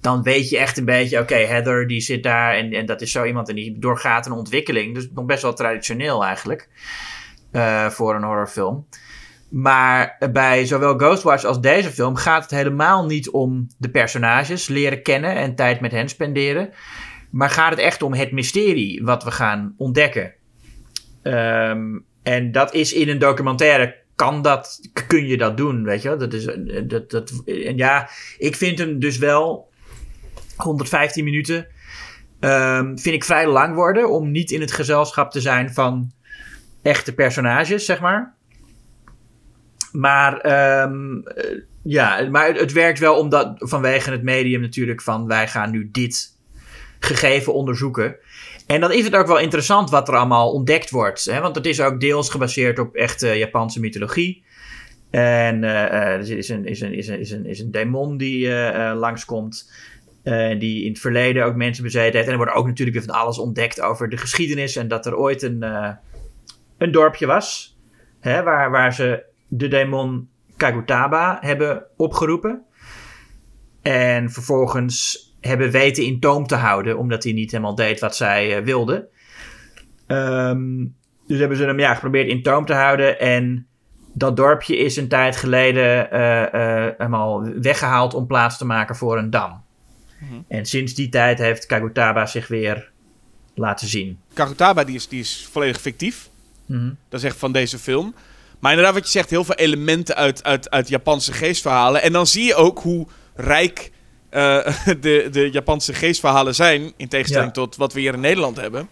Dan 0.07 0.23
weet 0.23 0.49
je 0.49 0.59
echt 0.59 0.79
een 0.79 0.85
beetje, 0.85 1.21
oké, 1.21 1.35
Heather 1.35 1.87
die 1.87 2.01
zit 2.01 2.23
daar 2.23 2.55
en, 2.55 2.73
en 2.73 2.87
dat 2.87 3.01
is 3.01 3.13
zo 3.13 3.25
iemand 3.25 3.49
en 3.49 3.55
die 3.55 3.79
doorgaat 3.79 4.27
een 4.27 4.33
ontwikkeling. 4.33 4.95
Dus 4.95 5.09
nog 5.15 5.25
best 5.25 5.43
wel 5.43 5.53
traditioneel 5.53 6.25
eigenlijk 6.25 6.69
eh, 7.53 7.87
voor 7.87 8.15
een 8.15 8.23
horrorfilm. 8.23 8.87
Maar 9.51 10.17
bij 10.33 10.67
zowel 10.67 10.97
Ghostwatch 10.97 11.45
als 11.45 11.61
deze 11.61 11.91
film 11.91 12.17
gaat 12.17 12.43
het 12.43 12.51
helemaal 12.51 13.07
niet 13.07 13.31
om 13.31 13.67
de 13.79 13.91
personages 13.91 14.69
leren 14.69 15.03
kennen 15.03 15.35
en 15.35 15.55
tijd 15.55 15.81
met 15.81 15.93
hen 15.93 16.09
spenderen. 16.09 16.71
Maar 17.31 17.51
gaat 17.51 17.71
het 17.71 17.79
echt 17.79 18.03
om 18.03 18.15
het 18.15 18.33
mysterie 18.33 19.05
wat 19.05 19.25
we 19.25 19.31
gaan 19.31 19.75
ontdekken. 19.77 20.35
Ehm, 21.23 21.99
en 22.23 22.53
dat 22.53 22.75
is 22.75 22.93
in 22.93 23.09
een 23.09 23.19
documentaire, 23.19 23.97
kan 24.15 24.43
dat, 24.43 24.81
kun 25.07 25.27
je 25.27 25.37
dat 25.37 25.57
doen, 25.57 25.85
weet 25.85 26.03
je 26.03 26.09
wel? 26.09 26.19
Dat 26.19 26.33
is, 26.33 26.47
eh, 26.47 26.83
dat, 26.85 27.11
dat, 27.11 27.43
en 27.47 27.77
ja, 27.77 28.09
ik 28.39 28.57
vind 28.57 28.79
hem 28.79 28.99
dus 28.99 29.19
wel 29.19 29.75
115 30.57 31.25
minuten. 31.25 31.67
ehm, 32.41 32.97
vind 32.97 33.15
ik 33.15 33.25
vrij 33.25 33.47
lang 33.47 33.75
worden 33.75 34.11
om 34.11 34.31
niet 34.31 34.51
in 34.51 34.61
het 34.61 34.73
gezelschap 34.73 35.31
te 35.31 35.41
zijn 35.41 35.75
van 35.75 36.13
echte 36.83 37.15
personages, 37.15 37.85
zeg 37.85 38.01
maar. 38.01 38.35
Maar 39.93 40.41
ehm, 40.41 41.19
eh, 41.19 41.61
ja, 41.83 42.29
maar 42.31 42.55
het, 42.55 42.73
werkt 42.73 42.99
wel 42.99 43.19
omdat 43.19 43.55
vanwege 43.57 44.11
het 44.11 44.23
medium 44.23 44.61
natuurlijk 44.61 45.03
van 45.03 45.27
wij 45.27 45.49
gaan 45.49 45.71
nu 45.71 45.89
dit 45.93 46.37
gegeven 46.99 47.55
onderzoeken. 47.55 48.17
En 48.67 48.81
dan 48.81 48.93
is 48.93 49.05
het 49.05 49.15
ook 49.15 49.27
wel 49.27 49.39
interessant 49.39 49.91
wat 49.91 50.09
er 50.09 50.17
allemaal 50.17 50.53
ontdekt 50.53 50.91
wordt. 50.91 51.25
Hè? 51.25 51.41
Want 51.41 51.57
het 51.57 51.67
is 51.67 51.81
ook 51.81 52.01
deels 52.01 52.31
gebaseerd 52.31 52.79
op 52.79 52.95
echte 52.95 53.29
Japanse 53.29 53.81
mythologie. 53.81 54.45
En 55.11 55.65
eh, 55.65 55.85
eh, 55.85 55.93
er 55.93 56.31
is 56.39 56.49
een, 56.49 56.67
is, 56.67 56.81
een, 56.81 56.93
is, 56.95 57.09
een, 57.09 57.21
is, 57.21 57.31
een, 57.31 57.47
is 57.47 57.61
een 57.61 57.71
demon 57.71 58.17
die 58.17 58.51
langskomt. 58.95 59.71
Eh, 60.27 60.59
die 60.59 60.85
in 60.85 60.91
het 60.91 61.01
verleden 61.01 61.45
ook 61.45 61.55
mensen 61.55 61.83
bezeten 61.83 62.13
heeft. 62.13 62.27
En 62.27 62.31
er 62.31 62.39
wordt 62.39 62.53
ook 62.53 62.67
natuurlijk 62.67 62.97
weer 62.97 63.07
van 63.07 63.15
alles 63.15 63.39
ontdekt 63.39 63.81
over 63.81 64.09
de 64.09 64.17
geschiedenis. 64.17 64.77
En 64.77 64.89
dat 64.89 65.07
er 65.07 65.17
ooit 65.17 65.43
een, 65.43 65.63
eh, 65.63 65.91
een 66.79 66.93
dorpje 66.93 67.27
was. 67.27 67.77
Hè, 68.21 68.43
waar, 68.43 68.71
waar 68.71 68.95
ze 68.95 69.25
de 69.49 69.69
demon 69.69 70.29
Kagutaba 70.57 71.39
hebben 71.41 71.85
opgeroepen. 71.97 72.63
En 73.83 74.31
vervolgens 74.31 75.25
hebben 75.41 75.71
weten 75.71 76.05
in 76.05 76.21
toom 76.21 76.47
te 76.47 76.57
houden, 76.57 76.99
omdat 76.99 77.25
hij 77.25 77.33
niet 77.33 77.51
helemaal 77.51 77.75
deed 77.75 78.01
wat 78.01 78.17
zij 78.17 78.57
eh, 78.57 78.65
wilden. 78.65 79.07
Ehm, 80.07 80.85
dus 81.27 81.39
hebben 81.39 81.57
ze 81.57 81.65
hem 81.65 81.79
ja, 81.79 81.95
geprobeerd 81.95 82.29
in 82.29 82.43
toom 82.43 82.65
te 82.65 82.75
houden. 82.75 83.21
En 83.21 83.67
dat 84.13 84.37
dorpje 84.37 84.77
is 84.77 84.97
een 84.97 85.09
tijd 85.09 85.37
geleden 85.37 86.09
helemaal 86.97 87.49
weggehaald 87.61 88.15
om 88.15 88.27
plaats 88.27 88.59
te 88.59 88.67
maken 88.67 88.97
voor 88.97 89.19
een 89.19 89.31
dam. 89.31 89.65
En 90.49 90.67
sinds 90.67 90.95
die 90.95 91.09
tijd 91.09 91.39
heeft 91.39 91.67
Kagutaba 91.67 92.27
zich 92.27 92.49
weer 92.49 92.91
laten 93.55 93.89
zien. 93.89 94.19
Kagutaba 94.35 94.85
die 94.85 94.95
is, 94.95 95.09
die 95.09 95.21
is 95.21 95.49
volledig 95.53 95.81
fictief. 95.81 96.29
Mhm. 96.67 96.91
Dat 97.09 97.21
is 97.21 97.27
echt 97.27 97.37
van 97.37 97.53
deze 97.53 97.79
film. 97.79 98.15
Maar 98.59 98.71
inderdaad, 98.71 98.95
wat 98.95 99.05
je 99.05 99.11
zegt, 99.11 99.31
heel 99.31 99.45
veel 99.45 99.55
elementen 99.55 100.17
uit, 100.17 100.45
uit, 100.45 100.71
uit 100.71 100.89
Japanse 100.89 101.33
geestverhalen. 101.33 102.03
En 102.03 102.13
dan 102.13 102.27
zie 102.27 102.45
je 102.45 102.55
ook 102.55 102.79
hoe 102.79 103.07
rijk 103.35 103.91
eh, 104.31 104.67
de, 105.01 105.29
de 105.31 105.51
Japanse 105.51 105.95
geestverhalen 105.95 106.55
zijn. 106.55 106.93
In 106.97 107.09
tegenstelling 107.09 107.49
Ja. 107.55 107.63
tot 107.63 107.77
wat 107.77 107.93
we 107.93 108.01
hier 108.01 108.15
in 108.15 108.21
Nederland 108.21 108.57
hebben. 108.57 108.89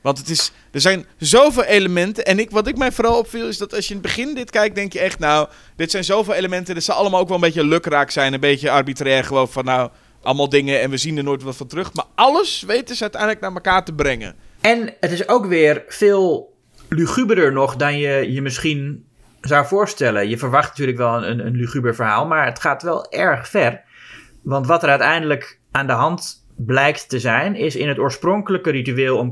Want 0.00 0.18
het 0.18 0.28
is, 0.28 0.52
er 0.72 0.80
zijn 0.80 1.06
zoveel 1.18 1.64
elementen. 1.64 2.24
En 2.24 2.38
ik, 2.38 2.50
wat 2.50 2.66
ik 2.66 2.76
mij 2.76 2.92
vooral 2.92 3.18
opviel, 3.18 3.48
is 3.48 3.58
dat 3.58 3.74
als 3.74 3.88
je 3.88 3.94
in 3.94 4.00
het 4.00 4.06
begin 4.06 4.34
dit 4.34 4.50
kijkt, 4.50 4.74
denk 4.74 4.92
je 4.92 5.00
echt, 5.00 5.18
nou, 5.18 5.48
dit 5.76 5.90
zijn 5.90 6.04
zoveel 6.04 6.34
elementen. 6.34 6.74
Dit 6.74 6.84
zal 6.84 6.94
allemaal 6.96 7.20
ook 7.20 7.26
wel 7.28 7.36
een 7.36 7.42
beetje 7.42 7.64
lukraak 7.64 8.10
zijn. 8.10 8.32
Een 8.32 8.40
beetje 8.40 8.70
arbitrair, 8.70 9.24
gewoon 9.24 9.48
van, 9.48 9.64
nou, 9.64 9.90
allemaal 10.22 10.48
dingen 10.48 10.80
en 10.80 10.90
we 10.90 10.96
zien 10.96 11.16
er 11.16 11.24
nooit 11.24 11.42
wat 11.42 11.56
van 11.56 11.66
terug. 11.66 11.94
Maar 11.94 12.04
alles 12.14 12.62
weten 12.62 12.96
ze 12.96 13.02
uiteindelijk 13.02 13.40
naar 13.40 13.52
elkaar 13.52 13.84
te 13.84 13.94
brengen. 13.94 14.34
En 14.60 14.94
het 15.00 15.12
is 15.12 15.28
ook 15.28 15.46
weer 15.46 15.84
veel 15.88 16.54
luguberder 16.88 17.52
nog 17.52 17.76
dan 17.76 17.98
je 17.98 18.32
je 18.32 18.42
misschien 18.42 19.04
zou 19.40 19.66
voorstellen. 19.66 20.28
Je 20.28 20.38
verwacht 20.38 20.68
natuurlijk 20.68 20.98
wel 20.98 21.24
een, 21.24 21.46
een 21.46 21.56
luguber 21.56 21.94
verhaal, 21.94 22.26
maar 22.26 22.46
het 22.46 22.60
gaat 22.60 22.82
wel 22.82 23.10
erg 23.10 23.48
ver. 23.48 23.82
Want 24.42 24.66
wat 24.66 24.82
er 24.82 24.88
uiteindelijk 24.88 25.60
aan 25.70 25.86
de 25.86 25.92
hand 25.92 26.46
blijkt 26.56 27.08
te 27.08 27.20
zijn, 27.20 27.54
is 27.54 27.76
in 27.76 27.88
het 27.88 27.98
oorspronkelijke 27.98 28.70
ritueel 28.70 29.18
om 29.18 29.30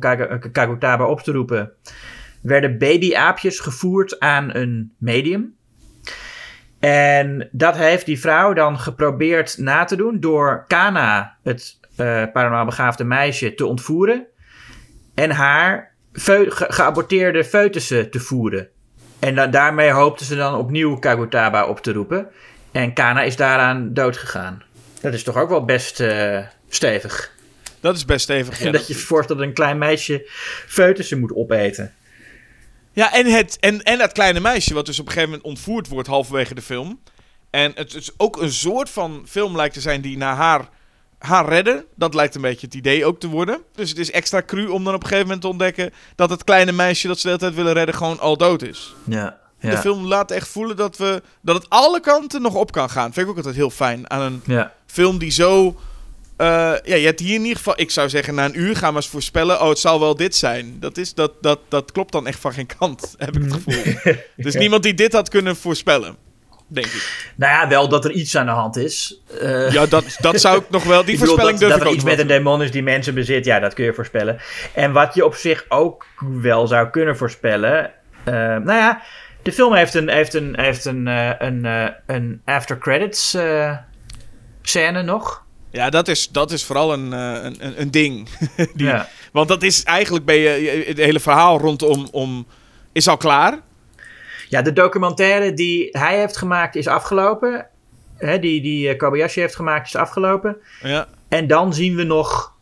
Kagutaba 0.52 1.06
op 1.06 1.20
te 1.20 1.32
roepen, 1.32 1.72
werden 2.42 2.78
babyaapjes 2.78 3.60
gevoerd 3.60 4.20
aan 4.20 4.54
een 4.54 4.92
medium. 4.98 5.56
En 6.80 7.48
dat 7.52 7.76
heeft 7.76 8.06
die 8.06 8.20
vrouw 8.20 8.52
dan 8.52 8.78
geprobeerd 8.78 9.58
na 9.58 9.84
te 9.84 9.96
doen 9.96 10.20
door 10.20 10.64
Kana, 10.66 11.36
het 11.42 11.78
uh, 11.90 11.96
paranormaal 12.32 12.64
begaafde 12.64 13.04
meisje, 13.04 13.54
te 13.54 13.66
ontvoeren. 13.66 14.26
En 15.14 15.30
haar 15.30 15.94
ge 16.12 16.46
geaborteerde 16.48 17.44
foetussen 17.44 18.10
te 18.10 18.20
voeren. 18.20 18.68
En 19.18 19.50
daarmee 19.50 19.90
hoopten 19.90 20.26
ze 20.26 20.36
dan 20.36 20.54
opnieuw 20.54 20.98
Kagutaba 20.98 21.66
op 21.66 21.80
te 21.80 21.92
roepen. 21.92 22.28
En 22.72 22.92
Kana 22.92 23.22
is 23.22 23.36
daaraan 23.36 23.94
dood 23.94 24.16
gegaan. 24.16 24.62
Dat 25.00 25.14
is 25.14 25.22
toch 25.22 25.36
ook 25.36 25.48
wel 25.48 25.64
best 25.64 26.00
uh, 26.00 26.38
stevig. 26.68 27.32
Dat 27.80 27.96
is 27.96 28.04
best 28.04 28.22
stevig, 28.22 28.58
ja. 28.62 28.70
dat 28.70 28.86
je 28.86 28.94
voorstelt 28.94 29.38
dat 29.38 29.48
een 29.48 29.54
klein 29.54 29.78
meisje 29.78 30.28
foetussen 30.66 31.20
moet 31.20 31.34
opeten. 31.34 31.94
Ja, 32.98 33.12
en, 33.12 33.26
het, 33.26 33.56
en, 33.60 33.82
en 33.82 33.98
dat 33.98 34.12
kleine 34.12 34.40
meisje, 34.40 34.74
wat 34.74 34.86
dus 34.86 34.98
op 34.98 35.06
een 35.06 35.12
gegeven 35.12 35.30
moment 35.30 35.48
ontvoerd 35.48 35.88
wordt 35.88 36.08
halverwege 36.08 36.54
de 36.54 36.62
film. 36.62 37.00
En 37.50 37.72
het 37.74 37.94
is 37.94 38.10
ook 38.16 38.42
een 38.42 38.52
soort 38.52 38.90
van 38.90 39.22
film 39.28 39.56
lijkt 39.56 39.74
te 39.74 39.80
zijn 39.80 40.00
die 40.00 40.16
naar 40.16 40.36
haar, 40.36 40.68
haar 41.18 41.48
redden. 41.48 41.84
Dat 41.94 42.14
lijkt 42.14 42.34
een 42.34 42.40
beetje 42.40 42.66
het 42.66 42.74
idee 42.74 43.04
ook 43.04 43.20
te 43.20 43.28
worden. 43.28 43.60
Dus 43.74 43.88
het 43.88 43.98
is 43.98 44.10
extra 44.10 44.42
cru 44.42 44.66
om 44.66 44.84
dan 44.84 44.94
op 44.94 45.02
een 45.02 45.08
gegeven 45.08 45.26
moment 45.26 45.42
te 45.42 45.48
ontdekken 45.48 45.92
dat 46.14 46.30
het 46.30 46.44
kleine 46.44 46.72
meisje 46.72 47.06
dat 47.06 47.16
ze 47.16 47.22
de 47.22 47.28
hele 47.28 47.40
tijd 47.40 47.54
willen 47.54 47.72
redden 47.72 47.94
gewoon 47.94 48.20
al 48.20 48.36
dood 48.36 48.62
is. 48.62 48.94
Ja. 49.04 49.38
Ja. 49.60 49.70
De 49.70 49.76
film 49.76 50.06
laat 50.06 50.30
echt 50.30 50.48
voelen 50.48 50.76
dat, 50.76 50.96
we, 50.96 51.22
dat 51.40 51.54
het 51.54 51.70
alle 51.70 52.00
kanten 52.00 52.42
nog 52.42 52.54
op 52.54 52.72
kan 52.72 52.90
gaan. 52.90 53.12
Vind 53.12 53.26
ik 53.26 53.30
ook 53.30 53.36
altijd 53.36 53.54
heel 53.54 53.70
fijn 53.70 54.10
aan 54.10 54.20
een 54.20 54.42
ja. 54.44 54.72
film 54.86 55.18
die 55.18 55.30
zo 55.30 55.80
uh, 56.38 56.46
ja, 56.84 56.94
je 56.96 57.06
hebt 57.06 57.20
hier 57.20 57.34
in 57.34 57.42
ieder 57.42 57.56
geval, 57.56 57.80
ik 57.80 57.90
zou 57.90 58.08
zeggen, 58.08 58.34
na 58.34 58.44
een 58.44 58.60
uur 58.60 58.76
gaan 58.76 58.90
we 58.90 58.96
eens 58.96 59.08
voorspellen. 59.08 59.60
Oh, 59.60 59.68
het 59.68 59.78
zal 59.78 60.00
wel 60.00 60.14
dit 60.14 60.36
zijn. 60.36 60.76
Dat, 60.80 60.96
is, 60.96 61.14
dat, 61.14 61.32
dat, 61.40 61.58
dat 61.68 61.92
klopt 61.92 62.12
dan 62.12 62.26
echt 62.26 62.40
van 62.40 62.52
geen 62.52 62.68
kant, 62.78 63.14
heb 63.18 63.36
ik 63.36 63.42
het 63.42 63.52
gevoel. 63.52 64.14
dus 64.36 64.54
niemand 64.54 64.82
die 64.82 64.94
dit 64.94 65.12
had 65.12 65.28
kunnen 65.28 65.56
voorspellen, 65.56 66.16
denk 66.66 66.86
ik. 66.86 67.32
Nou 67.36 67.52
ja, 67.52 67.68
wel 67.68 67.88
dat 67.88 68.04
er 68.04 68.10
iets 68.10 68.36
aan 68.36 68.46
de 68.46 68.52
hand 68.52 68.76
is. 68.76 69.22
Uh, 69.42 69.72
ja, 69.72 69.86
dat, 69.86 70.16
dat 70.20 70.40
zou 70.40 70.58
ik 70.58 70.70
nog 70.70 70.84
wel. 70.84 71.04
Die 71.08 71.18
voorspelling 71.18 71.58
durf 71.58 71.70
dat, 71.70 71.78
ik 71.78 71.84
dat 71.84 71.92
er 71.92 71.96
iets 71.96 72.04
met 72.04 72.18
een 72.18 72.26
demon 72.26 72.62
is 72.62 72.70
die 72.70 72.82
mensen 72.82 73.14
bezit, 73.14 73.44
ja, 73.44 73.58
dat 73.58 73.74
kun 73.74 73.84
je 73.84 73.94
voorspellen. 73.94 74.38
En 74.74 74.92
wat 74.92 75.14
je 75.14 75.24
op 75.24 75.34
zich 75.34 75.64
ook 75.68 76.06
wel 76.18 76.66
zou 76.66 76.90
kunnen 76.90 77.16
voorspellen. 77.16 77.90
Uh, 78.24 78.34
nou 78.34 78.72
ja, 78.72 79.02
de 79.42 79.52
film 79.52 79.74
heeft 79.74 79.94
een, 79.94 80.08
heeft 80.08 80.34
een, 80.34 80.60
heeft 80.60 80.84
een, 80.84 81.06
uh, 81.06 81.30
een, 81.38 81.64
een 82.06 82.40
after 82.44 82.78
credits 82.78 83.36
scène 84.62 85.02
nog. 85.02 85.46
Ja, 85.70 85.90
dat 85.90 86.08
is, 86.08 86.28
dat 86.28 86.50
is 86.50 86.64
vooral 86.64 86.92
een, 86.92 87.12
een, 87.12 87.80
een 87.80 87.90
ding. 87.90 88.28
Die, 88.74 88.86
ja. 88.86 89.08
Want 89.32 89.48
dat 89.48 89.62
is 89.62 89.82
eigenlijk 89.82 90.24
ben 90.24 90.36
je, 90.36 90.84
het 90.86 90.96
hele 90.96 91.20
verhaal 91.20 91.58
rondom 91.58 92.08
om, 92.10 92.46
is 92.92 93.08
al 93.08 93.16
klaar. 93.16 93.60
Ja, 94.48 94.62
de 94.62 94.72
documentaire 94.72 95.54
die 95.54 95.88
hij 95.90 96.18
heeft 96.18 96.36
gemaakt 96.36 96.76
is 96.76 96.86
afgelopen. 96.86 97.66
Hè, 98.16 98.38
die 98.38 98.60
die 98.60 98.96
Kobayashi 98.96 99.40
heeft 99.40 99.56
gemaakt 99.56 99.86
is 99.86 99.96
afgelopen. 99.96 100.56
Ja. 100.82 101.06
En 101.28 101.46
dan 101.46 101.74
zien 101.74 101.96
we 101.96 102.02
nog. 102.02 102.56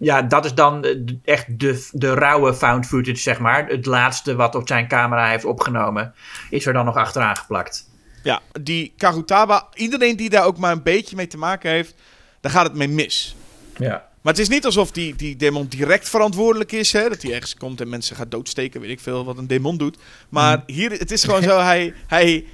Ja, 0.00 0.22
dat 0.22 0.44
is 0.44 0.54
dan 0.54 0.86
echt 1.24 1.58
de, 1.58 1.88
de 1.92 2.14
rauwe 2.14 2.54
found 2.54 2.86
footage, 2.86 3.16
zeg 3.16 3.38
maar. 3.38 3.66
Het 3.66 3.86
laatste 3.86 4.34
wat 4.36 4.54
op 4.54 4.68
zijn 4.68 4.88
camera 4.88 5.28
heeft 5.28 5.44
opgenomen, 5.44 6.14
is 6.50 6.66
er 6.66 6.72
dan 6.72 6.84
nog 6.84 6.96
achteraan 6.96 7.36
geplakt. 7.36 7.89
Ja, 8.22 8.40
die 8.60 8.92
Karutaba, 8.96 9.68
iedereen 9.74 10.16
die 10.16 10.30
daar 10.30 10.44
ook 10.44 10.58
maar 10.58 10.72
een 10.72 10.82
beetje 10.82 11.16
mee 11.16 11.26
te 11.26 11.38
maken 11.38 11.70
heeft, 11.70 11.94
daar 12.40 12.52
gaat 12.52 12.66
het 12.66 12.74
mee 12.74 12.88
mis. 12.88 13.36
Ja. 13.76 14.08
Maar 14.20 14.32
het 14.32 14.42
is 14.42 14.48
niet 14.48 14.64
alsof 14.64 14.90
die, 14.90 15.16
die 15.16 15.36
demon 15.36 15.66
direct 15.66 16.08
verantwoordelijk 16.08 16.72
is. 16.72 16.92
Hè? 16.92 17.08
Dat 17.08 17.22
hij 17.22 17.32
ergens 17.32 17.54
komt 17.54 17.80
en 17.80 17.88
mensen 17.88 18.16
gaat 18.16 18.30
doodsteken. 18.30 18.80
Weet 18.80 18.90
ik 18.90 19.00
veel 19.00 19.24
wat 19.24 19.38
een 19.38 19.46
demon 19.46 19.76
doet. 19.76 19.98
Maar 20.28 20.56
mm. 20.56 20.74
hier, 20.74 20.90
het 20.90 21.10
is 21.10 21.24
gewoon 21.24 21.42
zo. 21.42 21.58
Hij, 21.70 21.94
hij, 22.06 22.44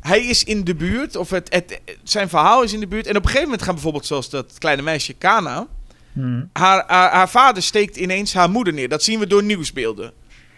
hij 0.00 0.24
is 0.24 0.44
in 0.44 0.64
de 0.64 0.74
buurt. 0.74 1.16
Of 1.16 1.30
het, 1.30 1.52
het, 1.52 1.80
zijn 2.02 2.28
verhaal 2.28 2.62
is 2.62 2.72
in 2.72 2.80
de 2.80 2.86
buurt. 2.86 3.06
En 3.06 3.16
op 3.16 3.22
een 3.22 3.22
gegeven 3.22 3.44
moment 3.44 3.62
gaan 3.62 3.74
bijvoorbeeld 3.74 4.06
zoals 4.06 4.30
dat 4.30 4.58
kleine 4.58 4.82
meisje 4.82 5.12
Kana. 5.12 5.66
Mm. 6.12 6.50
Haar, 6.52 6.84
haar, 6.86 7.12
haar, 7.12 7.28
vader 7.28 7.62
steekt 7.62 7.96
ineens 7.96 8.34
haar 8.34 8.50
moeder 8.50 8.72
neer. 8.72 8.88
Dat 8.88 9.02
zien 9.02 9.18
we 9.18 9.26
door 9.26 9.42
nieuwsbeelden. 9.42 10.12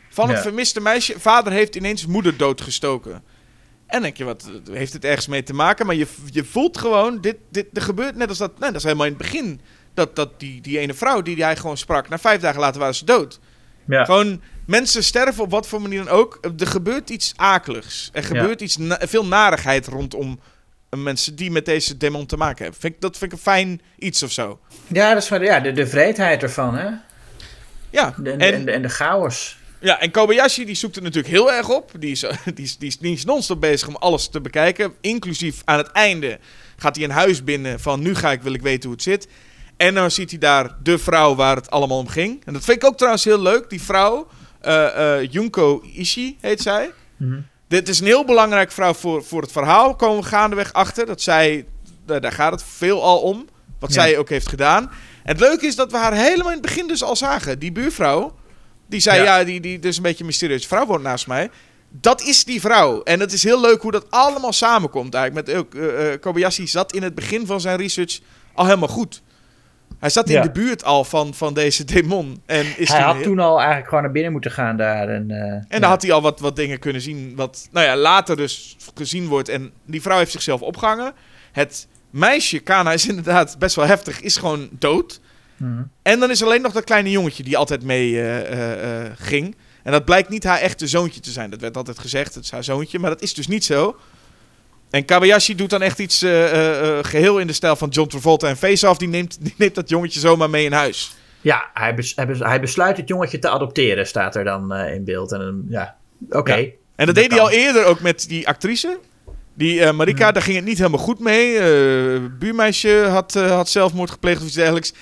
Van 0.08 0.28
het 0.28 0.40
vermiste 0.40 0.80
meisje. 0.80 1.20
Vader 1.20 1.52
heeft 1.52 1.76
ineens 1.76 2.06
moeder 2.06 2.36
doodgestoken. 2.36 3.22
En 3.86 4.02
denk 4.02 4.16
je, 4.16 4.24
wat 4.24 4.50
heeft 4.70 4.92
het 4.92 5.04
ergens 5.04 5.26
mee 5.26 5.42
te 5.42 5.54
maken? 5.54 5.86
Maar 5.86 5.94
je, 5.94 6.06
je 6.30 6.44
voelt 6.44 6.78
gewoon, 6.78 7.20
dit, 7.20 7.36
dit, 7.50 7.66
er 7.72 7.82
gebeurt 7.82 8.16
net 8.16 8.28
als 8.28 8.38
dat. 8.38 8.58
Nee, 8.58 8.68
dat 8.68 8.78
is 8.78 8.84
helemaal 8.84 9.06
in 9.06 9.12
het 9.12 9.22
begin. 9.22 9.60
Dat, 9.94 10.16
dat 10.16 10.40
die, 10.40 10.60
die 10.60 10.78
ene 10.78 10.94
vrouw 10.94 11.22
die 11.22 11.42
hij 11.42 11.56
gewoon 11.56 11.76
sprak, 11.76 12.08
na 12.08 12.18
vijf 12.18 12.40
dagen 12.40 12.60
later 12.60 12.80
waren 12.80 12.94
ze 12.94 13.04
dood. 13.04 13.40
Ja. 13.86 14.04
Gewoon, 14.04 14.40
mensen 14.66 15.04
sterven 15.04 15.42
op 15.42 15.50
wat 15.50 15.68
voor 15.68 15.82
manier 15.82 16.04
dan 16.04 16.14
ook. 16.14 16.38
Er 16.58 16.66
gebeurt 16.66 17.10
iets 17.10 17.32
akeligs. 17.36 18.10
Er 18.12 18.24
gebeurt 18.24 18.60
iets, 18.60 18.78
veel 18.98 19.26
narigheid 19.26 19.86
rondom 19.86 20.40
mensen 20.90 21.36
die 21.36 21.50
met 21.50 21.64
deze 21.64 21.96
demon 21.96 22.26
te 22.26 22.36
maken 22.36 22.62
hebben. 22.62 22.80
Vind 22.80 22.94
ik, 22.94 23.00
dat 23.00 23.18
vind 23.18 23.32
ik 23.32 23.38
een 23.38 23.44
fijn 23.44 23.80
iets 23.98 24.22
of 24.22 24.32
zo. 24.32 24.60
Ja, 24.86 25.14
dat 25.14 25.22
is 25.22 25.28
maar 25.28 25.44
ja, 25.44 25.60
de, 25.60 25.72
de 25.72 25.86
vreedheid 25.86 26.42
ervan, 26.42 26.76
hè? 26.76 26.90
Ja. 27.90 28.14
De, 28.16 28.30
en, 28.30 28.38
en, 28.40 28.64
de, 28.64 28.70
en 28.70 28.82
de 28.82 28.88
chaos. 28.88 29.58
Ja, 29.80 30.00
en 30.00 30.10
Kobayashi 30.10 30.64
die 30.64 30.74
zoekt 30.74 30.94
het 30.94 31.04
natuurlijk 31.04 31.34
heel 31.34 31.52
erg 31.52 31.68
op. 31.68 31.90
Die 31.98 32.10
is, 32.10 32.20
die 32.54 32.64
is, 32.64 32.76
die 32.76 32.88
is, 32.88 32.98
die 32.98 33.12
is 33.12 33.24
non-stop 33.24 33.60
bezig 33.60 33.88
om 33.88 33.96
alles 33.96 34.28
te 34.28 34.40
bekijken. 34.40 34.92
Inclusief 35.00 35.62
aan 35.64 35.78
het 35.78 35.86
einde 35.92 36.38
gaat 36.76 36.96
hij 36.96 37.04
een 37.04 37.10
huis 37.10 37.44
binnen 37.44 37.80
van 37.80 38.00
nu 38.00 38.14
ga 38.14 38.32
ik, 38.32 38.42
wil 38.42 38.54
ik 38.54 38.62
weten 38.62 38.82
hoe 38.82 38.92
het 38.92 39.02
zit. 39.02 39.28
En 39.76 39.94
dan 39.94 40.10
ziet 40.10 40.30
hij 40.30 40.38
daar 40.38 40.76
de 40.82 40.98
vrouw 40.98 41.34
waar 41.34 41.56
het 41.56 41.70
allemaal 41.70 41.98
om 41.98 42.08
ging. 42.08 42.42
En 42.44 42.52
dat 42.52 42.64
vind 42.64 42.82
ik 42.82 42.88
ook 42.88 42.96
trouwens 42.96 43.24
heel 43.24 43.40
leuk. 43.40 43.70
Die 43.70 43.82
vrouw, 43.82 44.26
uh, 44.66 44.86
uh, 44.98 45.32
Junko 45.32 45.82
Ishii 45.94 46.36
heet 46.40 46.60
zij. 46.60 46.90
Mm 47.16 47.46
Dit 47.68 47.88
is 47.88 48.00
een 48.00 48.06
heel 48.06 48.24
belangrijke 48.24 48.72
vrouw 48.72 48.94
voor, 48.94 49.24
voor 49.24 49.42
het 49.42 49.52
verhaal. 49.52 49.96
Komen 49.96 50.22
we 50.22 50.28
gaandeweg 50.28 50.72
achter. 50.72 51.06
Dat 51.06 51.20
zij, 51.22 51.66
daar 52.04 52.32
gaat 52.32 52.52
het 52.52 52.62
veel 52.62 53.02
al 53.02 53.20
om. 53.20 53.48
Wat 53.78 53.94
ja. 53.94 54.02
zij 54.02 54.18
ook 54.18 54.28
heeft 54.28 54.48
gedaan. 54.48 54.82
En 55.22 55.32
het 55.32 55.40
leuke 55.40 55.66
is 55.66 55.76
dat 55.76 55.90
we 55.90 55.96
haar 55.96 56.14
helemaal 56.14 56.46
in 56.46 56.52
het 56.52 56.62
begin 56.62 56.86
dus 56.86 57.02
al 57.02 57.16
zagen. 57.16 57.58
Die 57.58 57.72
buurvrouw. 57.72 58.34
Die 58.88 59.00
zei, 59.00 59.22
ja, 59.22 59.38
ja 59.38 59.44
die, 59.44 59.60
die 59.60 59.78
dus 59.78 59.96
een 59.96 60.02
beetje 60.02 60.20
een 60.20 60.26
mysterieuze 60.26 60.68
vrouw 60.68 60.86
woont 60.86 61.02
naast 61.02 61.26
mij. 61.26 61.50
Dat 61.90 62.20
is 62.22 62.44
die 62.44 62.60
vrouw. 62.60 63.02
En 63.02 63.20
het 63.20 63.32
is 63.32 63.42
heel 63.42 63.60
leuk 63.60 63.82
hoe 63.82 63.90
dat 63.92 64.10
allemaal 64.10 64.52
samenkomt 64.52 65.14
eigenlijk. 65.14 65.46
Met, 65.46 65.56
uh, 65.74 65.82
uh, 66.10 66.20
Kobayashi 66.20 66.66
zat 66.66 66.92
in 66.92 67.02
het 67.02 67.14
begin 67.14 67.46
van 67.46 67.60
zijn 67.60 67.76
research 67.76 68.18
al 68.54 68.64
helemaal 68.64 68.88
goed. 68.88 69.22
Hij 69.98 70.10
zat 70.10 70.28
Ja. 70.28 70.36
in 70.36 70.42
de 70.42 70.50
buurt 70.60 70.84
al 70.84 71.04
van, 71.04 71.34
van 71.34 71.54
deze 71.54 71.84
demon. 71.84 72.42
En, 72.46 72.66
is 72.78 72.88
Hij 72.88 72.96
toen 72.98 73.06
had 73.06 73.14
heel- 73.14 73.24
toen 73.24 73.38
al 73.38 73.56
eigenlijk 73.58 73.88
gewoon 73.88 74.02
naar 74.04 74.12
binnen 74.12 74.32
moeten 74.32 74.50
gaan 74.50 74.76
daar. 74.76 75.08
En, 75.08 75.30
eh, 75.30 75.38
en 75.38 75.66
ja. 75.68 75.78
dan 75.78 75.90
had 75.90 76.02
hij 76.02 76.12
al 76.12 76.22
wat, 76.22 76.40
wat 76.40 76.56
dingen 76.56 76.78
kunnen 76.78 77.02
zien. 77.02 77.32
Wat 77.36 77.68
nou 77.72 77.86
ja, 77.86 77.96
later 77.96 78.36
dus 78.36 78.76
gezien 78.94 79.26
wordt. 79.28 79.48
En 79.48 79.72
die 79.84 80.02
vrouw 80.02 80.18
heeft 80.18 80.30
zichzelf 80.30 80.60
opgehangen. 80.60 81.12
Het 81.52 81.86
meisje, 82.10 82.58
Kana, 82.58 82.92
is 82.92 83.08
inderdaad 83.08 83.58
best 83.58 83.76
wel 83.76 83.86
heftig. 83.86 84.20
Is 84.20 84.36
gewoon 84.36 84.68
dood. 84.72 85.20
Mhm. 85.56 85.82
En 86.02 86.20
dan 86.20 86.30
is 86.30 86.42
alleen 86.42 86.62
nog 86.62 86.72
dat 86.72 86.84
kleine 86.84 87.10
jongetje 87.10 87.42
die 87.42 87.56
altijd 87.56 87.82
mee 87.82 88.20
eh, 88.20 88.40
eh, 88.52 89.04
eh, 89.06 89.12
ging. 89.18 89.56
En 89.82 89.92
dat 89.92 90.04
blijkt 90.04 90.28
niet 90.28 90.44
haar 90.44 90.58
echte 90.58 90.86
zoontje 90.86 91.20
te 91.20 91.30
zijn. 91.30 91.50
Dat 91.50 91.60
werd 91.60 91.76
altijd 91.76 91.98
gezegd, 91.98 92.34
het 92.34 92.44
is 92.44 92.50
haar 92.50 92.64
zoontje. 92.64 92.98
Maar 92.98 93.10
dat 93.10 93.22
is 93.22 93.34
dus 93.34 93.46
niet 93.46 93.64
zo. 93.64 93.96
En 94.90 95.04
Kabayashi 95.04 95.54
doet 95.54 95.70
dan 95.70 95.82
echt 95.82 95.98
iets 95.98 96.22
eh, 96.22 96.44
eh, 96.52 96.98
eh, 96.98 97.04
geheel 97.04 97.38
in 97.38 97.46
de 97.46 97.52
stijl 97.52 97.76
van 97.76 97.88
John 97.88 98.08
Travolta 98.08 98.48
en 98.48 98.56
Face 98.56 98.88
Off. 98.88 98.98
Die 98.98 99.08
neemt, 99.08 99.36
die 99.40 99.54
neemt 99.58 99.74
dat 99.74 99.88
jongetje 99.88 100.20
zomaar 100.20 100.50
mee 100.50 100.64
in 100.64 100.72
huis. 100.72 101.14
Ja, 101.40 101.70
hij, 101.74 101.94
bes- 101.94 102.12
hij, 102.16 102.26
bes- 102.26 102.38
hij 102.38 102.60
besluit 102.60 102.96
het 102.96 103.08
jongetje 103.08 103.38
te 103.38 103.48
adopteren, 103.48 104.06
staat 104.06 104.36
er 104.36 104.44
dan 104.44 104.74
in 104.74 105.04
beeld. 105.04 105.32
En 105.32 105.38
dan, 105.38 105.64
ja, 105.68 105.96
oké. 106.30 106.54
Ja. 106.54 106.66
En 106.96 107.06
dat 107.06 107.14
deed 107.14 107.30
hij 107.30 107.40
al 107.40 107.50
eerder 107.50 107.84
ook 107.84 108.00
met 108.00 108.28
die 108.28 108.48
actrice. 108.48 108.98
Die 109.54 109.92
Marika, 109.92 110.32
daar 110.32 110.42
ging 110.42 110.56
het 110.56 110.64
niet 110.64 110.78
helemaal 110.78 110.98
goed 110.98 111.18
mee. 111.18 111.58
Buurmeisje 112.30 113.06
had, 113.08 113.34
had 113.34 113.68
zelfmoord 113.68 114.10
gepleegd 114.10 114.40
of 114.40 114.46
iets 114.46 114.54
dergelijks. 114.54 114.92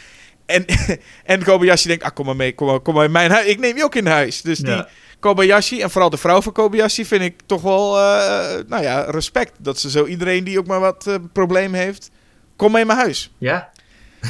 En, 0.46 0.64
en 1.24 1.44
Kobayashi 1.44 1.88
denkt, 1.88 2.04
ah, 2.04 2.14
kom 2.14 2.26
maar 2.26 2.36
mee, 2.36 2.54
kom 2.54 2.66
maar, 2.66 2.80
kom 2.80 2.94
maar 2.94 3.04
in 3.04 3.12
mijn 3.12 3.30
huis. 3.30 3.46
Ik 3.46 3.58
neem 3.58 3.76
je 3.76 3.84
ook 3.84 3.94
in 3.94 4.06
huis. 4.06 4.42
Dus 4.42 4.58
die. 4.58 4.84
Kobayashi, 5.24 5.80
en 5.80 5.90
vooral 5.90 6.10
de 6.10 6.16
vrouw 6.16 6.42
van 6.42 6.52
Kobayashi, 6.52 7.04
vind 7.04 7.22
ik 7.22 7.40
toch 7.46 7.62
wel, 7.62 7.98
eh, 7.98 8.64
nou 8.68 8.82
ja, 8.82 9.00
respect. 9.00 9.52
Dat 9.58 9.78
ze 9.78 9.90
zo 9.90 10.06
iedereen 10.06 10.44
die 10.44 10.58
ook 10.58 10.66
maar 10.66 10.80
wat 10.80 11.06
eh, 11.06 11.14
probleem 11.32 11.74
heeft, 11.74 12.10
kom 12.56 12.72
mee 12.72 12.80
in 12.80 12.86
mijn 12.86 12.98
huis. 12.98 13.32
Ja? 13.38 13.70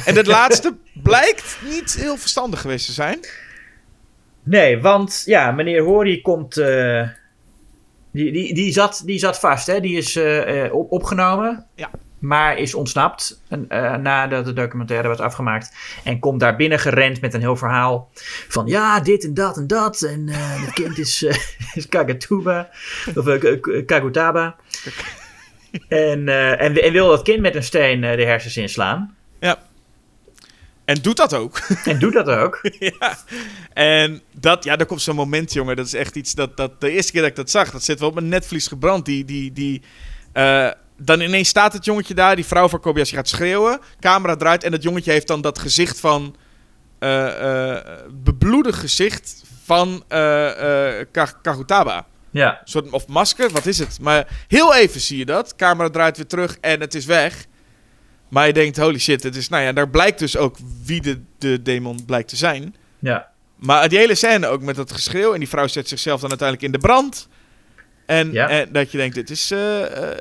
En 0.05 0.13
dat 0.15 0.27
laatste 0.37 0.75
blijkt 0.93 1.57
niet 1.63 1.95
heel 1.95 2.17
verstandig 2.17 2.61
geweest 2.61 2.85
te 2.85 2.91
zijn. 2.91 3.19
Nee, 4.43 4.81
want 4.81 5.21
ja, 5.25 5.51
meneer 5.51 5.83
Hori 5.83 6.21
komt. 6.21 6.57
eh, 6.57 7.09
die, 8.11 8.31
die, 8.31 8.53
die, 8.53 8.71
zat, 8.71 9.01
die 9.05 9.19
zat 9.19 9.39
vast, 9.39 9.67
hè? 9.67 9.79
Die 9.79 9.97
is 9.97 10.19
op, 10.71 10.91
opgenomen. 10.91 11.65
Ja. 11.75 11.89
Maar 12.25 12.57
is 12.57 12.73
ontsnapt 12.73 13.41
eh, 13.49 13.95
nadat 13.95 14.45
de 14.45 14.53
documentaire 14.53 15.07
was 15.07 15.19
afgemaakt. 15.19 15.75
En 16.03 16.19
komt 16.19 16.39
daar 16.39 16.55
binnen 16.55 16.79
gerend 16.79 17.21
met 17.21 17.33
een 17.33 17.39
heel 17.39 17.57
verhaal. 17.57 18.09
Van 18.47 18.67
ja, 18.67 18.99
dit 18.99 19.23
en 19.23 19.33
dat 19.33 19.57
en 19.57 19.67
dat. 19.67 20.01
En 20.01 20.29
eh 20.29 20.61
het 20.65 20.73
kind 20.73 20.97
is, 20.97 21.23
eh, 21.23 21.37
is 21.73 21.87
Kagatuba. 21.87 22.69
Of 23.15 23.39
Kagutaba. 23.85 24.55
en, 25.87 26.27
en, 26.59 26.81
en 26.83 26.91
wil 26.91 27.07
dat 27.07 27.21
kind 27.21 27.41
met 27.41 27.55
een 27.55 27.63
steen 27.63 28.01
de 28.01 28.25
hersens 28.25 28.57
inslaan. 28.57 29.15
Ja. 29.39 29.59
En 30.85 31.01
doet 31.01 31.17
dat 31.17 31.33
ook. 31.33 31.59
En 31.85 31.99
doet 31.99 32.13
dat 32.13 32.27
ook. 32.27 32.59
ja. 32.79 33.17
En 33.73 34.21
dat, 34.31 34.63
ja, 34.63 34.75
daar 34.75 34.87
komt 34.87 35.01
zo'n 35.01 35.15
moment, 35.15 35.53
jongen. 35.53 35.75
Dat 35.75 35.85
is 35.85 35.93
echt 35.93 36.15
iets 36.15 36.35
dat, 36.35 36.57
dat 36.57 36.81
de 36.81 36.89
eerste 36.89 37.11
keer 37.11 37.21
dat 37.21 37.29
ik 37.29 37.35
dat 37.35 37.49
zag, 37.49 37.71
dat 37.71 37.83
zit 37.83 37.99
wel 37.99 38.09
op 38.09 38.15
mijn 38.15 38.29
netvlies 38.29 38.67
gebrand. 38.67 39.05
Die, 39.05 39.25
die, 39.25 39.51
die, 39.51 39.81
uh, 40.33 40.71
dan 40.97 41.21
ineens 41.21 41.49
staat 41.49 41.73
het 41.73 41.85
jongetje 41.85 42.13
daar, 42.13 42.35
die 42.35 42.45
vrouw 42.45 42.69
van 42.69 42.79
Kobayashi 42.79 43.15
gaat 43.15 43.29
schreeuwen, 43.29 43.79
camera 43.99 44.35
draait 44.35 44.63
en 44.63 44.71
dat 44.71 44.83
jongetje 44.83 45.11
heeft 45.11 45.27
dan 45.27 45.41
dat 45.41 45.59
gezicht 45.59 45.99
van, 45.99 46.35
uh, 46.99 47.09
uh, 47.41 47.77
bebloedig 48.11 48.79
gezicht 48.79 49.43
van 49.63 50.03
Kagutaba. 51.41 52.05
Ja. 52.31 52.51
Een 52.51 52.67
soort, 52.67 52.89
of 52.89 53.07
masker, 53.07 53.49
wat 53.49 53.65
is 53.65 53.79
het? 53.79 53.97
Maar 54.01 54.27
heel 54.47 54.75
even 54.75 55.01
zie 55.01 55.17
je 55.17 55.25
dat, 55.25 55.55
camera 55.55 55.89
draait 55.89 56.17
weer 56.17 56.27
terug 56.27 56.57
en 56.61 56.79
het 56.79 56.93
is 56.95 57.05
weg. 57.05 57.45
Maar 58.29 58.47
je 58.47 58.53
denkt, 58.53 58.77
holy 58.77 58.99
shit, 58.99 59.23
het 59.23 59.35
is, 59.35 59.49
nou 59.49 59.63
ja, 59.63 59.73
daar 59.73 59.89
blijkt 59.89 60.19
dus 60.19 60.37
ook 60.37 60.57
wie 60.83 61.01
de, 61.01 61.21
de 61.37 61.61
demon 61.61 62.05
blijkt 62.05 62.29
te 62.29 62.35
zijn. 62.35 62.75
Ja. 62.99 63.27
Maar 63.55 63.89
die 63.89 63.97
hele 63.97 64.15
scène 64.15 64.47
ook 64.47 64.61
met 64.61 64.75
dat 64.75 64.91
geschreeuw 64.91 65.33
en 65.33 65.39
die 65.39 65.49
vrouw 65.49 65.67
zet 65.67 65.87
zichzelf 65.87 66.19
dan 66.21 66.29
uiteindelijk 66.29 66.67
in 66.73 66.79
de 66.79 66.87
brand. 66.87 67.27
En, 68.05 68.31
Ja. 68.31 68.49
en 68.49 68.71
dat 68.71 68.91
je 68.91 68.97
denkt, 68.97 69.15
dit 69.15 69.29
is 69.29 69.51
eh, 69.51 70.11
eh, 70.11 70.17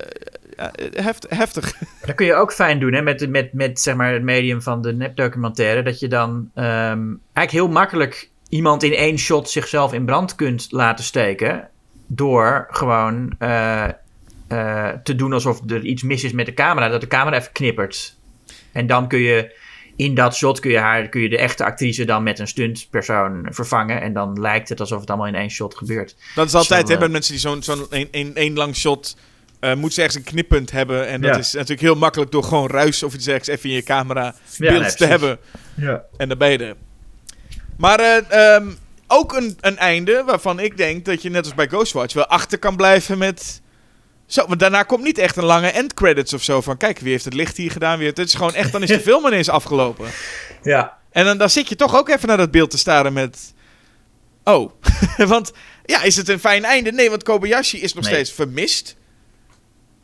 ja, 0.56 0.72
heft, 1.02 1.26
heftig. 1.28 1.72
Dat 2.06 2.14
kun 2.14 2.26
je 2.26 2.34
ook 2.34 2.52
fijn 2.52 2.80
doen 2.80 2.92
hè, 2.92 3.02
met, 3.02 3.30
met, 3.30 3.52
met 3.52 3.80
zeg 3.80 3.94
maar, 3.94 4.12
het 4.12 4.22
medium 4.22 4.62
van 4.62 4.82
de 4.82 4.92
nepdocumentaire. 4.92 5.82
Dat 5.82 6.00
je 6.00 6.08
dan 6.08 6.50
ehm, 6.54 7.14
eigenlijk 7.32 7.50
heel 7.50 7.68
makkelijk 7.68 8.30
iemand 8.48 8.82
in 8.82 8.92
één 8.92 9.18
shot 9.18 9.50
zichzelf 9.50 9.92
in 9.92 10.04
brand 10.04 10.34
kunt 10.34 10.66
laten 10.70 11.04
steken. 11.04 11.68
Door 12.06 12.66
gewoon 12.70 13.34
eh, 13.38 13.84
eh, 14.48 14.88
te 15.02 15.14
doen 15.14 15.32
alsof 15.32 15.70
er 15.70 15.84
iets 15.84 16.02
mis 16.02 16.24
is 16.24 16.32
met 16.32 16.46
de 16.46 16.54
camera. 16.54 16.88
Dat 16.88 17.00
de 17.00 17.06
camera 17.06 17.36
even 17.36 17.52
knippert. 17.52 18.16
En 18.72 18.86
dan 18.86 19.08
kun 19.08 19.18
je 19.18 19.62
in 19.96 20.14
dat 20.14 20.36
shot 20.36 20.60
kun 20.60 20.70
je, 20.70 20.78
haar, 20.78 21.08
kun 21.08 21.20
je 21.20 21.28
de 21.28 21.38
echte 21.38 21.64
actrice 21.64 22.04
dan 22.04 22.22
met 22.22 22.38
een 22.38 22.48
stuntpersoon 22.48 23.46
vervangen. 23.50 24.00
En 24.00 24.12
dan 24.12 24.40
lijkt 24.40 24.68
het 24.68 24.80
alsof 24.80 25.00
het 25.00 25.08
allemaal 25.08 25.26
in 25.26 25.34
één 25.34 25.50
shot 25.50 25.76
gebeurt. 25.76 26.16
Dat 26.34 26.46
is 26.46 26.54
altijd, 26.54 26.88
hè, 26.88 26.94
eh, 26.94 27.00
met 27.00 27.10
mensen 27.10 27.32
die 27.32 27.40
zo'n 27.40 27.62
zo'n 27.62 27.88
één 28.34 28.54
lang 28.54 28.76
shot... 28.76 29.16
eh 29.64 29.74
moeten 29.74 29.92
ze 29.92 30.02
ergens 30.02 30.16
een 30.18 30.30
knippunt 30.30 30.70
hebben. 30.70 31.06
En 31.08 31.20
dat 31.20 31.30
Ja. 31.34 31.38
is 31.38 31.52
natuurlijk 31.52 31.80
heel 31.80 31.94
makkelijk 31.94 32.30
door 32.30 32.44
gewoon 32.44 32.68
ruis 32.70 33.02
of 33.02 33.14
iets 33.14 33.24
dergelijks 33.24 33.58
even 33.58 33.70
in 33.70 33.74
je 33.76 33.82
camera 33.82 34.34
Ja, 34.56 34.70
beeld 34.70 34.82
nee, 34.82 34.94
te 34.94 35.06
hebben. 35.06 35.38
Ja. 35.74 36.02
En 36.16 36.28
dan 36.28 36.38
ben 36.38 36.50
je 36.50 36.58
er. 36.58 36.74
Maar 37.76 38.00
eh, 38.00 38.54
ehm, 38.54 38.68
ook 39.06 39.32
een, 39.32 39.58
een 39.60 39.78
einde 39.78 40.22
waarvan 40.26 40.58
ik 40.60 40.76
denk 40.76 41.04
dat 41.04 41.22
je 41.22 41.30
net 41.30 41.44
als 41.44 41.54
bij 41.54 41.66
Ghostwatch 41.66 42.14
wel 42.14 42.26
achter 42.26 42.58
kan 42.58 42.76
blijven 42.76 43.18
met... 43.18 43.62
Zo, 44.26 44.46
want 44.46 44.60
daarna 44.60 44.82
komt 44.82 45.04
niet 45.04 45.18
echt 45.18 45.36
een 45.36 45.44
lange 45.44 45.68
endcredits 45.68 46.32
of 46.32 46.42
zo 46.42 46.60
van... 46.60 46.76
Kijk, 46.76 46.98
wie 46.98 47.10
heeft 47.10 47.24
het 47.24 47.34
licht 47.34 47.56
hier 47.56 47.70
gedaan? 47.70 47.96
Wie 47.96 48.04
heeft... 48.04 48.16
Het 48.18 48.28
is 48.28 48.34
gewoon 48.34 48.54
echt, 48.54 48.72
dan 48.72 48.82
is 48.82 48.88
de 48.88 49.00
film 49.10 49.26
ineens 49.26 49.48
afgelopen. 49.48 50.08
ja. 50.62 50.98
En 51.10 51.24
dan, 51.24 51.38
dan 51.38 51.50
zit 51.50 51.68
je 51.68 51.76
toch 51.76 51.96
ook 51.96 52.08
even 52.08 52.28
naar 52.28 52.36
dat 52.36 52.50
beeld 52.50 52.70
te 52.70 52.78
staren 52.78 53.12
met... 53.12 53.54
Oh, 54.44 54.70
want 55.16 55.52
ja, 55.84 56.02
is 56.02 56.16
het 56.16 56.28
een 56.28 56.38
fijn 56.40 56.64
einde? 56.64 56.92
Nee, 56.92 57.10
want 57.10 57.22
Kobayashi 57.22 57.80
is 57.80 57.94
nog 57.94 58.04
Nee. 58.04 58.12
steeds 58.12 58.32
vermist. 58.32 58.96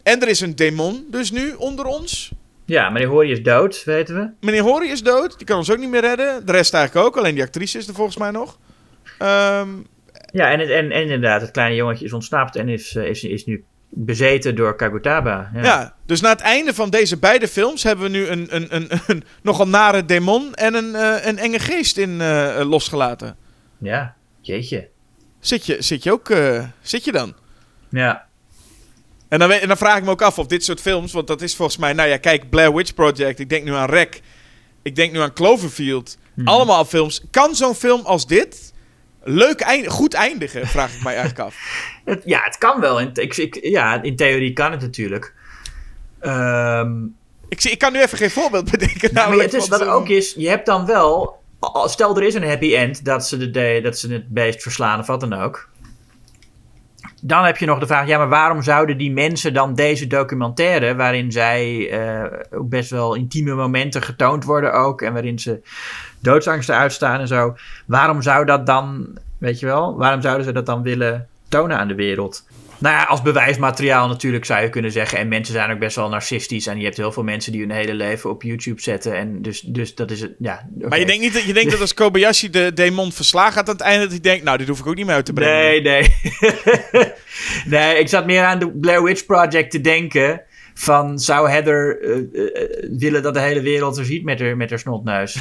En 0.03 0.21
er 0.23 0.29
is 0.29 0.41
een 0.41 0.57
demon 0.57 1.07
dus 1.11 1.31
nu 1.31 1.53
onder 1.55 1.85
ons. 1.85 2.31
ja, 2.65 2.91
meneer 2.91 3.09
Hori 3.09 3.31
is 3.31 3.43
dood, 3.43 3.85
weten 3.85 4.15
we. 4.15 4.31
Meneer 4.47 4.63
Hori 4.63 4.91
is 4.91 5.03
dood. 5.03 5.37
Die 5.39 5.47
kan 5.47 5.57
ons 5.57 5.71
ook 5.71 5.79
niet 5.79 5.89
meer 5.91 6.01
redden. 6.01 6.47
De 6.47 6.53
rest 6.53 6.75
eigenlijk 6.75 7.07
ook. 7.07 7.17
Alleen 7.17 7.35
die 7.35 7.43
actrice 7.45 7.79
is 7.79 7.89
er 7.89 7.95
volgens 7.95 8.17
mij 8.17 8.31
nog. 8.31 8.59
Ehm, 9.19 9.69
Ja, 10.33 10.51
en, 10.51 10.59
het, 10.61 10.69
en, 10.71 10.91
en 10.91 11.03
inderdaad, 11.03 11.41
het 11.41 11.51
kleine 11.51 11.75
jongetje 11.77 12.05
is 12.05 12.13
ontsnapt 12.13 12.57
en 12.57 12.69
is, 12.69 12.95
eh, 12.97 13.05
is, 13.09 13.23
is 13.25 13.45
nu 13.45 13.65
bezeten 13.89 14.55
door 14.55 14.77
Kagutaba. 14.77 15.51
Ja. 15.55 15.63
ja. 15.63 15.95
dus 16.07 16.21
na 16.21 16.29
het 16.29 16.41
einde 16.41 16.75
van 16.75 16.91
deze 16.91 17.19
beide 17.19 17.49
films 17.49 17.83
hebben 17.83 18.05
we 18.05 18.11
nu 18.11 18.27
een, 18.27 18.47
een, 18.51 18.75
een, 18.75 18.89
een 19.07 19.25
nogal 19.43 19.69
nare 19.69 20.05
demon 20.05 20.55
en 20.55 20.75
een, 20.75 20.95
eh, 20.95 21.27
een 21.27 21.39
enge 21.39 21.59
geest 21.59 21.97
in 21.97 22.21
eh, 22.21 22.61
losgelaten. 22.65 23.37
ja, 23.79 24.15
jeetje. 24.41 24.89
Zit 25.41 25.67
je, 25.67 25.77
zit 25.83 26.03
je 26.03 26.13
ook, 26.13 26.33
zit 26.83 27.05
je 27.05 27.13
dan? 27.13 27.35
Ja, 27.89 28.27
En 29.31 29.39
dan, 29.39 29.51
en 29.51 29.69
dan 29.69 29.77
vraag 29.77 29.97
ik 29.97 30.05
me 30.05 30.11
ook 30.11 30.23
af 30.23 30.39
of 30.39 30.47
dit 30.47 30.65
soort 30.65 30.81
films, 30.81 31.13
want 31.13 31.27
dat 31.27 31.43
is 31.43 31.57
volgens 31.57 31.77
mij, 31.79 31.93
nou 31.93 32.09
ja, 32.09 32.17
kijk, 32.17 32.51
Blair 32.51 32.75
Witch 32.75 32.95
Project, 32.95 33.39
ik 33.39 33.49
denk 33.49 33.65
nu 33.65 33.75
aan 33.75 33.89
Rec, 33.91 34.21
ik 34.83 34.97
denk 34.97 35.13
nu 35.13 35.19
aan 35.21 35.33
Cloverfield. 35.33 36.17
Mhm. 36.35 36.49
Allemaal 36.49 36.85
films. 36.85 37.23
Kan 37.31 37.55
zo'n 37.55 37.75
film 37.75 38.01
als 38.05 38.27
dit 38.27 38.73
leuk 39.23 39.61
eind 39.61 39.87
goed 39.89 40.15
eindigen, 40.15 40.67
vraag 40.67 40.95
ik 40.95 41.03
mij 41.03 41.15
eigenlijk 41.17 41.39
af. 41.49 41.55
het, 42.05 42.23
ja 42.25 42.41
het 42.45 42.59
kan 42.59 42.81
wel. 42.81 43.01
In, 43.01 43.11
ik, 43.15 43.37
ik, 43.37 43.59
ja, 43.63 44.03
in 44.03 44.17
theorie 44.17 44.53
kan 44.53 44.71
het 44.71 44.81
natuurlijk. 44.81 45.35
Ehm, 46.21 46.93
Ik, 47.49 47.61
zie, 47.61 47.71
ik 47.71 47.79
kan 47.79 47.93
nu 47.93 48.01
even 48.01 48.19
geen 48.19 48.31
voorbeeld 48.31 48.71
bedenken. 48.71 49.15
nou, 49.15 49.29
maar 49.37 49.45
het 49.45 49.55
is, 49.55 49.69
wat 49.69 49.79
zo'n- 49.81 49.89
ook 49.89 50.09
is, 50.09 50.35
je 50.37 50.49
hebt 50.49 50.67
dan 50.67 50.87
wel... 50.87 51.39
Stel, 51.85 52.17
er 52.17 52.23
is 52.23 52.35
een 52.35 52.49
happy 52.49 52.75
end 52.77 53.05
dat 53.05 53.27
ze, 53.27 53.37
de, 53.37 53.51
de- 53.51 53.81
dat 53.83 53.99
ze 53.99 54.13
het 54.13 54.29
beest 54.29 54.63
verslaan 54.63 54.99
of 55.01 55.07
wat 55.07 55.21
dan 55.21 55.33
ook. 55.33 55.69
Dan 57.23 57.45
heb 57.45 57.57
je 57.57 57.67
nog 57.67 57.79
de 57.79 57.87
vraag, 57.87 58.07
ja, 58.07 58.19
maar 58.19 58.29
waarom 58.29 58.63
zouden 58.63 58.99
die 58.99 59.13
mensen 59.13 59.55
dan 59.55 59.75
deze 59.75 60.07
documentaire, 60.07 60.97
waarin 60.97 61.33
zij 61.33 61.91
eh, 61.91 62.59
ook 62.59 62.69
best 62.69 62.91
wel 62.91 63.15
intieme 63.15 63.55
momenten 63.55 64.03
getoond 64.03 64.45
worden 64.45 64.73
ook, 64.73 65.03
en 65.03 65.13
waarin 65.13 65.39
ze 65.39 65.61
doodsangsten 66.19 66.77
uitstaan 66.77 67.21
en 67.21 67.29
zo, 67.29 67.57
waarom 67.87 68.23
zou 68.23 68.45
dat 68.45 68.67
dan, 68.67 69.19
weet 69.39 69.61
je 69.61 69.67
wel, 69.67 69.97
waarom 69.97 70.21
zouden 70.21 70.45
ze 70.45 70.53
dat 70.53 70.67
dan 70.67 70.83
willen 70.83 71.29
tonen 71.49 71.79
aan 71.79 71.89
de 71.89 71.95
wereld? 71.95 72.45
Nou 72.81 72.95
ja, 72.95 73.03
als 73.03 73.23
bewijsmateriaal 73.23 74.09
natuurlijk 74.09 74.45
zou 74.45 74.63
je 74.63 74.69
kunnen 74.69 74.93
zeggen. 74.93 75.19
En 75.19 75.29
mensen 75.29 75.55
zijn 75.55 75.71
ook 75.71 75.79
best 75.79 75.97
wel 75.97 76.09
narcistisch. 76.09 76.67
En 76.67 76.79
je 76.79 76.85
hebt 76.85 76.97
heel 76.97 77.13
veel 77.13 77.23
mensen 77.23 77.53
die 77.53 77.61
hun 77.61 77.71
hele 77.71 77.95
leven 77.95 78.31
op 78.31 78.43
YouTube 78.43 78.81
zetten. 78.81 79.17
En 79.17 79.43
dus, 79.43 79.61
dus 79.61 79.95
dat 79.95 80.11
is 80.11 80.21
het, 80.21 80.33
ja. 80.39 80.69
Maar 80.89 80.99
je 80.99 81.07
denkt 81.07 81.23
niet 81.23 81.33
dat, 81.33 81.43
je 81.43 81.53
denkt 81.53 81.71
dat 81.71 81.81
als 81.81 81.95
Kobayashi 81.95 82.51
de 82.51 82.73
demon 82.75 83.13
verslagen 83.13 83.53
gaat 83.53 83.69
aan 83.69 83.75
het 83.75 83.85
einde, 83.85 84.03
dat 84.03 84.11
hij 84.11 84.21
denkt, 84.21 84.45
nou, 84.45 84.59
dit 84.59 84.69
hoef 84.69 84.79
ik 84.79 84.87
ook 84.87 84.95
niet 84.95 85.07
meer 85.07 85.15
uit 85.15 85.25
te 85.25 85.33
brengen. 85.33 85.57
Nee, 85.57 85.83
nee. 85.83 86.15
nee, 87.79 87.99
ik 87.99 88.09
zat 88.09 88.27
meer 88.27 88.43
aan 88.43 88.59
de 88.59 88.71
Blair 88.71 89.03
Witch 89.03 89.27
Project 89.27 89.71
te 89.71 89.81
denken. 89.81 90.43
Van, 90.75 91.19
zou 91.19 91.51
Heather 91.51 92.01
eh, 92.03 92.89
willen 92.99 93.23
dat 93.23 93.35
de 93.35 93.41
hele 93.41 93.61
wereld 93.61 93.97
er 93.99 94.05
ziet 94.05 94.25
met 94.25 94.41
haar, 94.41 94.57
met 94.57 94.71
haar 94.71 94.79
snotneus? 94.79 95.39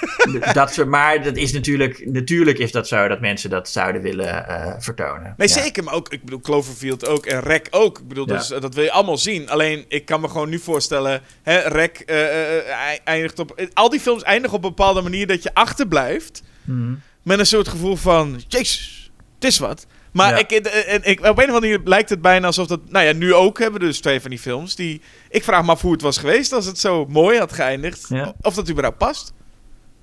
dat 0.52 0.72
ze, 0.74 0.84
maar 0.84 1.22
dat 1.22 1.36
is 1.36 1.52
natuurlijk, 1.52 2.06
natuurlijk 2.06 2.58
is 2.58 2.72
dat 2.72 2.88
zo 2.88 3.08
dat 3.08 3.20
mensen 3.20 3.50
dat 3.50 3.68
zouden 3.68 4.02
willen 4.02 4.44
vertonen. 4.78 5.34
Nee, 5.36 5.48
Ja. 5.48 5.54
zeker. 5.54 5.84
Maar 5.84 5.94
ook, 5.94 6.08
ik 6.08 6.24
bedoel, 6.24 6.40
Cloverfield 6.40 7.06
ook 7.08 7.26
en 7.26 7.40
Rec 7.40 7.66
ook. 7.70 7.98
Ik 7.98 8.08
bedoel, 8.08 8.28
Ja. 8.28 8.58
dat, 8.60 8.74
wil 8.74 8.84
je 8.84 8.90
allemaal 8.92 9.18
zien. 9.18 9.48
Alleen, 9.48 9.84
ik 9.88 10.04
kan 10.04 10.20
me 10.20 10.28
gewoon 10.28 10.48
nu 10.48 10.58
voorstellen, 10.58 11.20
hè, 11.42 11.58
Rec 11.58 12.00
ei- 12.00 12.98
eindigt 13.04 13.38
op... 13.38 13.68
Al 13.72 13.88
die 13.90 14.00
films 14.00 14.22
eindigen 14.22 14.56
op 14.56 14.62
een 14.64 14.68
bepaalde 14.68 15.02
manier 15.02 15.26
dat 15.26 15.42
je 15.42 15.54
achterblijft 15.54 16.42
Mhm. 16.64 16.92
met 17.22 17.38
een 17.38 17.46
soort 17.46 17.68
gevoel 17.68 17.96
van, 17.96 18.42
jezus, 18.48 19.10
het 19.34 19.44
is 19.44 19.58
wat. 19.58 19.86
Maar 20.12 20.30
Ja. 20.30 20.38
ik, 20.38 20.50
eh, 20.50 20.94
en 20.94 21.00
ik, 21.04 21.18
op 21.18 21.24
een 21.24 21.30
of 21.30 21.38
andere 21.38 21.60
manier 21.60 21.80
lijkt 21.84 22.08
het 22.10 22.20
bijna 22.22 22.46
alsof 22.46 22.66
dat... 22.66 22.80
Nou 22.90 23.06
ja, 23.06 23.12
nu 23.12 23.34
ook 23.34 23.58
hebben 23.58 23.80
we 23.80 23.86
dus 23.86 24.00
twee 24.00 24.20
van 24.20 24.30
die 24.30 24.38
films. 24.38 24.74
Die, 24.74 25.00
ik 25.30 25.44
vraag 25.44 25.64
me 25.64 25.70
af 25.70 25.80
hoe 25.80 25.92
het 25.92 26.02
was 26.02 26.18
geweest 26.18 26.52
als 26.52 26.66
het 26.66 26.78
zo 26.78 27.06
mooi 27.08 27.38
had 27.38 27.52
geëindigd. 27.52 28.06
Ja. 28.08 28.32
Of 28.40 28.54
dat 28.54 28.70
überhaupt 28.70 28.98
past. 28.98 29.32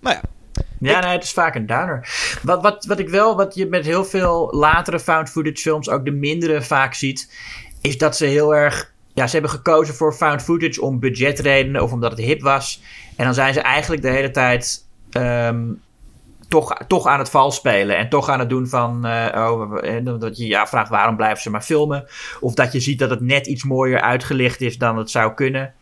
Nou 0.02 0.16
ja, 0.16 0.22
Ja, 0.80 0.98
Ik- 0.98 1.04
nee, 1.04 1.14
het 1.14 1.24
is 1.24 1.32
vaak 1.32 1.56
een 1.56 1.66
downer. 1.66 2.08
Wat, 2.44 2.62
wat, 2.62 2.86
wat 2.86 3.00
ik 3.00 3.10
wel, 3.10 3.36
wat 3.36 3.56
je 3.56 3.66
met 3.66 3.86
heel 3.86 4.06
veel 4.06 4.48
latere 4.56 5.00
found 5.00 5.30
footage 5.30 5.58
films, 5.62 5.90
ook 5.90 6.06
de 6.06 6.12
mindere 6.12 6.62
vaak 6.62 6.94
ziet, 6.94 7.32
is 7.82 7.98
dat 7.98 8.18
ze 8.18 8.26
heel 8.26 8.56
erg. 8.56 8.94
Ja, 9.14 9.26
ze 9.28 9.32
hebben 9.34 9.52
gekozen 9.52 9.96
voor 9.96 10.14
found 10.14 10.42
footage 10.44 10.82
om 10.82 11.00
budgetredenen 11.00 11.82
of 11.82 11.92
omdat 11.92 12.12
het 12.12 12.20
hip 12.20 12.42
was. 12.42 12.82
En 13.16 13.26
dan 13.26 13.34
zijn 13.34 13.54
ze 13.54 13.62
eigenlijk 13.62 14.02
de 14.02 14.10
hele 14.10 14.32
tijd 14.32 14.86
ehm, 15.12 15.64
toch, 16.50 16.78
toch 16.88 17.06
aan 17.08 17.20
het 17.20 17.30
vals 17.30 17.56
spelen. 17.56 17.98
En 17.98 18.10
toch 18.10 18.30
aan 18.30 18.40
het 18.40 18.50
doen 18.50 18.68
van. 18.68 19.06
eh, 19.06 19.52
oh, 19.52 19.72
we- 19.72 19.80
eh, 19.82 20.20
dat 20.20 20.38
je 20.38 20.48
je 20.48 20.60
afvraagt 20.60 20.90
waarom 20.90 21.16
blijven 21.16 21.42
ze 21.42 21.50
maar 21.50 21.62
filmen. 21.62 22.06
Of 22.40 22.54
dat 22.54 22.72
je 22.72 22.80
ziet 22.80 23.00
dat 23.00 23.10
het 23.10 23.22
net 23.22 23.48
iets 23.48 23.64
mooier 23.64 24.02
uitgelicht 24.02 24.62
is 24.62 24.78
dan 24.78 24.98
het 24.98 25.12
zou 25.12 25.34
kunnen. 25.34 25.74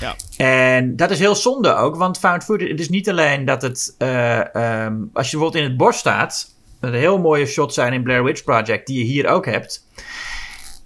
Ja. 0.00 0.14
En 0.36 0.96
dat 0.96 1.10
is 1.10 1.18
heel 1.18 1.34
zonde 1.34 1.74
ook, 1.74 1.96
want 1.96 2.18
found 2.18 2.44
footage, 2.44 2.70
het 2.70 2.80
is 2.80 2.88
niet 2.88 3.08
alleen 3.10 3.44
dat 3.44 3.62
het, 3.62 3.94
eh, 3.98 4.54
ehm, 4.54 4.96
als 5.12 5.30
je 5.30 5.36
bijvoorbeeld 5.36 5.54
in 5.64 5.70
het 5.70 5.76
bos 5.76 5.98
staat, 5.98 6.54
een 6.80 6.94
heel 6.94 7.18
mooie 7.18 7.46
shots 7.46 7.74
zijn 7.74 7.92
in 7.92 8.02
Blair 8.02 8.24
Witch 8.24 8.44
Project, 8.44 8.86
die 8.86 8.98
je 8.98 9.04
hier 9.04 9.26
ook 9.28 9.46
hebt, 9.46 9.86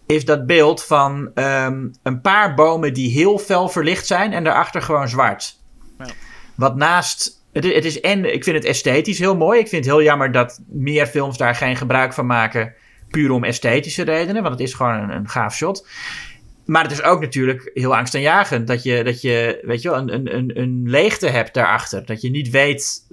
is 0.07 0.25
dat 0.25 0.47
beeld 0.47 0.85
van 0.85 1.31
ehm, 1.35 1.87
een 2.03 2.21
paar 2.21 2.55
bomen 2.55 2.95
die 2.95 3.11
heel 3.11 3.39
fel 3.39 3.69
verlicht 3.69 4.07
zijn 4.07 4.33
en 4.33 4.45
daarachter 4.45 4.83
gewoon 4.83 5.09
zwart. 5.09 5.59
Ja. 5.99 6.07
Wat 6.55 6.77
naast, 6.77 7.40
het, 7.53 7.65
het 7.65 7.85
is 7.85 8.01
en, 8.01 8.35
ik 8.35 8.45
vind 8.45 8.57
het 8.57 8.65
esthetisch 8.65 9.19
heel 9.19 9.37
mooi, 9.37 9.61
ik 9.61 9.69
vind 9.69 9.85
het 9.85 9.95
heel 9.95 10.03
jammer 10.03 10.33
dat 10.33 10.61
meer 10.69 11.07
films 11.07 11.37
daar 11.37 11.55
geen 11.55 11.77
gebruik 11.77 12.13
van 12.13 12.27
maken, 12.27 12.75
puur 13.09 13.31
om 13.31 13.45
esthetische 13.45 14.03
redenen, 14.03 14.43
want 14.43 14.59
het 14.59 14.69
is 14.69 14.75
gewoon 14.75 14.95
een, 14.95 15.11
een 15.11 15.29
gaaf 15.29 15.55
shot. 15.55 15.87
Maar 16.65 16.83
het 16.83 16.93
is 16.93 17.03
ook 17.03 17.21
natuurlijk 17.21 17.71
heel 17.75 17.97
angstaanjagend 17.97 18.67
dat 18.67 18.83
je, 18.83 19.05
dat 19.05 19.21
je 19.21 19.59
weet 19.63 19.83
je 19.83 19.91
wel, 19.91 19.99
een, 19.99 20.37
een, 20.37 20.59
een, 20.61 20.83
leegte 20.87 21.29
hebt 21.29 21.55
daarachter. 21.55 22.07
Dat 22.07 22.21
je 22.21 22.31
niet 22.31 22.51
weet 22.51 23.07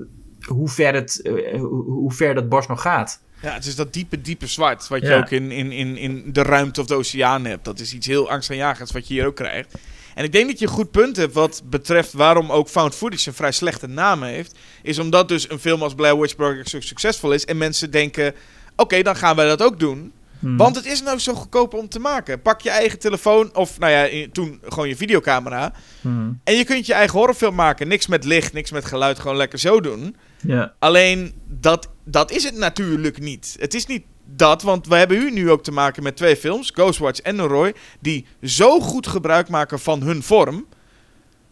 hoe 0.46 0.70
ver, 0.70 0.94
het, 0.94 1.22
eh, 1.22 1.60
hoe, 1.60 1.84
hoe 1.84 2.14
ver 2.14 2.36
dat 2.36 2.50
bos 2.50 2.68
nog 2.68 2.82
gaat. 2.82 3.22
Ja, 3.42 3.54
het 3.54 3.66
is 3.66 3.76
dat 3.76 3.94
diepe, 3.94 4.22
diepe 4.22 4.48
zwart. 4.48 4.88
Wat 4.88 5.02
je 5.02 5.08
Ja. 5.08 5.18
ook 5.18 5.30
in, 5.30 5.52
in, 5.52 5.72
in, 5.72 5.98
in 5.98 6.24
de 6.34 6.42
ruimte 6.42 6.82
of 6.82 6.88
de 6.88 6.96
oceaan 6.96 7.46
hebt. 7.46 7.66
Dat 7.66 7.80
is 7.80 7.94
iets 7.94 8.08
heel 8.08 8.30
angstaanjagends 8.30 8.92
wat 8.92 9.08
je 9.08 9.14
hier 9.14 9.26
ook 9.26 9.36
krijgt. 9.36 9.74
En 10.18 10.24
ik 10.24 10.32
denk 10.32 10.48
dat 10.48 10.60
je 10.60 10.66
een 10.66 10.72
goed 10.72 10.92
punt 10.92 11.16
hebt 11.16 11.34
wat 11.34 11.62
betreft 11.66 12.14
waarom 12.14 12.52
ook 12.52 12.68
found 12.68 12.96
footage 12.96 13.28
een 13.28 13.36
vrij 13.36 13.52
slechte 13.52 13.88
naam 13.88 14.24
heeft. 14.24 14.58
Is 14.82 15.00
omdat 15.00 15.28
dus 15.28 15.50
een 15.50 15.60
film 15.60 15.82
als 15.82 15.96
Blair 15.96 16.20
Witch 16.20 16.36
Project 16.36 16.70
zo 16.70 16.80
succesvol 16.80 17.32
is. 17.32 17.46
En 17.46 17.58
mensen 17.58 17.92
denken, 17.92 18.34
oké, 18.76 19.02
dan 19.02 19.16
gaan 19.16 19.36
wij 19.36 19.48
dat 19.48 19.62
ook 19.62 19.80
doen. 19.80 20.14
Hmm. 20.40 20.58
Want 20.58 20.76
het 20.76 20.86
is 20.86 21.02
nou 21.02 21.20
zo 21.20 21.34
goedkoop 21.34 21.74
om 21.74 21.90
te 21.90 22.00
maken. 22.00 22.42
Pak 22.42 22.62
je 22.62 22.70
eigen 22.70 23.00
telefoon 23.00 23.56
of, 23.56 23.80
nou 23.80 23.92
ja, 23.92 24.28
toen 24.32 24.60
gewoon 24.68 24.88
je 24.88 24.96
videocamera. 24.96 25.74
Hmm. 26.02 26.40
En 26.44 26.54
je 26.54 26.64
kunt 26.64 26.86
je 26.86 26.94
eigen 26.94 27.18
horrorfilm 27.18 27.56
maken. 27.56 27.88
Niks 27.88 28.08
met 28.08 28.24
licht, 28.24 28.54
niks 28.54 28.72
met 28.72 28.86
geluid, 28.86 29.20
gewoon 29.20 29.38
lekker 29.38 29.60
zo 29.60 29.82
doen. 29.82 30.16
Ja. 30.42 30.74
Alleen, 30.80 31.34
dat, 31.48 31.90
dat 32.04 32.32
is 32.32 32.44
het 32.44 32.56
natuurlijk 32.56 33.20
niet. 33.20 33.56
Het 33.60 33.74
is 33.74 33.86
niet 33.86 34.04
dat, 34.36 34.62
want 34.62 34.88
we 34.88 34.96
hebben 34.96 35.18
u 35.18 35.32
nu 35.32 35.52
ook 35.52 35.64
te 35.64 35.72
maken 35.72 36.04
met 36.04 36.16
twee 36.16 36.38
films, 36.38 36.72
Ghostwatch 36.74 37.20
en 37.20 37.36
Noroi, 37.36 37.74
die 38.00 38.26
zo 38.44 38.80
goed 38.80 39.08
gebruik 39.08 39.50
maken 39.50 39.80
van 39.80 40.02
hun 40.02 40.24
vorm. 40.24 40.68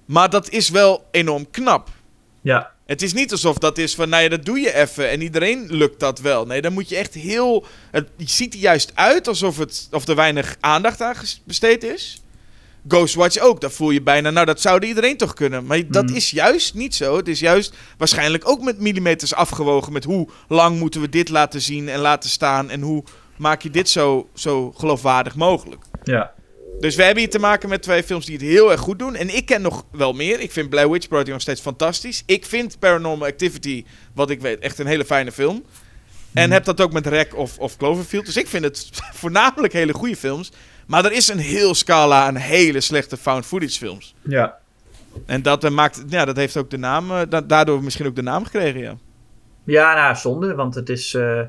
Maar 0.05 0.29
dat 0.29 0.49
is 0.49 0.69
wel 0.69 1.07
enorm 1.11 1.49
knap. 1.51 1.89
Ja. 2.41 2.73
Het 2.85 3.01
is 3.01 3.13
niet 3.13 3.31
alsof 3.31 3.57
dat 3.57 3.77
is 3.77 3.95
van, 3.95 4.09
nou 4.09 4.23
ja, 4.23 4.29
dat 4.29 4.45
doe 4.45 4.59
je 4.59 4.73
even 4.73 5.09
en 5.09 5.21
iedereen 5.21 5.65
lukt 5.69 5.99
dat 5.99 6.19
wel. 6.19 6.45
Nee, 6.45 6.61
dan 6.61 6.73
moet 6.73 6.89
je 6.89 6.95
echt 6.95 7.13
heel... 7.13 7.65
Het 7.91 8.09
ziet 8.17 8.53
er 8.53 8.59
juist 8.59 8.91
uit 8.95 9.27
alsof 9.27 9.57
het, 9.57 9.87
of 9.91 10.07
er 10.07 10.15
weinig 10.15 10.57
aandacht 10.59 11.01
aan 11.01 11.15
besteed 11.43 11.83
is. 11.83 12.21
Ghostwatch 12.87 13.39
ook, 13.39 13.61
dat 13.61 13.73
voel 13.73 13.91
je 13.91 14.01
bijna, 14.01 14.29
nou 14.29 14.45
dat 14.45 14.61
zou 14.61 14.85
iedereen 14.85 15.17
toch 15.17 15.33
kunnen. 15.33 15.65
Maar 15.65 15.81
dat 15.87 16.05
Mhm. 16.05 16.15
is 16.15 16.29
juist 16.29 16.73
niet 16.73 16.95
zo. 16.95 17.17
Het 17.17 17.27
is 17.27 17.39
juist 17.39 17.73
waarschijnlijk 17.97 18.49
ook 18.49 18.61
met 18.61 18.79
millimeters 18.79 19.33
afgewogen 19.33 19.93
met 19.93 20.03
hoe 20.03 20.27
lang 20.47 20.79
moeten 20.79 21.01
we 21.01 21.09
dit 21.09 21.29
laten 21.29 21.61
zien 21.61 21.89
en 21.89 21.99
laten 21.99 22.29
staan. 22.29 22.69
En 22.69 22.81
hoe 22.81 23.03
maak 23.37 23.61
je 23.61 23.69
dit 23.69 23.89
zo, 23.89 24.27
zo 24.33 24.71
geloofwaardig 24.71 25.35
mogelijk. 25.35 25.81
Ja. 26.03 26.33
Dus 26.79 26.95
we 26.95 27.03
hebben 27.03 27.23
hier 27.23 27.31
te 27.31 27.39
maken 27.39 27.69
met 27.69 27.81
twee 27.81 28.03
films 28.03 28.25
die 28.25 28.35
het 28.37 28.45
heel 28.45 28.71
erg 28.71 28.79
goed 28.81 28.99
doen. 28.99 29.15
En 29.15 29.35
ik 29.35 29.45
ken 29.45 29.61
nog 29.61 29.85
wel 29.91 30.13
meer. 30.13 30.39
Ik 30.39 30.51
vind 30.51 30.69
Blair 30.69 30.89
Witch 30.91 31.07
Project 31.07 31.29
nog 31.29 31.41
steeds 31.41 31.61
fantastisch. 31.61 32.23
Ik 32.25 32.45
vind 32.45 32.79
Paranormal 32.79 33.27
Activity, 33.27 33.85
wat 34.13 34.29
ik 34.29 34.41
weet, 34.41 34.59
echt 34.59 34.79
een 34.79 34.85
hele 34.87 35.05
fijne 35.05 35.31
film. 35.31 35.63
En 36.35 36.51
heb 36.51 36.63
dat 36.63 36.81
ook 36.81 36.93
met 36.93 37.07
Rec 37.07 37.35
of, 37.35 37.59
of 37.59 37.77
Cloverfield. 37.77 38.25
Dus 38.25 38.37
ik 38.37 38.47
vind 38.47 38.63
het 38.63 38.89
voornamelijk 39.21 39.73
hele 39.73 39.93
goede 39.93 40.15
films. 40.15 40.51
Maar 40.87 41.05
er 41.05 41.11
is 41.11 41.27
een 41.27 41.37
heel 41.37 41.73
scala 41.75 42.25
aan 42.25 42.35
hele 42.35 42.81
slechte 42.81 43.17
found 43.17 43.45
footage 43.45 43.77
films. 43.77 44.15
Ja. 44.21 44.57
En 45.25 45.41
dat, 45.41 45.63
eh, 45.63 45.71
maakt, 45.71 46.03
ja, 46.07 46.25
dat 46.25 46.35
heeft 46.35 46.57
ook 46.57 46.69
de 46.69 46.77
naam, 46.77 47.11
eh, 47.11 47.21
da- 47.29 47.41
daardoor 47.41 47.83
misschien 47.83 48.05
ook 48.05 48.15
de 48.15 48.21
naam 48.21 48.43
gekregen, 48.43 48.79
ja. 48.79 48.97
Ja, 49.63 49.93
nou, 49.95 50.15
zonde, 50.15 50.55
want 50.55 50.75
het 50.75 50.89
is... 50.89 51.13
eh, 51.13 51.39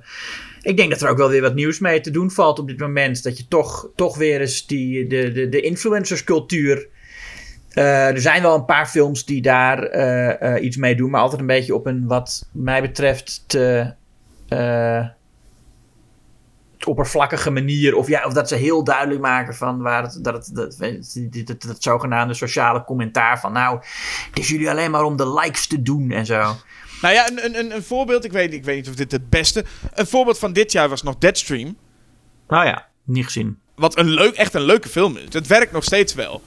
ik 0.61 0.77
denk 0.77 0.91
dat 0.91 1.01
er 1.03 1.09
ook 1.09 1.17
wel 1.17 1.29
weer 1.29 1.41
wat 1.41 1.55
nieuws 1.55 1.79
mee 1.79 2.01
te 2.01 2.11
doen 2.11 2.31
valt 2.31 2.59
op 2.59 2.69
dit 2.69 2.79
moment. 2.79 3.23
Dat 3.23 3.39
je 3.39 3.49
toch, 3.49 3.89
toch 3.97 4.17
weer 4.17 4.41
eens 4.41 4.67
die, 4.67 5.07
de, 5.07 5.33
de, 5.33 5.49
de 5.49 5.61
influencerscultuur... 5.61 6.89
er 7.75 8.21
zijn 8.21 8.43
wel 8.43 8.55
een 8.55 8.65
paar 8.65 8.87
films 8.87 9.25
die 9.25 9.43
daar 9.43 10.61
iets 10.61 10.77
mee 10.77 10.97
doen, 10.97 11.11
maar 11.11 11.21
altijd 11.21 11.41
een 11.41 11.47
beetje 11.47 11.75
op 11.75 11.87
een, 11.87 12.07
wat 12.07 12.49
mij 12.53 12.81
betreft, 12.83 13.45
te, 13.47 13.93
te 14.49 15.15
oppervlakkige 16.87 17.51
manier. 17.51 17.97
Of, 17.97 18.09
ja, 18.09 18.25
of 18.25 18.33
dat 18.33 18.49
ze 18.49 18.55
heel 18.55 18.85
duidelijk 18.85 19.21
maken 19.21 19.55
van 19.55 19.83
waar 19.83 20.03
het, 20.03 20.19
dat 20.23 20.35
het, 20.35 20.55
dat, 20.55 20.77
dat, 20.79 21.47
dat, 21.47 21.63
dat 21.63 21.83
zogenaamde 21.83 22.35
sociale 22.35 22.85
commentaar 22.85 23.41
van, 23.41 23.53
nou, 23.53 23.79
het 24.31 24.39
is 24.39 24.49
jullie 24.49 24.71
alleen 24.71 24.91
maar 24.91 25.05
om 25.05 25.17
de 25.17 25.33
likes 25.33 25.67
te 25.67 25.83
doen 25.83 26.11
en 26.11 26.27
zo. 26.27 26.57
Nou 27.03 27.15
ja, 27.15 27.31
een, 27.31 27.59
een, 27.59 27.75
een, 27.75 27.83
voorbeeld, 27.83 28.25
ik 28.25 28.33
weet, 28.33 28.53
ik 28.53 28.65
weet 28.65 28.77
niet 28.77 28.89
of 28.89 28.95
dit 28.95 29.13
het 29.13 29.31
beste... 29.31 29.65
Een 29.95 30.07
voorbeeld 30.07 30.39
van 30.39 30.53
dit 30.53 30.73
jaar 30.73 30.89
was 30.89 31.03
nog 31.03 31.19
Deadstream. 31.19 31.77
Nou 32.49 32.67
ja, 32.67 32.87
niet 33.05 33.25
gezien. 33.25 33.59
Wat 33.75 33.99
een 33.99 34.09
leuk, 34.09 34.35
echt 34.35 34.55
een 34.55 34.63
leuke 34.63 34.89
film 34.89 35.17
is. 35.17 35.33
Het 35.33 35.47
werkt 35.47 35.73
nog 35.73 35.85
steeds 35.85 36.15
wel. 36.15 36.43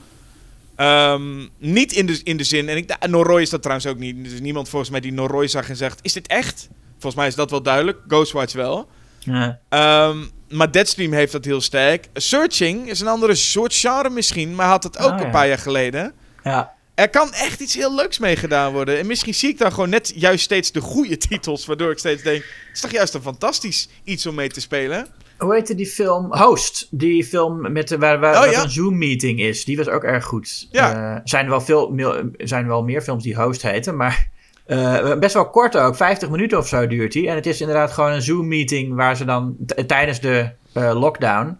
Ehm, 0.76 1.46
niet 1.58 1.92
in 1.92 2.06
de, 2.06 2.20
in 2.24 2.36
de 2.36 2.44
zin... 2.44 2.68
En 2.68 2.76
ik, 2.76 3.08
Noroi 3.08 3.42
is 3.42 3.50
dat 3.50 3.62
trouwens 3.62 3.88
ook 3.88 3.98
niet. 3.98 4.26
Er 4.26 4.32
is 4.32 4.40
niemand 4.40 4.68
volgens 4.68 4.90
mij 4.90 5.00
die 5.00 5.12
Noroi 5.12 5.48
zag 5.48 5.68
en 5.68 5.76
zegt... 5.76 5.98
Is 6.02 6.12
dit 6.12 6.26
echt? 6.26 6.68
Volgens 7.00 7.14
mij 7.14 7.26
is 7.26 7.34
dat 7.34 7.50
wel 7.50 7.62
duidelijk. 7.62 7.98
Ghostwatch 8.08 8.52
wel. 8.54 8.88
Ja. 9.18 9.60
Ehm, 9.68 10.18
maar 10.48 10.70
Deadstream 10.72 11.12
heeft 11.12 11.32
dat 11.32 11.44
heel 11.44 11.60
sterk. 11.60 12.06
Searching 12.14 12.88
is 12.90 13.00
een 13.00 13.06
andere 13.08 13.34
soort 13.34 13.74
genre 13.74 14.10
misschien. 14.10 14.54
Maar 14.54 14.66
had 14.68 14.82
het 14.84 14.98
ook 14.98 15.10
Ah, 15.10 15.18
een 15.18 15.24
ja. 15.26 15.30
paar 15.30 15.48
jaar 15.48 15.58
geleden. 15.58 16.12
ja. 16.44 16.78
Er 16.94 17.10
kan 17.10 17.32
echt 17.32 17.60
iets 17.60 17.74
heel 17.74 17.94
leuks 17.94 18.18
mee 18.18 18.36
gedaan 18.36 18.72
worden. 18.72 18.98
En 18.98 19.06
misschien 19.06 19.34
zie 19.34 19.48
ik 19.48 19.58
dan 19.58 19.72
gewoon 19.72 19.88
net 19.88 20.12
juist 20.14 20.44
steeds 20.44 20.72
de 20.72 20.80
goede 20.80 21.16
titels. 21.28 21.66
Waardoor 21.66 21.90
ik 21.90 21.98
steeds 21.98 22.22
denk... 22.22 22.42
Het 22.42 22.74
is 22.74 22.80
toch 22.80 22.90
juist 22.90 23.14
een 23.14 23.22
fantastisch 23.22 23.88
iets 24.04 24.26
om 24.26 24.34
mee 24.34 24.48
te 24.48 24.60
spelen? 24.60 25.06
Hoe 25.38 25.54
heette 25.54 25.74
die 25.74 25.86
film? 25.86 26.34
Host. 26.36 26.86
Die 26.90 27.24
film 27.24 27.72
met 27.72 27.88
de, 27.88 27.98
waar, 27.98 28.20
waar 28.20 28.34
Oh, 28.34 28.40
wat 28.40 28.50
ja. 28.54 28.62
een 28.62 28.70
Zoom-meeting 28.70 29.40
is. 29.40 29.64
Die 29.64 29.76
was 29.76 29.88
ook 29.88 30.02
erg 30.04 30.24
goed. 30.24 30.68
Ja. 30.70 31.14
Eh, 31.14 31.20
zijn, 31.24 31.44
er 31.44 31.50
wel 31.50 31.60
veel, 31.60 31.94
zijn 32.36 32.66
wel 32.66 32.82
meer 32.82 33.02
films 33.02 33.22
die 33.22 33.36
Host 33.36 33.62
heten, 33.62 33.96
maar 33.96 34.28
eh, 34.70 35.18
best 35.18 35.34
wel 35.34 35.50
kort 35.50 35.76
ook. 35.76 35.96
50 35.96 36.28
minuten 36.30 36.58
of 36.58 36.68
zo 36.68 36.86
duurt 36.86 37.12
die. 37.12 37.28
En 37.28 37.34
het 37.34 37.46
is 37.46 37.60
inderdaad 37.60 37.90
gewoon 37.92 38.12
een 38.12 38.22
Zoom-meeting 38.22 38.94
waar 38.94 39.16
ze 39.16 39.24
dan 39.24 39.56
tijdens 39.86 40.20
de 40.20 40.50
eh, 40.72 41.00
lockdown 41.00 41.58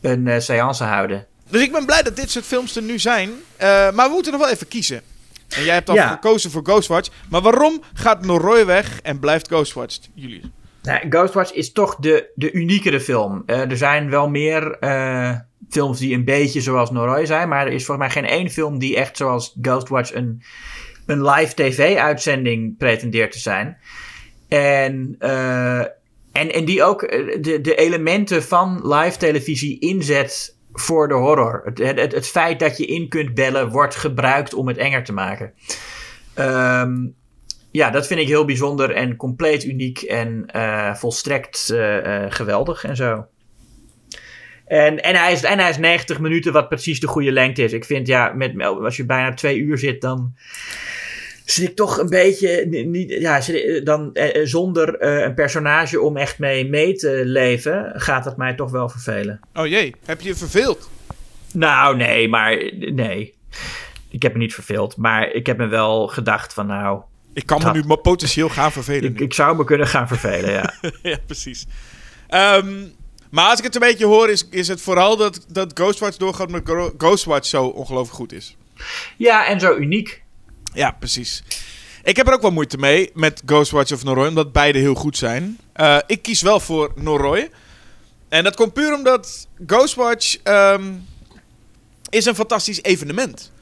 een 0.00 0.26
eh 0.28 0.40
seance 0.40 0.84
houden. 0.84 1.26
Dus 1.50 1.62
ik 1.62 1.72
ben 1.72 1.86
blij 1.86 2.02
dat 2.02 2.16
dit 2.16 2.30
soort 2.30 2.44
films 2.44 2.76
er 2.76 2.82
nu 2.82 2.98
zijn. 2.98 3.30
Eh, 3.56 3.66
maar 3.92 4.06
we 4.08 4.12
moeten 4.12 4.32
nog 4.32 4.40
wel 4.40 4.50
even 4.50 4.68
kiezen. 4.68 5.00
En 5.48 5.64
jij 5.64 5.74
hebt 5.74 5.88
al 5.88 5.94
Ja. 5.94 6.08
gekozen 6.08 6.50
voor 6.50 6.62
Ghostwatch. 6.64 7.10
Maar 7.28 7.40
waarom 7.42 7.82
gaat 7.94 8.24
Noroi 8.26 8.64
weg 8.64 9.00
en 9.02 9.18
blijft 9.18 9.46
Ghostwatch, 9.46 9.98
Julius? 10.14 10.44
Nou, 10.82 11.00
Ghostwatch 11.10 11.52
is 11.52 11.72
toch 11.72 11.96
de, 11.96 12.30
de 12.34 12.52
uniekere 12.52 13.00
film. 13.00 13.42
Eh, 13.46 13.70
er 13.70 13.76
zijn 13.76 14.10
wel 14.10 14.28
meer 14.28 14.78
eh, 14.78 15.34
films 15.70 15.98
die 15.98 16.14
een 16.14 16.24
beetje 16.24 16.60
zoals 16.60 16.90
Noroi 16.90 17.26
zijn. 17.26 17.48
Maar 17.48 17.66
er 17.66 17.72
is 17.72 17.84
volgens 17.84 18.06
mij 18.14 18.22
geen 18.22 18.30
één 18.38 18.50
film 18.50 18.78
die 18.78 18.96
echt 18.96 19.16
zoals 19.16 19.56
Ghostwatch 19.62 20.14
een, 20.14 20.42
een 21.06 21.24
live 21.24 21.54
tv-uitzending 21.54 22.76
pretendeert 22.76 23.32
te 23.32 23.38
zijn. 23.38 23.76
En, 24.48 25.16
eh, 25.18 25.80
en, 26.32 26.52
en 26.52 26.64
die 26.64 26.82
ook 26.82 27.02
eh, 27.02 27.42
de, 27.42 27.60
de 27.60 27.74
elementen 27.74 28.42
van 28.42 28.94
live 28.94 29.18
televisie 29.18 29.78
inzet 29.78 30.56
voor 30.72 31.08
de 31.08 31.14
horror. 31.14 31.62
Het, 31.64 31.78
het, 31.78 32.12
het 32.12 32.26
feit 32.26 32.58
dat 32.58 32.76
je 32.76 32.86
in 32.86 33.08
kunt 33.08 33.34
bellen 33.34 33.68
wordt 33.68 33.94
gebruikt 33.94 34.54
om 34.54 34.68
het 34.68 34.76
enger 34.76 35.04
te 35.04 35.12
maken. 35.12 35.52
Ehm 36.34 36.94
ja, 37.70 37.90
dat 37.90 38.06
vind 38.06 38.20
ik 38.20 38.26
heel 38.26 38.44
bijzonder 38.44 38.90
en 38.90 39.16
compleet 39.16 39.64
uniek 39.64 40.02
en 40.02 40.46
eh, 40.46 40.94
volstrekt 40.94 41.74
geweldig 42.28 42.84
en 42.84 42.96
zo. 42.96 43.26
En, 44.66 45.02
en, 45.02 45.14
hij 45.14 45.32
is, 45.32 45.42
en 45.42 45.58
hij 45.58 45.70
is 45.70 45.78
90 45.78 46.18
minuten, 46.18 46.52
wat 46.52 46.68
precies 46.68 47.00
de 47.00 47.06
goede 47.06 47.32
lengte 47.32 47.62
is. 47.62 47.72
Ik 47.72 47.84
vind 47.84 48.06
ja, 48.06 48.32
met, 48.32 48.62
als 48.62 48.96
je 48.96 49.06
bijna 49.06 49.34
twee 49.34 49.58
uur 49.58 49.78
zit, 49.78 50.00
dan 50.00 50.34
zit 51.46 51.68
ik 51.68 51.76
toch 51.76 51.98
een 51.98 52.08
beetje 52.08 52.66
ni- 52.66 52.84
niet, 52.84 53.10
ja, 53.10 53.40
zit, 53.40 53.86
dan, 53.86 54.10
eh, 54.14 54.36
eh, 54.40 54.46
zonder 54.46 54.98
eh, 54.98 55.22
een 55.24 55.34
personage 55.34 56.00
om 56.00 56.16
echt 56.16 56.38
mee 56.38 56.68
mee 56.68 56.94
te 56.94 57.22
leven, 57.24 57.92
gaat 57.94 58.24
het 58.24 58.36
mij 58.36 58.54
toch 58.54 58.70
wel 58.70 58.88
vervelen. 58.88 59.40
Oh 59.54 59.66
jee, 59.66 59.94
heb 60.04 60.20
je 60.20 60.28
je 60.28 60.34
verveeld? 60.34 60.90
Nou, 61.52 61.96
nee, 61.96 62.28
maar 62.28 62.72
nee. 62.78 63.34
Ik 64.10 64.22
heb 64.22 64.32
me 64.32 64.38
niet 64.38 64.54
verveeld, 64.54 64.96
maar 64.96 65.30
ik 65.32 65.46
heb 65.46 65.56
me 65.56 65.66
wel 65.66 66.06
gedacht 66.06 66.52
van 66.52 66.66
nou, 66.66 67.00
Ik 67.34 67.46
kan 67.46 67.62
me 67.62 67.72
nu 67.72 67.96
potentieel 67.96 68.48
gaan 68.48 68.72
vervelen. 68.72 69.16
ik, 69.16 69.34
zou 69.34 69.56
me 69.56 69.64
kunnen 69.64 69.86
gaan 69.86 70.08
vervelen, 70.08 70.50
ja. 70.50 70.74
ja, 71.02 71.16
precies. 71.26 71.66
Ehm, 72.28 72.74
maar 73.30 73.48
als 73.50 73.58
ik 73.58 73.64
het 73.64 73.74
een 73.74 73.80
beetje 73.80 74.06
hoor, 74.06 74.30
is, 74.30 74.48
is 74.50 74.68
het 74.68 74.80
vooral 74.80 75.16
dat, 75.16 75.46
dat 75.48 75.70
Ghostwatch 75.74 76.16
doorgaat 76.16 76.50
met 76.50 76.62
Ghostwatch 76.98 77.46
zo 77.48 77.64
ongelooflijk 77.66 78.16
goed 78.16 78.32
is. 78.32 78.56
ja, 79.16 79.46
en 79.46 79.60
zo 79.60 79.76
uniek. 79.76 80.24
Ja, 80.76 80.90
precies. 80.90 81.42
Ik 82.02 82.16
heb 82.16 82.26
er 82.26 82.32
ook 82.32 82.42
wel 82.42 82.50
moeite 82.50 82.78
mee 82.78 83.10
met 83.14 83.42
Ghostwatch 83.46 83.92
of 83.92 84.04
Noroi, 84.04 84.28
omdat 84.28 84.52
beide 84.52 84.78
heel 84.78 84.94
goed 84.94 85.16
zijn. 85.16 85.58
Eh, 85.72 85.98
ik 86.06 86.22
kies 86.22 86.42
wel 86.42 86.60
voor 86.60 86.92
Noroi. 86.94 87.48
En 88.28 88.44
dat 88.44 88.56
komt 88.56 88.72
puur 88.72 88.94
omdat 88.94 89.48
Ghostwatch 89.66 90.36
ehm, 90.42 90.92
is 92.08 92.24
een 92.24 92.34
fantastisch 92.34 92.82
evenement. 92.82 93.52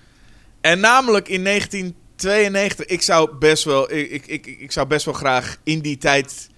En 0.61 0.81
namelijk 0.81 1.29
in 1.29 1.45
1992, 1.45 2.87
ik 2.87 3.03
zou 3.03 3.37
best 3.37 3.65
wel, 3.65 3.93
ik, 3.93 4.11
ik, 4.11 4.27
ik, 4.27 4.47
ik 4.47 4.73
zou 4.73 4.87
best 4.87 5.05
wel 5.05 5.15
graag 5.15 5.57
in 5.63 5.81
die 5.81 5.99
tijd 5.99 6.49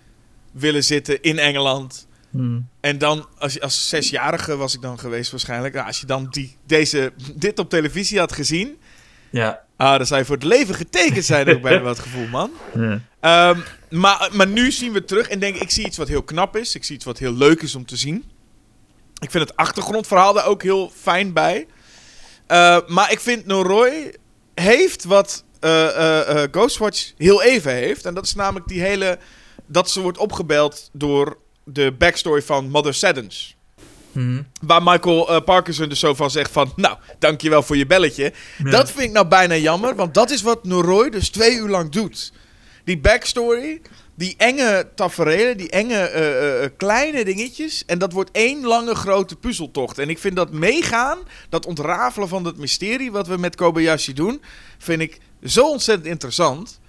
willen 0.53 0.85
zitten 0.85 1.23
in 1.23 1.39
Engeland. 1.39 2.07
Hmm. 2.31 2.69
En 2.81 2.99
dan, 2.99 3.27
als, 3.39 3.61
als 3.61 3.89
zesjarige 3.89 4.57
was 4.57 4.75
ik 4.75 4.83
dan 4.83 4.99
geweest 4.99 5.31
waarschijnlijk. 5.31 5.75
Nou, 5.75 5.87
als 5.87 6.01
je 6.01 6.07
dan 6.07 6.27
die, 6.31 6.57
deze, 6.67 7.13
dit 7.35 7.59
op 7.59 7.71
televisie 7.71 8.19
had 8.19 8.33
gezien... 8.33 8.77
Ja. 9.37 9.65
Ah, 9.77 9.97
dan 9.97 10.07
zou 10.07 10.21
je 10.21 10.27
voor 10.27 10.35
het 10.35 10.45
leven 10.45 10.75
getekend 10.75 11.25
zijn, 11.25 11.49
ook 11.49 11.63
bijna 11.63 11.81
wat 11.93 11.99
gevoel, 11.99 12.27
man. 12.27 12.51
Ja. 12.75 13.01
Ehm, 13.21 13.61
maar, 13.91 14.31
maar 14.33 14.47
nu 14.47 14.71
zien 14.71 14.93
we 14.93 15.05
terug 15.05 15.29
en 15.29 15.39
denk 15.39 15.55
ik, 15.55 15.63
ik 15.63 15.71
zie 15.71 15.87
iets 15.87 15.97
wat 15.97 16.09
heel 16.09 16.23
knap 16.23 16.57
is. 16.57 16.75
Ik 16.75 16.85
zie 16.85 16.95
iets 16.95 17.05
wat 17.05 17.19
heel 17.19 17.33
leuk 17.33 17.63
is 17.63 17.75
om 17.75 17.87
te 17.87 17.97
zien. 17.97 18.25
Ik 19.19 19.31
vind 19.31 19.49
het 19.49 19.57
achtergrondverhaal 19.57 20.33
daar 20.33 20.47
ook 20.47 20.63
heel 20.63 20.93
fijn 20.95 21.33
bij. 21.33 21.67
Eh, 22.47 22.79
maar 22.87 23.13
ik 23.13 23.21
vind 23.21 23.47
Noroi 23.47 24.11
heeft 24.55 25.05
wat 25.05 25.45
eh, 25.61 26.43
eh, 26.43 26.49
Ghostwatch 26.51 27.13
heel 27.17 27.43
even 27.43 27.73
heeft. 27.73 28.05
En 28.05 28.15
dat 28.15 28.25
is 28.25 28.35
namelijk 28.35 28.69
die 28.69 28.81
hele 28.81 29.19
dat 29.67 29.91
ze 29.91 30.01
wordt 30.01 30.19
opgebeld 30.19 30.91
door 30.93 31.39
de 31.65 31.93
backstory 31.99 32.43
van 32.43 32.71
Mother 32.71 32.95
Saddens. 32.95 33.56
Mhm. 34.17 34.43
Waar 34.61 34.83
Michael 34.83 35.29
eh, 35.29 35.41
Parkinson 35.45 35.89
dus 35.89 35.99
zo 35.99 36.15
van 36.15 36.31
zegt 36.31 36.51
van... 36.51 36.73
Nou, 36.77 36.97
dankjewel 37.19 37.63
voor 37.63 37.77
je 37.77 37.87
belletje. 37.87 38.33
Dat 38.63 38.91
vind 38.91 39.05
ik 39.05 39.13
nou 39.13 39.27
bijna 39.27 39.57
jammer. 39.57 39.95
Want 39.95 40.15
dat 40.15 40.31
is 40.31 40.43
wat 40.43 40.65
Noroi 40.65 41.11
dus 41.11 41.29
twee 41.29 41.57
uur 41.57 41.69
lang 41.69 41.91
doet. 41.91 42.33
Die 42.85 42.99
backstory, 42.99 43.81
die 44.15 44.35
enge 44.37 44.89
tafereelen, 44.95 45.57
die 45.57 45.71
enge 45.71 45.99
eh, 45.99 46.65
eh, 46.65 46.71
kleine 46.77 47.25
dingetjes. 47.25 47.85
En 47.87 47.99
dat 47.99 48.13
wordt 48.13 48.31
één 48.31 48.65
lange 48.65 48.95
grote 48.95 49.37
puzzeltocht. 49.37 49.99
En 49.99 50.09
ik 50.09 50.19
vind 50.19 50.37
dat 50.37 50.53
meegaan, 50.53 51.19
dat 51.49 51.67
ontrafelen 51.67 52.29
van 52.29 52.43
dat 52.43 52.57
mysterie... 52.57 53.13
wat 53.13 53.27
we 53.27 53.37
met 53.37 53.57
Kobayashi 53.57 54.13
doen, 54.13 54.43
vind 54.79 55.01
ik 55.01 55.19
zo 55.45 55.71
ontzettend 55.71 56.09
interessant... 56.09 56.81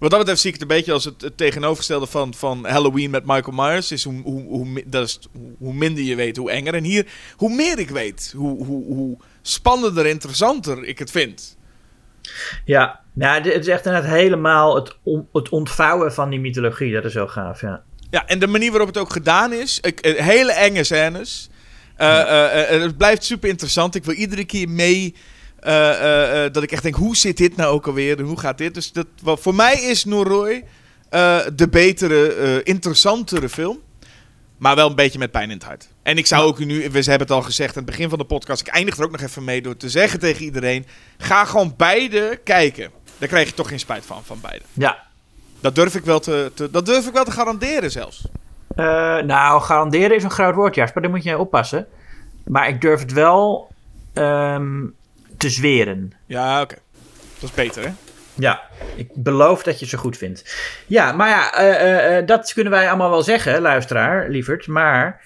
Wat 0.00 0.10
dat 0.10 0.18
betreft 0.18 0.40
zie 0.40 0.52
ik 0.52 0.60
het 0.60 0.70
een 0.70 0.76
beetje 0.76 0.92
als 0.92 1.04
het, 1.04 1.20
het 1.22 1.36
tegenovergestelde 1.36 2.06
van, 2.06 2.34
van 2.34 2.66
Halloween 2.66 3.10
met 3.10 3.26
Michael 3.26 3.52
Myers. 3.56 3.92
Is 3.92 4.04
hoe, 4.04 4.22
hoe, 4.22 4.42
hoe, 4.42 4.82
dat 4.86 5.06
is 5.08 5.18
hoe, 5.58 5.74
minder 5.74 6.04
je 6.04 6.14
weet, 6.14 6.36
hoe 6.36 6.50
enger. 6.50 6.74
En 6.74 6.84
hier, 6.84 7.06
hoe 7.36 7.54
meer 7.54 7.78
ik 7.78 7.90
weet, 7.90 8.32
hoe, 8.36 8.64
hoe, 8.64 8.84
hoe 8.84 9.16
spannender, 9.42 10.06
interessanter 10.06 10.84
ik 10.84 10.98
het 10.98 11.10
vind. 11.10 11.56
Ja, 12.64 13.00
nou, 13.12 13.42
het 13.50 13.60
is 13.66 13.68
echt 13.68 13.86
inderdaad 13.86 14.10
helemaal 14.10 14.74
het, 14.74 14.96
on- 15.02 15.28
het 15.32 15.48
ontvouwen 15.48 16.12
van 16.12 16.30
die 16.30 16.40
mythologie. 16.40 16.92
Dat 16.92 17.04
is 17.04 17.14
wel 17.14 17.28
gaaf, 17.28 17.60
ja. 17.60 17.82
Ja, 18.10 18.26
en 18.26 18.38
de 18.38 18.46
manier 18.46 18.70
waarop 18.70 18.88
het 18.88 18.98
ook 18.98 19.12
gedaan 19.12 19.52
is. 19.52 19.80
ik- 19.80 20.00
eh, 20.00 20.24
hele 20.26 20.52
enge 20.52 20.84
scènes. 20.84 21.48
Eh, 21.96 22.72
eh, 22.74 22.82
het 22.82 22.96
blijft 22.96 23.24
super 23.24 23.48
interessant. 23.48 23.94
Ik 23.94 24.04
wil 24.04 24.14
iedere 24.14 24.44
keer 24.44 24.68
mee. 24.68 25.14
Eh, 25.60 25.90
eh, 25.90 26.44
eh, 26.44 26.52
dat 26.52 26.62
ik 26.62 26.72
echt 26.72 26.82
denk, 26.82 26.94
hoe 26.94 27.16
zit 27.16 27.36
dit 27.36 27.56
nou 27.56 27.72
ook 27.72 27.86
alweer? 27.86 28.18
En 28.18 28.24
hoe 28.24 28.40
gaat 28.40 28.58
dit? 28.58 28.74
Dus 28.74 28.92
dat, 28.92 29.06
wat, 29.22 29.40
voor 29.40 29.54
mij 29.54 29.74
is 29.82 30.04
Noroi 30.04 30.64
de 31.54 31.68
betere, 31.70 32.62
interessantere 32.62 33.48
film. 33.48 33.78
Maar 34.56 34.74
wel 34.74 34.88
een 34.88 34.94
beetje 34.94 35.18
met 35.18 35.30
pijn 35.30 35.50
in 35.50 35.56
het 35.56 35.66
hart. 35.66 35.88
En 36.02 36.18
ik 36.18 36.26
zou 36.26 36.46
ook 36.46 36.58
nu, 36.58 36.90
we 36.90 36.98
hebben 36.98 37.18
het 37.18 37.30
al 37.30 37.42
gezegd 37.42 37.76
aan 37.76 37.82
het 37.82 37.90
begin 37.90 38.08
van 38.08 38.18
de 38.18 38.24
podcast. 38.24 38.60
Ik 38.60 38.66
eindig 38.66 38.96
er 38.96 39.04
ook 39.04 39.10
nog 39.10 39.20
even 39.20 39.44
mee 39.44 39.62
door 39.62 39.76
te 39.76 39.88
zeggen 39.88 40.18
tegen 40.18 40.44
iedereen: 40.44 40.86
ga 41.18 41.44
gewoon 41.44 41.74
beide 41.76 42.40
kijken. 42.44 42.90
Daar 43.18 43.28
krijg 43.28 43.48
je 43.48 43.54
toch 43.54 43.68
geen 43.68 43.78
spijt 43.78 44.06
van, 44.06 44.22
van 44.24 44.40
beide. 44.40 44.64
Ja. 44.72 44.98
Dat 45.60 45.74
durf 45.74 45.94
ik 45.94 46.04
wel 46.04 46.20
te, 46.20 46.52
te, 46.54 46.70
dat 46.70 46.86
durf 46.86 47.06
ik 47.06 47.12
wel 47.12 47.24
te 47.24 47.30
garanderen 47.30 47.90
zelfs. 47.90 48.24
Nou, 49.24 49.60
garanderen 49.60 50.16
is 50.16 50.24
een 50.24 50.30
groot 50.30 50.54
woord, 50.54 50.74
Jasper. 50.74 51.02
Daar 51.02 51.10
moet 51.10 51.22
je 51.22 51.38
oppassen. 51.38 51.86
Maar 52.44 52.68
ik 52.68 52.80
durf 52.80 53.00
het 53.00 53.12
wel 53.12 53.70
ehm, 54.12 54.82
te 55.40 55.50
zweren. 55.50 56.12
Ja, 56.26 56.60
oké. 56.60 56.74
Dat 57.38 57.48
is 57.48 57.54
beter, 57.54 57.82
hè? 57.82 57.90
Ja, 58.34 58.62
ik 58.96 59.08
beloof 59.14 59.62
dat 59.62 59.80
je 59.80 59.86
ze 59.86 59.96
goed 59.96 60.16
vindt. 60.16 60.56
Ja, 60.86 61.12
maar 61.12 61.28
ja, 61.28 61.54
eh, 61.54 61.70
eh, 61.70 62.18
eh, 62.18 62.26
dat 62.26 62.52
kunnen 62.52 62.72
wij 62.72 62.88
allemaal 62.88 63.10
wel 63.10 63.22
zeggen, 63.22 63.60
luisteraar, 63.60 64.28
lieverd. 64.28 64.66
Maar 64.66 65.20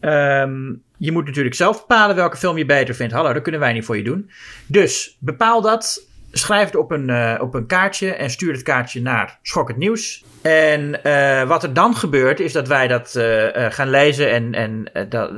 ehm, 0.00 0.72
je 0.96 1.12
moet 1.12 1.26
natuurlijk 1.26 1.54
zelf 1.54 1.80
bepalen 1.80 2.16
welke 2.16 2.36
film 2.36 2.58
je 2.58 2.64
beter 2.64 2.94
vindt. 2.94 3.12
Hallo, 3.12 3.32
dat 3.32 3.42
kunnen 3.42 3.60
wij 3.60 3.72
niet 3.72 3.84
voor 3.84 3.96
je 3.96 4.02
doen. 4.02 4.30
Dus 4.66 5.16
bepaal 5.20 5.60
dat. 5.60 6.06
Schrijf 6.32 6.66
het 6.66 6.76
op 6.76 6.90
een, 6.90 7.40
op 7.40 7.54
een 7.54 7.66
kaartje 7.66 8.14
en 8.14 8.30
stuur 8.30 8.52
het 8.52 8.62
kaartje 8.62 9.02
naar 9.02 9.38
Schok 9.42 9.68
het 9.68 9.76
Nieuws. 9.76 10.24
En 10.42 11.04
eh, 11.04 11.48
wat 11.48 11.62
er 11.62 11.72
dan 11.72 11.94
gebeurt, 11.96 12.40
is 12.40 12.52
dat 12.52 12.68
wij 12.68 12.88
dat 12.88 13.14
eh, 13.14 13.66
eh, 13.66 13.72
gaan 13.72 13.90
lezen. 13.90 14.30
En, 14.30 14.54
en 14.54 15.08
dat, 15.08 15.30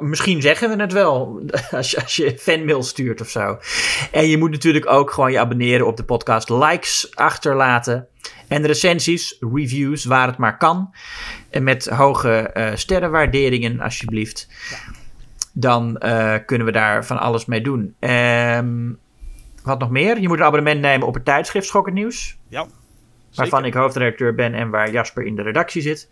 misschien 0.00 0.42
zeggen 0.42 0.76
we 0.76 0.82
het 0.82 0.92
wel 0.92 1.42
als 1.70 1.90
je, 1.90 2.00
als 2.02 2.16
je 2.16 2.38
fanmail 2.38 2.82
stuurt 2.82 3.20
of 3.20 3.28
zo. 3.28 3.58
En 4.12 4.28
je 4.28 4.38
moet 4.38 4.50
natuurlijk 4.50 4.90
ook 4.90 5.10
gewoon 5.10 5.32
je 5.32 5.38
abonneren 5.38 5.86
op 5.86 5.96
de 5.96 6.04
podcast, 6.04 6.48
likes 6.48 7.10
achterlaten. 7.14 8.06
En 8.48 8.66
recensies, 8.66 9.36
reviews, 9.54 10.04
waar 10.04 10.26
het 10.26 10.36
maar 10.36 10.56
kan. 10.56 10.94
En 11.50 11.62
met 11.62 11.88
hoge 11.88 12.50
sterrenwaarderingen, 12.74 13.80
alsjeblieft. 13.80 14.48
Dan 15.52 15.98
kunnen 16.46 16.66
we 16.66 16.72
daar 16.72 17.04
van 17.04 17.18
alles 17.18 17.44
mee 17.44 17.60
doen. 17.60 17.94
Ehm, 17.98 18.92
wat 19.62 19.78
nog 19.78 19.90
meer? 19.90 20.20
Je 20.20 20.28
moet 20.28 20.38
een 20.38 20.44
abonnement 20.44 20.80
nemen 20.80 21.06
op 21.06 21.14
het 21.14 21.24
tijdschrift 21.24 21.66
Schokkend 21.66 21.94
Nieuws. 21.94 22.36
Ja. 22.48 22.66
Waarvan 23.34 23.64
ik 23.64 23.74
hoofdredacteur 23.74 24.34
ben 24.34 24.54
en 24.54 24.70
waar 24.70 24.90
Jasper 24.90 25.26
in 25.26 25.36
de 25.36 25.42
redactie 25.42 25.82
zit. 25.82 26.08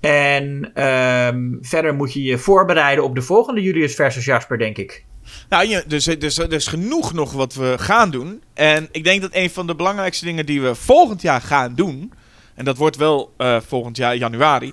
En 0.00 0.70
ehm, 0.74 1.52
verder 1.60 1.94
moet 1.94 2.12
je 2.12 2.22
je 2.22 2.38
voorbereiden 2.38 3.04
op 3.04 3.14
de 3.14 3.22
volgende 3.22 3.62
Julius 3.62 3.94
versus 3.94 4.24
Jasper, 4.24 4.58
denk 4.58 4.78
ik. 4.78 5.04
Nou, 5.48 5.82
dus, 5.86 6.04
dus 6.04 6.38
er 6.38 6.52
is 6.52 6.66
genoeg 6.66 7.12
nog 7.12 7.32
wat 7.32 7.54
we 7.54 7.74
gaan 7.78 8.10
doen. 8.10 8.42
En 8.54 8.88
ik 8.92 9.04
denk 9.04 9.20
dat 9.20 9.30
een 9.34 9.50
van 9.50 9.66
de 9.66 9.74
belangrijkste 9.74 10.24
dingen 10.24 10.46
die 10.46 10.62
we 10.62 10.74
volgend 10.74 11.22
jaar 11.22 11.40
gaan 11.40 11.74
doen. 11.74 12.12
En 12.54 12.64
dat 12.64 12.76
wordt 12.76 12.96
wel 12.96 13.34
eh, 13.36 13.60
volgend 13.66 13.96
jaar 13.96 14.16
januari. 14.16 14.72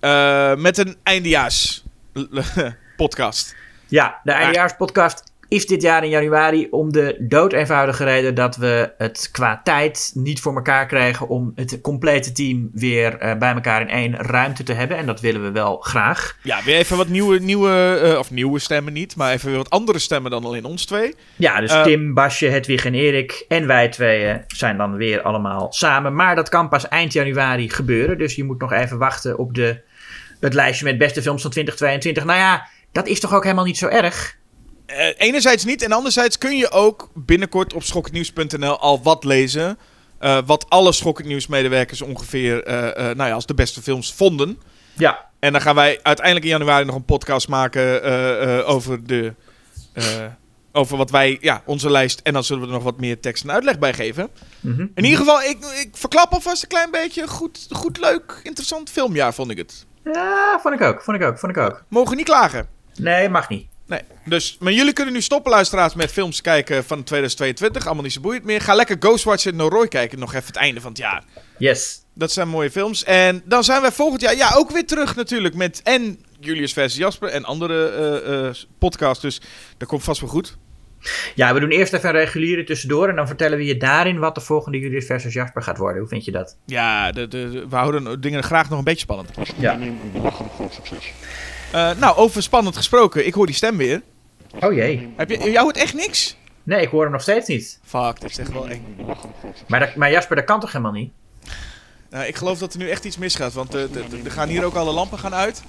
eh, 0.00 0.54
met 0.54 0.78
een 0.78 0.96
eindejaars 1.02 1.84
podcast. 2.96 3.56
Ja, 3.86 4.20
de 4.24 4.32
eindejaarspodcast 4.32 5.29
is 5.50 5.66
dit 5.66 5.82
jaar 5.82 6.04
in 6.04 6.10
januari 6.10 6.66
om 6.70 6.92
de 6.92 7.16
dood 7.18 7.52
eenvoudige 7.52 8.04
reden 8.04 8.34
dat 8.34 8.56
we 8.56 8.92
het 8.98 9.28
qua 9.32 9.60
tijd 9.64 10.10
niet 10.14 10.40
voor 10.40 10.54
elkaar 10.54 10.86
krijgen 10.86 11.28
om 11.28 11.52
het 11.54 11.80
complete 11.80 12.32
team 12.32 12.70
weer 12.72 13.18
eh, 13.18 13.38
bij 13.38 13.52
elkaar 13.52 13.80
in 13.80 13.88
één 13.88 14.16
ruimte 14.16 14.62
te 14.62 14.72
hebben. 14.72 14.96
En 14.96 15.06
dat 15.06 15.20
willen 15.20 15.42
we 15.42 15.50
wel 15.50 15.78
graag. 15.78 16.36
Ja, 16.42 16.62
weer 16.64 16.76
even 16.76 16.96
wat 16.96 17.08
nieuwe, 17.08 17.38
nieuwe 17.38 18.00
eh, 18.02 18.18
of 18.18 18.30
nieuwe 18.30 18.58
stemmen 18.58 18.92
niet. 18.92 19.16
Maar 19.16 19.32
even 19.32 19.48
weer 19.48 19.56
wat 19.56 19.70
andere 19.70 19.98
stemmen 19.98 20.30
dan 20.30 20.44
alleen 20.44 20.64
ons 20.64 20.84
twee. 20.84 21.14
Ja, 21.36 21.60
dus 21.60 21.72
Eh, 21.72 21.82
Tim, 21.82 22.14
Basje, 22.14 22.46
Hedwig 22.46 22.84
en 22.84 22.94
Erik 22.94 23.44
en 23.48 23.66
wij 23.66 23.88
tweeën 23.88 24.44
zijn 24.46 24.76
dan 24.76 24.96
weer 24.96 25.22
allemaal 25.22 25.66
samen. 25.72 26.14
Maar 26.14 26.34
dat 26.34 26.48
kan 26.48 26.68
pas 26.68 26.88
eind 26.88 27.12
januari 27.12 27.70
gebeuren. 27.70 28.18
Dus 28.18 28.34
je 28.34 28.44
moet 28.44 28.60
nog 28.60 28.72
even 28.72 28.98
wachten 28.98 29.38
op 29.38 29.54
de, 29.54 29.80
het 30.40 30.54
lijstje 30.54 30.84
met 30.84 30.98
beste 30.98 31.22
films 31.22 31.42
van 31.42 31.50
2022. 31.50 32.24
Nou 32.24 32.38
ja, 32.38 32.68
dat 32.92 33.06
is 33.06 33.20
toch 33.20 33.34
ook 33.34 33.42
helemaal 33.42 33.64
niet 33.64 33.78
zo 33.78 33.86
erg? 33.86 34.38
Eh, 34.96 35.08
enerzijds 35.16 35.64
niet. 35.64 35.82
En 35.82 35.92
anderzijds 35.92 36.38
kun 36.38 36.56
je 36.56 36.70
ook 36.70 37.10
binnenkort 37.14 37.72
op 37.74 37.82
schokkendnieuws.nl 37.82 38.78
al 38.78 39.02
wat 39.02 39.24
lezen. 39.24 39.78
eh, 40.18 40.38
wat 40.46 40.66
alle 40.68 40.92
Schokkend 40.92 41.26
Nieuws 41.28 41.46
medewerkers 41.46 42.02
ongeveer 42.02 42.62
eh, 42.64 43.04
nou 43.04 43.28
ja, 43.28 43.32
als 43.32 43.46
de 43.46 43.54
beste 43.54 43.82
films 43.82 44.12
vonden. 44.14 44.58
Ja, 44.92 45.26
En 45.38 45.52
dan 45.52 45.60
gaan 45.60 45.74
wij 45.74 45.98
uiteindelijk 46.02 46.46
in 46.46 46.52
januari 46.52 46.84
nog 46.84 46.94
een 46.94 47.04
podcast 47.04 47.48
maken 47.48 48.02
over, 48.66 49.06
de, 49.06 49.34
over 50.72 50.96
wat 50.96 51.10
wij, 51.10 51.38
ja, 51.40 51.62
onze 51.66 51.90
lijst. 51.90 52.20
En 52.22 52.32
dan 52.32 52.44
zullen 52.44 52.62
we 52.62 52.68
er 52.68 52.74
nog 52.74 52.82
wat 52.82 53.00
meer 53.00 53.20
tekst 53.20 53.42
en 53.44 53.50
uitleg 53.52 53.78
bij 53.78 53.92
geven. 53.92 54.28
Mhm. 54.60 54.80
In 54.94 55.04
ieder 55.04 55.18
geval, 55.18 55.42
ik, 55.42 55.58
ik 55.58 55.88
verklap 55.92 56.32
alvast 56.32 56.62
een 56.62 56.68
klein 56.68 56.90
beetje. 56.90 57.28
Goed, 57.28 57.66
goed, 57.70 57.98
leuk, 58.00 58.40
interessant 58.42 58.90
filmjaar 58.90 59.34
vond 59.34 59.50
ik 59.50 59.58
het. 59.58 59.86
ja 60.04 60.58
vond 60.62 60.74
ik 60.74 60.80
ook, 60.80 61.02
vond 61.02 61.16
ik 61.16 61.22
ook, 61.22 61.38
vond 61.38 61.56
ik 61.56 61.62
ook. 61.62 61.84
Mogen 61.88 62.16
niet 62.16 62.26
klagen. 62.26 62.66
Nee, 62.98 63.28
mag 63.28 63.48
niet. 63.48 63.66
Nee, 63.90 64.00
dus, 64.24 64.56
maar 64.60 64.72
jullie 64.72 64.92
kunnen 64.92 65.14
nu 65.14 65.20
stoppen, 65.20 65.50
luisteraars, 65.52 65.94
met 65.94 66.12
films 66.12 66.40
kijken 66.40 66.84
van 66.84 67.02
2022. 67.02 67.86
Allemaal 67.86 68.02
niet 68.04 68.12
zo 68.12 68.20
boeiend 68.20 68.44
meer. 68.44 68.60
Ga 68.60 68.74
lekker 68.74 68.96
Ghostwatch 69.00 69.46
en 69.46 69.56
Noroi 69.56 69.88
kijken, 69.88 70.18
nog 70.18 70.34
even 70.34 70.46
het 70.46 70.56
einde 70.56 70.80
van 70.80 70.90
het 70.90 70.98
jaar. 71.00 71.24
Yes. 71.58 72.04
Dat 72.14 72.32
zijn 72.32 72.48
mooie 72.48 72.70
films. 72.70 73.04
En 73.04 73.42
dan 73.44 73.64
zijn 73.64 73.80
wij 73.80 73.92
volgend 73.92 74.20
jaar 74.20 74.36
ja, 74.36 74.50
ook 74.56 74.70
weer 74.70 74.86
terug 74.86 75.16
natuurlijk 75.16 75.54
met 75.54 75.80
en 75.84 76.24
Julius 76.40 76.72
versus 76.72 76.98
Jasper 76.98 77.28
en 77.28 77.44
andere 77.44 77.88
eh, 77.88 78.46
eh, 78.48 78.54
podcasts. 78.78 79.22
Dus 79.22 79.40
dat 79.76 79.88
komt 79.88 80.02
vast 80.02 80.20
wel 80.20 80.30
goed. 80.30 80.56
Ja, 81.34 81.54
we 81.54 81.60
doen 81.60 81.70
eerst 81.70 81.92
even 81.92 82.08
een 82.08 82.14
reguliere 82.14 82.64
tussendoor. 82.64 83.08
En 83.08 83.16
dan 83.16 83.26
vertellen 83.26 83.58
we 83.58 83.64
je 83.64 83.76
daarin 83.76 84.18
wat 84.18 84.34
de 84.34 84.40
volgende 84.40 84.78
Julius 84.78 85.06
versus 85.06 85.32
Jasper 85.32 85.62
gaat 85.62 85.78
worden. 85.78 86.00
Hoe 86.00 86.08
vind 86.08 86.24
je 86.24 86.30
dat? 86.30 86.56
Ja, 86.66 87.12
de, 87.12 87.28
de, 87.28 87.50
de- 87.50 87.68
we 87.68 87.76
houden 87.76 88.20
dingen 88.20 88.42
graag 88.42 88.68
nog 88.68 88.78
een 88.78 88.84
beetje 88.84 89.00
spannend. 89.00 89.30
Ja. 89.56 89.74
Een 89.74 89.98
belachelijk 90.12 90.52
groot 90.54 90.74
succes. 90.74 91.12
Eh, 91.72 91.90
nou, 91.98 92.16
over 92.16 92.42
spannend 92.42 92.76
gesproken. 92.76 93.26
Ik 93.26 93.34
hoor 93.34 93.46
die 93.46 93.54
stem 93.54 93.76
weer. 93.76 94.02
Oh 94.60 94.72
jee. 94.72 95.12
Heb 95.16 95.30
je, 95.30 95.38
jou 95.50 95.58
hoort 95.64 95.76
echt 95.76 95.94
niks? 95.94 96.36
Nee, 96.62 96.80
ik 96.82 96.88
hoor 96.88 97.02
hem 97.02 97.12
nog 97.12 97.22
steeds 97.22 97.48
niet. 97.48 97.78
Fuck, 97.84 98.20
dit 98.20 98.30
is 98.30 98.38
echt 98.38 98.52
wel 98.52 98.68
eng. 98.68 98.96
Maar, 99.68 99.80
dat, 99.80 99.94
maar 99.94 100.10
Jasper, 100.10 100.36
dat 100.36 100.44
kan 100.44 100.60
toch 100.60 100.72
helemaal 100.72 100.92
niet? 100.92 101.12
Nou, 102.10 102.24
ik 102.24 102.36
geloof 102.36 102.58
dat 102.58 102.72
er 102.72 102.78
nu 102.78 102.88
echt 102.90 103.04
iets 103.04 103.18
misgaat. 103.18 103.52
Want 103.52 103.74
eh, 103.74 103.82
de- 103.92 104.08
de- 104.08 104.20
er 104.24 104.30
gaan 104.30 104.48
hier 104.48 104.64
ook 104.64 104.74
alle 104.74 104.92
lampen 104.92 105.18
gaan 105.18 105.34
uit. 105.34 105.62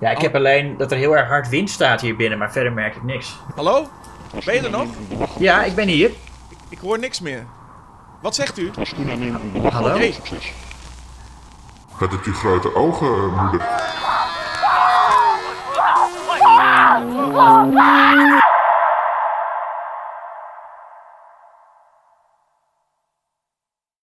Ja, 0.00 0.10
ik 0.10 0.18
heb 0.20 0.34
alleen 0.34 0.76
dat 0.76 0.90
er 0.92 0.98
heel 0.98 1.16
erg 1.16 1.28
hard 1.28 1.48
wind 1.48 1.70
staat 1.70 2.00
hier 2.00 2.16
binnen. 2.16 2.38
Maar 2.38 2.52
verder 2.52 2.72
merk 2.72 2.96
ik 2.96 3.02
niks. 3.02 3.36
Hallo? 3.54 3.88
Ben 4.44 4.54
je 4.54 4.60
er 4.60 4.70
nog? 4.70 4.88
Ja, 5.38 5.64
ik 5.64 5.74
ben 5.74 5.88
hier. 5.88 6.10
Ik 6.68 6.78
hoor 6.78 6.98
niks 6.98 7.20
meer. 7.20 7.46
Wat 8.22 8.34
zegt 8.34 8.58
u? 8.58 8.70
Hallo? 9.70 10.00
succes. 10.12 10.52
Gaat 11.96 12.12
het 12.12 12.24
uw 12.24 12.34
grote 12.34 12.74
ogen, 12.74 13.06
eh, 13.06 13.60
moeder? 17.00 18.41